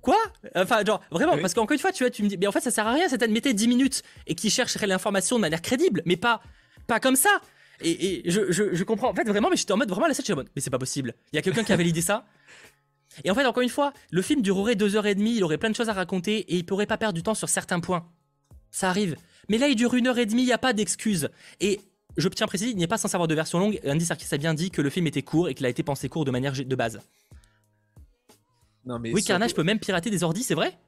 quoi? 0.00 0.18
Enfin, 0.54 0.84
genre, 0.84 1.00
vraiment, 1.10 1.38
parce 1.38 1.54
qu'encore 1.54 1.74
une 1.74 1.78
fois, 1.78 1.92
tu 1.92 2.02
vois, 2.02 2.10
tu 2.10 2.22
me 2.22 2.28
dis, 2.28 2.36
mais 2.36 2.46
en 2.46 2.52
fait, 2.52 2.60
ça 2.60 2.70
sert 2.70 2.86
à 2.86 2.92
rien, 2.92 3.08
c'est 3.08 3.18
de 3.18 3.26
mettre 3.26 3.50
10 3.50 3.68
minutes 3.68 4.02
et 4.26 4.34
qui 4.34 4.50
chercherait 4.50 4.86
l'information 4.86 5.36
de 5.36 5.40
manière 5.40 5.62
crédible, 5.62 6.02
mais 6.06 6.16
pas, 6.16 6.40
pas 6.86 7.00
comme 7.00 7.16
ça. 7.16 7.40
Et, 7.82 8.26
et 8.26 8.30
je, 8.30 8.50
je, 8.50 8.74
je, 8.74 8.84
comprends, 8.84 9.10
en 9.10 9.14
fait, 9.14 9.26
vraiment, 9.28 9.48
mais 9.50 9.56
j'étais 9.56 9.72
en 9.72 9.76
mode, 9.76 9.88
vraiment, 9.88 10.06
la 10.06 10.14
scène, 10.14 10.22
je 10.22 10.26
suis 10.26 10.32
en 10.32 10.36
mode, 10.36 10.50
mais 10.54 10.62
c'est 10.62 10.70
pas 10.70 10.78
possible. 10.78 11.14
Il 11.32 11.36
y 11.36 11.38
a 11.38 11.42
quelqu'un 11.42 11.64
qui 11.64 11.72
avait 11.72 11.84
l'idée 11.84 12.02
ça. 12.02 12.26
Et 13.24 13.30
en 13.30 13.34
fait, 13.34 13.44
encore 13.44 13.62
une 13.62 13.68
fois, 13.68 13.92
le 14.10 14.22
film 14.22 14.42
durerait 14.42 14.76
deux 14.76 14.96
heures 14.96 15.06
et 15.06 15.14
demie, 15.14 15.36
il 15.36 15.44
aurait 15.44 15.58
plein 15.58 15.70
de 15.70 15.76
choses 15.76 15.88
à 15.88 15.92
raconter 15.92 16.38
et 16.38 16.56
il 16.56 16.64
pourrait 16.64 16.86
pas 16.86 16.96
perdre 16.96 17.14
du 17.14 17.22
temps 17.22 17.34
sur 17.34 17.48
certains 17.48 17.80
points. 17.80 18.06
Ça 18.70 18.88
arrive. 18.88 19.16
Mais 19.48 19.58
là, 19.58 19.68
il 19.68 19.76
dure 19.76 19.94
une 19.94 20.06
heure 20.06 20.18
et 20.18 20.26
demie, 20.26 20.42
il 20.42 20.46
n'y 20.46 20.52
a 20.52 20.58
pas 20.58 20.72
d'excuse. 20.72 21.28
Et 21.60 21.80
je 22.16 22.28
tiens 22.28 22.44
à 22.44 22.48
préciser, 22.48 22.70
il 22.70 22.76
n'est 22.76 22.86
pas 22.86 22.98
sans 22.98 23.12
avoir 23.14 23.28
de 23.28 23.34
version 23.34 23.58
longue. 23.58 23.80
Andy 23.86 24.04
Serkis 24.04 24.32
a 24.32 24.38
bien 24.38 24.54
dit 24.54 24.70
que 24.70 24.82
le 24.82 24.90
film 24.90 25.06
était 25.06 25.22
court 25.22 25.48
et 25.48 25.54
qu'il 25.54 25.66
a 25.66 25.68
été 25.68 25.82
pensé 25.82 26.08
court 26.08 26.24
de 26.24 26.30
manière 26.30 26.52
de 26.52 26.76
base. 26.76 27.00
Non, 28.84 28.98
mais 28.98 29.12
oui, 29.12 29.22
Carnage 29.22 29.54
peut 29.54 29.62
même 29.62 29.78
pirater 29.78 30.10
des 30.10 30.22
ordis, 30.22 30.42
c'est 30.42 30.54
vrai? 30.54 30.78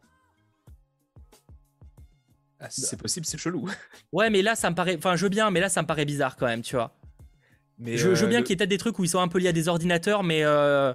Ah, 2.58 2.70
si 2.70 2.82
c'est 2.82 2.96
possible, 2.96 3.26
c'est 3.26 3.38
chelou. 3.38 3.68
Ouais, 4.12 4.30
mais 4.30 4.42
là, 4.42 4.54
ça 4.54 4.70
me 4.70 4.74
paraît. 4.74 4.96
Enfin, 4.96 5.16
je 5.16 5.24
veux 5.24 5.28
bien, 5.28 5.50
mais 5.50 5.60
là, 5.60 5.68
ça 5.68 5.82
me 5.82 5.86
paraît 5.86 6.04
bizarre 6.04 6.36
quand 6.36 6.46
même, 6.46 6.62
tu 6.62 6.76
vois. 6.76 6.94
Mais 7.78 7.96
je, 7.96 8.08
veux 8.08 8.24
euh, 8.24 8.26
bien 8.28 8.42
qu'il 8.42 8.50
y 8.50 8.52
ait 8.52 8.56
peut-être 8.56 8.70
des 8.70 8.78
trucs 8.78 8.98
où 8.98 9.04
ils 9.04 9.08
sont 9.08 9.18
un 9.18 9.28
peu 9.28 9.38
liés 9.38 9.48
à 9.48 9.52
des 9.52 9.68
ordinateurs, 9.68 10.22
mais. 10.22 10.44
Euh... 10.44 10.94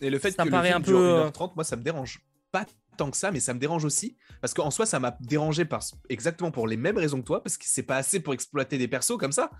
Et 0.00 0.10
le 0.10 0.18
fait 0.18 0.32
ça 0.32 0.42
que 0.42 0.48
me 0.48 0.50
paraît 0.50 0.68
le 0.68 0.74
film 0.74 0.82
un 0.82 0.84
peu. 0.84 0.92
Dure 0.92 1.30
1h30, 1.30 1.44
euh, 1.44 1.52
moi, 1.56 1.64
ça 1.64 1.76
me 1.76 1.82
dérange 1.82 2.20
pas 2.50 2.66
tant 2.96 3.10
que 3.10 3.16
ça, 3.16 3.30
mais 3.30 3.40
ça 3.40 3.54
me 3.54 3.58
dérange 3.58 3.84
aussi. 3.84 4.16
Parce 4.40 4.54
qu'en 4.54 4.70
soi, 4.70 4.86
ça 4.86 5.00
m'a 5.00 5.16
dérangé 5.20 5.64
parce, 5.64 5.94
exactement 6.08 6.50
pour 6.50 6.66
les 6.66 6.76
mêmes 6.76 6.98
raisons 6.98 7.20
que 7.20 7.26
toi, 7.26 7.42
parce 7.42 7.56
que 7.56 7.64
c'est 7.66 7.82
pas 7.82 7.96
assez 7.96 8.20
pour 8.20 8.34
exploiter 8.34 8.78
des 8.78 8.88
persos 8.88 9.16
comme 9.18 9.32
ça. 9.32 9.50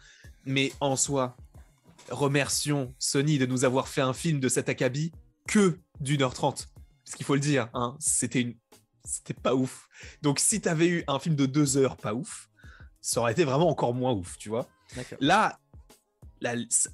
Mais 0.45 0.73
en 0.81 0.97
soi, 0.97 1.37
remercions 2.11 2.95
Sony 2.99 3.39
de 3.39 3.47
nous 3.47 3.65
avoir 3.65 3.89
fait 3.89 4.01
un 4.01 4.13
film 4.13 4.41
de 4.41 4.49
cet 4.49 4.69
acabit 4.69 5.13
que 5.47 5.79
d'une 6.01 6.23
heure 6.23 6.35
trente. 6.35 6.69
Parce 7.05 7.17
qu'il 7.17 7.27
faut 7.27 7.35
le 7.35 7.41
dire, 7.41 7.69
hein, 7.75 7.97
c'était 8.01 8.41
une... 8.41 8.55
c'était 9.05 9.35
pas 9.35 9.55
ouf. 9.55 9.89
Donc 10.23 10.39
si 10.39 10.61
t'avais 10.61 10.89
eu 10.89 11.05
un 11.09 11.19
film 11.19 11.35
de 11.35 11.47
deux 11.47 11.77
heures 11.77 11.97
pas 11.97 12.15
ouf, 12.15 12.49
ça 13.01 13.21
aurait 13.21 13.33
été 13.33 13.45
vraiment 13.45 13.69
encore 13.69 13.95
moins 13.95 14.13
ouf, 14.13 14.37
tu 14.39 14.49
vois. 14.49 14.69
Là, 15.21 15.59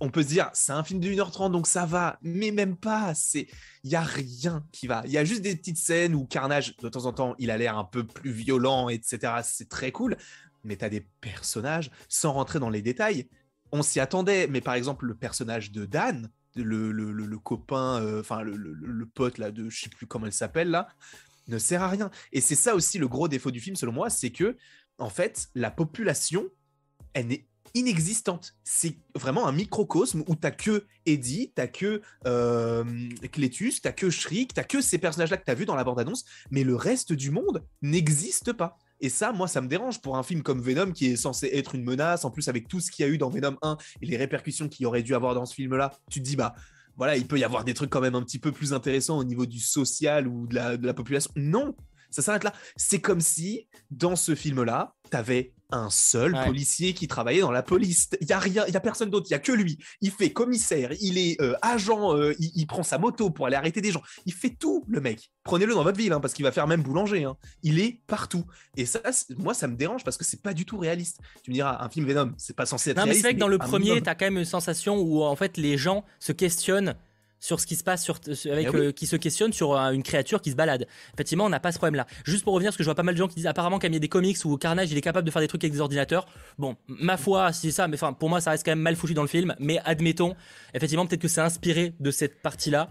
on 0.01 0.11
peut 0.11 0.23
se 0.23 0.29
dire, 0.29 0.51
c'est 0.53 0.73
un 0.73 0.85
film 0.85 1.01
de 1.01 1.09
1h30, 1.09 1.51
donc 1.51 1.67
ça 1.67 1.87
va, 1.87 2.19
mais 2.23 2.51
même 2.51 2.77
pas. 2.77 3.13
Il 3.35 3.91
y 3.91 3.97
a 3.97 4.03
rien 4.03 4.65
qui 4.73 4.87
va. 4.87 5.03
Il 5.07 5.13
y 5.13 5.19
a 5.19 5.25
juste 5.25 5.43
des 5.43 5.57
petites 5.57 5.79
scènes 5.79 6.15
où 6.15 6.27
Carnage, 6.27 6.77
de 6.77 6.89
temps 6.89 7.07
en 7.07 7.13
temps, 7.13 7.35
il 7.39 7.51
a 7.51 7.59
l'air 7.59 7.79
un 7.79 7.85
peu 7.85 8.07
plus 8.07 8.33
violent, 8.33 8.89
etc. 8.89 9.35
C'est 9.43 9.69
très 9.69 9.93
cool. 9.93 10.17
Mais 10.65 10.77
tu 10.77 10.85
as 10.85 10.91
des 10.91 11.07
personnages, 11.21 11.91
sans 12.09 12.33
rentrer 12.33 12.59
dans 12.59 12.71
les 12.71 12.83
détails. 12.83 13.29
On 13.73 13.83
s'y 13.83 14.01
attendait, 14.01 14.47
mais 14.49 14.61
par 14.61 14.75
exemple, 14.75 15.07
le 15.07 15.15
personnage 15.15 15.73
de 15.73 15.85
Dan, 15.85 16.31
le, 16.57 17.37
copain, 17.39 18.03
euh, 18.03 18.21
enfin, 18.21 18.43
le, 18.43 19.07
pote 19.07 19.39
là, 19.39 19.51
de 19.51 19.69
je 19.69 19.83
sais 19.83 19.91
plus 19.91 20.07
comment 20.07 20.27
elle 20.27 20.33
s'appelle 20.33 20.71
là, 20.71 20.89
ne 21.49 21.59
sert 21.59 21.83
à 21.83 21.89
rien. 21.89 22.11
Et 22.33 22.41
c'est 22.41 22.55
ça 22.55 22.75
aussi 22.75 22.99
le 22.99 23.09
gros 23.09 23.29
défaut 23.29 23.51
du 23.51 23.61
film, 23.61 23.77
selon 23.77 23.93
moi, 23.93 24.11
c'est 24.11 24.31
que, 24.31 24.57
en 24.99 25.11
fait, 25.11 25.49
la 25.55 25.71
population, 25.71 26.47
elle 27.15 27.29
n'est 27.29 27.47
inexistante. 27.79 28.55
C'est 28.65 28.99
vraiment 29.15 29.47
un 29.47 29.53
microcosme 29.53 30.25
où 30.27 30.35
t'as 30.35 30.51
que 30.51 30.87
Eddie, 31.07 31.53
t'as 31.55 31.69
que 31.69 32.03
euh, 32.27 32.85
Cletus, 33.33 33.81
t'as 33.81 33.93
que 33.93 34.11
Shriek, 34.11 34.53
t'as 34.53 34.65
que 34.65 34.81
ces 34.81 34.99
personnages-là 34.99 35.37
que 35.37 35.45
t'as 35.45 35.55
vu 35.55 35.65
dans 35.65 35.77
la 35.77 35.85
bande-annonce, 35.85 36.25
mais 36.51 36.65
le 36.65 36.75
reste 36.75 37.13
du 37.13 37.31
monde 37.31 37.65
n'existe 37.83 38.53
pas. 38.53 38.77
Et 39.01 39.09
ça, 39.09 39.33
moi, 39.33 39.47
ça 39.47 39.61
me 39.61 39.69
dérange 39.69 40.01
pour 40.01 40.17
un 40.17 40.23
film 40.23 40.43
comme 40.43 40.61
Venom 40.61 40.93
qui 40.93 41.07
est 41.07 41.17
censé 41.17 41.51
être 41.53 41.75
une 41.75 41.85
menace, 41.85 42.25
en 42.25 42.31
plus 42.31 42.49
avec 42.49 42.67
tout 42.67 42.81
ce 42.81 42.91
qu'il 42.91 43.07
y 43.07 43.09
a 43.09 43.13
eu 43.13 43.19
dans 43.19 43.31
Venom 43.31 43.57
1 43.63 43.77
et 44.03 44.07
les 44.07 44.17
répercussions 44.17 44.69
qu'il 44.69 44.87
aurait 44.87 45.03
dû 45.03 45.15
avoir 45.15 45.35
dans 45.35 45.47
ce 45.47 45.55
film-là, 45.55 45.93
tu 46.11 46.21
te 46.21 46.25
dis, 46.25 46.37
bah 46.37 46.55
voilà, 46.97 47.17
il 47.17 47.27
peut 47.29 47.39
y 47.39 47.45
avoir 47.45 47.63
des 47.63 47.75
trucs 47.75 47.91
quand 47.91 48.01
même 48.01 48.17
un 48.17 48.23
petit 48.23 48.41
peu 48.41 48.51
plus 48.51 48.73
intéressants 48.73 49.19
au 49.19 49.25
niveau 49.25 49.47
du 49.47 49.61
social 49.61 50.27
ou 50.27 50.49
de 50.49 50.57
la, 50.57 50.77
de 50.77 50.85
la 50.85 50.95
population. 50.95 51.31
Non, 51.37 51.77
ça 52.11 52.23
s'arrête 52.23 52.45
là. 52.45 52.53
C'est 52.77 53.01
comme 53.01 53.21
si, 53.21 53.69
dans 53.91 54.17
ce 54.17 54.35
film-là, 54.35 54.95
t'avais 55.09 55.55
un 55.71 55.91
seul 55.91 56.33
policier 56.47 56.95
qui 56.95 57.09
travaillait 57.09 57.43
dans 57.43 57.51
la 57.51 57.63
police. 57.63 58.09
Il 58.21 58.29
y 58.29 58.33
a 58.33 58.39
rien, 58.39 58.65
il 58.67 58.73
y 58.73 58.77
a 58.77 58.81
personne 58.81 59.11
d'autre, 59.11 59.27
il 59.29 59.33
y 59.33 59.37
a 59.37 59.39
que 59.39 59.53
lui. 59.53 59.79
Il 60.01 60.11
fait 60.11 60.33
commissaire, 60.33 60.93
il 61.01 61.19
est 61.19 61.41
euh, 61.43 61.55
agent, 61.61 62.17
euh, 62.17 62.35
il, 62.39 62.67
prend 62.67 62.83
sa 62.83 62.97
moto 62.97 63.31
pour 63.31 63.47
aller 63.47 63.57
arrêter 63.57 63.81
des 63.81 63.93
gens. 63.93 64.03
Il 64.25 64.33
fait 64.33 64.51
tout, 64.51 64.85
le 64.89 65.01
mec. 65.01 65.31
Prenez-le 65.45 65.75
dans 65.75 65.83
votre 65.83 65.99
ville, 65.99 66.13
hein, 66.13 66.21
parce 66.21 66.33
qu'il 66.33 66.45
va 66.45 66.53
faire 66.53 66.67
même 66.67 66.83
boulanger. 66.83 67.25
Hein. 67.25 67.37
Il 67.63 67.81
est 67.81 68.01
partout. 68.07 68.45
Et 68.77 68.87
ça, 68.87 69.01
moi, 69.37 69.53
ça 69.53 69.69
me 69.69 69.77
dérange 69.77 70.05
parce 70.05 70.17
que 70.17 70.25
c'est 70.25 70.43
pas 70.43 70.55
du 70.55 70.65
tout 70.65 70.79
réaliste. 70.79 71.21
Tu 71.43 71.51
me 71.51 71.55
diras, 71.55 71.85
un 71.85 71.91
film 71.91 72.07
Venom, 72.07 72.33
c'est 72.39 72.57
pas 72.57 72.67
censé 72.67 72.91
être 72.91 72.97
non, 72.97 73.05
réaliste. 73.05 73.19
mais 73.19 73.29
c'est 73.29 73.29
vrai 73.29 73.35
que 73.35 73.41
dans 73.41 73.49
le 73.49 73.59
premier, 73.59 74.01
tu 74.01 74.09
as 74.09 74.15
quand 74.15 74.27
même 74.27 74.39
une 74.39 74.45
sensation 74.47 74.99
où 74.99 75.23
en 75.23 75.37
fait 75.37 75.59
les 75.59 75.77
gens 75.77 76.05
se 76.19 76.33
questionnent 76.33 76.97
sur 77.41 77.61
ce 77.61 77.67
qui 77.67 77.77
se 77.77 77.85
passe 77.85 78.05
sur, 78.05 78.17
avec 78.51 78.69
eh 78.73 78.77
euh, 78.77 78.93
qui 78.93 79.07
se 79.07 79.17
questionne 79.17 79.53
sur 79.53 79.77
euh, 79.77 79.91
une 79.93 80.03
créature 80.03 80.41
qui 80.41 80.51
se 80.51 80.57
balade. 80.57 80.87
Effectivement, 81.15 81.45
on 81.45 81.49
n'a 81.49 81.61
pas 81.61 81.73
ce 81.73 81.79
problème-là. 81.79 82.07
Juste 82.25 82.45
pour 82.45 82.55
revenir, 82.55 82.71
parce 82.71 82.77
que 82.77 82.83
je 82.83 82.89
vois 82.89 82.95
pas 82.95 83.03
mal 83.03 83.15
de 83.15 83.19
gens 83.19 83.29
qui 83.29 83.37
disent 83.37 83.47
apparemment 83.47 83.79
qu'il 83.79 83.93
y 83.93 83.97
a 83.97 83.99
des 83.99 84.09
comics 84.09 84.37
où 84.45 84.57
Carnage 84.57 84.91
il 84.91 84.99
est 84.99 85.03
capable 85.03 85.27
de 85.27 85.31
faire 85.31 85.43
des 85.43 85.49
trucs 85.49 85.63
avec 85.63 85.73
des 85.73 85.81
ordinateurs. 85.81 86.27
Bon, 86.59 86.77
ma 86.89 87.17
foi, 87.17 87.53
c'est 87.53 87.71
ça, 87.71 87.89
mais 87.89 87.95
enfin 87.95 88.13
pour 88.13 88.29
moi 88.29 88.41
ça 88.41 88.51
reste 88.51 88.65
quand 88.65 88.73
même 88.73 88.81
mal 88.81 88.97
foutu 88.97 89.15
dans 89.15 89.23
le 89.23 89.29
film. 89.29 89.55
Mais 89.59 89.79
admettons, 89.85 90.35
effectivement, 90.75 91.07
peut-être 91.07 91.23
que 91.23 91.29
c'est 91.29 91.41
inspiré 91.41 91.95
de 92.01 92.11
cette 92.11 92.43
partie-là. 92.43 92.91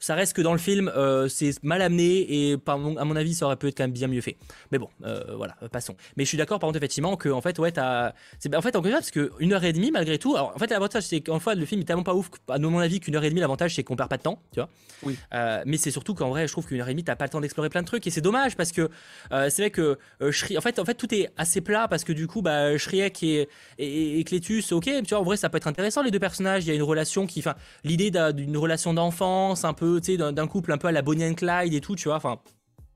Ça 0.00 0.14
reste 0.16 0.32
que 0.34 0.42
dans 0.42 0.52
le 0.52 0.58
film, 0.58 0.90
euh, 0.96 1.28
c'est 1.28 1.62
mal 1.62 1.80
amené 1.82 2.50
et 2.50 2.56
par 2.58 2.78
mon- 2.78 2.96
à 2.96 3.04
mon 3.04 3.14
avis, 3.14 3.34
ça 3.34 3.46
aurait 3.46 3.56
pu 3.56 3.68
être 3.68 3.76
quand 3.76 3.84
même 3.84 3.92
bien 3.92 4.08
mieux 4.08 4.20
fait. 4.20 4.36
Mais 4.72 4.78
bon, 4.78 4.88
euh, 5.04 5.22
voilà, 5.36 5.54
passons. 5.70 5.94
Mais 6.16 6.24
je 6.24 6.28
suis 6.28 6.38
d'accord, 6.38 6.58
par 6.58 6.66
contre, 6.68 6.78
effectivement, 6.78 7.16
que 7.16 7.28
en 7.28 7.40
fait, 7.40 7.58
ouais, 7.58 7.70
t'as. 7.70 8.12
En 8.54 8.62
fait, 8.62 8.74
encore 8.74 8.86
une 8.86 8.92
fois, 8.92 9.00
parce 9.00 9.10
que 9.10 9.30
une 9.38 9.52
heure 9.52 9.62
et 9.62 9.72
demie, 9.72 9.90
malgré 9.90 10.18
tout. 10.18 10.34
Alors, 10.34 10.52
en 10.54 10.58
fait, 10.58 10.70
l'avantage, 10.70 11.04
c'est 11.04 11.20
qu'en 11.20 11.38
fois, 11.38 11.54
le 11.54 11.64
film 11.66 11.82
est 11.82 11.84
tellement 11.84 12.02
pas 12.02 12.14
ouf, 12.14 12.30
à 12.48 12.58
mon 12.58 12.78
avis, 12.78 12.98
qu'une 12.98 13.14
heure 13.14 13.24
et 13.24 13.30
demie, 13.30 13.40
l'avantage, 13.40 13.74
c'est 13.76 13.84
qu'on 13.84 13.94
perd 13.96 14.08
pas 14.08 14.16
de 14.16 14.22
temps, 14.22 14.42
tu 14.52 14.60
vois. 14.60 14.68
Oui. 15.02 15.16
Euh, 15.34 15.62
mais 15.66 15.76
c'est 15.76 15.90
surtout 15.90 16.14
qu'en 16.14 16.28
vrai, 16.30 16.46
je 16.46 16.52
trouve 16.52 16.66
qu'une 16.66 16.80
heure 16.80 16.88
et 16.88 16.92
demie, 16.92 17.04
t'as 17.04 17.16
pas 17.16 17.24
le 17.24 17.30
temps 17.30 17.40
d'explorer 17.40 17.68
plein 17.70 17.80
de 17.82 17.86
trucs 17.86 18.06
et 18.06 18.10
c'est 18.10 18.20
dommage 18.20 18.54
parce 18.56 18.72
que 18.72 18.90
c'est 19.30 19.62
vrai 19.62 19.70
que 19.70 19.98
Shri- 20.30 20.58
en 20.58 20.60
fait, 20.60 20.78
en 20.78 20.84
fait, 20.84 20.94
tout 20.94 21.14
est 21.14 21.30
assez 21.36 21.60
plat 21.60 21.88
parce 21.88 22.04
que 22.04 22.12
du 22.12 22.26
coup, 22.26 22.42
bah, 22.42 22.76
Shrek 22.76 23.22
et, 23.22 23.48
et, 23.78 24.18
et 24.20 24.24
Cletus, 24.24 24.72
ok, 24.72 24.84
tu 24.84 25.02
vois, 25.10 25.20
en 25.20 25.22
vrai, 25.22 25.36
ça 25.36 25.48
peut 25.48 25.56
être 25.56 25.66
intéressant 25.68 26.02
les 26.02 26.10
deux 26.10 26.18
personnages. 26.18 26.64
Il 26.64 26.68
y 26.68 26.70
a 26.70 26.74
une 26.74 26.82
relation 26.82 27.26
qui, 27.26 27.40
enfin, 27.40 27.54
l'idée 27.84 28.10
d'un- 28.10 28.32
d'une 28.32 28.56
relation 28.56 28.92
d'enfance, 28.94 29.64
un 29.64 29.72
peu, 29.72 29.89
tu 29.98 30.16
sais, 30.16 30.16
d'un 30.16 30.46
couple 30.46 30.72
un 30.72 30.78
peu 30.78 30.88
à 30.88 30.92
la 30.92 31.02
Bonnie 31.02 31.24
and 31.24 31.34
Clyde 31.34 31.74
et 31.74 31.80
tout, 31.80 31.96
tu 31.96 32.04
vois, 32.08 32.16
enfin, 32.16 32.40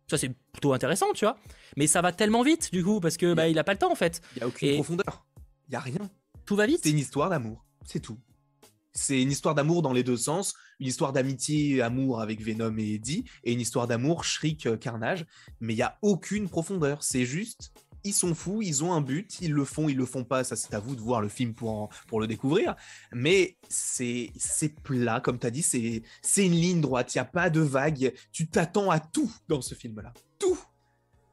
ça 0.09 0.19
c'est 0.19 0.31
plutôt 0.53 0.73
intéressant, 0.73 1.07
tu 1.15 1.25
vois. 1.25 1.37
Mais 1.77 1.87
ça 1.87 2.01
va 2.03 2.13
tellement 2.13 2.43
vite 2.43 2.71
du 2.73 2.85
coup 2.85 3.01
parce 3.01 3.17
que 3.17 3.35
bah, 3.35 3.49
il 3.49 3.59
a 3.59 3.65
pas 3.65 3.73
le 3.73 3.79
temps 3.79 3.91
en 3.91 3.97
fait. 3.97 4.21
Il 4.37 4.41
y 4.41 4.43
a 4.43 4.47
aucune 4.47 4.69
Et- 4.69 4.75
profondeur. 4.75 5.27
Il 5.69 5.73
y 5.73 5.77
a 5.77 5.81
rien. 5.81 6.11
Tout 6.47 6.57
va 6.57 6.67
vite. 6.67 6.81
C'est 6.83 6.91
une 6.91 6.99
histoire 6.99 7.31
d'amour, 7.31 7.65
c'est 7.87 8.01
tout. 8.01 8.19
C'est 8.93 9.21
une 9.21 9.33
histoire 9.33 9.57
d'amour 9.57 9.83
dans 9.83 9.93
les 9.93 10.05
deux 10.05 10.17
sens, 10.17 10.55
une 10.79 10.87
histoire 10.87 11.13
d'amitié, 11.13 11.83
amour 11.83 12.21
avec 12.21 12.41
Venom 12.41 12.77
et 12.79 12.95
Eddie, 12.95 13.25
et 13.43 13.53
une 13.53 13.61
histoire 13.61 13.89
d'amour 13.89 14.23
Shriek 14.25 14.67
euh, 14.67 14.77
Carnage, 14.77 15.27
mais 15.59 15.73
il 15.75 15.77
y 15.79 15.83
a 15.83 15.99
aucune 16.01 16.49
profondeur. 16.49 17.03
C'est 17.03 17.25
juste, 17.25 17.73
ils 18.05 18.13
sont 18.13 18.35
fous, 18.35 18.63
ils 18.63 18.85
ont 18.85 18.93
un 18.93 19.01
but, 19.01 19.39
ils 19.41 19.53
le 19.53 19.65
font, 19.65 19.89
ils 19.89 19.97
le 19.97 20.07
font 20.07 20.25
pas. 20.25 20.45
Ça, 20.45 20.57
c'est 20.57 20.75
à 20.75 20.79
vous 20.79 20.95
de 20.95 21.01
voir 21.01 21.21
le 21.21 21.29
film 21.29 21.55
pour, 21.55 21.89
pour 22.07 22.21
le 22.21 22.27
découvrir. 22.27 22.77
Mais 23.13 23.57
c'est 23.69 24.31
plat, 24.83 25.21
comme 25.21 25.39
tu 25.39 25.47
as 25.47 25.51
dit, 25.51 25.63
c'est 25.63 26.47
une 26.47 26.53
ligne 26.53 26.81
droite. 26.81 27.15
Il 27.15 27.19
y 27.19 27.21
a 27.21 27.25
pas 27.25 27.51
de 27.51 27.61
vague. 27.61 28.13
Tu 28.33 28.47
t'attends 28.47 28.91
à 28.91 29.01
tout 29.01 29.33
dans 29.49 29.63
ce 29.63 29.75
film-là, 29.75 30.13
tout. 30.39 30.59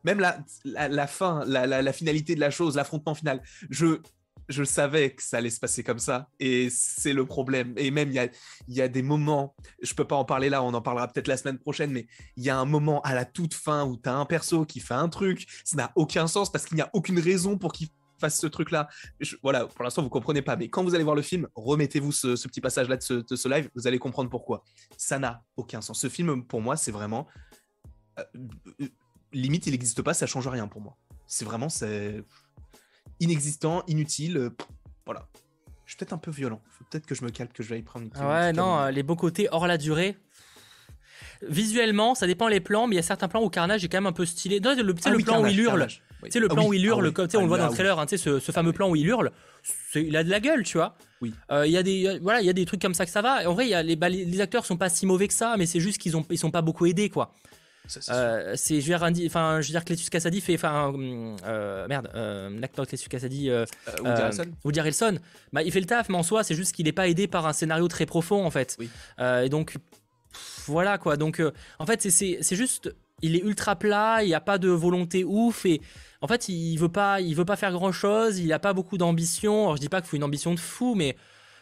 Même 0.03 0.19
la, 0.19 0.39
la, 0.65 0.87
la 0.87 1.05
fin, 1.05 1.45
la, 1.45 1.67
la 1.67 1.93
finalité 1.93 2.33
de 2.33 2.39
la 2.39 2.49
chose, 2.49 2.75
l'affrontement 2.75 3.13
final. 3.13 3.43
Je, 3.69 3.99
je 4.49 4.63
savais 4.63 5.13
que 5.13 5.23
ça 5.23 5.37
allait 5.37 5.49
se 5.49 5.59
passer 5.59 5.83
comme 5.83 5.99
ça. 5.99 6.29
Et 6.39 6.69
c'est 6.69 7.13
le 7.13 7.25
problème. 7.25 7.73
Et 7.77 7.91
même, 7.91 8.09
il 8.09 8.29
y 8.67 8.81
a, 8.81 8.87
des 8.87 9.01
moments, 9.01 9.55
je 9.81 9.93
peux 9.93 10.05
pas 10.05 10.15
en 10.15 10.25
parler 10.25 10.49
là, 10.49 10.63
on 10.63 10.73
en 10.73 10.81
parlera 10.81 11.07
peut-être 11.07 11.27
la 11.27 11.37
semaine 11.37 11.57
prochaine, 11.57 11.91
mais 11.91 12.07
il 12.37 12.43
y 12.43 12.49
a 12.49 12.57
un 12.57 12.65
moment 12.65 13.01
à 13.01 13.13
la 13.13 13.25
toute 13.25 13.53
fin 13.53 13.85
où 13.85 13.97
tu 13.97 14.09
as 14.09 14.15
un 14.15 14.25
perso 14.25 14.65
qui 14.65 14.79
fait 14.79 14.93
un 14.93 15.09
truc, 15.09 15.47
ça 15.63 15.77
n'a 15.77 15.91
aucun 15.95 16.27
sens 16.27 16.51
parce 16.51 16.65
qu'il 16.65 16.75
n'y 16.75 16.81
a 16.81 16.89
aucune 16.93 17.19
raison 17.19 17.57
pour 17.57 17.71
qu'il 17.71 17.87
fasse 18.19 18.39
ce 18.39 18.47
truc-là. 18.47 18.87
Voilà, 19.41 19.65
pour 19.65 19.83
l'instant, 19.83 20.01
vous 20.01 20.09
comprenez 20.09 20.41
pas. 20.41 20.55
Mais 20.55 20.69
quand 20.69 20.83
vous 20.83 20.95
allez 20.95 21.03
voir 21.03 21.15
le 21.15 21.21
film, 21.21 21.47
remettez-vous 21.55 22.11
ce, 22.11 22.47
petit 22.47 22.61
passage-là 22.61 22.97
de 22.97 23.01
ce, 23.01 23.13
de 23.13 23.35
ce 23.35 23.49
live, 23.49 23.69
vous 23.75 23.87
allez 23.87 23.99
comprendre 23.99 24.29
pourquoi. 24.29 24.63
Ça 24.97 25.19
n'a 25.19 25.43
aucun 25.57 25.81
sens. 25.81 25.99
Ce 25.99 26.07
film, 26.07 26.45
pour 26.45 26.61
moi, 26.61 26.77
c'est 26.77 26.91
vraiment... 26.91 27.27
euh, 28.19 28.23
euh, 28.81 28.87
limite, 29.33 29.65
il 29.67 29.71
n'existe 29.71 30.01
pas, 30.01 30.13
ça 30.13 30.27
change 30.27 30.47
rien 30.47 30.67
pour 30.67 30.81
moi. 30.81 30.97
C'est 31.25 31.45
vraiment... 31.45 31.69
c'est 31.69 32.23
inexistant, 33.21 33.83
inutile. 33.87 34.35
euh, 34.37 34.49
voilà. 35.05 35.25
Je 35.85 35.91
suis 35.91 35.97
peut-être 35.97 36.13
un 36.13 36.17
peu 36.17 36.31
violent. 36.31 36.61
Faut 36.77 36.83
peut-être 36.89 37.05
que 37.05 37.15
je 37.15 37.23
me 37.23 37.29
calme, 37.29 37.49
que 37.53 37.63
je 37.63 37.69
vais 37.69 37.79
y 37.79 37.81
prendre 37.81 38.05
une 38.05 38.11
Ah 38.15 38.27
ouais, 38.29 38.53
non, 38.53 38.77
euh, 38.79 38.91
les 38.91 39.03
beaux 39.03 39.15
côtés 39.15 39.47
hors 39.51 39.67
la 39.67 39.77
durée. 39.77 40.17
Visuellement, 41.47 42.13
ça 42.13 42.27
dépend 42.27 42.47
les 42.47 42.59
plans, 42.59 42.87
mais 42.87 42.95
il 42.95 42.97
y 42.97 42.99
a 42.99 43.03
certains 43.03 43.27
plans 43.27 43.43
où 43.43 43.49
Carnage 43.49 43.83
est 43.83 43.87
quand 43.89 43.97
même 43.97 44.05
un 44.05 44.11
peu 44.11 44.25
stylé. 44.25 44.59
Non, 44.59 44.73
le, 44.75 44.95
Ah 45.05 45.09
le 45.09 45.17
plan 45.19 45.41
où 45.41 45.47
il 45.47 45.59
hurle. 45.59 45.87
Tu 46.23 46.29
sais, 46.31 46.39
le 46.39 46.47
plan 46.47 46.67
où 46.67 46.73
il 46.73 46.85
hurle, 46.85 47.11
comme 47.13 47.25
tu 47.27 47.31
sais, 47.31 47.37
on 47.37 47.41
le 47.41 47.47
voit 47.47 47.57
dans 47.57 47.67
le 47.67 47.73
trailer, 47.73 47.97
hein, 47.99 48.05
tu 48.05 48.15
sais, 48.15 48.23
ce, 48.23 48.39
ce 48.39 48.51
fameux 48.51 48.73
plan 48.73 48.89
où 48.91 48.95
il 48.95 49.07
hurle, 49.07 49.31
c'est- 49.91 50.03
il 50.03 50.15
a 50.15 50.23
de 50.23 50.29
la 50.29 50.39
gueule, 50.39 50.61
tu 50.63 50.77
vois. 50.77 50.95
Oui. 51.19 51.33
Euh, 51.51 51.65
Il 51.65 51.71
y 51.71 51.77
a 51.77 51.83
des, 51.83 52.19
voilà, 52.21 52.41
il 52.41 52.45
y 52.45 52.49
a 52.49 52.53
des 52.53 52.65
trucs 52.65 52.79
comme 52.81 52.93
ça 52.93 53.05
que 53.05 53.11
ça 53.11 53.23
va. 53.23 53.41
Et 53.41 53.47
en 53.47 53.53
vrai, 53.55 53.65
il 53.65 53.69
y 53.69 53.73
a 53.73 53.81
les, 53.81 53.95
bah, 53.95 54.07
les, 54.07 54.23
les 54.23 54.39
acteurs 54.41 54.65
sont 54.67 54.77
pas 54.77 54.89
si 54.89 55.07
mauvais 55.07 55.27
que 55.27 55.33
ça, 55.33 55.55
mais 55.57 55.65
c'est 55.65 55.79
juste 55.79 55.97
qu'ils 55.99 56.15
ont, 56.15 56.23
ils 56.29 56.37
sont 56.37 56.51
pas 56.51 56.61
beaucoup 56.61 56.85
aidés, 56.85 57.09
quoi. 57.09 57.33
Euh, 58.09 58.53
c'est, 58.55 58.75
je 58.81 58.85
veux 58.91 58.97
dire, 58.97 59.03
Andy- 59.03 59.25
enfin, 59.27 59.59
je 59.61 59.67
veux 59.67 59.71
dire, 59.71 59.83
Cletus 59.85 60.09
Cassady 60.09 60.41
fait, 60.41 60.55
enfin, 60.55 60.87
hum, 60.87 61.35
euh, 61.45 61.87
merde, 61.87 62.09
euh, 62.15 62.49
l'acteur 62.59 62.85
Cletus 62.87 63.07
Cassady, 63.07 63.49
euh, 63.49 63.65
Woody 63.99 64.07
euh, 64.09 64.15
Harrelson 64.15 64.45
Woody 64.63 64.79
Harrelson, 64.79 65.19
bah, 65.53 65.63
il 65.63 65.71
fait 65.71 65.79
le 65.79 65.85
taf, 65.85 66.09
mais 66.09 66.15
en 66.17 66.23
soi, 66.23 66.43
c'est 66.43 66.55
juste 66.55 66.73
qu'il 66.75 66.85
n'est 66.85 66.91
pas 66.91 67.07
aidé 67.07 67.27
par 67.27 67.45
un 67.47 67.53
scénario 67.53 67.87
très 67.87 68.05
profond, 68.05 68.45
en 68.45 68.51
fait. 68.51 68.75
Oui. 68.79 68.89
Euh, 69.19 69.43
et 69.43 69.49
donc, 69.49 69.73
pff, 70.31 70.63
voilà, 70.67 70.97
quoi. 70.97 71.17
Donc, 71.17 71.39
euh, 71.39 71.51
en 71.79 71.85
fait, 71.85 72.01
c'est- 72.09 72.55
juste, 72.55 72.93
il 73.21 73.35
est 73.35 73.41
ultra 73.43 73.75
plat, 73.75 74.23
il 74.23 74.27
n'y 74.27 74.33
a 74.33 74.41
pas 74.41 74.57
de 74.57 74.69
volonté 74.69 75.23
ouf, 75.23 75.65
et 75.65 75.81
en 76.21 76.27
fait, 76.27 76.49
il 76.49 76.77
veut 76.77 76.89
pas, 76.89 77.19
il 77.21 77.35
veut 77.35 77.45
pas 77.45 77.55
faire 77.55 77.71
grand 77.71 77.91
chose, 77.91 78.39
il 78.39 78.51
a 78.53 78.59
pas 78.59 78.73
beaucoup 78.73 78.97
d'ambition. 78.97 79.63
Alors, 79.63 79.75
je 79.75 79.81
dis 79.81 79.89
pas 79.89 80.01
qu'il 80.01 80.09
faut 80.09 80.17
une 80.17 80.23
ambition 80.23 80.53
de 80.53 80.59
fou, 80.59 80.95
mais 80.95 81.15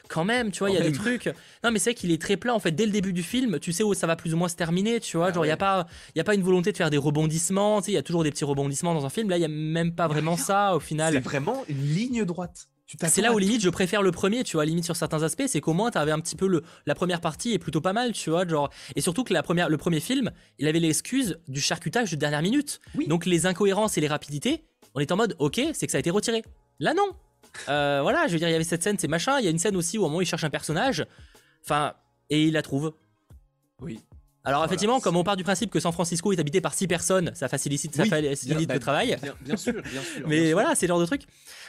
quand 0.09 0.25
même, 0.25 0.51
tu 0.51 0.59
vois, 0.59 0.69
il 0.71 0.73
y 0.73 0.77
a 0.77 0.81
des 0.81 0.91
trucs. 0.91 1.27
Non, 1.63 1.71
mais 1.71 1.79
c'est 1.79 1.91
vrai 1.91 1.95
qu'il 1.95 2.11
est 2.11 2.21
très 2.21 2.35
plat, 2.35 2.53
en 2.53 2.59
fait, 2.59 2.71
dès 2.71 2.85
le 2.85 2.91
début 2.91 3.13
du 3.13 3.23
film, 3.23 3.59
tu 3.59 3.71
sais 3.71 3.83
où 3.83 3.93
ça 3.93 4.07
va 4.07 4.15
plus 4.17 4.33
ou 4.33 4.37
moins 4.37 4.49
se 4.49 4.55
terminer, 4.55 4.99
tu 4.99 5.15
vois. 5.17 5.27
Ah 5.27 5.33
genre, 5.33 5.45
il 5.45 5.49
y 5.49 5.51
a 5.51 5.57
pas, 5.57 5.87
y 6.15 6.19
a 6.19 6.23
pas 6.23 6.35
une 6.35 6.43
volonté 6.43 6.71
de 6.71 6.77
faire 6.77 6.89
des 6.89 6.97
rebondissements, 6.97 7.79
tu 7.79 7.85
sais, 7.85 7.91
il 7.91 7.95
y 7.95 7.97
a 7.97 8.03
toujours 8.03 8.23
des 8.23 8.31
petits 8.31 8.43
rebondissements 8.45 8.93
dans 8.93 9.05
un 9.05 9.09
film. 9.09 9.29
Là, 9.29 9.37
il 9.37 9.41
y 9.41 9.45
a 9.45 9.49
même 9.49 9.93
pas 9.93 10.07
vraiment 10.07 10.35
ça, 10.35 10.75
au 10.75 10.79
C'est 10.79 10.87
final. 10.87 11.17
vraiment 11.19 11.63
une 11.69 11.85
ligne 11.93 12.25
droite. 12.25 12.67
C'est 13.07 13.21
là 13.21 13.33
où 13.33 13.37
limite 13.37 13.61
je 13.61 13.69
préfère 13.69 14.01
le 14.01 14.11
premier, 14.11 14.43
tu 14.43 14.57
vois, 14.57 14.65
limite 14.65 14.83
sur 14.83 14.95
certains 14.95 15.21
aspects, 15.21 15.43
c'est 15.45 15.61
qu'au 15.61 15.73
moins 15.73 15.91
t'avais 15.91 16.09
un 16.11 16.19
petit 16.19 16.35
peu 16.35 16.47
le 16.47 16.63
la 16.87 16.95
première 16.95 17.21
partie 17.21 17.53
est 17.53 17.59
plutôt 17.59 17.81
pas 17.81 17.93
mal, 17.93 18.13
tu 18.13 18.31
vois, 18.31 18.47
genre 18.47 18.71
et 18.95 19.01
surtout 19.01 19.23
que 19.23 19.31
la 19.31 19.43
première 19.43 19.69
le 19.69 19.77
premier 19.77 19.99
film, 19.99 20.31
il 20.57 20.67
avait 20.67 20.79
l'excuse 20.79 21.37
du 21.47 21.61
charcutage 21.61 22.09
de 22.09 22.15
dernière 22.15 22.41
minute. 22.41 22.79
Oui. 22.95 23.05
Donc 23.07 23.27
les 23.27 23.45
incohérences 23.45 23.99
et 23.99 24.01
les 24.01 24.07
rapidités, 24.07 24.65
on 24.95 25.01
est 25.01 25.11
en 25.11 25.17
mode 25.17 25.35
OK, 25.37 25.61
c'est 25.73 25.85
que 25.85 25.91
ça 25.91 25.97
a 25.97 25.99
été 25.99 26.09
retiré. 26.09 26.41
Là 26.79 26.95
non. 26.95 27.09
Euh, 27.67 27.99
voilà, 28.01 28.27
je 28.27 28.33
veux 28.33 28.39
dire 28.39 28.47
il 28.47 28.51
y 28.51 28.55
avait 28.55 28.63
cette 28.63 28.83
scène, 28.83 28.97
c'est 28.97 29.07
machin, 29.07 29.39
il 29.39 29.45
y 29.45 29.47
a 29.47 29.51
une 29.51 29.59
scène 29.59 29.75
aussi 29.75 29.97
où 29.97 30.01
au 30.01 30.05
moment 30.05 30.17
où 30.19 30.21
il 30.21 30.25
cherche 30.27 30.43
un 30.43 30.49
personnage, 30.49 31.05
enfin 31.63 31.93
et 32.29 32.43
il 32.45 32.53
la 32.53 32.61
trouve. 32.61 32.93
Oui. 33.81 33.99
Alors 34.45 34.59
Voilà, 34.61 34.67
effectivement, 34.67 34.99
comme 35.01 35.17
on 35.17 35.23
part 35.23 35.35
du 35.35 35.43
principe 35.43 35.69
que 35.69 35.79
San 35.81 35.91
Francisco 35.91 36.31
est 36.31 36.39
habité 36.39 36.61
par 36.61 36.73
six 36.73 36.87
personnes, 36.87 37.31
ça 37.35 37.49
facilite 37.49 37.93
ça 37.93 38.05
facilite 38.05 38.57
bien- 38.57 38.65
bah, 38.67 38.73
le 38.75 38.79
travail. 38.79 39.17
Bien, 39.21 39.33
bien 39.41 39.57
sûr, 39.57 39.73
bien 39.73 40.01
sûr. 40.01 40.21
Mais 40.27 40.37
bien 40.37 40.45
sûr. 40.45 40.53
voilà, 40.53 40.75
c'est 40.75 40.85
le 40.87 40.91
genre 40.91 40.99
de 40.99 41.05
truc. 41.05 41.23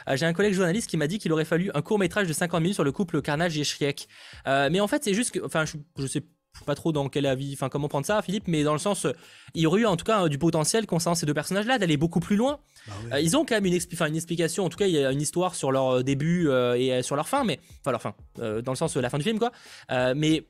Euh, 0.09 0.17
J'ai 0.17 0.25
un 0.25 0.33
collègue 0.33 0.55
journaliste 0.55 0.89
qui 0.89 0.97
m'a 0.97 1.09
dit 1.09 1.19
qu'il 1.19 1.33
aurait 1.33 1.45
fallu 1.45 1.71
un 1.75 1.83
court 1.83 1.99
métrage 1.99 2.29
de 2.29 2.33
50 2.33 2.61
minutes 2.63 2.75
sur 2.77 2.85
le 2.85 2.93
couple 2.93 3.21
Carnage 3.23 3.59
et 3.59 3.65
Shrek. 3.65 4.07
Euh, 4.47 4.69
mais 4.71 4.79
en 4.81 4.87
fait, 4.87 5.03
c'est 5.03 5.15
juste 5.15 5.33
que, 5.33 5.45
enfin, 5.45 5.65
je, 5.65 5.77
je 5.99 6.07
sais 6.07 6.23
pas 6.67 6.75
trop 6.75 6.93
dans 6.93 7.09
quel 7.09 7.27
avis, 7.27 7.53
enfin, 7.55 7.69
comment 7.69 7.89
prendre 7.89 8.07
ça, 8.07 8.21
Philippe, 8.23 8.49
mais 8.49 8.63
dans 8.63 8.73
le 8.73 8.79
sens, 8.79 9.07
euh, 9.07 9.13
il 9.55 9.63
y 9.63 9.67
aurait 9.67 9.81
eu 9.81 9.87
en 9.87 9.97
tout 9.97 10.05
cas 10.05 10.25
euh, 10.25 10.29
du 10.29 10.39
potentiel 10.39 10.87
concernant 10.87 11.15
ces 11.15 11.27
deux 11.27 11.35
personnages-là 11.35 11.79
d'aller 11.79 11.97
beaucoup 11.97 12.21
plus 12.21 12.37
loin. 12.37 12.61
Bah 12.87 12.93
ouais. 13.05 13.15
Euh, 13.15 13.21
ils 13.21 13.37
ont 13.37 13.45
quand 13.45 13.55
même 13.55 13.67
une, 13.67 13.75
expli- 13.75 14.07
une 14.07 14.17
explication, 14.17 14.65
en 14.65 14.69
tout 14.69 14.77
cas, 14.77 14.87
il 14.87 14.93
y 14.93 15.05
a 15.05 15.11
une 15.13 15.23
histoire 15.23 15.55
sur 15.55 15.73
leur 15.73 16.05
début 16.05 16.51
et 16.77 17.03
sur 17.03 17.17
leur 17.17 17.29
fin, 17.29 17.45
mais 17.45 17.61
enfin 17.81 17.93
leur 17.93 18.03
fin, 18.03 18.15
dans 18.37 18.73
le 18.73 18.77
sens 18.77 18.95
de 18.95 19.01
la 19.01 19.11
fin 19.11 19.19
du 19.19 19.25
film, 19.25 19.39
quoi. 19.39 19.53
Mais 20.15 20.45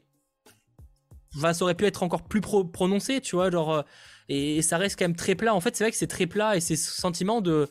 ça 1.53 1.63
aurait 1.63 1.75
pu 1.75 1.87
être 1.87 2.03
encore 2.03 2.23
plus 2.23 2.41
pro- 2.41 2.65
prononcé, 2.65 3.21
tu 3.21 3.37
vois, 3.37 3.51
genre, 3.51 3.73
euh, 3.73 3.83
et, 4.29 4.63
ça 4.63 4.79
reste 4.79 4.99
quand 4.99 5.05
même 5.05 5.17
très 5.17 5.35
plat. 5.35 5.55
En 5.55 5.61
fait, 5.61 5.77
c'est 5.77 5.85
vrai 5.85 5.91
que 5.91 5.97
c'est 5.97 6.07
très 6.07 6.27
plat 6.27 6.57
et 6.57 6.61
c'est 6.61 6.77
ce 6.77 6.93
sentiment 6.93 7.41
de 7.41 7.69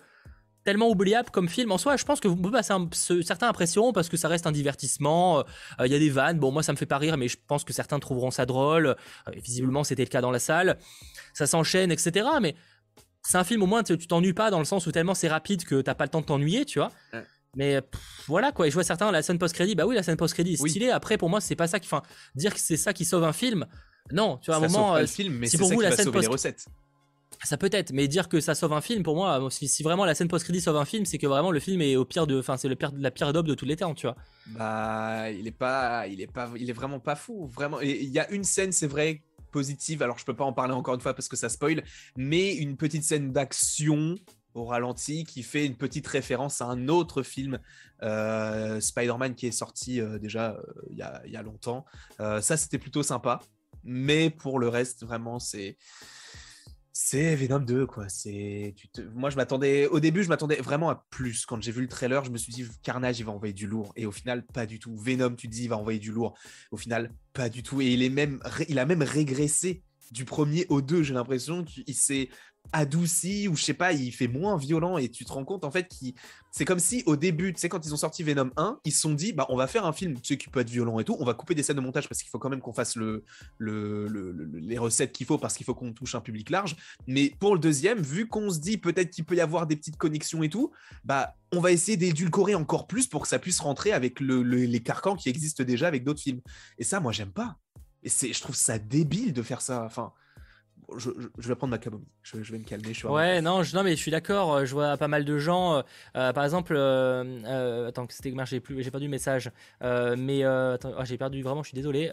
tellement 0.69 0.89
oubliable 0.89 1.29
comme 1.31 1.49
film 1.49 1.71
en 1.71 1.77
soi. 1.77 1.97
Je 1.97 2.05
pense 2.05 2.19
que 2.19 2.27
vous 2.27 2.35
pouvez 2.35 2.51
passer 2.51 2.73
un, 2.73 2.87
ce- 2.93 3.21
certains 3.21 3.47
apprécieront 3.47 3.91
parce 3.93 4.07
que 4.09 4.17
ça 4.17 4.27
reste 4.27 4.45
un 4.47 4.51
divertissement. 4.51 5.39
Euh, 5.39 5.87
Il 5.87 5.91
y 5.91 5.95
a 5.95 5.99
des 5.99 6.09
vannes. 6.09 6.39
Bon, 6.39 6.51
moi, 6.51 6.63
ça 6.63 6.71
me 6.71 6.77
fait 6.77 6.85
pas 6.85 6.97
rire, 6.97 7.17
mais 7.17 7.27
je 7.27 7.37
pense 7.47 7.63
que 7.63 7.73
certains 7.73 7.99
trouveront 7.99 8.31
ça 8.31 8.45
drôle. 8.45 8.87
Euh, 8.87 8.95
visiblement, 9.43 9.83
c'était 9.83 10.03
le 10.03 10.09
cas 10.09 10.21
dans 10.21 10.31
la 10.31 10.39
salle. 10.39 10.77
Ça 11.33 11.47
s'enchaîne, 11.47 11.91
etc. 11.91 12.27
Mais 12.41 12.55
c'est 13.23 13.37
un 13.37 13.43
film 13.43 13.63
au 13.63 13.65
moins 13.65 13.83
tu 13.83 13.97
t'ennuies 13.97 14.33
pas 14.33 14.51
dans 14.51 14.59
le 14.59 14.65
sens 14.65 14.85
où 14.87 14.91
tellement 14.91 15.13
c'est 15.15 15.27
rapide 15.27 15.63
que 15.65 15.81
t'as 15.81 15.95
pas 15.95 16.05
le 16.05 16.09
temps 16.09 16.21
de 16.21 16.25
t'ennuyer, 16.27 16.65
tu 16.65 16.79
vois. 16.79 16.91
Ouais. 17.13 17.23
Mais 17.55 17.81
pff, 17.81 17.99
voilà 18.27 18.51
quoi, 18.51 18.67
et 18.67 18.69
je 18.69 18.75
vois 18.75 18.83
certains 18.83 19.11
la 19.11 19.21
scène 19.23 19.39
post-crédit, 19.39 19.73
bah 19.75 19.85
oui, 19.87 19.95
la 19.95 20.03
scène 20.03 20.17
post-crédit 20.17 20.53
est 20.53 20.61
Oui. 20.61 20.69
stylée. 20.69 20.91
Après, 20.91 21.17
pour 21.17 21.29
moi, 21.29 21.41
c'est 21.41 21.55
pas 21.55 21.67
ça 21.67 21.79
qui, 21.79 21.87
enfin, 21.87 22.03
dire 22.35 22.53
que 22.53 22.59
c'est 22.59 22.77
ça 22.77 22.93
qui 22.93 23.05
sauve 23.05 23.23
un 23.23 23.33
film, 23.33 23.65
non, 24.11 24.37
tu 24.37 24.51
vois, 24.51 24.55
à 24.55 24.57
un 24.59 24.67
moment, 24.67 24.91
pas 24.91 24.97
euh, 24.97 25.01
le 25.01 25.07
film, 25.07 25.33
mais 25.33 25.47
si 25.47 25.51
c'est 25.53 25.57
pour 25.57 25.71
vous, 25.73 25.81
la 25.81 25.91
scène 25.91 26.05
sauver 26.05 26.19
les 26.21 26.27
post- 26.27 26.31
recettes. 26.45 26.65
Ça 27.43 27.57
peut 27.57 27.69
être, 27.71 27.93
mais 27.93 28.07
dire 28.07 28.29
que 28.29 28.39
ça 28.39 28.55
sauve 28.55 28.73
un 28.73 28.81
film, 28.81 29.03
pour 29.03 29.15
moi, 29.15 29.47
si, 29.49 29.67
si 29.67 29.83
vraiment 29.83 30.05
la 30.05 30.15
scène 30.15 30.27
post-crédit 30.27 30.61
sauve 30.61 30.77
un 30.77 30.85
film, 30.85 31.05
c'est 31.05 31.17
que 31.17 31.27
vraiment 31.27 31.51
le 31.51 31.59
film 31.59 31.81
est 31.81 31.95
au 31.95 32.05
pire 32.05 32.27
de, 32.27 32.39
enfin, 32.39 32.57
c'est 32.57 32.67
le 32.67 32.75
pire, 32.75 32.91
la 32.97 33.11
pire 33.11 33.31
daube 33.33 33.47
de 33.47 33.55
tous 33.55 33.65
les 33.65 33.75
temps, 33.75 33.93
tu 33.93 34.07
vois. 34.07 34.15
Bah, 34.47 35.31
il 35.31 35.47
est 35.47 35.51
pas, 35.51 36.07
il 36.07 36.21
est 36.21 36.31
pas, 36.31 36.49
il 36.57 36.69
est 36.69 36.73
vraiment 36.73 36.99
pas 36.99 37.15
fou, 37.15 37.47
vraiment. 37.47 37.79
Il 37.81 38.09
y 38.09 38.19
a 38.19 38.29
une 38.31 38.43
scène, 38.43 38.71
c'est 38.71 38.87
vrai, 38.87 39.21
positive. 39.51 40.01
Alors 40.01 40.17
je 40.17 40.25
peux 40.25 40.35
pas 40.35 40.45
en 40.45 40.53
parler 40.53 40.73
encore 40.73 40.95
une 40.95 41.01
fois 41.01 41.13
parce 41.13 41.27
que 41.27 41.35
ça 41.35 41.49
spoil, 41.49 41.83
mais 42.15 42.53
une 42.55 42.77
petite 42.77 43.03
scène 43.03 43.31
d'action 43.31 44.15
au 44.53 44.65
ralenti 44.65 45.23
qui 45.25 45.43
fait 45.43 45.65
une 45.65 45.75
petite 45.75 46.07
référence 46.07 46.61
à 46.61 46.65
un 46.65 46.87
autre 46.87 47.21
film 47.23 47.59
euh, 48.01 48.79
Spider-Man 48.79 49.35
qui 49.35 49.47
est 49.47 49.51
sorti 49.51 50.01
euh, 50.01 50.17
déjà 50.17 50.51
euh, 50.51 50.63
il 50.89 50.97
y, 50.97 51.35
a, 51.37 51.41
longtemps. 51.41 51.85
Euh, 52.19 52.41
ça 52.41 52.57
c'était 52.57 52.79
plutôt 52.79 53.03
sympa, 53.03 53.39
mais 53.83 54.29
pour 54.29 54.59
le 54.59 54.67
reste 54.67 55.05
vraiment 55.05 55.39
c'est 55.39 55.77
c'est 56.91 57.35
Venom 57.35 57.59
2 57.59 57.85
quoi. 57.85 58.09
C'est 58.09 58.73
moi 59.13 59.29
je 59.29 59.35
m'attendais 59.35 59.87
au 59.87 59.99
début 59.99 60.23
je 60.23 60.29
m'attendais 60.29 60.57
vraiment 60.57 60.89
à 60.89 61.05
plus 61.09 61.45
quand 61.45 61.61
j'ai 61.61 61.71
vu 61.71 61.81
le 61.81 61.87
trailer 61.87 62.25
je 62.25 62.31
me 62.31 62.37
suis 62.37 62.51
dit 62.51 62.65
Carnage 62.83 63.19
il 63.19 63.25
va 63.25 63.31
envoyer 63.31 63.53
du 63.53 63.67
lourd 63.67 63.93
et 63.95 64.05
au 64.05 64.11
final 64.11 64.45
pas 64.45 64.65
du 64.65 64.79
tout. 64.79 64.95
Venom 64.97 65.35
tu 65.35 65.47
te 65.47 65.53
dis 65.53 65.63
il 65.63 65.69
va 65.69 65.77
envoyer 65.77 65.99
du 65.99 66.11
lourd 66.11 66.37
au 66.71 66.77
final 66.77 67.13
pas 67.33 67.49
du 67.49 67.63
tout 67.63 67.81
et 67.81 67.87
il 67.87 68.03
est 68.03 68.09
même 68.09 68.39
il 68.67 68.79
a 68.79 68.85
même 68.85 69.03
régressé 69.03 69.83
du 70.11 70.25
premier 70.25 70.65
au 70.69 70.81
deux 70.81 71.03
j'ai 71.03 71.13
l'impression 71.13 71.63
qu'il 71.63 71.95
s'est 71.95 72.29
adouci 72.71 73.47
ou 73.47 73.55
je 73.55 73.63
sais 73.63 73.73
pas, 73.73 73.93
il 73.93 74.11
fait 74.11 74.27
moins 74.27 74.57
violent 74.57 74.97
et 74.97 75.09
tu 75.09 75.25
te 75.25 75.31
rends 75.31 75.45
compte 75.45 75.63
en 75.63 75.71
fait 75.71 75.87
qu'il 75.87 76.13
c'est 76.51 76.65
comme 76.65 76.79
si 76.79 77.03
au 77.05 77.15
début, 77.15 77.53
tu 77.53 77.59
sais 77.59 77.69
quand 77.69 77.85
ils 77.85 77.93
ont 77.93 77.97
sorti 77.97 78.23
Venom 78.23 78.49
1, 78.57 78.79
ils 78.83 78.91
se 78.91 79.01
sont 79.01 79.13
dit 79.13 79.33
bah 79.33 79.45
on 79.49 79.55
va 79.55 79.67
faire 79.67 79.85
un 79.85 79.93
film 79.93 80.15
tu 80.15 80.33
sais, 80.33 80.37
qui 80.37 80.49
peut 80.49 80.59
être 80.59 80.69
violent 80.69 80.99
et 80.99 81.03
tout, 81.03 81.15
on 81.19 81.25
va 81.25 81.33
couper 81.33 81.55
des 81.55 81.63
scènes 81.63 81.75
de 81.75 81.81
montage 81.81 82.07
parce 82.07 82.21
qu'il 82.21 82.29
faut 82.29 82.39
quand 82.39 82.49
même 82.49 82.61
qu'on 82.61 82.73
fasse 82.73 82.95
le, 82.95 83.23
le, 83.57 84.07
les 84.59 84.77
recettes 84.77 85.11
qu'il 85.11 85.27
faut 85.27 85.37
parce 85.37 85.55
qu'il 85.55 85.65
faut 85.65 85.75
qu'on 85.75 85.93
touche 85.93 86.15
un 86.15 86.21
public 86.21 86.49
large. 86.49 86.75
Mais 87.07 87.33
pour 87.39 87.53
le 87.53 87.59
deuxième, 87.59 88.01
vu 88.01 88.27
qu'on 88.27 88.49
se 88.49 88.59
dit 88.59 88.77
peut-être 88.77 89.11
qu'il 89.11 89.25
peut 89.25 89.35
y 89.35 89.41
avoir 89.41 89.67
des 89.67 89.75
petites 89.75 89.97
connexions 89.97 90.43
et 90.43 90.49
tout, 90.49 90.71
bah 91.03 91.35
on 91.51 91.59
va 91.59 91.71
essayer 91.71 91.97
d'édulcorer 91.97 92.55
encore 92.55 92.87
plus 92.87 93.07
pour 93.07 93.21
que 93.23 93.27
ça 93.27 93.39
puisse 93.39 93.59
rentrer 93.59 93.91
avec 93.91 94.19
les 94.19 94.83
carcans 94.83 95.15
qui 95.15 95.29
existent 95.29 95.63
déjà 95.63 95.87
avec 95.87 96.03
d'autres 96.03 96.21
films. 96.21 96.41
Et 96.77 96.83
ça, 96.83 96.99
moi 96.99 97.11
j'aime 97.11 97.31
pas. 97.31 97.57
Et 98.03 98.09
c'est, 98.09 98.33
je 98.33 98.41
trouve 98.41 98.55
ça 98.55 98.79
débile 98.79 99.33
de 99.33 99.41
faire 99.41 99.61
ça. 99.61 99.83
Enfin, 99.83 100.13
je, 100.97 101.47
vais 101.47 101.55
prendre 101.55 101.71
ma 101.71 101.77
camomille. 101.77 102.07
Je, 102.23 102.37
vais 102.37 102.57
me 102.57 102.63
calmer. 102.63 102.93
Je 102.93 103.07
ouais, 103.07 103.41
non, 103.41 103.61
non, 103.73 103.83
mais 103.83 103.91
je 103.91 104.01
suis 104.01 104.11
d'accord. 104.11 104.53
Euh, 104.53 104.65
je 104.65 104.73
vois 104.73 104.97
pas 104.97 105.07
mal 105.07 105.25
de 105.25 105.37
gens. 105.37 105.75
Euh, 105.75 105.81
euh, 106.15 106.33
par 106.33 106.43
exemple, 106.43 106.75
attends, 107.87 108.07
c'était 108.09 108.33
j'ai 108.45 108.59
plus, 108.59 108.83
j'ai 108.83 108.91
perdu 108.91 109.07
le 109.07 109.11
message. 109.11 109.51
mais 109.81 110.43
attends, 110.43 110.93
oh, 110.97 111.05
j'ai 111.05 111.17
perdu 111.17 111.41
vraiment. 111.41 111.63
Je 111.63 111.69
suis 111.69 111.75
désolé. 111.75 112.11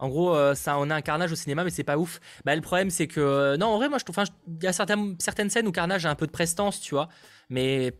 En 0.00 0.08
gros, 0.08 0.54
ça, 0.54 0.78
on 0.78 0.90
a 0.90 0.94
un 0.96 1.02
carnage 1.02 1.32
au 1.32 1.36
cinéma, 1.36 1.64
mais 1.64 1.70
c'est 1.70 1.84
pas 1.84 1.96
ouf. 1.96 2.20
Bah, 2.44 2.54
le 2.54 2.62
problème, 2.62 2.90
c'est 2.90 3.06
que 3.06 3.56
non, 3.56 3.66
en 3.66 3.76
vrai, 3.78 3.88
moi, 3.88 3.98
je 3.98 4.04
trouve, 4.04 4.22
il 4.48 4.62
y 4.62 4.66
a 4.66 4.72
certaines, 4.72 5.16
certaines 5.18 5.50
scènes 5.50 5.66
où 5.66 5.72
Carnage 5.72 6.04
a 6.04 6.10
un 6.10 6.14
peu 6.14 6.26
de 6.26 6.32
prestance, 6.32 6.80
tu 6.80 6.94
vois. 6.94 7.08
Mais 7.48 7.94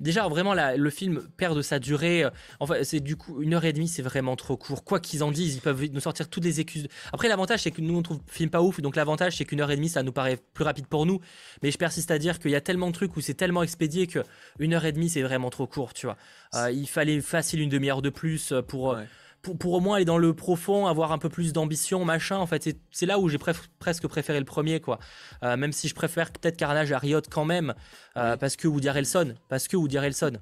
Déjà, 0.00 0.28
vraiment, 0.28 0.54
le 0.54 0.90
film 0.90 1.28
perd 1.36 1.56
de 1.56 1.62
sa 1.62 1.78
durée. 1.78 2.24
Enfin, 2.60 2.76
c'est 2.82 3.00
du 3.00 3.16
coup 3.16 3.42
une 3.42 3.54
heure 3.54 3.64
et 3.64 3.72
demie, 3.72 3.88
c'est 3.88 4.02
vraiment 4.02 4.36
trop 4.36 4.56
court. 4.56 4.84
Quoi 4.84 5.00
qu'ils 5.00 5.22
en 5.22 5.30
disent, 5.30 5.56
ils 5.56 5.60
peuvent 5.60 5.84
nous 5.92 6.00
sortir 6.00 6.28
toutes 6.28 6.44
les 6.44 6.60
excuses. 6.60 6.88
Après, 7.12 7.28
l'avantage, 7.28 7.60
c'est 7.60 7.70
que 7.70 7.80
nous, 7.80 7.96
on 7.96 8.02
trouve 8.02 8.18
le 8.26 8.32
film 8.32 8.50
pas 8.50 8.62
ouf. 8.62 8.80
Donc, 8.80 8.96
l'avantage, 8.96 9.36
c'est 9.36 9.44
qu'une 9.44 9.60
heure 9.60 9.70
et 9.70 9.76
demie, 9.76 9.88
ça 9.88 10.02
nous 10.02 10.12
paraît 10.12 10.38
plus 10.54 10.64
rapide 10.64 10.86
pour 10.86 11.06
nous. 11.06 11.20
Mais 11.62 11.70
je 11.70 11.78
persiste 11.78 12.10
à 12.10 12.18
dire 12.18 12.38
qu'il 12.38 12.50
y 12.50 12.56
a 12.56 12.60
tellement 12.60 12.88
de 12.88 12.92
trucs 12.92 13.16
où 13.16 13.20
c'est 13.20 13.34
tellement 13.34 13.62
expédié 13.62 14.06
que 14.06 14.20
une 14.58 14.74
heure 14.74 14.84
et 14.84 14.92
demie, 14.92 15.08
c'est 15.08 15.22
vraiment 15.22 15.50
trop 15.50 15.66
court, 15.66 15.94
tu 15.94 16.06
vois. 16.06 16.16
Euh, 16.54 16.70
il 16.70 16.88
fallait 16.88 17.20
facile 17.20 17.60
une 17.60 17.68
demi-heure 17.68 18.02
de 18.02 18.10
plus 18.10 18.52
pour 18.68 18.96
pour, 19.42 19.72
au 19.72 19.80
moins 19.80 19.96
aller 19.96 20.04
dans 20.04 20.18
le 20.18 20.34
profond, 20.34 20.86
avoir 20.86 21.12
un 21.12 21.18
peu 21.18 21.28
plus 21.28 21.52
d'ambition, 21.52 22.04
machin. 22.04 22.36
En 22.36 22.46
fait, 22.46 22.76
c'est 22.90 23.06
là 23.06 23.18
où 23.18 23.28
j'ai 23.28 23.38
presque 23.38 24.06
préféré 24.06 24.38
le 24.38 24.44
premier, 24.44 24.80
quoi. 24.80 24.98
Euh, 25.42 25.56
même 25.56 25.72
si 25.72 25.88
je 25.88 25.94
préfère 25.94 26.30
peut-être 26.32 26.56
Carnage 26.56 26.92
à 26.92 26.98
Riot 26.98 27.22
quand 27.30 27.44
même, 27.44 27.74
euh, 28.16 28.36
parce 28.36 28.56
que 28.56 28.68
Woody 28.68 28.88
Harrelson, 28.88 29.34
parce 29.48 29.68
que 29.68 29.76
Woody 29.76 29.98
Harrelson. 29.98 30.32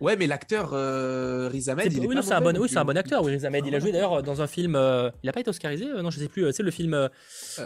Ouais, 0.00 0.16
mais 0.16 0.26
l'acteur 0.26 0.70
euh, 0.72 1.48
Riz 1.50 1.70
Ahmed, 1.70 1.92
il 1.92 2.06
oui, 2.06 2.16
c'est 2.20 2.32
un 2.32 2.40
bon, 2.40 2.56
oui, 2.58 2.68
c'est 2.68 2.78
un 2.78 2.84
bon 2.84 2.96
acteur. 2.96 3.22
Oui, 3.22 3.36
Riz 3.36 3.46
Ahmed, 3.46 3.64
il 3.66 3.74
a 3.74 3.78
joué 3.78 3.92
d'ailleurs 3.92 4.22
dans 4.22 4.42
un 4.42 4.46
film. 4.46 4.72
il 5.22 5.28
a 5.28 5.32
pas 5.32 5.40
été 5.40 5.50
oscarisé, 5.50 5.86
non, 5.86 6.10
je 6.10 6.18
sais 6.18 6.28
plus. 6.28 6.52
C'est 6.52 6.62
le 6.62 6.70
film. 6.70 7.08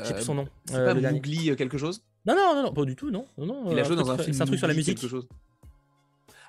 J'ai 0.04 0.14
plus 0.14 0.24
son 0.24 0.34
nom. 0.34 0.48
C'est 0.66 0.84
pas 0.84 0.94
Mowgli 0.94 1.56
quelque 1.56 1.78
chose? 1.78 2.02
Non, 2.26 2.34
non, 2.34 2.54
non, 2.54 2.62
non, 2.64 2.72
pas 2.72 2.84
du 2.84 2.94
tout, 2.94 3.10
non. 3.10 3.26
non, 3.38 3.70
il 3.72 3.78
a 3.78 3.84
joué 3.84 3.96
dans 3.96 4.10
un 4.10 4.18
film. 4.18 4.34
C'est 4.34 4.42
un 4.42 4.46
truc 4.46 4.58
sur 4.58 4.68
la 4.68 4.74
musique. 4.74 4.98
Quelque 4.98 5.10
chose. 5.10 5.26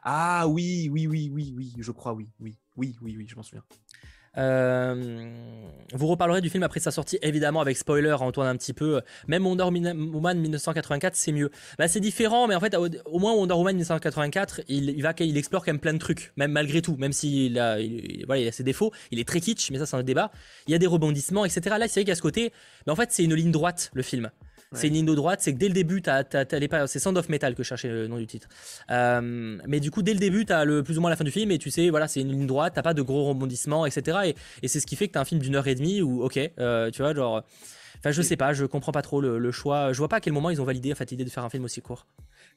Ah 0.04 0.48
oui, 0.48 0.90
oui, 0.92 1.08
oui, 1.08 1.30
oui, 1.34 1.54
oui, 1.56 1.74
je 1.78 1.92
crois, 1.92 2.14
oui, 2.14 2.28
oui, 2.40 2.56
oui, 2.78 2.96
oui, 3.02 3.16
oui, 3.18 3.28
je 3.28 3.36
m'en 3.36 3.44
souviens. 3.44 3.64
Euh, 4.38 5.30
vous 5.94 6.08
reparlerez 6.08 6.42
du 6.42 6.50
film 6.50 6.64
après 6.64 6.80
sa 6.80 6.92
sortie, 6.92 7.18
évidemment, 7.22 7.62
avec 7.62 7.78
spoiler, 7.78 8.14
Antoine, 8.14 8.48
un 8.48 8.56
petit 8.56 8.74
peu. 8.74 9.02
Même 9.28 9.46
Wonder 9.46 9.64
Woman 9.64 10.40
1984, 10.40 11.16
c'est 11.16 11.32
mieux. 11.32 11.50
Bah, 11.78 11.88
c'est 11.88 12.00
différent, 12.00 12.48
mais 12.48 12.56
en 12.56 12.60
fait, 12.60 12.76
au, 12.76 13.20
moins 13.20 13.34
Wonder 13.34 13.56
Woman 13.56 13.76
1984, 13.76 14.62
il, 14.68 14.90
il, 14.90 15.02
va, 15.02 15.14
explore 15.20 15.66
quand 15.66 15.72
même 15.72 15.80
plein 15.80 15.94
de 15.94 16.00
trucs, 16.00 16.32
même 16.38 16.52
malgré 16.52 16.82
tout, 16.82 16.96
même 16.98 17.14
s'il 17.14 17.58
a, 17.60 17.78
voilà, 18.26 18.42
il 18.42 18.48
a 18.48 18.52
ses 18.52 18.64
défauts. 18.64 18.92
Il 19.12 19.20
est 19.20 19.28
très 19.28 19.40
kitsch, 19.40 19.72
mais 19.72 19.80
ça, 19.80 19.86
c'est 19.86 19.98
un 19.98 20.04
débat. 20.04 20.32
Il 20.68 20.72
y 20.72 20.76
a 20.76 20.80
des 20.80 20.88
rebondissements, 20.88 21.46
etc. 21.46 21.76
Là, 21.80 21.88
c'est 21.88 22.02
vrai 22.02 22.06
qu'à 22.06 22.16
ce 22.16 22.22
côté, 22.22 22.54
mais 22.86 22.94
en 22.94 22.96
fait, 22.96 23.12
c'est 23.12 23.24
une 23.24 23.34
ligne 23.34 23.52
droite, 23.52 23.92
le 23.94 24.04
film. 24.04 24.30
C'est 24.74 24.88
une 24.88 24.94
ligne 24.94 25.06
de 25.06 25.16
droite, 25.16 25.40
c'est 25.42 25.52
que 25.52 25.58
dès 25.58 25.68
le 25.68 25.74
début, 25.74 26.02
t'as, 26.02 26.24
c'est 26.86 27.00
Sound 27.00 27.18
of 27.18 27.28
Metal 27.28 27.56
que 27.56 27.64
je 27.64 27.70
cherchais 27.70 27.88
le 27.88 28.08
nom 28.08 28.18
du 28.18 28.28
titre. 28.28 28.48
Euh, 28.92 29.58
mais 29.68 29.80
du 29.80 29.90
coup, 29.90 30.04
dès 30.04 30.14
le 30.14 30.20
début, 30.20 30.46
t'as 30.46 30.64
le 30.64 30.84
plus 30.84 31.00
ou 31.00 31.02
moins 31.02 31.10
la 31.10 31.16
fin 31.16 31.24
du 31.24 31.32
film 31.32 31.50
et 31.50 31.58
tu 31.58 31.72
sais, 31.72 31.90
voilà, 31.90 32.08
c'est 32.08 32.22
une 32.22 32.30
ligne 32.30 32.46
droite, 32.46 32.74
t'as 32.76 32.84
pas 32.84 32.94
de 32.94 33.02
gros 33.02 33.26
rebondissements, 33.26 33.88
etc. 33.88 34.36
Et, 34.62 34.68
c'est 34.68 34.80
ce 34.80 34.86
qui 34.86 34.96
fait 34.96 35.08
que 35.08 35.14
t'as 35.14 35.22
un 35.22 35.26
film 35.26 35.42
d'une 35.42 35.56
heure 35.56 35.68
et 35.68 35.74
demie 35.74 36.04
où, 36.04 36.24
ok, 36.24 36.40
euh, 36.60 36.92
tu 36.92 37.02
vois, 37.02 37.16
genre. 37.16 37.44
Enfin, 37.98 38.12
je 38.12 38.22
sais 38.22 38.38
pas, 38.38 38.54
je 38.54 38.66
comprends 38.66 38.92
pas 38.92 39.02
trop 39.02 39.20
le, 39.20 39.52
choix. 39.52 39.92
Je 39.92 39.98
vois 39.98 40.08
pas 40.08 40.18
à 40.18 40.20
quel 40.22 40.34
moment 40.34 40.52
ils 40.52 40.62
ont 40.62 40.66
validé 40.66 40.92
en 40.92 40.96
fait 40.96 41.10
l'idée 41.12 41.26
de 41.26 41.30
faire 41.30 41.44
un 41.44 41.50
film 41.50 41.66
aussi 41.66 41.82
court. 41.82 42.06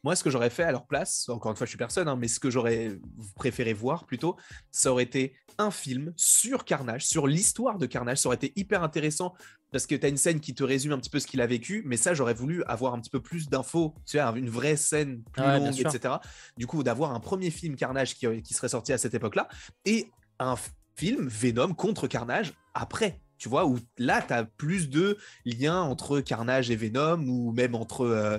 Moi, 0.04 0.16
ce 0.16 0.24
que 0.24 0.30
j'aurais 0.30 0.50
fait 0.50 0.64
à 0.64 0.72
leur 0.72 0.86
place, 0.86 1.28
encore 1.28 1.52
une 1.52 1.56
fois, 1.56 1.64
je 1.64 1.70
suis 1.70 1.78
personne, 1.78 2.08
hein, 2.08 2.16
mais 2.16 2.28
ce 2.28 2.40
que 2.40 2.50
j'aurais 2.50 2.98
préféré 3.36 3.72
voir 3.72 4.04
plutôt, 4.04 4.36
ça 4.70 4.90
aurait 4.90 5.04
été 5.04 5.34
un 5.58 5.70
film 5.70 6.12
sur 6.16 6.64
Carnage, 6.64 7.06
sur 7.06 7.26
l'histoire 7.26 7.78
de 7.78 7.86
Carnage. 7.86 8.18
Ça 8.18 8.28
aurait 8.28 8.36
été 8.36 8.52
hyper 8.56 8.82
intéressant 8.82 9.34
parce 9.70 9.86
que 9.86 9.94
tu 9.94 10.04
as 10.04 10.08
une 10.08 10.16
scène 10.16 10.40
qui 10.40 10.54
te 10.54 10.64
résume 10.64 10.92
un 10.92 10.98
petit 10.98 11.08
peu 11.10 11.18
ce 11.18 11.26
qu'il 11.26 11.40
a 11.40 11.46
vécu, 11.46 11.82
mais 11.86 11.96
ça, 11.96 12.14
j'aurais 12.14 12.34
voulu 12.34 12.62
avoir 12.64 12.94
un 12.94 13.00
petit 13.00 13.10
peu 13.10 13.20
plus 13.20 13.48
d'infos, 13.48 13.94
tu 14.06 14.18
une 14.18 14.50
vraie 14.50 14.76
scène 14.76 15.22
plus 15.32 15.42
longue, 15.42 15.78
etc. 15.78 16.14
Du 16.56 16.66
coup, 16.66 16.82
d'avoir 16.82 17.12
un 17.12 17.20
premier 17.20 17.50
film 17.50 17.76
Carnage 17.76 18.14
qui, 18.14 18.42
qui 18.42 18.54
serait 18.54 18.68
sorti 18.68 18.92
à 18.92 18.98
cette 18.98 19.14
époque-là 19.14 19.48
et 19.84 20.10
un 20.38 20.56
film 20.96 21.26
Venom 21.28 21.74
contre 21.74 22.06
Carnage 22.06 22.52
après 22.74 23.21
tu 23.42 23.48
vois, 23.48 23.66
où 23.66 23.76
là, 23.98 24.22
tu 24.22 24.32
as 24.32 24.44
plus 24.44 24.88
de 24.88 25.18
liens 25.44 25.80
entre 25.80 26.20
Carnage 26.20 26.70
et 26.70 26.76
Venom, 26.76 27.26
ou 27.26 27.50
même 27.50 27.74
entre, 27.74 28.02
euh, 28.02 28.38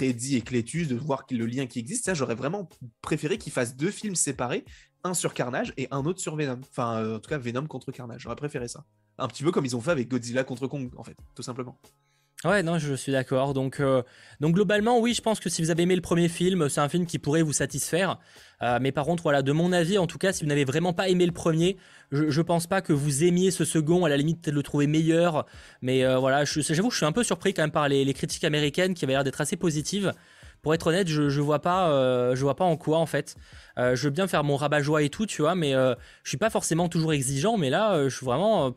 Eddie 0.00 0.36
et 0.36 0.42
Cletus, 0.42 0.86
de 0.86 0.94
voir 0.94 1.26
le 1.28 1.44
lien 1.44 1.66
qui 1.66 1.80
existe. 1.80 2.04
Ça, 2.04 2.14
j'aurais 2.14 2.36
vraiment 2.36 2.68
préféré 3.00 3.36
qu'ils 3.36 3.52
fassent 3.52 3.74
deux 3.74 3.90
films 3.90 4.14
séparés, 4.14 4.64
un 5.02 5.12
sur 5.12 5.34
Carnage 5.34 5.74
et 5.76 5.88
un 5.90 6.04
autre 6.04 6.20
sur 6.20 6.36
Venom. 6.36 6.60
Enfin, 6.70 7.00
euh, 7.00 7.16
en 7.16 7.18
tout 7.18 7.28
cas, 7.28 7.36
Venom 7.36 7.66
contre 7.66 7.90
Carnage. 7.90 8.20
J'aurais 8.22 8.36
préféré 8.36 8.68
ça. 8.68 8.84
Un 9.18 9.26
petit 9.26 9.42
peu 9.42 9.50
comme 9.50 9.64
ils 9.64 9.74
ont 9.74 9.80
fait 9.80 9.90
avec 9.90 10.06
Godzilla 10.06 10.44
contre 10.44 10.68
Kong, 10.68 10.88
en 10.96 11.02
fait, 11.02 11.16
tout 11.34 11.42
simplement. 11.42 11.76
Ouais, 12.44 12.62
non, 12.62 12.78
je 12.78 12.92
suis 12.94 13.10
d'accord. 13.10 13.54
Donc, 13.54 13.80
euh, 13.80 14.02
donc 14.38 14.54
globalement, 14.54 14.98
oui, 15.00 15.14
je 15.14 15.22
pense 15.22 15.40
que 15.40 15.48
si 15.48 15.62
vous 15.62 15.70
avez 15.70 15.84
aimé 15.84 15.96
le 15.96 16.02
premier 16.02 16.28
film, 16.28 16.68
c'est 16.68 16.82
un 16.82 16.90
film 16.90 17.06
qui 17.06 17.18
pourrait 17.18 17.40
vous 17.40 17.54
satisfaire. 17.54 18.18
Euh, 18.62 18.78
mais 18.82 18.92
par 18.92 19.06
contre, 19.06 19.22
voilà, 19.22 19.40
de 19.40 19.52
mon 19.52 19.72
avis, 19.72 19.96
en 19.96 20.06
tout 20.06 20.18
cas, 20.18 20.32
si 20.34 20.44
vous 20.44 20.48
n'avez 20.48 20.66
vraiment 20.66 20.92
pas 20.92 21.08
aimé 21.08 21.24
le 21.24 21.32
premier, 21.32 21.78
je, 22.12 22.28
je 22.28 22.42
pense 22.42 22.66
pas 22.66 22.82
que 22.82 22.92
vous 22.92 23.24
aimiez 23.24 23.50
ce 23.50 23.64
second. 23.64 24.04
À 24.04 24.10
la 24.10 24.18
limite, 24.18 24.42
peut-être 24.42 24.54
le 24.54 24.62
trouver 24.62 24.86
meilleur. 24.86 25.46
Mais 25.80 26.04
euh, 26.04 26.18
voilà, 26.18 26.44
j'avoue, 26.44 26.90
je 26.90 26.96
suis 26.98 27.06
un 27.06 27.12
peu 27.12 27.24
surpris 27.24 27.54
quand 27.54 27.62
même 27.62 27.70
par 27.70 27.88
les, 27.88 28.12
critiques 28.12 28.44
américaines 28.44 28.92
qui 28.92 29.06
avaient 29.06 29.14
l'air 29.14 29.24
d'être 29.24 29.40
assez 29.40 29.56
positives. 29.56 30.12
Pour 30.60 30.74
être 30.74 30.86
honnête, 30.86 31.08
je, 31.08 31.30
je 31.30 31.40
vois 31.40 31.60
pas, 31.60 32.34
je 32.34 32.40
vois 32.40 32.56
pas 32.56 32.64
en 32.64 32.78
quoi 32.78 32.96
en 32.96 33.04
fait. 33.04 33.36
je 33.76 34.02
veux 34.02 34.10
bien 34.10 34.26
faire 34.26 34.44
mon 34.44 34.56
rabat-joie 34.56 35.02
et 35.02 35.10
tout, 35.10 35.26
tu 35.26 35.42
vois, 35.42 35.54
mais 35.54 35.72
je 35.72 36.28
suis 36.28 36.38
pas 36.38 36.48
forcément 36.48 36.88
toujours 36.88 37.12
exigeant. 37.12 37.58
Mais 37.58 37.68
là, 37.68 38.08
je 38.08 38.16
suis 38.16 38.24
vraiment. 38.24 38.74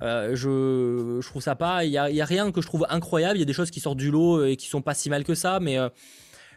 Euh, 0.00 0.36
je, 0.36 1.20
je 1.20 1.28
trouve 1.28 1.42
ça 1.42 1.56
pas. 1.56 1.84
Il 1.84 1.90
y 1.90 1.98
a, 1.98 2.10
y 2.10 2.20
a, 2.20 2.24
rien 2.24 2.52
que 2.52 2.60
je 2.60 2.66
trouve 2.66 2.86
incroyable. 2.88 3.36
Il 3.36 3.40
y 3.40 3.42
a 3.42 3.46
des 3.46 3.52
choses 3.52 3.70
qui 3.70 3.80
sortent 3.80 3.98
du 3.98 4.10
lot 4.10 4.44
et 4.44 4.56
qui 4.56 4.68
sont 4.68 4.82
pas 4.82 4.94
si 4.94 5.10
mal 5.10 5.24
que 5.24 5.34
ça, 5.34 5.58
mais 5.60 5.78
euh, 5.78 5.88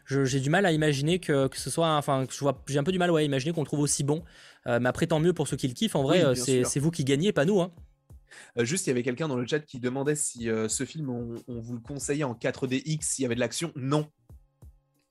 j'ai 0.05 0.39
du 0.39 0.49
mal 0.49 0.65
à 0.65 0.71
imaginer 0.71 1.19
que, 1.19 1.47
que 1.47 1.57
ce 1.57 1.69
soit. 1.69 1.95
Enfin, 1.95 2.25
j'ai 2.67 2.77
un 2.77 2.83
peu 2.83 2.91
du 2.91 2.99
mal 2.99 3.09
ouais, 3.11 3.21
à 3.21 3.25
imaginer 3.25 3.53
qu'on 3.53 3.61
le 3.61 3.67
trouve 3.67 3.79
aussi 3.79 4.03
bon. 4.03 4.23
Euh, 4.67 4.79
mais 4.79 4.89
après, 4.89 5.07
tant 5.07 5.19
mieux 5.19 5.33
pour 5.33 5.47
ceux 5.47 5.57
qui 5.57 5.67
le 5.67 5.73
kiffent. 5.73 5.95
En 5.95 6.03
vrai, 6.03 6.35
c'est 6.35 6.79
vous 6.79 6.91
qui 6.91 7.03
gagnez, 7.03 7.31
pas 7.31 7.45
nous. 7.45 7.61
Hein. 7.61 7.71
juste, 8.57 8.85
il 8.85 8.91
y 8.91 8.91
avait 8.91 9.03
quelqu'un 9.03 9.27
dans 9.27 9.37
le 9.37 9.47
chat 9.47 9.59
qui 9.59 9.79
demandait 9.79 10.15
si 10.15 10.47
ce 10.67 10.85
film, 10.85 11.09
on, 11.09 11.59
vous 11.59 11.73
le 11.73 11.81
conseillait 11.81 12.23
en 12.23 12.33
4DX, 12.33 13.01
s'il 13.01 13.23
y 13.23 13.25
avait 13.25 13.35
de 13.35 13.39
l'action. 13.39 13.71
Non. 13.75 14.07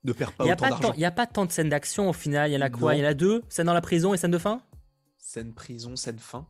Ne 0.02 0.12
perd 0.12 0.32
pas 0.32 0.44
autant 0.44 0.68
d'argent. 0.68 0.92
Il 0.94 1.00
n'y 1.00 1.04
a 1.04 1.10
pas 1.10 1.26
tant 1.26 1.44
de 1.44 1.52
scènes 1.52 1.68
d'action 1.68 2.08
au 2.08 2.14
final. 2.14 2.50
Il 2.50 2.54
y 2.54 2.56
en 2.56 2.62
a 2.62 2.70
quoi? 2.70 2.94
Il 2.94 3.00
y 3.00 3.04
en 3.04 3.08
a 3.08 3.12
deux 3.12 3.42
Scène 3.50 3.66
dans 3.66 3.74
la 3.74 3.82
prison 3.82 4.14
et 4.14 4.16
scène 4.16 4.30
de 4.30 4.38
fin? 4.38 4.62
Scène 5.18 5.52
prison, 5.52 5.94
scène 5.94 6.18
fin. 6.18 6.46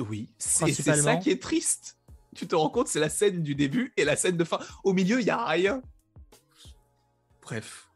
Oui, 0.00 0.28
c'est 0.38 0.72
ça 0.72 1.16
qui 1.16 1.30
est 1.30 1.42
triste. 1.42 1.98
Tu 2.34 2.46
te 2.46 2.54
rends 2.54 2.68
compte, 2.68 2.88
c'est 2.88 3.00
la 3.00 3.08
scène 3.08 3.42
du 3.42 3.54
début 3.54 3.92
et 3.96 4.04
la 4.04 4.14
scène 4.14 4.36
de 4.36 4.44
fin. 4.44 4.58
Au 4.84 4.92
milieu, 4.92 5.20
il 5.20 5.26
y 5.26 5.30
a 5.30 5.44
rien. 5.44 5.80
Bref. 7.42 7.90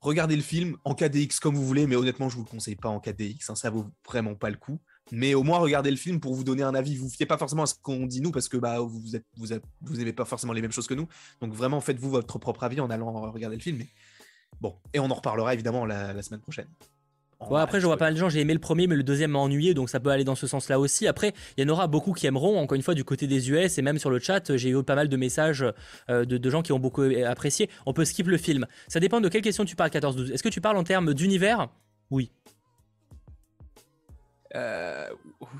Regardez 0.00 0.36
le 0.36 0.42
film 0.42 0.76
en 0.84 0.94
KDX 0.94 1.40
comme 1.40 1.54
vous 1.54 1.66
voulez, 1.66 1.86
mais 1.86 1.96
honnêtement, 1.96 2.28
je 2.28 2.36
vous 2.36 2.44
le 2.44 2.48
conseille 2.48 2.76
pas 2.76 2.88
en 2.88 3.00
KDX. 3.00 3.50
Hein, 3.50 3.54
ça 3.54 3.68
vaut 3.68 3.86
vraiment 4.06 4.34
pas 4.34 4.48
le 4.48 4.56
coup. 4.56 4.78
Mais 5.10 5.34
au 5.34 5.42
moins, 5.42 5.58
regardez 5.58 5.90
le 5.90 5.96
film 5.96 6.20
pour 6.20 6.34
vous 6.34 6.44
donner 6.44 6.62
un 6.62 6.74
avis. 6.74 6.96
Vous 6.96 7.10
fiez 7.10 7.26
pas 7.26 7.36
forcément 7.36 7.64
à 7.64 7.66
ce 7.66 7.74
qu'on 7.74 8.06
dit 8.06 8.20
nous 8.20 8.30
parce 8.30 8.48
que 8.48 8.56
bah, 8.56 8.78
vous 8.80 9.16
êtes, 9.16 9.24
vous, 9.36 9.46
vous 9.80 10.12
pas 10.12 10.24
forcément 10.24 10.52
les 10.52 10.62
mêmes 10.62 10.72
choses 10.72 10.86
que 10.86 10.94
nous. 10.94 11.08
Donc 11.40 11.52
vraiment, 11.52 11.80
faites-vous 11.80 12.10
votre 12.10 12.38
propre 12.38 12.64
avis 12.64 12.80
en 12.80 12.88
allant 12.90 13.30
regarder 13.30 13.56
le 13.56 13.62
film. 13.62 13.78
Mais... 13.78 13.88
Bon, 14.60 14.76
et 14.94 15.00
on 15.00 15.10
en 15.10 15.14
reparlera 15.14 15.52
évidemment 15.52 15.84
la 15.84 16.22
semaine 16.22 16.40
prochaine. 16.40 16.68
Bon, 17.40 17.54
après, 17.54 17.80
je 17.80 17.86
vois 17.86 17.96
pas 17.96 18.06
mal 18.06 18.14
de 18.14 18.18
gens, 18.18 18.28
j'ai 18.28 18.40
aimé 18.40 18.52
le 18.52 18.58
premier, 18.58 18.86
mais 18.88 18.96
le 18.96 19.04
deuxième 19.04 19.30
m'a 19.30 19.38
ennuyé, 19.38 19.72
donc 19.72 19.88
ça 19.88 20.00
peut 20.00 20.10
aller 20.10 20.24
dans 20.24 20.34
ce 20.34 20.46
sens-là 20.46 20.80
aussi. 20.80 21.06
Après, 21.06 21.32
il 21.56 21.62
y 21.62 21.66
en 21.66 21.72
aura 21.72 21.86
beaucoup 21.86 22.12
qui 22.12 22.26
aimeront, 22.26 22.58
encore 22.58 22.74
une 22.74 22.82
fois, 22.82 22.94
du 22.94 23.04
côté 23.04 23.26
des 23.28 23.50
US, 23.50 23.78
et 23.78 23.82
même 23.82 23.98
sur 23.98 24.10
le 24.10 24.18
chat, 24.18 24.56
j'ai 24.56 24.70
eu 24.70 24.82
pas 24.82 24.96
mal 24.96 25.08
de 25.08 25.16
messages 25.16 25.64
euh, 26.10 26.24
de, 26.24 26.50
gens 26.50 26.62
qui 26.62 26.72
ont 26.72 26.80
beaucoup 26.80 27.02
apprécié. 27.02 27.70
On 27.86 27.92
peut 27.92 28.04
skip 28.04 28.26
le 28.26 28.38
film. 28.38 28.66
Ça 28.88 28.98
dépend 28.98 29.20
de 29.20 29.28
quelle 29.28 29.42
question 29.42 29.64
tu 29.64 29.76
parles, 29.76 29.90
14-12. 29.90 30.32
Est-ce 30.32 30.42
que 30.42 30.48
tu 30.48 30.60
parles 30.60 30.76
en 30.76 30.84
termes 30.84 31.14
d'univers? 31.14 31.68
Oui. 32.10 32.32
Euh, 34.56 35.06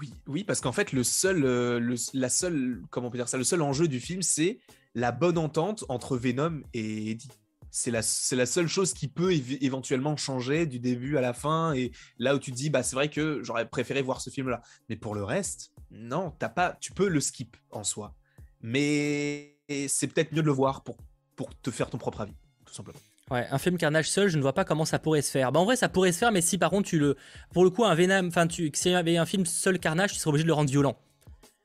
oui, 0.01 0.13
oui, 0.27 0.45
parce 0.45 0.61
qu'en 0.61 0.73
fait, 0.73 0.93
le 0.93 1.05
seul, 1.05 1.45
euh, 1.45 1.79
le, 1.79 1.95
la 2.13 2.29
seule, 2.29 2.83
comment 2.91 3.07
on 3.07 3.11
peut 3.11 3.19
dire 3.19 3.29
ça, 3.29 3.39
le 3.39 3.45
seul 3.45 3.63
enjeu 3.63 3.87
du 3.87 4.01
film, 4.01 4.23
c'est 4.23 4.59
la 4.95 5.13
bonne 5.13 5.39
entente 5.39 5.85
entre 5.89 6.17
Venom 6.17 6.63
et 6.75 7.13
Eddie 7.13 7.29
c'est 7.71 7.91
la, 7.91 8.01
la, 8.33 8.47
seule 8.47 8.69
chose 8.69 8.93
qui 8.95 9.09
peut 9.09 9.33
éventuellement 9.61 10.17
changer 10.17 10.67
du 10.67 10.79
début 10.79 11.17
à 11.17 11.21
la 11.21 11.33
fin. 11.33 11.73
Et 11.75 11.93
là 12.19 12.35
où 12.35 12.39
tu 12.39 12.51
te 12.51 12.57
dis, 12.57 12.71
bah, 12.71 12.83
c'est 12.83 12.97
vrai 12.97 13.09
que 13.09 13.43
j'aurais 13.43 13.69
préféré 13.69 14.03
voir 14.03 14.21
ce 14.21 14.31
film-là. 14.31 14.63
Mais 14.89 14.97
pour 14.97 15.15
le 15.15 15.25
reste, 15.25 15.73
non, 15.91 16.33
t'as 16.39 16.49
pas, 16.49 16.77
tu 16.81 16.93
peux 16.93 17.09
le 17.09 17.21
skip 17.21 17.57
en 17.71 17.85
soi. 17.85 18.15
Mais 18.61 19.59
c'est 19.89 20.09
peut-être 20.09 20.33
mieux 20.33 20.43
de 20.43 20.47
le 20.47 20.53
voir 20.53 20.83
pour, 20.83 20.97
pour 21.37 21.51
te 21.61 21.71
faire 21.71 21.91
ton 21.91 21.99
propre 21.99 22.23
avis, 22.23 22.35
tout 22.65 22.75
simplement. 22.75 22.99
Ouais, 23.31 23.47
un 23.51 23.59
film 23.59 23.77
Carnage 23.77 24.11
seul, 24.11 24.29
je 24.29 24.39
ne 24.39 24.43
vois 24.43 24.55
pas 24.55 24.65
comment 24.65 24.87
ça 24.87 24.99
pourrait 24.99 25.21
se 25.21 25.31
faire. 25.31 25.53
Bah 25.53 25.61
en 25.61 25.65
vrai, 25.65 25.77
ça 25.77 25.89
pourrait 25.89 26.13
se 26.13 26.19
faire, 26.19 26.33
mais 26.33 26.41
si 26.41 26.57
par 26.57 26.71
contre 26.71 26.89
tu 26.89 26.99
le, 26.99 27.17
pour 27.53 27.63
le 27.63 27.71
coup, 27.71 27.85
un 27.85 27.95
Venom, 27.95 28.27
enfin, 28.27 28.47
tu, 28.47 28.71
s'il 28.73 28.93
y 28.93 28.95
avait 28.95 29.19
un 29.19 29.27
film 29.27 29.45
seul 29.45 29.79
Carnage, 29.79 30.15
tu 30.15 30.19
serais 30.19 30.31
obligé 30.31 30.45
de 30.45 30.49
le 30.49 30.55
rendre 30.55 30.71
violent. 30.71 30.97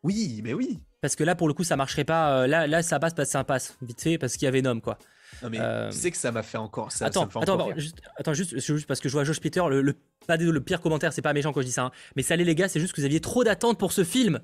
Oui, 0.04 0.42
mais 0.44 0.54
oui. 0.54 0.82
Parce 1.02 1.16
que 1.16 1.24
là, 1.24 1.36
pour 1.36 1.48
le 1.48 1.54
coup, 1.54 1.64
ça 1.64 1.78
marcherait 1.78 2.04
pas. 2.04 2.44
Euh, 2.44 2.48
là, 2.48 2.68
là, 2.68 2.84
ça 2.84 3.00
passe 3.00 3.14
parce 3.14 3.30
que 3.30 3.32
ça 3.32 3.44
passe 3.44 3.78
vite 3.82 4.02
fait 4.02 4.18
parce 4.18 4.34
qu'il 4.34 4.46
y 4.46 4.48
a 4.48 4.52
Venom, 4.52 4.82
quoi. 4.82 4.98
Non 5.42 5.50
mais 5.50 5.60
euh, 5.60 5.90
tu 5.90 5.98
sais 5.98 6.12
que 6.12 6.18
ça 6.18 6.32
m'a 6.32 6.44
fait 6.44 6.58
encore 6.58 6.92
ça. 6.92 7.06
Attends, 7.06 7.30
ça 7.30 7.40
attends, 7.42 7.70
juste, 7.76 8.02
attends 8.18 8.34
juste, 8.34 8.60
juste, 8.60 8.86
parce 8.86 9.00
que 9.00 9.10
je 9.10 9.14
vois 9.14 9.24
Josh 9.24 9.40
Peter, 9.40 9.62
le, 9.70 9.82
le, 9.82 9.96
pas 10.28 10.38
le 10.38 10.62
pire 10.62 10.82
commentaire, 10.82 11.14
c'est 11.14 11.22
pas 11.22 11.34
méchant 11.34 11.52
quand 11.52 11.62
je 11.62 11.68
dis 11.68 11.72
ça, 11.72 11.86
hein. 11.86 11.92
mais 12.16 12.24
ça 12.24 12.36
allait 12.36 12.44
les 12.44 12.56
gars, 12.56 12.68
c'est 12.68 12.80
juste 12.80 12.94
que 12.94 13.02
vous 13.02 13.06
aviez 13.06 13.20
trop 13.20 13.44
d'attentes 13.44 13.78
pour 13.78 13.92
ce 13.92 14.04
film. 14.04 14.40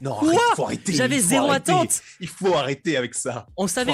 Non, 0.00 0.18
il 0.22 0.38
faut 0.56 0.64
arrêter. 0.64 0.92
J'avais 0.92 1.18
zéro 1.18 1.50
attente. 1.50 2.00
Il 2.20 2.28
faut 2.28 2.54
arrêter 2.54 2.96
avec 2.96 3.14
ça. 3.14 3.46
On 3.56 3.66
savait, 3.66 3.92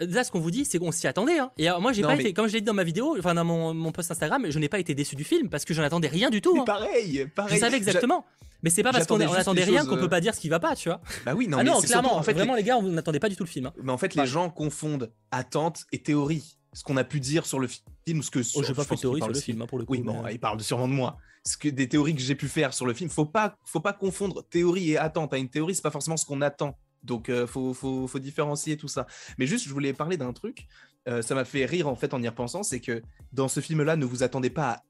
là, 0.00 0.24
ce 0.24 0.30
qu'on 0.30 0.40
vous 0.40 0.50
dit, 0.50 0.64
c'est 0.64 0.78
qu'on 0.78 0.92
s'y 0.92 1.06
attendait. 1.06 1.38
Hein. 1.38 1.50
Et 1.58 1.68
moi, 1.80 1.92
j'ai 1.92 2.02
pas 2.02 2.14
été, 2.14 2.32
comme 2.32 2.48
je 2.48 2.54
l'ai 2.54 2.60
dit 2.60 2.66
dans 2.66 2.74
ma 2.74 2.84
vidéo, 2.84 3.16
enfin 3.18 3.34
dans 3.34 3.44
mon, 3.44 3.74
mon, 3.74 3.92
post 3.92 4.10
Instagram, 4.10 4.46
je 4.48 4.58
n'ai 4.58 4.68
pas 4.68 4.78
été 4.78 4.94
déçu 4.94 5.16
du 5.16 5.24
film 5.24 5.48
parce 5.48 5.64
que 5.64 5.74
j'en 5.74 5.82
attendais 5.82 6.08
rien 6.08 6.30
du 6.30 6.40
tout. 6.40 6.56
Hein. 6.60 6.64
Pareil, 6.64 7.26
pareil. 7.34 7.54
Je 7.54 7.60
savais 7.60 7.76
exactement. 7.76 8.24
Mais 8.62 8.70
c'est 8.70 8.82
pas 8.82 8.92
parce 8.92 9.06
qu'on 9.06 9.20
attendait 9.20 9.64
rien 9.64 9.84
qu'on 9.84 9.96
peut 9.96 10.08
pas 10.08 10.20
dire 10.20 10.34
ce 10.34 10.40
qui 10.40 10.48
va 10.48 10.60
pas, 10.60 10.76
tu 10.76 10.88
vois. 10.88 11.00
Bah 11.26 11.34
oui, 11.34 11.48
non, 11.48 11.58
ah 11.58 11.64
non, 11.64 11.80
clairement. 11.80 12.16
en 12.16 12.22
fait, 12.22 12.32
vraiment, 12.32 12.54
les 12.54 12.62
gars, 12.62 12.78
on 12.78 12.82
n'attendait 12.82 13.20
pas 13.20 13.28
du 13.28 13.36
tout 13.36 13.44
le 13.44 13.48
film. 13.48 13.66
Hein. 13.66 13.72
Mais 13.82 13.92
en 13.92 13.98
fait, 13.98 14.14
les 14.14 14.26
gens 14.26 14.50
confondent 14.50 15.10
attente 15.30 15.84
et 15.92 16.02
théorie. 16.02 16.56
Ce 16.72 16.82
qu'on 16.82 16.96
a 16.96 17.04
pu 17.04 17.20
dire 17.20 17.44
sur 17.44 17.58
le 17.58 17.68
film, 18.06 18.22
ce 18.22 18.30
que. 18.30 18.40
Oh, 18.54 18.62
j'ai 18.62 18.74
pas 18.74 18.84
fait 18.84 18.96
théorie 18.96 19.20
sur 19.20 19.28
le 19.28 19.34
film, 19.34 19.66
pour 19.66 19.78
le 19.78 19.84
coup. 19.84 19.92
Oui, 19.92 20.00
bon, 20.00 20.26
il 20.28 20.40
parle 20.40 20.60
sûrement 20.60 20.88
de 20.88 20.94
moi 20.94 21.18
ce 21.44 21.56
que 21.56 21.68
des 21.68 21.88
théories 21.88 22.14
que 22.14 22.20
j'ai 22.20 22.34
pu 22.34 22.48
faire 22.48 22.72
sur 22.72 22.86
le 22.86 22.94
film. 22.94 23.10
Faut 23.10 23.26
pas, 23.26 23.56
faut 23.64 23.80
pas 23.80 23.92
confondre 23.92 24.46
théorie 24.48 24.92
et 24.92 24.98
attente. 24.98 25.34
Une 25.34 25.48
théorie, 25.48 25.74
c'est 25.74 25.82
pas 25.82 25.90
forcément 25.90 26.16
ce 26.16 26.24
qu'on 26.24 26.40
attend. 26.40 26.78
Donc, 27.02 27.26
il 27.28 27.34
euh, 27.34 27.46
faut, 27.46 27.74
faut, 27.74 28.06
faut, 28.06 28.18
différencier 28.20 28.76
tout 28.76 28.88
ça. 28.88 29.06
Mais 29.38 29.46
juste, 29.46 29.66
je 29.66 29.72
voulais 29.72 29.92
parler 29.92 30.16
d'un 30.16 30.32
truc. 30.32 30.68
Euh, 31.08 31.20
ça 31.20 31.34
m'a 31.34 31.44
fait 31.44 31.64
rire 31.64 31.88
en 31.88 31.96
fait 31.96 32.14
en 32.14 32.22
y 32.22 32.28
repensant, 32.28 32.62
c'est 32.62 32.78
que 32.78 33.02
dans 33.32 33.48
ce 33.48 33.58
film-là, 33.58 33.96
ne 33.96 34.04
vous 34.04 34.22
attendez 34.22 34.50
pas 34.50 34.84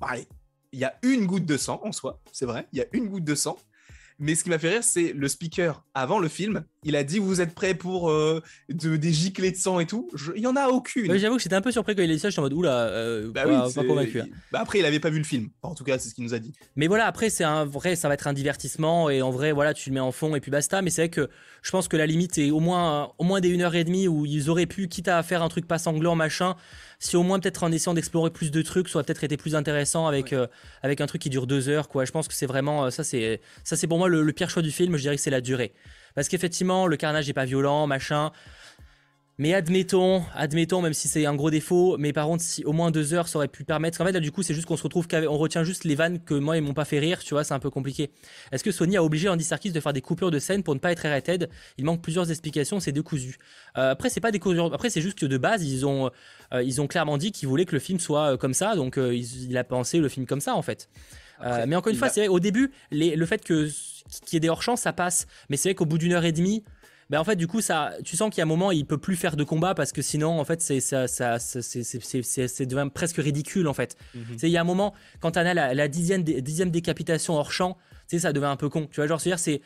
à. 0.00 0.16
il 0.16 0.78
y 0.78 0.84
a 0.84 0.98
une 1.02 1.26
goutte 1.26 1.44
de 1.44 1.58
sang 1.58 1.78
en 1.84 1.92
soi, 1.92 2.20
c'est 2.32 2.46
vrai. 2.46 2.66
Il 2.72 2.78
y 2.78 2.82
a 2.82 2.86
une 2.94 3.08
goutte 3.08 3.24
de 3.24 3.34
sang, 3.34 3.58
mais 4.22 4.36
ce 4.36 4.44
qui 4.44 4.50
m'a 4.50 4.58
fait 4.58 4.68
rire, 4.68 4.84
c'est 4.84 5.12
le 5.12 5.26
speaker 5.26 5.84
avant 5.94 6.20
le 6.20 6.28
film. 6.28 6.64
Il 6.84 6.94
a 6.94 7.02
dit 7.02 7.18
Vous 7.18 7.40
êtes 7.40 7.56
prêts 7.56 7.74
pour 7.74 8.08
euh, 8.08 8.40
de, 8.68 8.96
des 8.96 9.12
giclées 9.12 9.50
de 9.50 9.56
sang 9.56 9.80
et 9.80 9.86
tout? 9.86 10.08
Il 10.36 10.42
y 10.42 10.46
en 10.46 10.54
a 10.54 10.68
aucune. 10.68 11.12
J'avoue 11.18 11.36
que 11.36 11.42
j'étais 11.42 11.56
un 11.56 11.60
peu 11.60 11.72
surpris 11.72 11.96
quand 11.96 12.02
il 12.02 12.10
a 12.10 12.14
dit 12.14 12.20
ça. 12.20 12.30
J'étais 12.30 12.38
en 12.38 12.44
mode 12.44 12.52
Oula, 12.52 12.86
euh, 12.86 13.32
bah 13.32 13.42
pas, 13.44 13.84
convaincu. 13.84 14.20
Hein. 14.20 14.28
Bah 14.52 14.60
après, 14.62 14.78
il 14.78 14.86
avait 14.86 15.00
pas 15.00 15.10
vu 15.10 15.18
le 15.18 15.24
film. 15.24 15.48
En 15.62 15.74
tout 15.74 15.82
cas, 15.82 15.98
c'est 15.98 16.08
ce 16.08 16.14
qu'il 16.14 16.22
nous 16.22 16.34
a 16.34 16.38
dit. 16.38 16.52
Mais 16.76 16.86
voilà, 16.86 17.06
après, 17.06 17.30
c'est 17.30 17.42
un 17.42 17.64
vrai, 17.64 17.96
ça 17.96 18.06
va 18.06 18.14
être 18.14 18.28
un 18.28 18.32
divertissement. 18.32 19.10
Et 19.10 19.22
en 19.22 19.32
vrai, 19.32 19.50
voilà, 19.50 19.74
tu 19.74 19.90
le 19.90 19.94
mets 19.94 20.00
en 20.00 20.12
fond 20.12 20.36
et 20.36 20.40
puis 20.40 20.52
basta. 20.52 20.82
Mais 20.82 20.90
c'est 20.90 21.02
vrai 21.02 21.10
que 21.10 21.28
je 21.62 21.70
pense 21.70 21.88
que 21.88 21.96
la 21.96 22.06
limite 22.06 22.38
est 22.38 22.50
au 22.50 22.60
moins, 22.60 23.12
au 23.18 23.24
moins 23.24 23.40
des 23.40 23.56
1h30 23.56 24.08
où 24.08 24.26
ils 24.26 24.50
auraient 24.50 24.66
pu, 24.66 24.88
quitte 24.88 25.08
à 25.08 25.22
faire 25.22 25.42
un 25.42 25.48
truc 25.48 25.66
pas 25.66 25.78
sanglant, 25.78 26.14
machin 26.14 26.56
si 27.02 27.16
au 27.16 27.24
moins 27.24 27.40
peut-être 27.40 27.64
en 27.64 27.72
essayant 27.72 27.94
d'explorer 27.94 28.30
plus 28.30 28.52
de 28.52 28.62
trucs, 28.62 28.88
ça 28.88 28.96
aurait 28.96 29.04
peut-être 29.04 29.24
été 29.24 29.36
plus 29.36 29.56
intéressant 29.56 30.06
avec, 30.06 30.32
euh, 30.32 30.46
avec 30.82 31.00
un 31.00 31.06
truc 31.06 31.20
qui 31.20 31.30
dure 31.30 31.48
deux 31.48 31.68
heures. 31.68 31.88
Quoi. 31.88 32.04
Je 32.04 32.12
pense 32.12 32.28
que 32.28 32.34
c'est 32.34 32.46
vraiment, 32.46 32.84
euh, 32.84 32.90
ça 32.90 33.02
c'est, 33.02 33.40
ça 33.64 33.76
c'est 33.76 33.88
pour 33.88 33.98
moi 33.98 34.08
le, 34.08 34.22
le, 34.22 34.32
pire 34.32 34.48
choix 34.48 34.62
du 34.62 34.70
film, 34.70 34.96
je 34.96 35.02
dirais 35.02 35.16
que 35.16 35.20
c'est 35.20 35.30
la 35.30 35.40
durée. 35.40 35.72
Parce 36.14 36.28
qu'effectivement, 36.28 36.86
le 36.86 36.96
carnage 36.96 37.26
n'est 37.26 37.32
pas 37.32 37.44
violent, 37.44 37.88
machin. 37.88 38.30
Mais 39.38 39.54
admettons, 39.54 40.22
admettons, 40.34 40.82
même 40.82 40.92
si 40.92 41.08
c'est 41.08 41.24
un 41.24 41.34
gros 41.34 41.50
défaut, 41.50 41.96
mais 41.98 42.12
par 42.12 42.26
contre, 42.26 42.42
si 42.44 42.64
au 42.64 42.72
moins 42.72 42.90
deux 42.90 43.14
heures, 43.14 43.28
ça 43.28 43.38
aurait 43.38 43.48
pu 43.48 43.64
permettre. 43.64 44.00
En 44.02 44.04
fait, 44.04 44.12
là, 44.12 44.20
du 44.20 44.30
coup, 44.30 44.42
c'est 44.42 44.52
juste 44.52 44.66
qu'on 44.66 44.76
se 44.76 44.82
retrouve 44.82 45.08
qu'on 45.08 45.36
retient 45.38 45.64
juste 45.64 45.84
les 45.84 45.94
vannes 45.94 46.22
que 46.22 46.34
moi, 46.34 46.58
ils 46.58 46.62
m'ont 46.62 46.74
pas 46.74 46.84
fait 46.84 46.98
rire, 46.98 47.18
tu 47.20 47.32
vois, 47.32 47.42
c'est 47.42 47.54
un 47.54 47.58
peu 47.58 47.70
compliqué. 47.70 48.10
Est-ce 48.52 48.62
que 48.62 48.70
Sony 48.70 48.96
a 48.98 49.02
obligé 49.02 49.30
Andy 49.30 49.42
Serkis 49.42 49.72
de 49.72 49.80
faire 49.80 49.94
des 49.94 50.02
coupures 50.02 50.30
de 50.30 50.38
scène 50.38 50.62
pour 50.62 50.74
ne 50.74 50.80
pas 50.80 50.92
être 50.92 51.08
rated 51.08 51.48
Il 51.78 51.86
manque 51.86 52.02
plusieurs 52.02 52.30
explications, 52.30 52.78
c'est 52.78 52.92
décousu. 52.92 53.38
Euh, 53.78 53.92
après, 53.92 54.10
c'est 54.10 54.20
pas 54.20 54.32
des 54.32 54.40
Après, 54.72 54.90
c'est 54.90 55.00
juste 55.00 55.18
que 55.18 55.26
de 55.26 55.38
base, 55.38 55.64
ils 55.64 55.86
ont, 55.86 56.10
euh, 56.52 56.62
ils 56.62 56.82
ont 56.82 56.86
clairement 56.86 57.16
dit 57.16 57.32
qu'ils 57.32 57.48
voulaient 57.48 57.64
que 57.64 57.74
le 57.74 57.80
film 57.80 57.98
soit 57.98 58.34
euh, 58.34 58.36
comme 58.36 58.54
ça, 58.54 58.76
donc 58.76 58.98
il 58.98 59.56
a 59.56 59.64
pensé 59.64 59.98
le 59.98 60.08
film 60.08 60.26
comme 60.26 60.40
ça, 60.40 60.54
en 60.54 60.62
fait. 60.62 60.90
mais 61.66 61.74
encore 61.74 61.90
une 61.90 61.98
fois, 61.98 62.10
c'est 62.10 62.20
vrai, 62.20 62.28
au 62.28 62.38
début, 62.38 62.70
le 62.90 63.26
fait 63.26 63.42
que 63.42 63.68
qu'il 64.26 64.34
y 64.34 64.36
ait 64.36 64.40
des 64.40 64.50
hors-champs, 64.50 64.76
ça 64.76 64.92
passe. 64.92 65.26
Mais 65.48 65.56
c'est 65.56 65.70
vrai 65.70 65.74
qu'au 65.74 65.86
bout 65.86 65.96
d'une 65.96 66.12
heure 66.12 66.24
et 66.24 66.32
demie, 66.32 66.64
en 67.18 67.24
fait 67.24 67.36
du 67.36 67.46
coup 67.46 67.60
ça 67.60 67.92
tu 68.04 68.16
sens 68.16 68.30
qu'il 68.30 68.38
y 68.38 68.40
a 68.40 68.44
un 68.44 68.48
moment 68.48 68.70
il 68.70 68.86
peut 68.86 68.98
plus 68.98 69.16
faire 69.16 69.36
de 69.36 69.44
combat 69.44 69.74
parce 69.74 69.92
que 69.92 70.02
sinon 70.02 70.40
en 70.40 70.44
fait 70.44 70.60
c'est 70.62 70.80
ça, 70.80 71.06
ça 71.08 71.38
c'est 71.38 72.66
devient 72.66 72.88
presque 72.92 73.16
ridicule 73.16 73.68
en 73.68 73.74
fait. 73.74 73.96
Mhm. 74.14 74.36
il 74.42 74.48
y 74.48 74.56
a 74.56 74.60
un 74.60 74.64
moment 74.64 74.94
quand 75.20 75.32
t'en 75.32 75.40
as 75.40 75.54
la, 75.54 75.74
la 75.74 75.88
dixième, 75.88 76.22
dixième 76.22 76.70
décapitation 76.70 77.34
hors 77.34 77.52
champ 77.52 77.76
tu 78.08 78.16
sais 78.16 78.22
ça 78.22 78.32
devient 78.32 78.46
un 78.46 78.56
peu 78.56 78.68
con. 78.68 78.88
Tu 78.90 78.96
vois 78.96 79.06
genre 79.06 79.20
c'est 79.20 79.36
c'est 79.36 79.60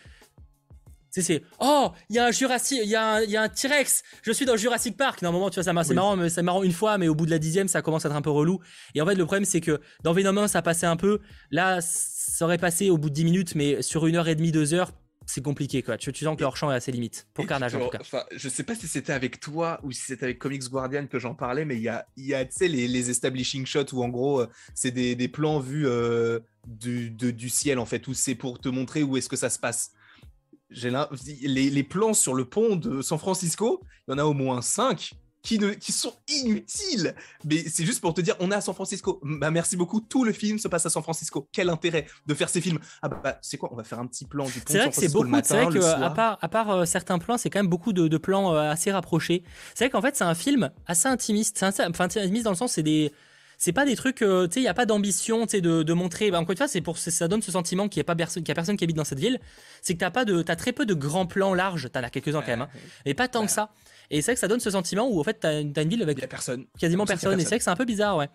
c'est 1.11 1.43
oh 1.61 1.93
il 2.11 2.17
y 2.17 2.19
a 2.19 2.27
un 2.27 2.31
Jurassic 2.31 2.81
il 2.83 2.91
y 2.91 2.95
a 2.95 3.15
un, 3.15 3.35
a 3.35 3.43
un 3.43 3.49
T-Rex 3.49 4.03
je 4.23 4.33
suis 4.33 4.45
dans 4.45 4.57
Jurassic 4.57 4.97
Park. 4.97 5.23
Normalement 5.23 5.51
tu 5.51 5.55
vois 5.55 5.65
ça 5.65 5.73
c'est 5.85 5.95
marrant 5.95 6.17
mais 6.17 6.29
c'est 6.29 6.43
marrant 6.43 6.63
une 6.63 6.73
fois 6.73 6.99
mais 6.99 7.09
au 7.09 7.15
bout 7.15 7.27
de 7.27 7.31
la 7.31 7.39
dixième 7.39 7.69
ça 7.69 7.81
commence 7.83 8.05
à 8.05 8.09
être 8.09 8.17
un 8.17 8.23
peu 8.23 8.31
relou. 8.31 8.61
Et 8.95 9.01
en 9.01 9.07
fait 9.07 9.15
le 9.15 9.25
problème 9.25 9.45
c'est 9.45 9.61
que 9.61 9.81
dans 10.03 10.13
Venom 10.13 10.37
1 10.37 10.49
ça 10.49 10.63
passait 10.63 10.87
un 10.87 10.97
peu. 10.97 11.21
Là 11.51 11.81
ça 11.81 12.45
aurait 12.45 12.59
passé 12.59 12.91
au 12.91 12.99
bout 12.99 13.09
de 13.09 13.15
10 13.15 13.25
minutes 13.25 13.55
mais 13.55 13.83
sur 13.83 14.07
une 14.07 14.17
heure 14.17 14.29
et 14.29 14.35
demie 14.35 14.53
deux 14.53 14.75
heures 14.75 14.93
c'est 15.27 15.43
compliqué 15.43 15.83
quoi. 15.83 15.99
Tu, 15.99 16.13
tu, 16.13 16.25
sens 16.25 16.37
que 16.37 16.43
leur 16.43 16.57
champ 16.57 16.71
est 16.71 16.77
assez 16.77 16.93
limite 16.93 17.27
pour 17.35 17.47
Carnage 17.47 17.75
en 17.75 17.81
tout 17.85 17.91
cas. 17.91 17.99
Enfin, 18.01 18.25
je 18.35 18.49
sais 18.49 18.63
pas 18.63 18.75
si 18.75 18.87
c'était 18.87 19.13
avec 19.13 19.41
toi 19.41 19.81
ou 19.83 19.91
si 19.91 20.03
c'était 20.03 20.25
avec 20.25 20.39
Comics 20.39 20.69
Guardian 20.71 21.07
que 21.09 21.19
j'en 21.19 21.35
parlais, 21.35 21.65
mais 21.65 21.77
il 21.77 21.83
y 21.83 21.89
a, 21.89 22.07
y 22.17 22.33
a 22.33 22.45
les, 22.61 22.89
les 22.89 23.11
establishing 23.11 23.67
shots 23.67 23.93
où 23.93 24.03
en 24.03 24.09
gros 24.09 24.41
euh, 24.41 24.49
c'est 24.75 24.93
des, 24.93 25.17
des, 25.17 25.29
plans 25.29 25.59
vus 25.59 25.87
euh, 25.87 26.39
du, 26.67 27.11
du, 27.11 27.49
ciel 27.49 27.79
en 27.79 27.87
fait, 27.87 28.07
où 28.07 28.15
c'est 28.15 28.37
pour 28.37 28.61
te 28.61 28.69
montrer 28.69 29.03
où 29.03 29.17
est-ce 29.17 29.29
que 29.29 29.37
ça 29.37 29.51
se 29.51 29.59
passe. 29.59 29.93
Les, 30.71 31.71
les 31.71 31.83
plans 31.83 32.15
sur 32.15 32.35
le 32.35 32.45
pont 32.45 32.77
de 32.77 33.03
San 33.03 33.19
Francisco, 33.19 33.83
il 34.07 34.13
y 34.13 34.15
en 34.15 34.19
a 34.19 34.25
au 34.25 34.33
moins 34.33 34.63
5 34.63 35.13
qui, 35.47 35.61
ne, 35.61 35.71
qui 35.71 35.93
sont 35.93 36.13
inutiles. 36.27 37.15
Mais 37.45 37.63
c'est 37.69 37.85
juste 37.85 38.01
pour 38.01 38.13
te 38.13 38.21
dire, 38.21 38.35
on 38.41 38.51
est 38.51 38.55
à 38.55 38.61
San 38.61 38.75
Francisco. 38.75 39.21
Bah, 39.23 39.53
merci 39.53 39.77
beaucoup. 39.77 40.01
Tout 40.01 40.25
le 40.25 40.33
film 40.33 40.59
se 40.59 40.67
passe 40.67 40.87
à 40.87 40.91
San 40.91 41.05
Francisco. 41.05 41.49
Quel 41.53 41.71
intérêt 41.71 42.07
de 42.27 42.35
faire 42.35 42.49
ces 42.49 42.61
films? 42.61 42.81
Ah 43.01 43.09
bah, 43.09 43.39
c'est 43.43 43.57
quoi? 43.57 43.69
On 43.73 43.77
va 43.77 43.85
faire 43.85 44.01
un 44.01 44.09
petit 44.09 44.25
plan 44.25 44.47
du 44.47 44.59
pont. 44.59 44.65
C'est 44.67 44.79
vrai 44.79 44.91
que 44.91 44.97
c'est 44.97 45.13
beaucoup. 45.13 45.31
C'est 45.45 45.63
vrai 45.63 45.73
que 45.73 45.85
à 45.85 46.11
part, 46.11 46.39
à 46.41 46.49
part 46.49 46.71
euh, 46.71 46.85
certains 46.85 47.21
plans, 47.21 47.39
c'est 47.39 47.49
quand 47.49 47.61
même 47.61 47.69
beaucoup 47.69 47.93
de, 47.93 48.19
plans 48.19 48.55
euh, 48.55 48.71
assez 48.71 48.91
rapprochés. 48.91 49.45
C'est 49.75 49.85
vrai 49.85 49.91
qu'en 49.91 50.03
fait, 50.03 50.17
c'est 50.17 50.25
un 50.25 50.35
film 50.35 50.71
assez 50.87 51.07
intimiste. 51.07 51.59
C'est 51.59 51.87
enfin 51.87 52.05
intimiste 52.05 52.45
dans 52.45 52.51
le 52.51 52.57
sens, 52.57 52.73
c'est 52.73 52.83
des 52.83 53.13
c'est 53.59 53.73
pas 53.73 53.87
des 53.87 53.97
trucs, 53.97 54.23
euh, 54.23 54.47
tu 54.47 54.55
sais, 54.55 54.61
il 54.61 54.65
n'y 54.65 54.69
a 54.69 54.75
pas 54.75 54.87
d'ambition, 54.87 55.47
tu 55.47 55.53
sais, 55.53 55.61
de, 55.61 55.83
de, 55.83 55.93
montrer. 55.93 56.31
Bah, 56.31 56.39
encore 56.39 56.51
une 56.51 56.59
fois, 56.59 56.69
c'est 56.69 56.81
pour 56.81 56.99
ça 56.99 57.29
donne 57.29 57.43
ce 57.43 57.53
sentiment 57.53 57.89
qu'il 57.89 58.01
n'y 58.01 58.03
a 58.03 58.05
pas 58.05 58.15
personne, 58.15 58.43
qu'il 58.43 58.53
a 58.53 58.55
personne 58.55 58.77
qui 58.77 58.85
habite 58.85 58.97
dans 58.97 59.05
cette 59.05 59.19
ville. 59.19 59.41
C'est 59.81 59.95
que 59.95 60.01
t'as 60.01 60.11
pas 60.11 60.25
de, 60.25 60.45
as 60.47 60.57
très 60.57 60.73
peu 60.73 60.85
de 60.85 60.95
grands 60.95 61.27
plans 61.27 61.55
larges. 61.55 61.91
T'en 61.91 62.03
as 62.03 62.11
quelques-uns 62.11 62.43
quand 62.43 62.49
même, 62.49 62.63
hein, 62.63 62.69
mais 63.07 63.15
pas 63.15 63.29
tant 63.29 63.47
que 63.47 63.53
ça. 63.53 63.71
Et 64.11 64.23
c'est 64.23 64.27
vrai 64.27 64.35
que 64.35 64.41
ça 64.41 64.49
donne 64.49 64.61
ce 64.61 64.71
sentiment 64.71 65.09
où 65.09 65.21
en 65.21 65.25
fait 65.25 65.39
t'as 65.41 65.61
une, 65.61 65.73
ville 65.73 66.03
avec 66.03 66.19
personne. 66.29 66.67
quasiment 66.79 67.05
personne. 67.05 67.31
personne. 67.31 67.41
Et 67.41 67.43
c'est 67.43 67.51
vrai 67.51 67.59
que 67.59 67.65
c'est 67.65 67.71
un 67.71 67.77
peu 67.77 67.85
bizarre, 67.85 68.17
ouais. 68.17 68.29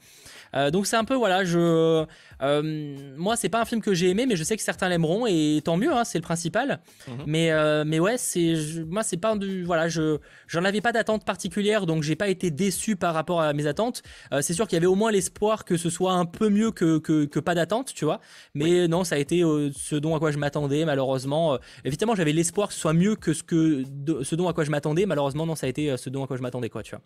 Euh, 0.53 0.69
donc 0.69 0.85
c'est 0.85 0.97
un 0.97 1.05
peu 1.05 1.15
voilà, 1.15 1.45
je 1.45 2.05
euh, 2.41 3.13
moi 3.17 3.35
c'est 3.35 3.49
pas 3.49 3.61
un 3.61 3.65
film 3.65 3.81
que 3.81 3.93
j'ai 3.93 4.09
aimé, 4.09 4.25
mais 4.25 4.35
je 4.35 4.43
sais 4.43 4.57
que 4.57 4.63
certains 4.63 4.89
l'aimeront 4.89 5.27
et 5.27 5.61
tant 5.63 5.77
mieux, 5.77 5.91
hein, 5.91 6.03
c'est 6.03 6.17
le 6.17 6.23
principal. 6.23 6.81
Mhm. 7.07 7.23
Mais 7.25 7.51
euh, 7.51 7.83
mais 7.85 7.99
ouais, 7.99 8.17
c'est 8.17 8.55
moi 8.87 9.03
c'est 9.03 9.17
pas 9.17 9.35
du 9.35 9.63
voilà, 9.63 9.87
je 9.87 10.17
j'en 10.47 10.63
avais 10.63 10.81
pas 10.81 10.91
d'attente 10.91 11.25
particulière, 11.25 11.85
donc 11.85 12.03
j'ai 12.03 12.15
pas 12.15 12.29
été 12.29 12.51
déçu 12.51 12.95
par 12.95 13.13
rapport 13.13 13.41
à 13.41 13.53
mes 13.53 13.67
attentes. 13.67 14.01
c'est 14.41 14.53
sûr 14.53 14.67
qu'il 14.67 14.75
y 14.75 14.77
avait 14.77 14.87
au 14.87 14.95
moins 14.95 15.11
l'espoir 15.11 15.65
que 15.65 15.77
ce 15.77 15.89
soit 15.89 16.13
un 16.13 16.25
peu 16.25 16.49
mieux 16.49 16.71
que 16.71 16.97
que, 16.97 17.25
que 17.25 17.39
pas 17.39 17.55
d'attente, 17.55 17.93
tu 17.93 18.05
vois. 18.05 18.19
Mais 18.53 18.87
non, 18.87 19.03
ça 19.03 19.15
a 19.15 19.17
été 19.17 19.41
ce 19.41 19.95
dont 19.95 20.15
à 20.15 20.19
quoi 20.19 20.31
je 20.31 20.37
m'attendais 20.37 20.85
malheureusement. 20.85 21.57
évidemment, 21.85 22.15
j'avais 22.15 22.33
l'espoir 22.33 22.69
que 22.69 22.73
ce 22.73 22.79
soit 22.79 22.93
mieux 22.93 23.15
que 23.15 23.33
ce 23.33 23.43
que 23.43 23.83
ce 24.23 24.35
dont 24.35 24.47
à 24.47 24.53
quoi 24.53 24.63
je 24.63 24.71
m'attendais. 24.71 25.05
Malheureusement, 25.05 25.45
non, 25.45 25.55
ça 25.55 25.67
a 25.67 25.69
été 25.69 25.95
ce 25.97 26.09
dont 26.09 26.23
à 26.23 26.27
quoi 26.27 26.37
je 26.37 26.41
m'attendais 26.41 26.69
quoi, 26.69 26.83
tu 26.83 26.95
vois. 26.95 27.01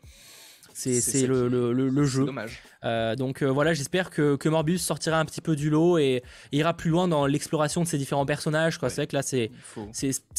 C'est 0.75 1.25
le, 1.25 1.47
le, 1.47 1.71
le, 1.71 2.05
jeu. 2.05 2.25
dommage. 2.25 2.61
Euh, 2.83 3.15
donc 3.15 3.41
euh, 3.41 3.47
voilà, 3.47 3.73
j'espère 3.73 4.09
que, 4.09 4.35
que, 4.35 4.49
Morbius 4.49 4.83
sortira 4.83 5.19
un 5.19 5.25
petit 5.25 5.39
peu 5.39 5.55
du 5.55 5.69
lot 5.69 5.97
et, 5.97 6.21
ira 6.51 6.73
plus 6.73 6.89
loin 6.89 7.07
dans 7.07 7.25
l'exploration 7.25 7.81
de 7.81 7.87
ces 7.87 7.97
différents 7.97 8.25
personnages. 8.25 8.77
C'est 8.81 8.95
vrai 8.95 9.07
que 9.07 9.15
là, 9.15 9.23
c'est 9.23 9.51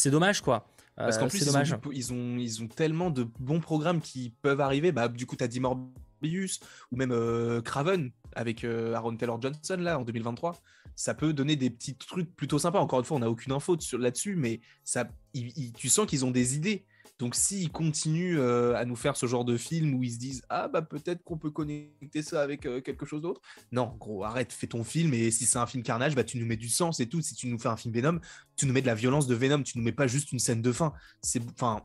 dommage 0.09 0.41
quoi. 0.41 0.67
Parce 0.95 1.17
qu'en 1.17 1.25
euh, 1.25 1.29
plus, 1.29 1.41
ils 1.41 1.55
ont, 1.55 1.61
ils, 1.91 2.13
ont, 2.13 2.37
ils, 2.37 2.63
ont, 2.63 2.67
tellement 2.67 3.11
de 3.11 3.27
bons 3.39 3.59
programmes 3.59 4.01
qui 4.01 4.33
peuvent 4.41 4.61
arriver. 4.61 4.91
Bah, 4.91 5.07
du 5.07 5.27
coup, 5.27 5.35
tu 5.35 5.43
as 5.43 5.47
dit 5.47 5.59
Morbius 5.59 6.59
ou 6.91 6.97
même 6.97 7.61
Craven 7.61 8.09
avec 8.35 8.63
Aaron 8.63 9.15
Taylor 9.15 9.39
Johnson 9.41 9.77
là 9.79 9.99
en 9.99 10.03
2023. 10.03 10.59
Ça 10.95 11.13
peut 11.13 11.33
donner 11.33 11.55
des 11.55 11.69
petits 11.69 11.95
trucs 11.95 12.35
plutôt 12.35 12.57
sympas. 12.57 12.79
Encore 12.79 12.99
une 12.99 13.05
fois, 13.05 13.17
on 13.17 13.19
n'a 13.19 13.29
aucune 13.29 13.53
info 13.53 13.77
là-dessus, 13.93 14.35
mais 14.35 14.59
ça, 14.83 15.07
tu 15.33 15.89
sens 15.89 16.07
qu'ils 16.07 16.25
ont 16.25 16.31
des 16.31 16.55
idées. 16.55 16.85
Donc 17.19 17.33
s'ils 17.33 17.71
continuent 17.71 18.37
euh, 18.37 18.75
à 18.75 18.85
nous 18.85 18.95
faire 18.95 19.15
ce 19.15 19.25
genre 19.25 19.43
de 19.43 19.57
film 19.57 19.95
où 19.95 20.03
ils 20.03 20.11
se 20.11 20.19
disent 20.19 20.43
ah 20.49 20.67
bah 20.67 20.83
peut-être 20.83 21.23
qu'on 21.23 21.37
peut 21.37 21.49
connecter 21.49 22.21
ça 22.21 22.41
avec 22.41 22.65
euh, 22.65 22.79
quelque 22.79 23.05
chose 23.05 23.21
d'autre, 23.21 23.41
non 23.71 23.95
gros 23.99 24.23
arrête, 24.23 24.53
fais 24.53 24.67
ton 24.67 24.83
film 24.83 25.13
et 25.13 25.31
si 25.31 25.45
c'est 25.45 25.57
un 25.57 25.65
film 25.65 25.83
carnage, 25.83 26.15
bah 26.15 26.23
tu 26.23 26.37
nous 26.37 26.45
mets 26.45 26.57
du 26.57 26.69
sens 26.69 26.99
et 26.99 27.07
tout. 27.07 27.21
Si 27.21 27.33
tu 27.33 27.47
nous 27.47 27.57
fais 27.57 27.69
un 27.69 27.77
film 27.77 27.93
Venom, 27.93 28.19
tu 28.55 28.67
nous 28.67 28.73
mets 28.73 28.81
de 28.81 28.87
la 28.87 28.95
violence 28.95 29.25
de 29.25 29.33
Venom, 29.33 29.63
tu 29.63 29.77
nous 29.77 29.83
mets 29.83 29.91
pas 29.91 30.07
juste 30.07 30.31
une 30.31 30.39
scène 30.39 30.61
de 30.61 30.71
fin. 30.71 30.93
C'est 31.21 31.41
enfin. 31.53 31.81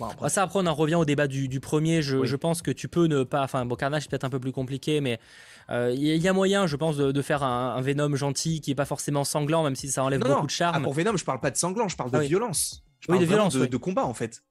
après. 0.00 0.30
Ça, 0.30 0.44
après, 0.44 0.58
on 0.60 0.66
en 0.66 0.74
revient 0.74 0.94
au 0.94 1.04
débat 1.04 1.26
du, 1.26 1.60
premier. 1.60 2.00
Je, 2.00 2.36
pense 2.36 2.62
que 2.62 2.70
tu 2.70 2.88
peux 2.88 3.06
ne 3.06 3.22
pas. 3.22 3.42
Enfin, 3.42 3.66
bon, 3.66 3.74
Carnage, 3.74 4.04
c'est 4.04 4.10
peut-être 4.10 4.24
un 4.24 4.30
peu 4.30 4.40
plus 4.40 4.52
compliqué, 4.52 5.02
mais 5.02 5.20
euh, 5.68 5.92
il 5.94 6.02
y, 6.02 6.28
a 6.28 6.32
moyen, 6.32 6.66
je 6.66 6.76
pense, 6.76 6.96
de, 6.96 7.22
faire 7.22 7.42
un, 7.42 7.80
Venom 7.82 8.16
gentil 8.16 8.62
qui 8.62 8.70
est 8.70 8.74
pas 8.74 8.86
forcément 8.86 9.24
sanglant, 9.24 9.62
même 9.62 9.76
si 9.76 9.88
ça 9.88 10.02
enlève 10.02 10.20
beaucoup 10.20 10.46
de 10.46 10.50
charme. 10.50 10.76
Ah, 10.78 10.80
pour 10.80 10.94
Venom, 10.94 11.16
je 11.18 11.24
parle 11.24 11.40
pas 11.40 11.50
de 11.50 11.56
sanglant, 11.56 11.88
je 11.88 11.96
parle 11.96 12.10
de 12.10 12.16
ah 12.16 12.20
violence. 12.20 12.82
Je 13.00 13.08
parle 13.08 13.18
oui, 13.18 13.24
de 13.24 13.28
violence. 13.28 13.54
de 13.54 13.76
combat, 13.76 14.04
en 14.04 14.14
fait. 14.14 14.42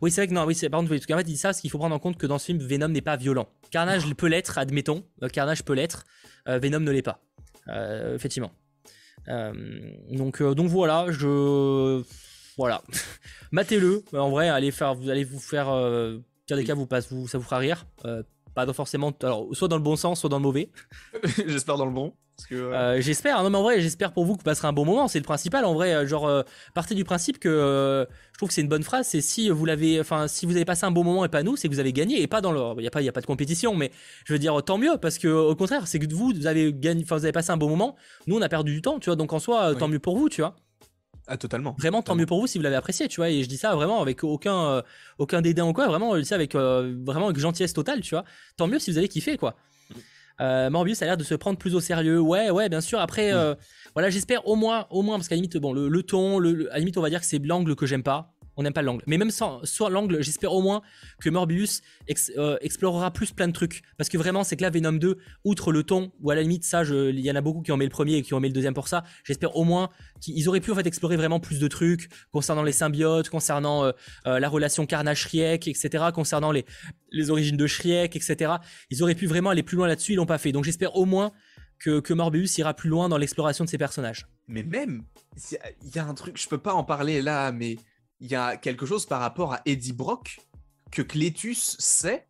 Oui, 0.00 0.10
c'est 0.10 0.22
vrai 0.22 0.28
que 0.28 0.32
non, 0.32 0.44
oui, 0.44 0.54
c'est 0.54 0.68
par 0.68 0.80
contre, 0.80 0.92
en 0.92 0.98
fait, 0.98 1.20
il 1.20 1.24
dit 1.24 1.36
ça 1.36 1.48
parce 1.48 1.60
qu'il 1.60 1.70
faut 1.70 1.78
prendre 1.78 1.94
en 1.94 1.98
compte 1.98 2.16
que 2.16 2.26
dans 2.26 2.38
ce 2.38 2.46
film, 2.46 2.58
Venom 2.58 2.88
n'est 2.88 3.00
pas 3.00 3.16
violent. 3.16 3.48
Carnage 3.70 4.12
peut 4.14 4.26
l'être, 4.26 4.58
admettons. 4.58 5.04
Euh, 5.22 5.28
Carnage 5.28 5.64
peut 5.64 5.74
l'être. 5.74 6.04
Euh, 6.48 6.58
Venom 6.58 6.80
ne 6.80 6.90
l'est 6.90 7.02
pas. 7.02 7.20
Euh, 7.68 8.14
effectivement. 8.14 8.52
donc, 9.26 10.42
donc 10.42 10.68
voilà, 10.68 11.06
je. 11.10 12.02
Voilà. 12.56 12.82
Matez-le. 13.52 14.04
En 14.12 14.30
vrai, 14.30 14.48
allez, 14.48 14.70
faire, 14.70 14.94
vous 14.94 15.10
allez 15.10 15.24
vous 15.24 15.40
faire. 15.40 15.66
pire 16.46 16.56
des 16.56 16.64
cas, 16.64 16.74
vous, 16.74 16.86
passe, 16.86 17.10
vous, 17.10 17.28
ça 17.28 17.38
vous 17.38 17.44
fera 17.44 17.58
rire. 17.58 17.86
Pas 18.54 18.72
forcément. 18.72 19.12
Alors, 19.22 19.48
soit 19.52 19.68
dans 19.68 19.76
le 19.76 19.82
bon 19.82 19.96
sens, 19.96 20.20
soit 20.20 20.30
dans 20.30 20.38
le 20.38 20.42
mauvais. 20.42 20.70
J'espère 21.46 21.76
dans 21.76 21.86
le 21.86 21.92
bon. 21.92 22.14
Euh, 22.52 23.00
j'espère, 23.00 23.42
non 23.42 23.50
mais 23.50 23.58
en 23.58 23.62
vrai, 23.62 23.80
j'espère 23.80 24.12
pour 24.12 24.24
vous 24.24 24.32
que 24.32 24.38
vous 24.38 24.44
passerez 24.44 24.68
un 24.68 24.72
bon 24.72 24.84
moment, 24.84 25.08
c'est 25.08 25.18
le 25.18 25.24
principal. 25.24 25.64
En 25.64 25.74
vrai, 25.74 25.94
euh, 25.94 26.06
genre, 26.06 26.26
euh, 26.26 26.42
partez 26.74 26.94
du 26.94 27.04
principe 27.04 27.38
que 27.38 28.06
je 28.32 28.38
trouve 28.38 28.48
que 28.48 28.54
c'est 28.54 28.60
une 28.60 28.68
bonne 28.68 28.82
phrase. 28.82 29.06
C'est 29.06 29.20
si 29.20 29.50
vous 29.50 29.64
l'avez, 29.64 30.00
enfin, 30.00 30.26
si 30.26 30.44
vous 30.46 30.56
avez 30.56 30.64
passé 30.64 30.84
un 30.84 30.90
bon 30.90 31.04
moment 31.04 31.24
et 31.24 31.28
pas 31.28 31.42
nous, 31.42 31.56
c'est 31.56 31.68
que 31.68 31.72
vous 31.72 31.80
avez 31.80 31.92
gagné 31.92 32.20
et 32.20 32.26
pas 32.26 32.40
dans 32.40 32.52
le. 32.52 32.80
Il 32.80 32.84
y 32.84 32.88
a 32.88 32.90
pas, 32.90 33.02
il 33.02 33.04
y 33.04 33.08
a 33.08 33.12
pas 33.12 33.20
de 33.20 33.26
compétition, 33.26 33.74
mais 33.74 33.90
je 34.24 34.32
veux 34.32 34.38
dire, 34.38 34.60
tant 34.64 34.78
mieux 34.78 34.96
parce 35.00 35.18
que 35.18 35.28
au 35.28 35.54
contraire, 35.54 35.86
c'est 35.86 35.98
que 35.98 36.12
vous, 36.12 36.32
vous 36.34 36.46
avez 36.46 36.72
gagné, 36.72 37.04
enfin, 37.04 37.16
vous 37.16 37.24
avez 37.24 37.32
passé 37.32 37.50
un 37.50 37.56
bon 37.56 37.68
moment. 37.68 37.96
Nous, 38.26 38.36
on 38.36 38.42
a 38.42 38.48
perdu 38.48 38.74
du 38.74 38.82
temps, 38.82 38.98
tu 38.98 39.10
vois. 39.10 39.16
Donc 39.16 39.32
en 39.32 39.38
soi, 39.38 39.74
tant 39.76 39.88
mieux 39.88 40.00
pour 40.00 40.16
vous, 40.16 40.28
tu 40.28 40.40
vois. 40.40 40.56
Ah, 41.26 41.36
totalement. 41.36 41.74
Vraiment, 41.78 42.02
tant 42.02 42.14
mieux 42.14 42.26
pour 42.26 42.40
vous 42.40 42.46
si 42.46 42.58
vous 42.58 42.64
l'avez 42.64 42.76
apprécié, 42.76 43.08
tu 43.08 43.16
vois. 43.16 43.30
Et 43.30 43.42
je 43.42 43.48
dis 43.48 43.56
ça 43.56 43.74
vraiment 43.74 44.02
avec 44.02 44.24
aucun, 44.24 44.82
aucun 45.18 45.40
dédain 45.40 45.64
ou 45.66 45.72
quoi. 45.72 45.86
Vraiment, 45.86 46.14
je 46.16 46.20
dis 46.20 46.26
ça 46.26 46.34
avec 46.34 46.54
vraiment 46.54 47.26
avec 47.26 47.38
gentillesse 47.38 47.72
totale, 47.72 48.00
tu 48.00 48.14
vois. 48.14 48.24
Tant 48.56 48.66
mieux 48.66 48.78
si 48.78 48.90
vous 48.90 48.98
avez 48.98 49.08
kiffé, 49.08 49.38
quoi. 49.38 49.56
Euh, 50.40 50.68
Morbius 50.70 51.00
a 51.02 51.06
l'air 51.06 51.16
de 51.16 51.24
se 51.24 51.34
prendre 51.34 51.58
plus 51.58 51.74
au 51.74 51.80
sérieux. 51.80 52.18
Ouais, 52.18 52.50
ouais, 52.50 52.68
bien 52.68 52.80
sûr. 52.80 52.98
Après, 52.98 53.32
euh, 53.32 53.54
voilà, 53.94 54.10
j'espère 54.10 54.46
au 54.46 54.56
moins, 54.56 54.86
au 54.90 55.02
moins, 55.02 55.16
parce 55.16 55.28
qu'à 55.28 55.36
limite, 55.36 55.56
bon, 55.56 55.72
le, 55.72 56.02
ton, 56.02 56.38
le, 56.38 56.68
à 56.70 56.74
la 56.74 56.78
limite, 56.80 56.98
on 56.98 57.02
va 57.02 57.10
dire 57.10 57.20
que 57.20 57.26
c'est 57.26 57.38
l'angle 57.38 57.76
que 57.76 57.86
j'aime 57.86 58.02
pas 58.02 58.33
on 58.56 58.62
n'aime 58.62 58.72
pas 58.72 58.82
l'angle. 58.82 59.02
Mais 59.06 59.18
même 59.18 59.30
sans, 59.30 59.62
l'angle, 59.88 60.22
j'espère 60.22 60.52
au 60.52 60.62
moins 60.62 60.82
que 61.20 61.30
Morbius 61.30 61.82
euh, 62.36 62.56
explorera 62.60 63.10
plus 63.10 63.32
plein 63.32 63.48
de 63.48 63.52
trucs. 63.52 63.82
Parce 63.96 64.08
que 64.08 64.18
vraiment, 64.18 64.44
c'est 64.44 64.56
que 64.56 64.62
là, 64.62 64.70
Venom 64.70 64.92
2, 64.92 65.18
outre 65.44 65.72
le 65.72 65.82
ton, 65.82 66.12
ou 66.20 66.30
à 66.30 66.34
la 66.34 66.42
limite, 66.42 66.64
ça, 66.64 66.82
il 66.84 67.20
y 67.20 67.30
en 67.30 67.36
a 67.36 67.40
beaucoup 67.40 67.62
qui 67.62 67.72
ont 67.72 67.76
mis 67.76 67.84
le 67.84 67.90
premier 67.90 68.16
et 68.16 68.22
qui 68.22 68.34
ont 68.34 68.40
mis 68.40 68.48
le 68.48 68.54
deuxième 68.54 68.74
pour 68.74 68.88
ça. 68.88 69.04
J'espère 69.24 69.56
au 69.56 69.64
moins 69.64 69.90
qu'ils 70.20 70.48
auraient 70.48 70.60
pu 70.60 70.70
en 70.70 70.74
fait 70.74 70.86
explorer 70.86 71.16
vraiment 71.16 71.40
plus 71.40 71.58
de 71.58 71.68
trucs 71.68 72.08
concernant 72.32 72.62
les 72.62 72.72
symbiotes, 72.72 73.28
concernant 73.28 73.84
euh, 73.84 73.92
euh, 74.26 74.38
la 74.38 74.48
relation 74.48 74.86
Carnage-Shriek, 74.86 75.68
etc., 75.68 76.04
concernant 76.14 76.52
les, 76.52 76.64
origines 77.30 77.56
de 77.56 77.66
Shriek, 77.66 78.16
etc. 78.16 78.54
Ils 78.90 79.02
auraient 79.02 79.14
pu 79.14 79.26
vraiment 79.26 79.50
aller 79.50 79.62
plus 79.62 79.76
loin 79.76 79.86
là-dessus, 79.86 80.12
ils 80.12 80.16
l'ont 80.16 80.26
pas 80.26 80.38
fait. 80.38 80.52
Donc 80.52 80.64
j'espère 80.64 80.96
au 80.96 81.04
moins 81.04 81.32
que, 81.78 82.12
Morbius 82.12 82.58
ira 82.58 82.74
plus 82.74 82.88
loin 82.88 83.08
dans 83.08 83.18
l'exploration 83.18 83.64
de 83.64 83.70
ces 83.70 83.78
personnages. 83.78 84.26
Mais 84.48 84.62
même, 84.62 85.04
il 85.50 85.94
y 85.94 85.98
a 85.98 86.06
un 86.06 86.14
truc, 86.14 86.40
je 86.40 86.48
peux 86.48 86.58
pas 86.58 86.74
en 86.74 86.84
parler 86.84 87.22
là, 87.22 87.52
mais 87.52 87.76
il 88.20 88.30
y 88.30 88.34
a 88.34 88.56
quelque 88.56 88.86
chose 88.86 89.06
par 89.06 89.20
rapport 89.20 89.52
à 89.52 89.60
Eddie 89.66 89.92
Brock 89.92 90.40
que 90.90 91.02
Cletus 91.02 91.76
sait 91.78 92.26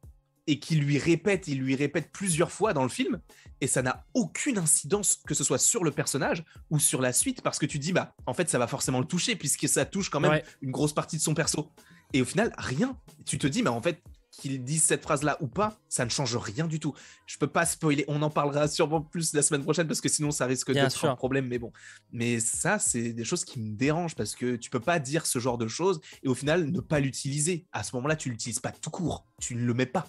et 0.47 0.59
qui 0.59 0.77
lui 0.77 0.99
répète, 0.99 1.49
il 1.49 1.61
lui 1.61 1.75
répète 1.75 2.11
plusieurs 2.13 2.51
fois 2.51 2.75
dans 2.75 2.83
le 2.83 2.89
film, 2.89 3.21
et 3.61 3.67
ça 3.67 3.83
n'a 3.83 4.05
aucune 4.13 4.59
incidence 4.59 5.21
que 5.27 5.35
ce 5.35 5.43
soit 5.43 5.59
sur 5.59 5.85
le 5.85 5.91
personnage 5.91 6.45
ou 6.71 6.79
sur 6.79 7.01
la 7.01 7.13
suite, 7.13 7.41
parce 7.41 7.59
que 7.59 7.67
tu 7.67 7.79
dis, 7.79 7.93
bah, 7.93 8.15
en 8.27 8.35
fait, 8.35 8.51
ça 8.51 8.59
va 8.59 8.67
forcément 8.67 9.01
le 9.01 9.07
toucher, 9.07 9.37
puisque 9.37 9.69
ça 9.69 9.87
touche 9.87 10.11
quand 10.11 10.21
même 10.21 10.43
une 10.61 10.71
grosse 10.71 10.93
partie 10.93 11.17
de 11.17 11.23
son 11.23 11.35
perso. 11.35 11.71
Et 12.13 12.21
au 12.21 12.25
final, 12.25 12.53
rien. 12.59 12.97
Tu 13.25 13.39
te 13.39 13.47
dis, 13.47 13.63
mais 13.63 13.71
en 13.71 13.81
fait, 13.81 14.03
qu'il 14.37 14.63
dise 14.65 14.83
cette 14.83 15.03
phrase-là 15.03 15.37
ou 15.41 15.47
pas, 15.47 15.79
ça 15.89 16.05
ne 16.05 16.11
change 16.11 16.37
rien 16.37 16.67
du 16.67 16.81
tout. 16.81 16.95
Je 17.27 17.39
peux 17.39 17.47
pas 17.47 17.67
spoiler, 17.67 18.05
on 18.09 18.23
en 18.23 18.31
parlera 18.31 18.69
sûrement 18.69 19.01
plus 19.01 19.33
la 19.35 19.43
semaine 19.43 19.63
prochaine 19.63 19.87
parce 19.87 20.01
que 20.01 20.09
sinon 20.09 20.31
ça 20.31 20.47
risque 20.47 20.73
d'être 20.73 21.05
un 21.05 21.17
problème, 21.17 21.47
mais 21.47 21.59
bon. 21.59 21.73
Mais 22.13 22.41
ça, 22.41 22.79
c'est 22.79 23.13
des 23.13 23.25
choses 23.25 23.45
qui 23.45 23.61
me 23.61 23.77
dérangent 23.77 24.15
parce 24.15 24.35
que 24.35 24.57
tu 24.57 24.71
peux 24.71 24.81
pas 24.81 24.99
dire 24.99 25.27
ce 25.27 25.39
genre 25.39 25.59
de 25.59 25.69
choses 25.69 26.01
et 26.23 26.29
au 26.29 26.35
final 26.35 26.71
ne 26.71 26.81
pas 26.81 27.01
l'utiliser. 27.01 27.67
À 27.73 27.83
ce 27.83 27.95
moment-là, 27.97 28.17
tu 28.17 28.31
l'utilises 28.31 28.61
pas 28.61 28.73
tout 28.73 28.91
court, 28.91 29.27
tu 29.41 29.55
ne 29.55 29.65
le 29.65 29.75
mets 29.75 29.87
pas. 29.87 30.07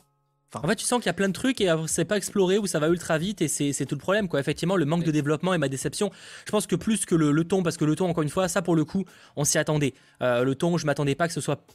en 0.53 0.67
fait, 0.67 0.76
tu 0.76 0.86
sens 0.86 0.99
qu'il 0.99 1.07
y 1.07 1.09
a 1.09 1.13
plein 1.13 1.28
de 1.28 1.34
trucs 1.34 1.61
et 1.61 1.73
c'est 1.88 2.05
pas 2.05 2.17
exploré 2.17 2.57
ou 2.57 2.67
ça 2.67 2.80
va 2.80 2.88
ultra 2.88 3.17
vite 3.17 3.41
et 3.41 3.47
c'est 3.47 3.86
tout 3.86 3.95
le 3.95 3.99
problème. 3.99 4.28
Quoi. 4.28 4.39
Effectivement, 4.39 4.76
le 4.76 4.86
manque 4.86 5.03
de 5.03 5.11
développement 5.11 5.53
et 5.53 5.57
ma 5.57 5.69
déception. 5.69 6.11
Je 6.45 6.51
pense 6.51 6.67
que 6.67 6.76
plus 6.76 7.05
que 7.05 7.15
le, 7.15 7.43
ton, 7.43 7.63
parce 7.63 7.78
que 7.78 7.86
le 7.86 7.95
ton, 7.95 8.09
encore 8.09 8.23
une 8.23 8.30
fois, 8.30 8.47
ça 8.47 8.61
pour 8.61 8.76
le 8.76 8.86
coup, 8.86 9.05
on 9.36 9.43
s'y 9.43 9.57
attendait. 9.57 9.93
Euh, 10.21 10.43
le 10.43 10.55
ton, 10.55 10.78
je 10.78 10.86
m'attendais 10.86 11.15
pas 11.15 11.28
que 11.28 11.34
ce 11.34 11.41
soit 11.41 11.65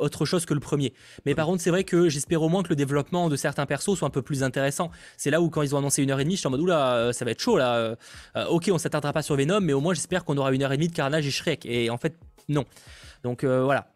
autre 0.00 0.24
chose 0.24 0.46
que 0.46 0.54
le 0.54 0.60
premier. 0.60 0.92
Mais 1.26 1.34
par 1.34 1.46
contre, 1.46 1.62
c'est 1.62 1.70
vrai 1.70 1.84
que 1.84 2.08
j'espère 2.08 2.42
au 2.42 2.48
moins 2.48 2.62
que 2.62 2.70
le 2.70 2.76
développement 2.76 3.28
de 3.28 3.36
certains 3.36 3.66
persos 3.66 3.96
soit 3.96 4.08
un 4.08 4.10
peu 4.10 4.22
plus 4.22 4.42
intéressant. 4.42 4.90
C'est 5.16 5.30
là 5.30 5.40
où 5.40 5.50
quand 5.50 5.62
ils 5.62 5.74
ont 5.74 5.78
annoncé 5.78 6.02
une 6.02 6.10
heure 6.10 6.20
et 6.20 6.24
demie, 6.24 6.34
je 6.34 6.40
suis 6.40 6.46
en 6.46 6.50
mode 6.50 6.60
oula, 6.60 6.96
euh, 6.96 7.12
ça 7.12 7.24
va 7.24 7.30
être 7.30 7.40
chaud 7.40 7.58
là. 7.58 7.76
Euh, 7.76 7.96
euh, 8.36 8.46
ok, 8.46 8.70
on 8.72 8.78
s'attardera 8.78 9.12
pas 9.12 9.22
sur 9.22 9.36
Venom, 9.36 9.60
mais 9.60 9.72
au 9.72 9.80
moins 9.80 9.94
j'espère 9.94 10.24
qu'on 10.24 10.36
aura 10.36 10.52
une 10.52 10.62
heure 10.62 10.72
et 10.72 10.76
demie 10.76 10.88
de 10.88 10.94
Carnage 10.94 11.26
et 11.26 11.30
Shrek. 11.30 11.66
Et 11.66 11.90
en 11.90 11.98
fait, 11.98 12.16
non. 12.48 12.64
Donc 13.22 13.44
voilà, 13.44 13.92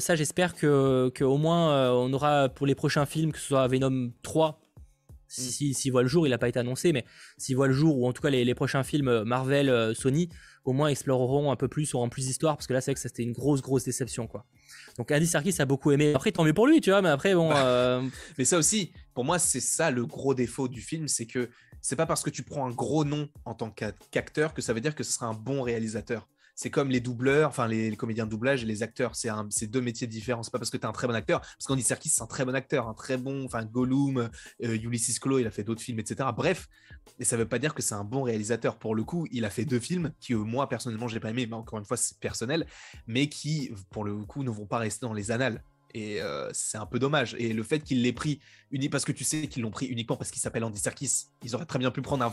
ça 0.00 0.16
j'espère 0.16 0.52
que, 0.56 1.08
que, 1.14 1.22
au 1.22 1.36
moins 1.36 1.92
on 1.92 2.12
aura 2.12 2.48
pour 2.48 2.66
les 2.66 2.74
prochains 2.74 3.06
films, 3.06 3.30
que 3.30 3.38
ce 3.38 3.46
soit 3.46 3.68
Venom 3.68 4.10
3, 4.24 4.60
s'il 5.28 5.76
si, 5.76 5.90
voit 5.90 6.02
le 6.02 6.08
jour, 6.08 6.26
il 6.26 6.30
n'a 6.30 6.38
pas 6.38 6.48
été 6.48 6.58
annoncé, 6.58 6.92
mais 6.92 7.04
s'il 7.38 7.54
voit 7.54 7.68
le 7.68 7.72
jour, 7.72 7.96
ou 7.96 8.08
en 8.08 8.12
tout 8.12 8.20
cas 8.20 8.30
les, 8.30 8.44
les 8.44 8.54
prochains 8.54 8.82
films 8.82 9.22
Marvel, 9.22 9.94
Sony, 9.94 10.28
au 10.64 10.72
moins 10.72 10.88
exploreront 10.88 11.52
un 11.52 11.56
peu 11.56 11.68
plus, 11.68 11.94
auront 11.94 12.08
plus 12.08 12.26
d'histoire, 12.26 12.56
parce 12.56 12.66
que 12.66 12.72
là 12.72 12.80
c'est 12.80 12.90
vrai 12.90 12.94
que 12.94 13.00
c'était 13.00 13.22
une 13.22 13.32
grosse 13.32 13.62
grosse 13.62 13.84
déception 13.84 14.26
quoi. 14.26 14.44
Donc 14.98 15.10
Andy 15.10 15.26
Serkis 15.26 15.56
a 15.58 15.64
beaucoup 15.64 15.90
aimé. 15.92 16.12
Après, 16.14 16.32
tant 16.32 16.44
mieux 16.44 16.54
pour 16.54 16.66
lui, 16.66 16.80
tu 16.80 16.90
vois, 16.90 17.02
mais 17.02 17.08
après, 17.08 17.34
bon. 17.34 17.48
Bah, 17.48 17.66
euh, 17.66 18.02
mais 18.38 18.44
ça 18.44 18.58
aussi, 18.58 18.92
pour 19.14 19.24
moi, 19.24 19.38
c'est 19.38 19.60
ça 19.60 19.90
le 19.90 20.06
gros 20.06 20.34
défaut 20.34 20.68
du 20.68 20.80
film, 20.80 21.08
c'est 21.08 21.26
que 21.26 21.50
c'est 21.80 21.96
pas 21.96 22.06
parce 22.06 22.22
que 22.22 22.30
tu 22.30 22.42
prends 22.42 22.66
un 22.66 22.70
gros 22.70 23.04
nom 23.04 23.28
en 23.44 23.54
tant 23.54 23.70
qu'acteur 23.70 24.54
que 24.54 24.62
ça 24.62 24.72
veut 24.72 24.80
dire 24.80 24.94
que 24.94 25.04
ce 25.04 25.12
sera 25.12 25.26
un 25.26 25.34
bon 25.34 25.62
réalisateur 25.62 26.26
c'est 26.54 26.70
comme 26.70 26.90
les 26.90 27.00
doubleurs, 27.00 27.48
enfin 27.48 27.66
les, 27.66 27.94
comédiens 27.96 28.26
de 28.26 28.30
doublage 28.30 28.62
et 28.62 28.66
les 28.66 28.82
acteurs, 28.82 29.14
c'est 29.14 29.66
deux 29.66 29.80
métiers 29.80 30.06
différents. 30.06 30.42
C'est 30.42 30.50
pas 30.50 30.58
parce 30.58 30.70
que 30.70 30.76
tu 30.76 30.82
es 30.82 30.86
un 30.86 30.92
très 30.92 31.06
bon 31.06 31.14
acteur, 31.14 31.40
parce 31.40 31.66
qu'Andy 31.66 31.82
Serkis 31.82 32.10
c'est 32.10 32.22
un 32.22 32.26
très 32.26 32.44
bon 32.44 32.54
acteur, 32.54 32.88
un 32.88 32.94
très 32.94 33.16
bon, 33.16 33.44
enfin 33.44 33.64
Gollum, 33.64 34.18
euh, 34.18 34.28
Ulysses 34.60 35.18
Claw, 35.18 35.38
il 35.38 35.46
a 35.46 35.50
fait 35.50 35.64
d'autres 35.64 35.82
films, 35.82 35.98
etc. 35.98 36.28
Bref, 36.36 36.68
et 37.18 37.24
ça 37.24 37.36
veut 37.36 37.48
pas 37.48 37.58
dire 37.58 37.74
que 37.74 37.82
c'est 37.82 37.94
un 37.94 38.04
bon 38.04 38.22
réalisateur. 38.22 38.78
Pour 38.78 38.94
le 38.94 39.04
coup, 39.04 39.26
il 39.30 39.44
a 39.44 39.50
fait 39.50 39.64
deux 39.64 39.80
films 39.80 40.12
qui 40.20 40.34
euh, 40.34 40.38
moi 40.38 40.68
personnellement 40.68 41.08
j'ai 41.08 41.20
pas 41.20 41.30
aimé, 41.30 41.46
mais 41.46 41.56
encore 41.56 41.78
une 41.78 41.84
fois 41.84 41.96
c'est 41.96 42.18
personnel, 42.18 42.66
mais 43.06 43.28
qui 43.28 43.70
pour 43.90 44.04
le 44.04 44.14
coup 44.24 44.42
ne 44.42 44.50
vont 44.50 44.66
pas 44.66 44.78
rester 44.78 45.06
dans 45.06 45.12
les 45.12 45.30
annales. 45.30 45.62
Et 45.94 46.20
euh, 46.20 46.50
c'est 46.52 46.76
un 46.76 46.86
peu 46.86 46.98
dommage. 46.98 47.36
Et 47.38 47.52
le 47.52 47.62
fait 47.62 47.78
qu'il 47.78 48.02
l'ait 48.02 48.12
pris, 48.12 48.40
parce 48.90 49.04
que 49.04 49.12
tu 49.12 49.22
sais 49.22 49.46
qu'ils 49.46 49.62
l'ont 49.62 49.70
pris 49.70 49.86
uniquement 49.86 50.16
parce 50.16 50.32
qu'il 50.32 50.42
s'appelle 50.42 50.64
Andy 50.64 50.80
Serkis, 50.80 51.26
ils 51.44 51.54
auraient 51.54 51.64
très 51.64 51.78
bien 51.78 51.92
pu 51.92 52.02
prendre 52.02 52.24
un, 52.24 52.32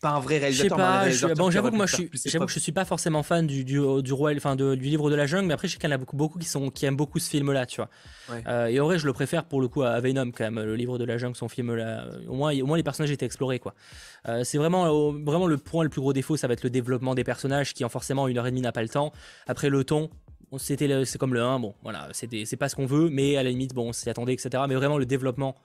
pas 0.00 0.10
un 0.10 0.20
vrai 0.20 0.38
réalisateur. 0.38 0.78
Je 1.06 1.12
sais 1.12 1.28
pas, 1.28 1.34
bon, 1.34 1.50
j'avoue 1.50 1.70
que 1.70 1.76
moi 1.76 1.84
je 1.84 1.96
suis, 1.96 2.10
j'avoue 2.24 2.46
que 2.46 2.52
je 2.52 2.58
suis 2.58 2.72
pas 2.72 2.86
forcément 2.86 3.22
fan 3.22 3.46
du, 3.46 3.64
du, 3.64 3.78
du 4.02 4.12
roi, 4.12 4.32
enfin 4.34 4.56
du 4.56 4.76
livre 4.76 5.10
de 5.10 5.14
la 5.14 5.26
jungle, 5.26 5.46
mais 5.46 5.54
après 5.54 5.68
je 5.68 5.74
sais 5.74 5.78
qu'il 5.78 5.90
y 5.90 5.92
en 5.92 5.94
a 5.94 5.98
beaucoup, 5.98 6.16
beaucoup 6.16 6.38
qui, 6.38 6.48
sont, 6.48 6.70
qui 6.70 6.86
aiment 6.86 6.96
beaucoup 6.96 7.18
ce 7.18 7.28
film-là, 7.28 7.66
tu 7.66 7.76
vois. 7.76 7.90
Euh, 8.46 8.66
et 8.66 8.80
en 8.80 8.86
vrai, 8.86 8.98
je 8.98 9.04
le 9.04 9.12
préfère 9.12 9.44
pour 9.44 9.60
le 9.60 9.68
coup 9.68 9.82
à 9.82 10.00
Venom 10.00 10.30
quand 10.30 10.44
même, 10.44 10.60
le 10.60 10.74
livre 10.74 10.98
de 10.98 11.04
la 11.04 11.18
jungle, 11.18 11.36
son 11.36 11.48
film-là. 11.48 12.06
Au 12.28 12.34
moins, 12.34 12.58
au 12.58 12.66
moins 12.66 12.78
les 12.78 12.82
personnages 12.82 13.10
étaient 13.10 13.26
explorés, 13.26 13.58
quoi. 13.58 13.74
Euh, 14.28 14.44
c'est 14.44 14.56
vraiment, 14.56 15.12
vraiment 15.12 15.46
le 15.46 15.58
point 15.58 15.84
le 15.84 15.90
plus 15.90 16.00
gros 16.00 16.14
défaut, 16.14 16.38
ça 16.38 16.46
va 16.46 16.54
être 16.54 16.64
le 16.64 16.70
développement 16.70 17.14
des 17.14 17.24
personnages 17.24 17.74
qui 17.74 17.84
en 17.84 17.90
forcément 17.90 18.28
une 18.28 18.38
heure 18.38 18.46
et 18.46 18.50
demie 18.50 18.62
n'a 18.62 18.72
pas 18.72 18.82
le 18.82 18.88
temps. 18.88 19.12
Après 19.46 19.68
le 19.68 19.84
ton, 19.84 20.08
c'était 20.58 21.04
c'est 21.04 21.18
comme 21.18 21.34
le 21.34 21.42
1 21.42 21.60
bon 21.60 21.74
voilà 21.82 22.08
c'est 22.12 22.56
pas 22.56 22.68
ce 22.68 22.76
qu'on 22.76 22.86
veut 22.86 23.08
mais 23.10 23.36
à 23.36 23.42
la 23.42 23.50
limite 23.50 23.74
bon 23.74 23.88
on 23.88 23.92
s'y 23.92 24.08
attendait 24.10 24.34
etc 24.34 24.64
mais 24.68 24.74
vraiment 24.74 24.98
le 24.98 25.06
développement 25.06 25.56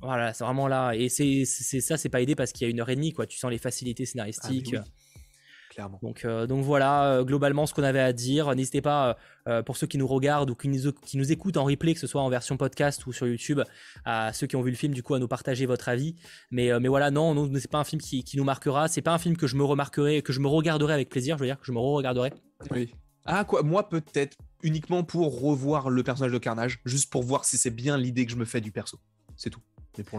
voilà 0.00 0.32
c'est 0.32 0.44
vraiment 0.44 0.68
là. 0.68 0.92
Et 0.94 1.08
c'est 1.08 1.44
ça 1.44 1.96
c'est 1.96 2.08
pas 2.08 2.20
aidé 2.20 2.34
parce 2.34 2.52
qu'il 2.52 2.66
y 2.66 2.68
a 2.68 2.70
une 2.70 2.80
heure 2.80 2.90
et 2.90 2.96
demie 2.96 3.12
quoi. 3.12 3.26
Tu 3.26 3.38
sens 3.38 3.50
les 3.50 3.58
facilités 3.58 4.06
scénaristiques. 4.06 4.74
Ah, 4.78 4.84
clairement. 5.70 5.98
Donc 6.02 6.24
euh, 6.24 6.46
donc 6.46 6.64
voilà 6.64 7.12
euh, 7.12 7.24
globalement 7.24 7.66
ce 7.66 7.74
qu'on 7.74 7.82
avait 7.82 8.00
à 8.00 8.12
dire. 8.12 8.54
N'hésitez 8.54 8.80
pas 8.80 9.16
euh, 9.48 9.62
pour 9.62 9.76
ceux 9.76 9.86
qui 9.86 9.98
nous 9.98 10.06
regardent 10.06 10.50
ou 10.50 10.54
qui 10.54 10.68
nous, 10.68 10.92
qui 10.92 11.16
nous 11.16 11.32
écoutent 11.32 11.56
en 11.56 11.64
replay 11.64 11.94
que 11.94 12.00
ce 12.00 12.06
soit 12.06 12.22
en 12.22 12.28
version 12.28 12.56
podcast 12.56 13.06
ou 13.06 13.12
sur 13.12 13.26
YouTube 13.26 13.60
à 14.04 14.32
ceux 14.32 14.46
qui 14.46 14.56
ont 14.56 14.62
vu 14.62 14.70
le 14.70 14.76
film 14.76 14.94
du 14.94 15.02
coup 15.02 15.14
à 15.14 15.18
nous 15.18 15.28
partager 15.28 15.66
votre 15.66 15.88
avis. 15.88 16.16
Mais 16.50 16.78
mais 16.80 16.88
voilà 16.88 17.10
non, 17.10 17.34
non 17.34 17.50
c'est 17.54 17.70
pas 17.70 17.78
un 17.78 17.84
film 17.84 18.00
qui, 18.00 18.24
qui 18.24 18.36
nous 18.36 18.44
marquera. 18.44 18.88
C'est 18.88 19.02
pas 19.02 19.12
un 19.12 19.18
film 19.18 19.36
que 19.36 19.46
je 19.46 19.56
me 19.56 19.64
remarquerai 19.64 20.22
que 20.22 20.32
je 20.32 20.40
me 20.40 20.48
regarderai 20.48 20.94
avec 20.94 21.08
plaisir 21.08 21.36
je 21.36 21.42
veux 21.42 21.48
dire 21.48 21.58
que 21.58 21.66
je 21.66 21.72
me 21.72 21.78
re-regarderai. 21.78 22.32
Oui 22.70 22.92
ah 23.24 23.44
quoi, 23.44 23.62
moi 23.62 23.88
peut-être 23.88 24.36
uniquement 24.62 25.04
pour 25.04 25.40
revoir 25.40 25.90
le 25.90 26.02
personnage 26.02 26.32
de 26.32 26.38
Carnage, 26.38 26.80
juste 26.84 27.10
pour 27.10 27.22
voir 27.22 27.44
si 27.44 27.58
c'est 27.58 27.70
bien 27.70 27.96
l'idée 27.98 28.26
que 28.26 28.32
je 28.32 28.36
me 28.36 28.44
fais 28.44 28.60
du 28.60 28.72
perso. 28.72 28.98
C'est 29.36 29.50
tout. 29.50 29.60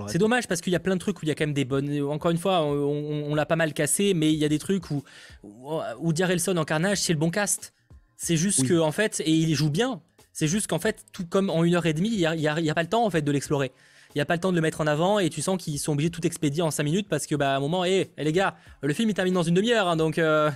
C'est 0.07 0.19
dommage 0.19 0.47
parce 0.47 0.61
qu'il 0.61 0.71
y 0.71 0.75
a 0.75 0.79
plein 0.79 0.93
de 0.93 0.99
trucs 0.99 1.19
où 1.19 1.25
il 1.25 1.29
y 1.29 1.31
a 1.31 1.35
quand 1.35 1.45
même 1.45 1.53
des 1.55 1.65
bonnes. 1.65 2.01
Encore 2.03 2.29
une 2.29 2.37
fois, 2.37 2.63
on, 2.63 3.33
l'a 3.33 3.47
pas 3.47 3.55
mal 3.55 3.73
cassé, 3.73 4.13
mais 4.13 4.31
il 4.31 4.37
y 4.37 4.45
a 4.45 4.49
des 4.49 4.59
trucs 4.59 4.91
où 4.91 5.03
où 5.43 6.11
Elson 6.11 6.57
en 6.57 6.65
Carnage, 6.65 6.99
c'est 6.99 7.13
le 7.13 7.17
bon 7.17 7.31
cast. 7.31 7.73
C'est 8.15 8.37
juste 8.37 8.67
que 8.67 8.79
en 8.79 8.91
fait, 8.91 9.21
et 9.25 9.31
il 9.31 9.55
joue 9.55 9.71
bien. 9.71 10.01
C'est 10.31 10.47
juste 10.47 10.67
qu'en 10.67 10.79
fait, 10.79 11.05
tout 11.11 11.25
comme 11.25 11.49
en 11.49 11.63
une 11.63 11.73
heure 11.73 11.87
et 11.87 11.93
demie, 11.93 12.09
il 12.09 12.19
y 12.19 12.25
a, 12.25 12.35
y 12.35 12.47
a, 12.47 12.75
pas 12.75 12.83
le 12.83 12.89
temps 12.89 13.05
en 13.05 13.09
fait 13.09 13.23
de 13.23 13.31
l'explorer 13.31 13.71
il 14.13 14.17
n'y 14.17 14.21
a 14.21 14.25
pas 14.25 14.35
le 14.35 14.39
temps 14.39 14.51
de 14.51 14.55
le 14.55 14.61
mettre 14.61 14.81
en 14.81 14.87
avant 14.87 15.19
et 15.19 15.29
tu 15.29 15.41
sens 15.41 15.61
qu'ils 15.61 15.79
sont 15.79 15.93
obligés 15.93 16.09
de 16.09 16.15
tout 16.15 16.25
expédier 16.25 16.61
en 16.61 16.71
5 16.71 16.83
minutes 16.83 17.07
parce 17.09 17.25
que 17.25 17.35
bah 17.35 17.53
à 17.53 17.57
un 17.57 17.59
moment 17.59 17.83
hé 17.83 18.11
les 18.17 18.31
gars 18.31 18.55
le 18.81 18.93
film 18.93 19.09
il 19.09 19.13
termine 19.13 19.33
dans 19.33 19.43
une 19.43 19.55
demi-heure 19.55 19.87
hein, 19.87 19.95
donc 19.95 20.17
euh, 20.17 20.51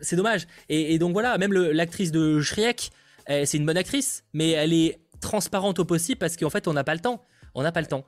c'est 0.00 0.16
dommage. 0.16 0.46
Et, 0.68 0.98
donc 0.98 1.12
voilà, 1.12 1.38
même 1.38 1.52
l'actrice 1.52 2.12
de 2.12 2.40
Shrek, 2.40 2.90
eh, 3.28 3.46
c'est 3.46 3.58
une 3.58 3.66
bonne 3.66 3.76
actrice, 3.76 4.24
mais 4.32 4.50
elle 4.50 4.72
est 4.72 5.00
transparente 5.20 5.78
au 5.78 5.84
possible 5.84 6.18
parce 6.18 6.36
qu'en 6.36 6.50
fait, 6.50 6.68
on 6.68 6.72
n'a 6.72 6.84
pas 6.84 6.94
le 6.94 7.00
temps. 7.00 7.24
On 7.54 7.62
n'a 7.62 7.72
pas 7.72 7.80
le 7.80 7.86
temps. 7.86 8.04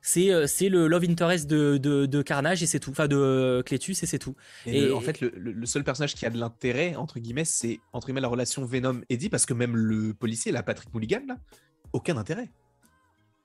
c'est 0.00 0.46
c'est 0.46 0.68
le 0.68 0.86
love 0.86 1.04
interest 1.04 1.46
de, 1.46 1.76
de, 1.76 2.22
Carnage 2.22 2.62
et 2.62 2.66
c'est 2.66 2.78
tout, 2.78 2.90
enfin 2.90 3.08
de 3.08 3.62
Cletus 3.66 4.02
et 4.02 4.06
c'est 4.06 4.18
tout. 4.18 4.34
Et, 4.64 4.90
en 4.92 5.00
fait, 5.00 5.20
le, 5.20 5.66
seul 5.66 5.84
personnage 5.84 6.14
qui 6.14 6.24
a 6.24 6.30
de 6.30 6.38
l'intérêt 6.38 6.94
entre 6.94 7.18
guillemets, 7.18 7.44
c'est 7.44 7.80
entre 7.92 8.06
guillemets 8.06 8.20
la 8.20 8.28
relation 8.28 8.64
Venom 8.64 9.00
Eddie 9.10 9.28
parce 9.28 9.46
que 9.46 9.54
même 9.54 9.76
le 9.76 10.14
policier, 10.14 10.52
la 10.52 10.62
Patrick 10.62 10.94
Mulligan, 10.94 11.22
là, 11.28 11.36
aucun 11.92 12.16
intérêt. 12.16 12.50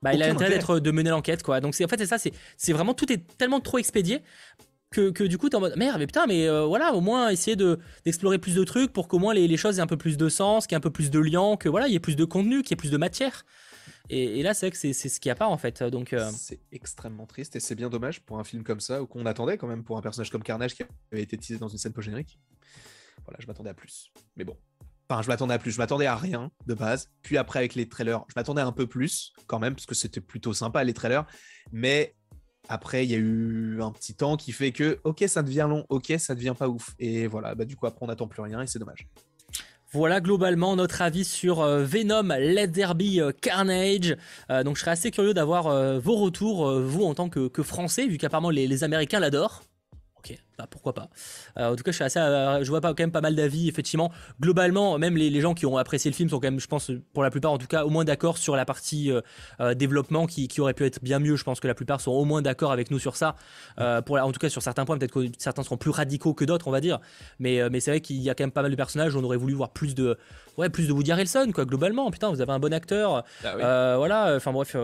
Bah, 0.02 0.14
il 0.14 0.24
a 0.24 0.32
intérêt 0.32 0.50
d'être 0.50 0.80
de 0.80 0.92
mener 0.92 1.10
l'enquête 1.10 1.44
quoi. 1.44 1.60
Donc 1.60 1.76
c'est 1.76 1.86
en 1.86 1.88
fait 1.88 1.98
c'est 1.98 2.06
ça, 2.06 2.18
c'est 2.58 2.74
vraiment 2.74 2.94
tout 2.94 3.12
est 3.12 3.22
tellement 3.38 3.60
trop 3.60 3.78
expédié 3.78 4.22
que, 4.92 5.24
du 5.24 5.38
coup 5.38 5.48
t'es 5.48 5.56
en 5.56 5.62
mode 5.62 5.78
merde 5.78 5.98
mais 6.00 6.06
putain 6.06 6.28
mais 6.28 6.48
euh, 6.48 6.66
voilà 6.66 6.94
au 6.94 7.00
moins 7.00 7.30
essayer 7.30 7.56
de 7.56 7.80
d'explorer 8.04 8.40
plus 8.40 8.56
de 8.56 8.64
trucs 8.66 8.92
pour 8.92 9.08
qu'au 9.08 9.20
moins 9.20 9.34
les, 9.34 9.48
les, 9.48 9.58
choses 9.58 9.80
aient 9.80 9.82
un 9.82 9.88
peu 9.88 9.98
plus 9.98 10.18
de 10.18 10.28
sens, 10.28 10.68
qu'il 10.68 10.76
y 10.76 10.76
ait 10.76 10.78
un 10.78 10.82
peu 10.82 10.90
plus 10.90 11.10
de 11.10 11.20
liens, 11.20 11.56
que 11.56 11.70
voilà 11.70 11.88
il 11.88 11.94
y 11.94 11.96
ait 11.96 12.02
plus 12.02 12.18
de 12.18 12.26
contenu, 12.26 12.62
qu'il 12.62 12.72
y 12.72 12.74
ait 12.74 12.76
plus 12.76 12.92
de 12.92 12.98
matière. 12.98 13.46
Et, 14.10 14.44
là 14.44 14.54
c'est 14.54 14.66
vrai 14.68 14.72
que 14.72 14.78
c'est 14.78 14.94
ce 14.94 15.20
qu'il 15.22 15.30
n'y 15.30 15.32
a 15.32 15.36
pas 15.36 15.48
en 15.48 15.58
fait. 15.58 15.82
Donc 15.84 16.12
euh, 16.12 16.30
c'est 16.36 16.60
extrêmement 16.74 17.26
triste 17.26 17.56
et 17.56 17.62
c'est 17.62 17.76
bien 17.76 17.90
dommage 17.90 18.20
pour 18.22 18.38
un 18.38 18.44
film 18.44 18.64
comme 18.64 18.82
ça 18.82 19.02
ou 19.02 19.08
qu'on 19.08 19.26
attendait 19.26 19.58
quand 19.58 19.68
même 19.68 19.84
pour 19.84 19.98
un 19.98 20.02
personnage 20.02 20.30
comme 20.30 20.44
Carnage 20.44 20.76
qui 20.76 20.84
avait 21.12 21.22
été 21.22 21.38
teasé 21.38 21.58
dans 21.58 21.70
une 21.70 21.78
scène 21.78 21.94
post 21.94 22.06
générique. 22.06 22.38
Voilà 23.26 23.38
je 23.40 23.48
m'attendais 23.48 23.70
à 23.70 23.74
plus. 23.74 24.12
Mais 24.36 24.44
bon 24.44 24.58
Enfin, 25.12 25.22
je 25.22 25.28
m'attendais 25.28 25.54
à 25.54 25.60
plus. 25.60 25.72
Je 25.72 25.78
m'attendais 25.78 26.06
à 26.06 26.16
rien 26.16 26.52
de 26.68 26.74
base. 26.74 27.10
Puis 27.22 27.38
après, 27.38 27.60
avec 27.60 27.76
les 27.76 27.90
trailers, 27.90 28.24
je 28.30 28.34
m'attendais 28.38 28.62
un 28.62 28.72
peu 28.72 28.88
plus 28.88 29.34
quand 29.46 29.60
même, 29.60 29.76
parce 29.76 29.86
que 29.86 29.94
c'était 29.94 30.22
plutôt 30.22 30.54
sympa 30.54 30.86
les 30.86 30.94
trailers. 30.94 31.26
Mais 31.74 32.16
après, 32.70 33.04
il 33.04 33.12
y 33.12 33.16
a 33.16 33.18
eu 33.18 33.82
un 33.82 33.92
petit 33.92 34.16
temps 34.16 34.38
qui 34.38 34.54
fait 34.54 34.72
que, 34.72 35.00
ok, 35.04 35.26
ça 35.28 35.44
devient 35.44 35.68
long, 35.70 35.86
ok, 35.90 36.14
ça 36.18 36.34
devient 36.34 36.54
pas 36.58 36.70
ouf. 36.70 36.92
Et 36.98 37.28
voilà, 37.28 37.56
bah, 37.56 37.66
du 37.66 37.76
coup, 37.76 37.88
après, 37.88 38.06
on 38.06 38.08
n'attend 38.08 38.28
plus 38.28 38.42
rien 38.42 38.62
et 38.62 38.68
c'est 38.68 38.80
dommage. 38.80 39.10
Voilà 39.92 40.22
globalement 40.22 40.78
notre 40.78 41.02
avis 41.02 41.26
sur 41.26 41.60
euh, 41.60 41.84
Venom 41.84 42.30
Let 42.40 42.70
There 42.70 42.96
Be 42.96 43.18
euh, 43.18 43.34
Carnage. 43.34 44.16
Euh, 44.50 44.64
donc 44.64 44.78
je 44.78 44.82
serais 44.82 44.92
assez 44.92 45.12
curieux 45.12 45.34
d'avoir 45.34 46.00
vos 46.00 46.16
retours, 46.16 46.72
vous 46.80 47.04
en 47.04 47.14
tant 47.14 47.28
que, 47.28 47.64
Français, 47.64 48.08
vu 48.08 48.18
qu'apparemment 48.18 48.52
les 48.52 48.86
Américains 48.86 49.20
l'adorent. 49.20 49.64
Ok, 50.24 50.38
bah 50.60 50.68
pourquoi 50.70 50.94
pas. 50.94 51.10
Euh, 51.58 51.72
en 51.72 51.76
tout 51.76 51.82
cas, 51.82 51.90
je 51.90 51.96
suis 51.96 52.04
assez, 52.04 52.20
euh, 52.20 52.64
je 52.64 52.70
vois 52.70 52.80
pas 52.80 52.90
quand 52.90 53.00
même 53.00 53.12
pas 53.12 53.22
mal 53.22 53.34
d'avis. 53.34 53.68
Effectivement, 53.68 54.12
globalement, 54.40 55.00
même 55.00 55.18
les, 55.18 55.42
gens 55.42 55.56
qui 55.56 55.66
ont 55.66 55.78
apprécié 55.78 56.12
le 56.12 56.16
film 56.16 56.30
sont 56.30 56.40
quand 56.40 56.48
même, 56.48 56.60
je 56.60 56.68
pense, 56.68 56.92
pour 57.14 57.24
la 57.24 57.32
plupart 57.32 57.52
en 57.52 57.58
tout 57.58 57.66
cas, 57.66 57.86
au 57.86 57.90
moins 57.90 58.06
d'accord 58.06 58.38
sur 58.38 58.56
la 58.56 58.64
partie 58.64 59.12
euh, 59.60 59.74
développement 59.74 60.28
qui, 60.28 60.48
aurait 60.60 60.76
pu 60.76 60.86
être 60.86 61.02
bien 61.02 61.18
mieux. 61.18 61.36
Je 61.36 61.44
pense 61.44 61.60
que 61.60 61.68
la 61.68 61.74
plupart 61.74 62.02
sont 62.02 62.12
au 62.12 62.24
moins 62.24 62.44
d'accord 62.44 62.72
avec 62.72 62.92
nous 62.92 63.00
sur 63.00 63.16
ça. 63.16 63.36
pour, 64.06 64.18
en 64.18 64.32
tout 64.32 64.40
cas, 64.40 64.50
sur 64.50 64.62
certains 64.62 64.86
points, 64.86 65.00
peut-être 65.00 65.12
que 65.12 65.26
certains 65.40 65.64
seront 65.64 65.78
plus 65.78 65.90
radicaux 65.90 66.36
que 66.36 66.46
d'autres, 66.46 66.68
on 66.68 66.72
va 66.72 66.82
dire. 66.82 67.00
Mais, 67.40 67.68
mais 67.72 67.80
c'est 67.80 67.90
vrai 67.90 68.02
qu'il 68.02 68.18
y 68.18 68.30
a 68.30 68.36
quand 68.36 68.44
même 68.44 68.52
pas 68.52 68.62
mal 68.62 68.70
de 68.70 68.76
personnages. 68.76 69.16
On 69.16 69.24
aurait 69.24 69.38
voulu 69.38 69.56
voir 69.56 69.72
plus 69.72 69.96
de, 69.96 70.20
ouais, 70.60 70.70
plus 70.70 70.88
de 70.88 70.94
Woody 70.94 71.12
Harrelson, 71.12 71.52
quoi. 71.52 71.66
Globalement, 71.66 72.12
putain, 72.12 72.30
vous 72.30 72.42
avez 72.42 72.52
un 72.52 72.60
bon 72.60 72.74
acteur. 72.74 73.24
Ah 73.44 73.96
voilà. 73.98 74.36
Enfin 74.36 74.52
bref, 74.52 74.76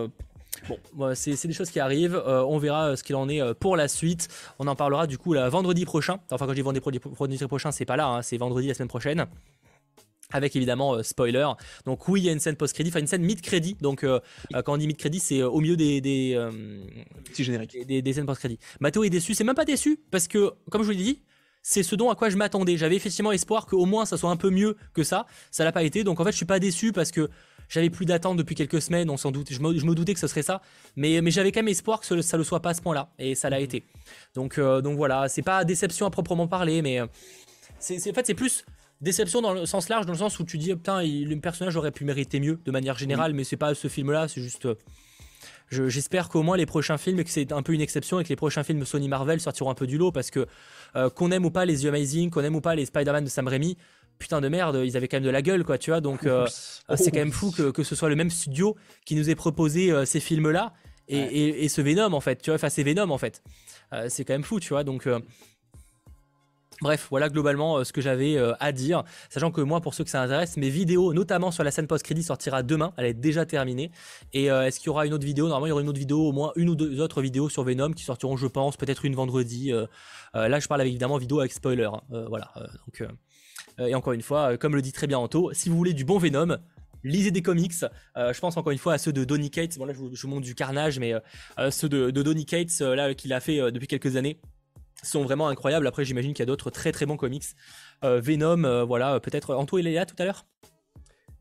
Bon, 0.93 1.13
c'est 1.15 1.47
des 1.47 1.53
choses 1.53 1.69
qui 1.69 1.79
arrivent. 1.79 2.15
Euh, 2.15 2.43
on 2.43 2.57
verra 2.57 2.89
euh, 2.89 2.95
ce 2.95 3.03
qu'il 3.03 3.15
en 3.15 3.29
est 3.29 3.41
euh, 3.41 3.53
pour 3.53 3.77
la 3.77 3.87
suite. 3.87 4.27
On 4.59 4.67
en 4.67 4.75
parlera 4.75 5.07
du 5.07 5.17
coup 5.17 5.33
la 5.33 5.49
vendredi 5.49 5.85
prochain. 5.85 6.19
Enfin, 6.31 6.45
quand 6.45 6.51
je 6.51 6.55
dis 6.55 6.61
vendredi, 6.61 6.99
prochain, 7.47 7.71
c'est 7.71 7.85
pas 7.85 7.95
là, 7.95 8.07
hein, 8.07 8.21
c'est 8.21 8.37
vendredi 8.37 8.67
la 8.67 8.73
semaine 8.73 8.87
prochaine. 8.87 9.25
Avec 10.31 10.55
évidemment 10.57 11.01
spoiler. 11.03 11.47
Donc 11.85 12.07
oui, 12.09 12.21
il 12.21 12.25
y 12.25 12.29
a 12.29 12.33
une 12.33 12.41
scène 12.41 12.57
post-crédit, 12.57 12.89
enfin 12.89 12.99
une 12.99 13.07
scène 13.07 13.21
mid-crédit. 13.21 13.77
Donc 13.79 14.05
quand 14.05 14.73
on 14.73 14.75
dit 14.75 14.85
mid-crédit, 14.85 15.21
c'est 15.21 15.41
au 15.41 15.61
milieu 15.61 15.77
des 15.77 16.01
des, 16.01 16.37
Des, 17.85 18.01
des, 18.01 18.13
scènes 18.13 18.25
post-crédit. 18.25 18.59
Mathéo 18.81 19.05
est 19.05 19.09
déçu, 19.09 19.33
c'est 19.33 19.45
même 19.45 19.55
pas 19.55 19.63
déçu 19.63 20.01
parce 20.11 20.27
que 20.27 20.51
comme 20.69 20.81
je 20.81 20.87
vous 20.87 20.91
l'ai 20.91 20.97
dit, 20.97 21.21
c'est 21.69 21.83
ce 21.83 21.95
dont 21.95 22.09
à 22.09 22.15
quoi 22.15 22.29
je 22.29 22.37
m'attendais. 22.37 22.77
J'avais 22.77 22.95
effectivement 22.95 23.33
espoir 23.33 23.65
qu'au 23.67 23.85
moins 23.85 24.05
ça 24.05 24.17
soit 24.17 24.29
un 24.29 24.37
peu 24.37 24.49
mieux 24.49 24.77
que 24.93 25.03
ça. 25.03 25.27
Ça 25.49 25.63
l'a 25.63 25.71
pas 25.71 25.83
été. 25.83 26.03
Donc 26.03 26.19
en 26.19 26.23
fait, 26.23 26.31
je 26.31 26.37
suis 26.37 26.45
pas 26.45 26.59
déçu 26.59 26.91
parce 26.91 27.11
que 27.11 27.29
j'avais 27.69 27.89
plus 27.89 28.05
d'attente 28.05 28.37
depuis 28.37 28.55
quelques 28.55 28.81
semaines, 28.81 29.09
on 29.09 29.17
s'en 29.17 29.31
doute. 29.31 29.51
Je 29.51 29.59
me, 29.59 29.95
doutais 29.95 30.13
que 30.13 30.19
ce 30.19 30.27
serait 30.27 30.43
ça, 30.43 30.61
mais, 30.95 31.21
mais 31.21 31.31
j'avais 31.31 31.51
quand 31.51 31.59
même 31.59 31.67
espoir 31.67 31.99
que 31.99 32.05
ça 32.05 32.15
ne 32.15 32.37
le 32.37 32.43
soit 32.43 32.61
pas 32.61 32.69
à 32.69 32.73
ce 32.73 32.81
point-là, 32.81 33.09
et 33.19 33.35
ça 33.35 33.49
l'a 33.49 33.57
mhm. 33.57 33.63
été. 33.63 33.83
Donc, 34.35 34.57
euh, 34.57 34.81
donc 34.81 34.97
voilà, 34.97 35.27
c'est 35.29 35.41
pas 35.41 35.63
déception 35.65 36.05
à 36.05 36.09
proprement 36.09 36.47
parler, 36.47 36.81
mais 36.81 36.99
euh, 36.99 37.07
c'est, 37.79 38.09
en 38.09 38.13
fait 38.13 38.25
c'est 38.25 38.33
plus 38.33 38.65
déception 39.01 39.41
dans 39.41 39.53
le 39.53 39.65
sens 39.65 39.89
large, 39.89 40.05
dans 40.05 40.13
le 40.13 40.17
sens 40.17 40.39
où 40.39 40.43
tu 40.43 40.57
dis 40.57 40.73
putain, 40.73 41.03
le 41.03 41.35
personnage 41.39 41.75
aurait 41.75 41.91
pu 41.91 42.03
mériter 42.03 42.39
mieux 42.39 42.59
de 42.65 42.71
manière 42.71 42.97
générale, 42.97 43.33
mais 43.33 43.43
c'est 43.43 43.57
pas 43.57 43.75
ce 43.75 43.87
film-là, 43.87 44.27
c'est 44.27 44.41
juste. 44.41 44.65
Euh, 44.65 44.75
j'espère 45.69 46.29
qu'au 46.29 46.43
moins 46.43 46.55
les 46.55 46.65
prochains 46.65 46.97
films, 46.97 47.19
et 47.19 47.23
que 47.25 47.29
c'est 47.29 47.51
un 47.51 47.61
peu 47.61 47.73
une 47.73 47.81
exception, 47.81 48.19
et 48.19 48.23
que 48.23 48.29
les 48.29 48.37
prochains 48.37 48.63
films 48.63 48.85
Sony 48.85 49.09
Marvel 49.09 49.41
sortiront 49.41 49.69
un 49.69 49.75
peu 49.75 49.85
du 49.85 49.97
lot, 49.97 50.11
parce 50.11 50.31
que 50.31 50.47
qu'on 51.13 51.29
aime 51.29 51.45
ou 51.45 51.51
pas 51.51 51.65
les 51.65 51.81
The 51.81 51.85
Amazing, 51.85 52.31
qu'on 52.31 52.43
aime 52.43 52.55
ou 52.55 52.61
pas 52.61 52.73
les 52.73 52.85
Spider-Man 52.85 53.25
de 53.25 53.29
Sam 53.29 53.47
Raimi, 53.47 53.77
putain 54.17 54.41
de 54.41 54.47
merde, 54.47 54.81
ils 54.83 54.97
avaient 54.97 55.07
quand 55.07 55.17
même 55.17 55.23
de 55.23 55.29
la 55.29 55.41
gueule, 55.41 55.63
quoi, 55.63 55.77
tu 55.77 55.91
vois. 55.91 56.01
Donc, 56.01 56.25
euh, 56.25 56.47
c'est 56.95 57.11
quand 57.11 57.19
même 57.19 57.31
fou 57.31 57.51
que, 57.51 57.71
que, 57.71 57.83
ce 57.83 57.95
soit 57.95 58.09
le 58.09 58.15
même 58.15 58.29
studio 58.29 58.75
qui 59.05 59.15
nous 59.15 59.29
ait 59.29 59.35
proposé 59.35 59.91
euh, 59.91 60.05
ces 60.05 60.19
films-là 60.19 60.73
et, 61.09 61.63
et, 61.63 61.69
ce 61.69 61.81
Venom, 61.81 62.11
en 62.13 62.19
fait, 62.19 62.41
tu 62.41 62.49
vois. 62.49 62.55
Enfin, 62.55 62.69
c'est 62.69 62.83
Venom, 62.83 63.11
en 63.11 63.17
fait. 63.17 63.41
Euh, 63.93 64.07
c'est 64.09 64.25
quand 64.25 64.33
même 64.33 64.43
fou, 64.43 64.59
tu 64.59 64.69
vois. 64.69 64.83
Donc. 64.83 65.07
Bref, 66.79 67.07
voilà 67.09 67.27
globalement 67.27 67.83
ce 67.83 67.91
que 67.91 68.01
j'avais 68.01 68.37
à 68.59 68.71
dire. 68.71 69.03
Sachant 69.31 69.49
que 69.49 69.61
moi, 69.61 69.81
pour 69.81 69.95
ceux 69.95 70.03
que 70.03 70.11
ça 70.11 70.21
intéresse, 70.21 70.57
mes 70.57 70.69
vidéos, 70.69 71.11
notamment 71.11 71.49
sur 71.49 71.63
la 71.63 71.71
scène 71.71 71.87
post-crédit, 71.87 72.21
sortira 72.21 72.61
demain. 72.61 72.93
Elle 72.97 73.07
est 73.07 73.15
déjà 73.15 73.47
terminée. 73.47 73.89
Et 74.31 74.45
est-ce 74.45 74.79
qu'il 74.79 74.87
y 74.87 74.89
aura 74.89 75.07
une 75.07 75.13
autre 75.15 75.25
vidéo? 75.25 75.47
Normalement, 75.47 75.65
il 75.65 75.69
y 75.69 75.71
aura 75.71 75.81
une 75.81 75.89
autre 75.89 75.97
vidéo, 75.97 76.19
au 76.19 76.33
moins 76.33 76.51
une 76.55 76.69
ou 76.69 76.75
deux 76.75 77.01
autres 77.01 77.23
vidéos 77.23 77.49
sur 77.49 77.63
Venom 77.63 77.93
qui 77.93 78.03
sortiront, 78.03 78.37
je 78.37 78.45
pense, 78.45 78.77
peut-être 78.77 79.05
une 79.05 79.15
vendredi. 79.15 79.71
là, 80.35 80.59
je 80.59 80.67
parle 80.67 80.85
évidemment 80.85 81.17
vidéo 81.17 81.39
avec 81.39 81.51
spoiler. 81.51 81.89
Hein. 81.91 82.01
voilà. 82.27 82.53
donc. 82.85 83.09
Euh, 83.79 83.87
et 83.87 83.95
encore 83.95 84.13
une 84.13 84.21
fois, 84.21 84.53
euh, 84.53 84.57
comme 84.57 84.75
le 84.75 84.81
dit 84.81 84.91
très 84.91 85.07
bien 85.07 85.17
Anto, 85.17 85.51
si 85.53 85.69
vous 85.69 85.77
voulez 85.77 85.93
du 85.93 86.05
bon 86.05 86.17
Venom, 86.17 86.57
lisez 87.03 87.31
des 87.31 87.41
comics. 87.41 87.73
Euh, 88.17 88.33
je 88.33 88.39
pense 88.39 88.57
encore 88.57 88.71
une 88.71 88.77
fois 88.77 88.93
à 88.93 88.97
ceux 88.97 89.13
de 89.13 89.23
Donny 89.23 89.49
Cates. 89.49 89.77
Bon 89.77 89.85
là, 89.85 89.93
je 89.93 89.99
vous, 89.99 90.27
montre 90.27 90.45
du 90.45 90.55
carnage, 90.55 90.99
mais 90.99 91.13
ceux 91.69 91.89
de, 91.89 92.11
Donny 92.11 92.45
Cates 92.45 92.79
là 92.79 93.13
qu'il 93.13 93.33
a 93.33 93.39
fait 93.39 93.71
depuis 93.71 93.87
quelques 93.87 94.15
années 94.15 94.39
sont 95.03 95.23
vraiment 95.23 95.47
incroyables. 95.47 95.85
Après, 95.85 96.05
j'imagine 96.05 96.33
qu'il 96.33 96.41
y 96.41 96.43
a 96.43 96.47
d'autres 96.47 96.71
très 96.71 96.91
très 96.91 97.05
bons 97.05 97.17
comics. 97.17 97.45
Venom, 98.01 98.85
voilà, 98.85 99.19
peut-être. 99.19 99.53
Anto, 99.55 99.77
il 99.77 99.87
est 99.87 99.93
là 99.93 100.05
tout 100.05 100.15
à 100.19 100.25
l'heure? 100.25 100.45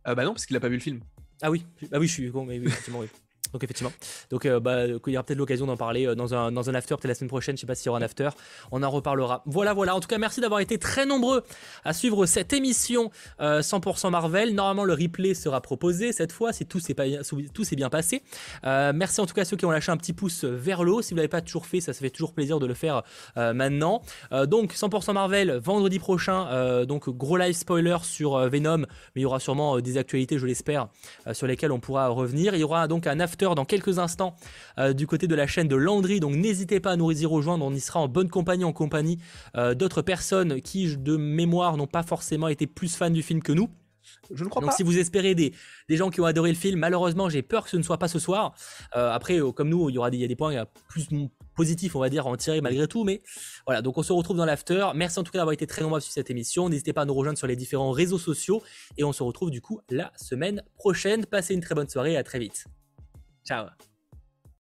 Bah 0.04 0.24
non, 0.24 0.32
parce 0.32 0.46
qu'il 0.46 0.56
a 0.56 0.60
pas 0.60 0.68
vu 0.68 0.76
le 0.76 0.82
film. 0.82 1.00
Ah 1.42 1.50
oui, 1.50 1.66
ah 1.92 1.98
oui, 1.98 2.06
je 2.06 2.12
suis 2.12 2.30
con, 2.30 2.46
mais 2.46 2.58
oui, 2.58 2.68
oui. 2.92 3.08
Donc 3.56 3.64
effectivement. 3.64 3.92
Donc 4.28 4.44
euh, 4.44 4.60
bah, 4.60 4.84
il 4.86 5.12
y 5.14 5.16
aura 5.16 5.24
peut-être 5.24 5.38
l'occasion 5.38 5.64
d'en 5.64 5.78
parler 5.78 6.06
euh, 6.06 6.14
dans 6.14 6.34
un, 6.34 6.52
dans 6.52 6.68
un 6.68 6.74
after, 6.74 6.94
peut-être 6.96 7.08
la 7.08 7.14
semaine 7.14 7.30
prochaine, 7.30 7.56
je 7.56 7.62
sais 7.62 7.66
pas 7.66 7.74
s'il 7.74 7.86
y 7.86 7.88
aura 7.88 7.98
un 7.98 8.02
after, 8.02 8.28
on 8.70 8.82
en 8.82 8.90
reparlera. 8.90 9.42
Voilà, 9.46 9.72
voilà. 9.72 9.96
En 9.96 10.00
tout 10.00 10.08
cas, 10.08 10.18
merci 10.18 10.42
d'avoir 10.42 10.60
été 10.60 10.76
très 10.76 11.06
nombreux 11.06 11.42
à 11.82 11.94
suivre 11.94 12.26
cette 12.26 12.52
émission 12.52 13.10
100% 13.40 14.08
euh, 14.08 14.10
Marvel. 14.10 14.54
Normalement, 14.54 14.84
le 14.84 14.92
replay 14.92 15.32
sera 15.32 15.62
proposé 15.62 16.12
cette 16.12 16.32
fois, 16.32 16.52
si 16.52 16.66
tout 16.66 16.80
s'est 16.80 16.94
bien 17.76 17.88
passé. 17.88 18.22
merci 18.62 19.22
en 19.22 19.26
tout 19.26 19.32
cas 19.32 19.40
à 19.40 19.44
ceux 19.46 19.56
qui 19.56 19.64
ont 19.64 19.70
lâché 19.70 19.90
un 19.90 19.96
petit 19.96 20.12
pouce 20.12 20.44
vers 20.44 20.84
le 20.84 20.92
haut. 20.92 21.00
Si 21.00 21.14
vous 21.14 21.16
l'avez 21.16 21.28
pas 21.28 21.40
toujours 21.40 21.64
fait, 21.64 21.80
ça, 21.80 21.94
ça 21.94 22.00
fait 22.00 22.10
toujours 22.10 22.34
plaisir 22.34 22.58
de 22.58 22.66
le 22.66 22.74
faire 22.74 23.04
maintenant. 23.36 24.02
donc 24.44 24.74
100% 24.74 25.14
Marvel, 25.14 25.52
vendredi 25.64 25.98
prochain, 25.98 26.84
donc 26.84 27.08
gros 27.08 27.38
live 27.38 27.54
spoiler 27.54 27.96
sur 28.02 28.36
Venom, 28.50 28.78
mais 28.78 28.86
il 29.16 29.22
y 29.22 29.26
aura 29.26 29.40
sûrement 29.40 29.80
des 29.80 29.96
actualités, 29.96 30.38
je 30.38 30.44
l'espère, 30.44 30.88
sur 31.32 31.46
lesquelles 31.46 31.72
on 31.72 31.80
pourra 31.80 32.08
revenir. 32.08 32.54
Il 32.54 32.60
y 32.60 32.64
aura 32.64 32.88
donc 32.88 33.06
un 33.06 33.20
after 33.20 33.45
dans 33.54 33.64
quelques 33.64 33.98
instants 33.98 34.36
euh, 34.78 34.92
du 34.92 35.06
côté 35.06 35.26
de 35.26 35.34
la 35.34 35.46
chaîne 35.46 35.68
de 35.68 35.76
Landry. 35.76 36.20
Donc 36.20 36.34
n'hésitez 36.34 36.80
pas 36.80 36.92
à 36.92 36.96
nous 36.96 37.10
y 37.10 37.26
rejoindre. 37.26 37.64
On 37.64 37.72
y 37.72 37.80
sera 37.80 38.00
en 38.00 38.08
bonne 38.08 38.28
compagnie, 38.28 38.64
en 38.64 38.72
compagnie 38.72 39.18
euh, 39.56 39.74
d'autres 39.74 40.02
personnes 40.02 40.60
qui, 40.60 40.96
de 40.96 41.16
mémoire, 41.16 41.76
n'ont 41.76 41.86
pas 41.86 42.02
forcément 42.02 42.48
été 42.48 42.66
plus 42.66 42.96
fans 42.96 43.10
du 43.10 43.22
film 43.22 43.42
que 43.42 43.52
nous. 43.52 43.68
Je 44.32 44.44
ne 44.44 44.48
crois 44.48 44.60
Donc, 44.60 44.70
pas. 44.70 44.76
si 44.76 44.82
vous 44.84 44.98
espérez 44.98 45.34
des, 45.34 45.52
des 45.88 45.96
gens 45.96 46.10
qui 46.10 46.20
ont 46.20 46.24
adoré 46.26 46.50
le 46.50 46.56
film, 46.56 46.78
malheureusement, 46.78 47.28
j'ai 47.28 47.42
peur 47.42 47.64
que 47.64 47.70
ce 47.70 47.76
ne 47.76 47.82
soit 47.82 47.98
pas 47.98 48.06
ce 48.06 48.20
soir. 48.20 48.54
Euh, 48.96 49.10
après, 49.10 49.40
comme 49.54 49.68
nous, 49.68 49.90
il 49.90 49.94
y 49.94 49.98
aura 49.98 50.10
des, 50.10 50.16
il 50.16 50.20
y 50.20 50.24
a 50.24 50.28
des 50.28 50.36
points 50.36 50.64
plus 50.88 51.08
positifs, 51.56 51.96
on 51.96 52.00
va 52.00 52.08
dire, 52.08 52.26
à 52.26 52.30
en 52.30 52.36
tirer 52.36 52.60
malgré 52.60 52.86
tout. 52.86 53.02
Mais 53.02 53.22
voilà, 53.66 53.82
donc 53.82 53.98
on 53.98 54.04
se 54.04 54.12
retrouve 54.12 54.36
dans 54.36 54.44
l'after. 54.44 54.86
Merci 54.94 55.18
en 55.18 55.24
tout 55.24 55.32
cas 55.32 55.38
d'avoir 55.38 55.54
été 55.54 55.66
très 55.66 55.82
nombreux 55.82 56.00
sur 56.00 56.12
cette 56.12 56.30
émission. 56.30 56.68
N'hésitez 56.68 56.92
pas 56.92 57.02
à 57.02 57.04
nous 57.04 57.14
rejoindre 57.14 57.38
sur 57.38 57.48
les 57.48 57.56
différents 57.56 57.90
réseaux 57.90 58.18
sociaux. 58.18 58.62
Et 58.96 59.02
on 59.02 59.12
se 59.12 59.22
retrouve 59.24 59.50
du 59.50 59.60
coup 59.60 59.80
la 59.90 60.12
semaine 60.16 60.62
prochaine. 60.76 61.26
Passez 61.26 61.54
une 61.54 61.60
très 61.60 61.74
bonne 61.74 61.88
soirée 61.88 62.12
et 62.12 62.16
à 62.16 62.22
très 62.22 62.38
vite. 62.38 62.66
Chao. 63.46 63.70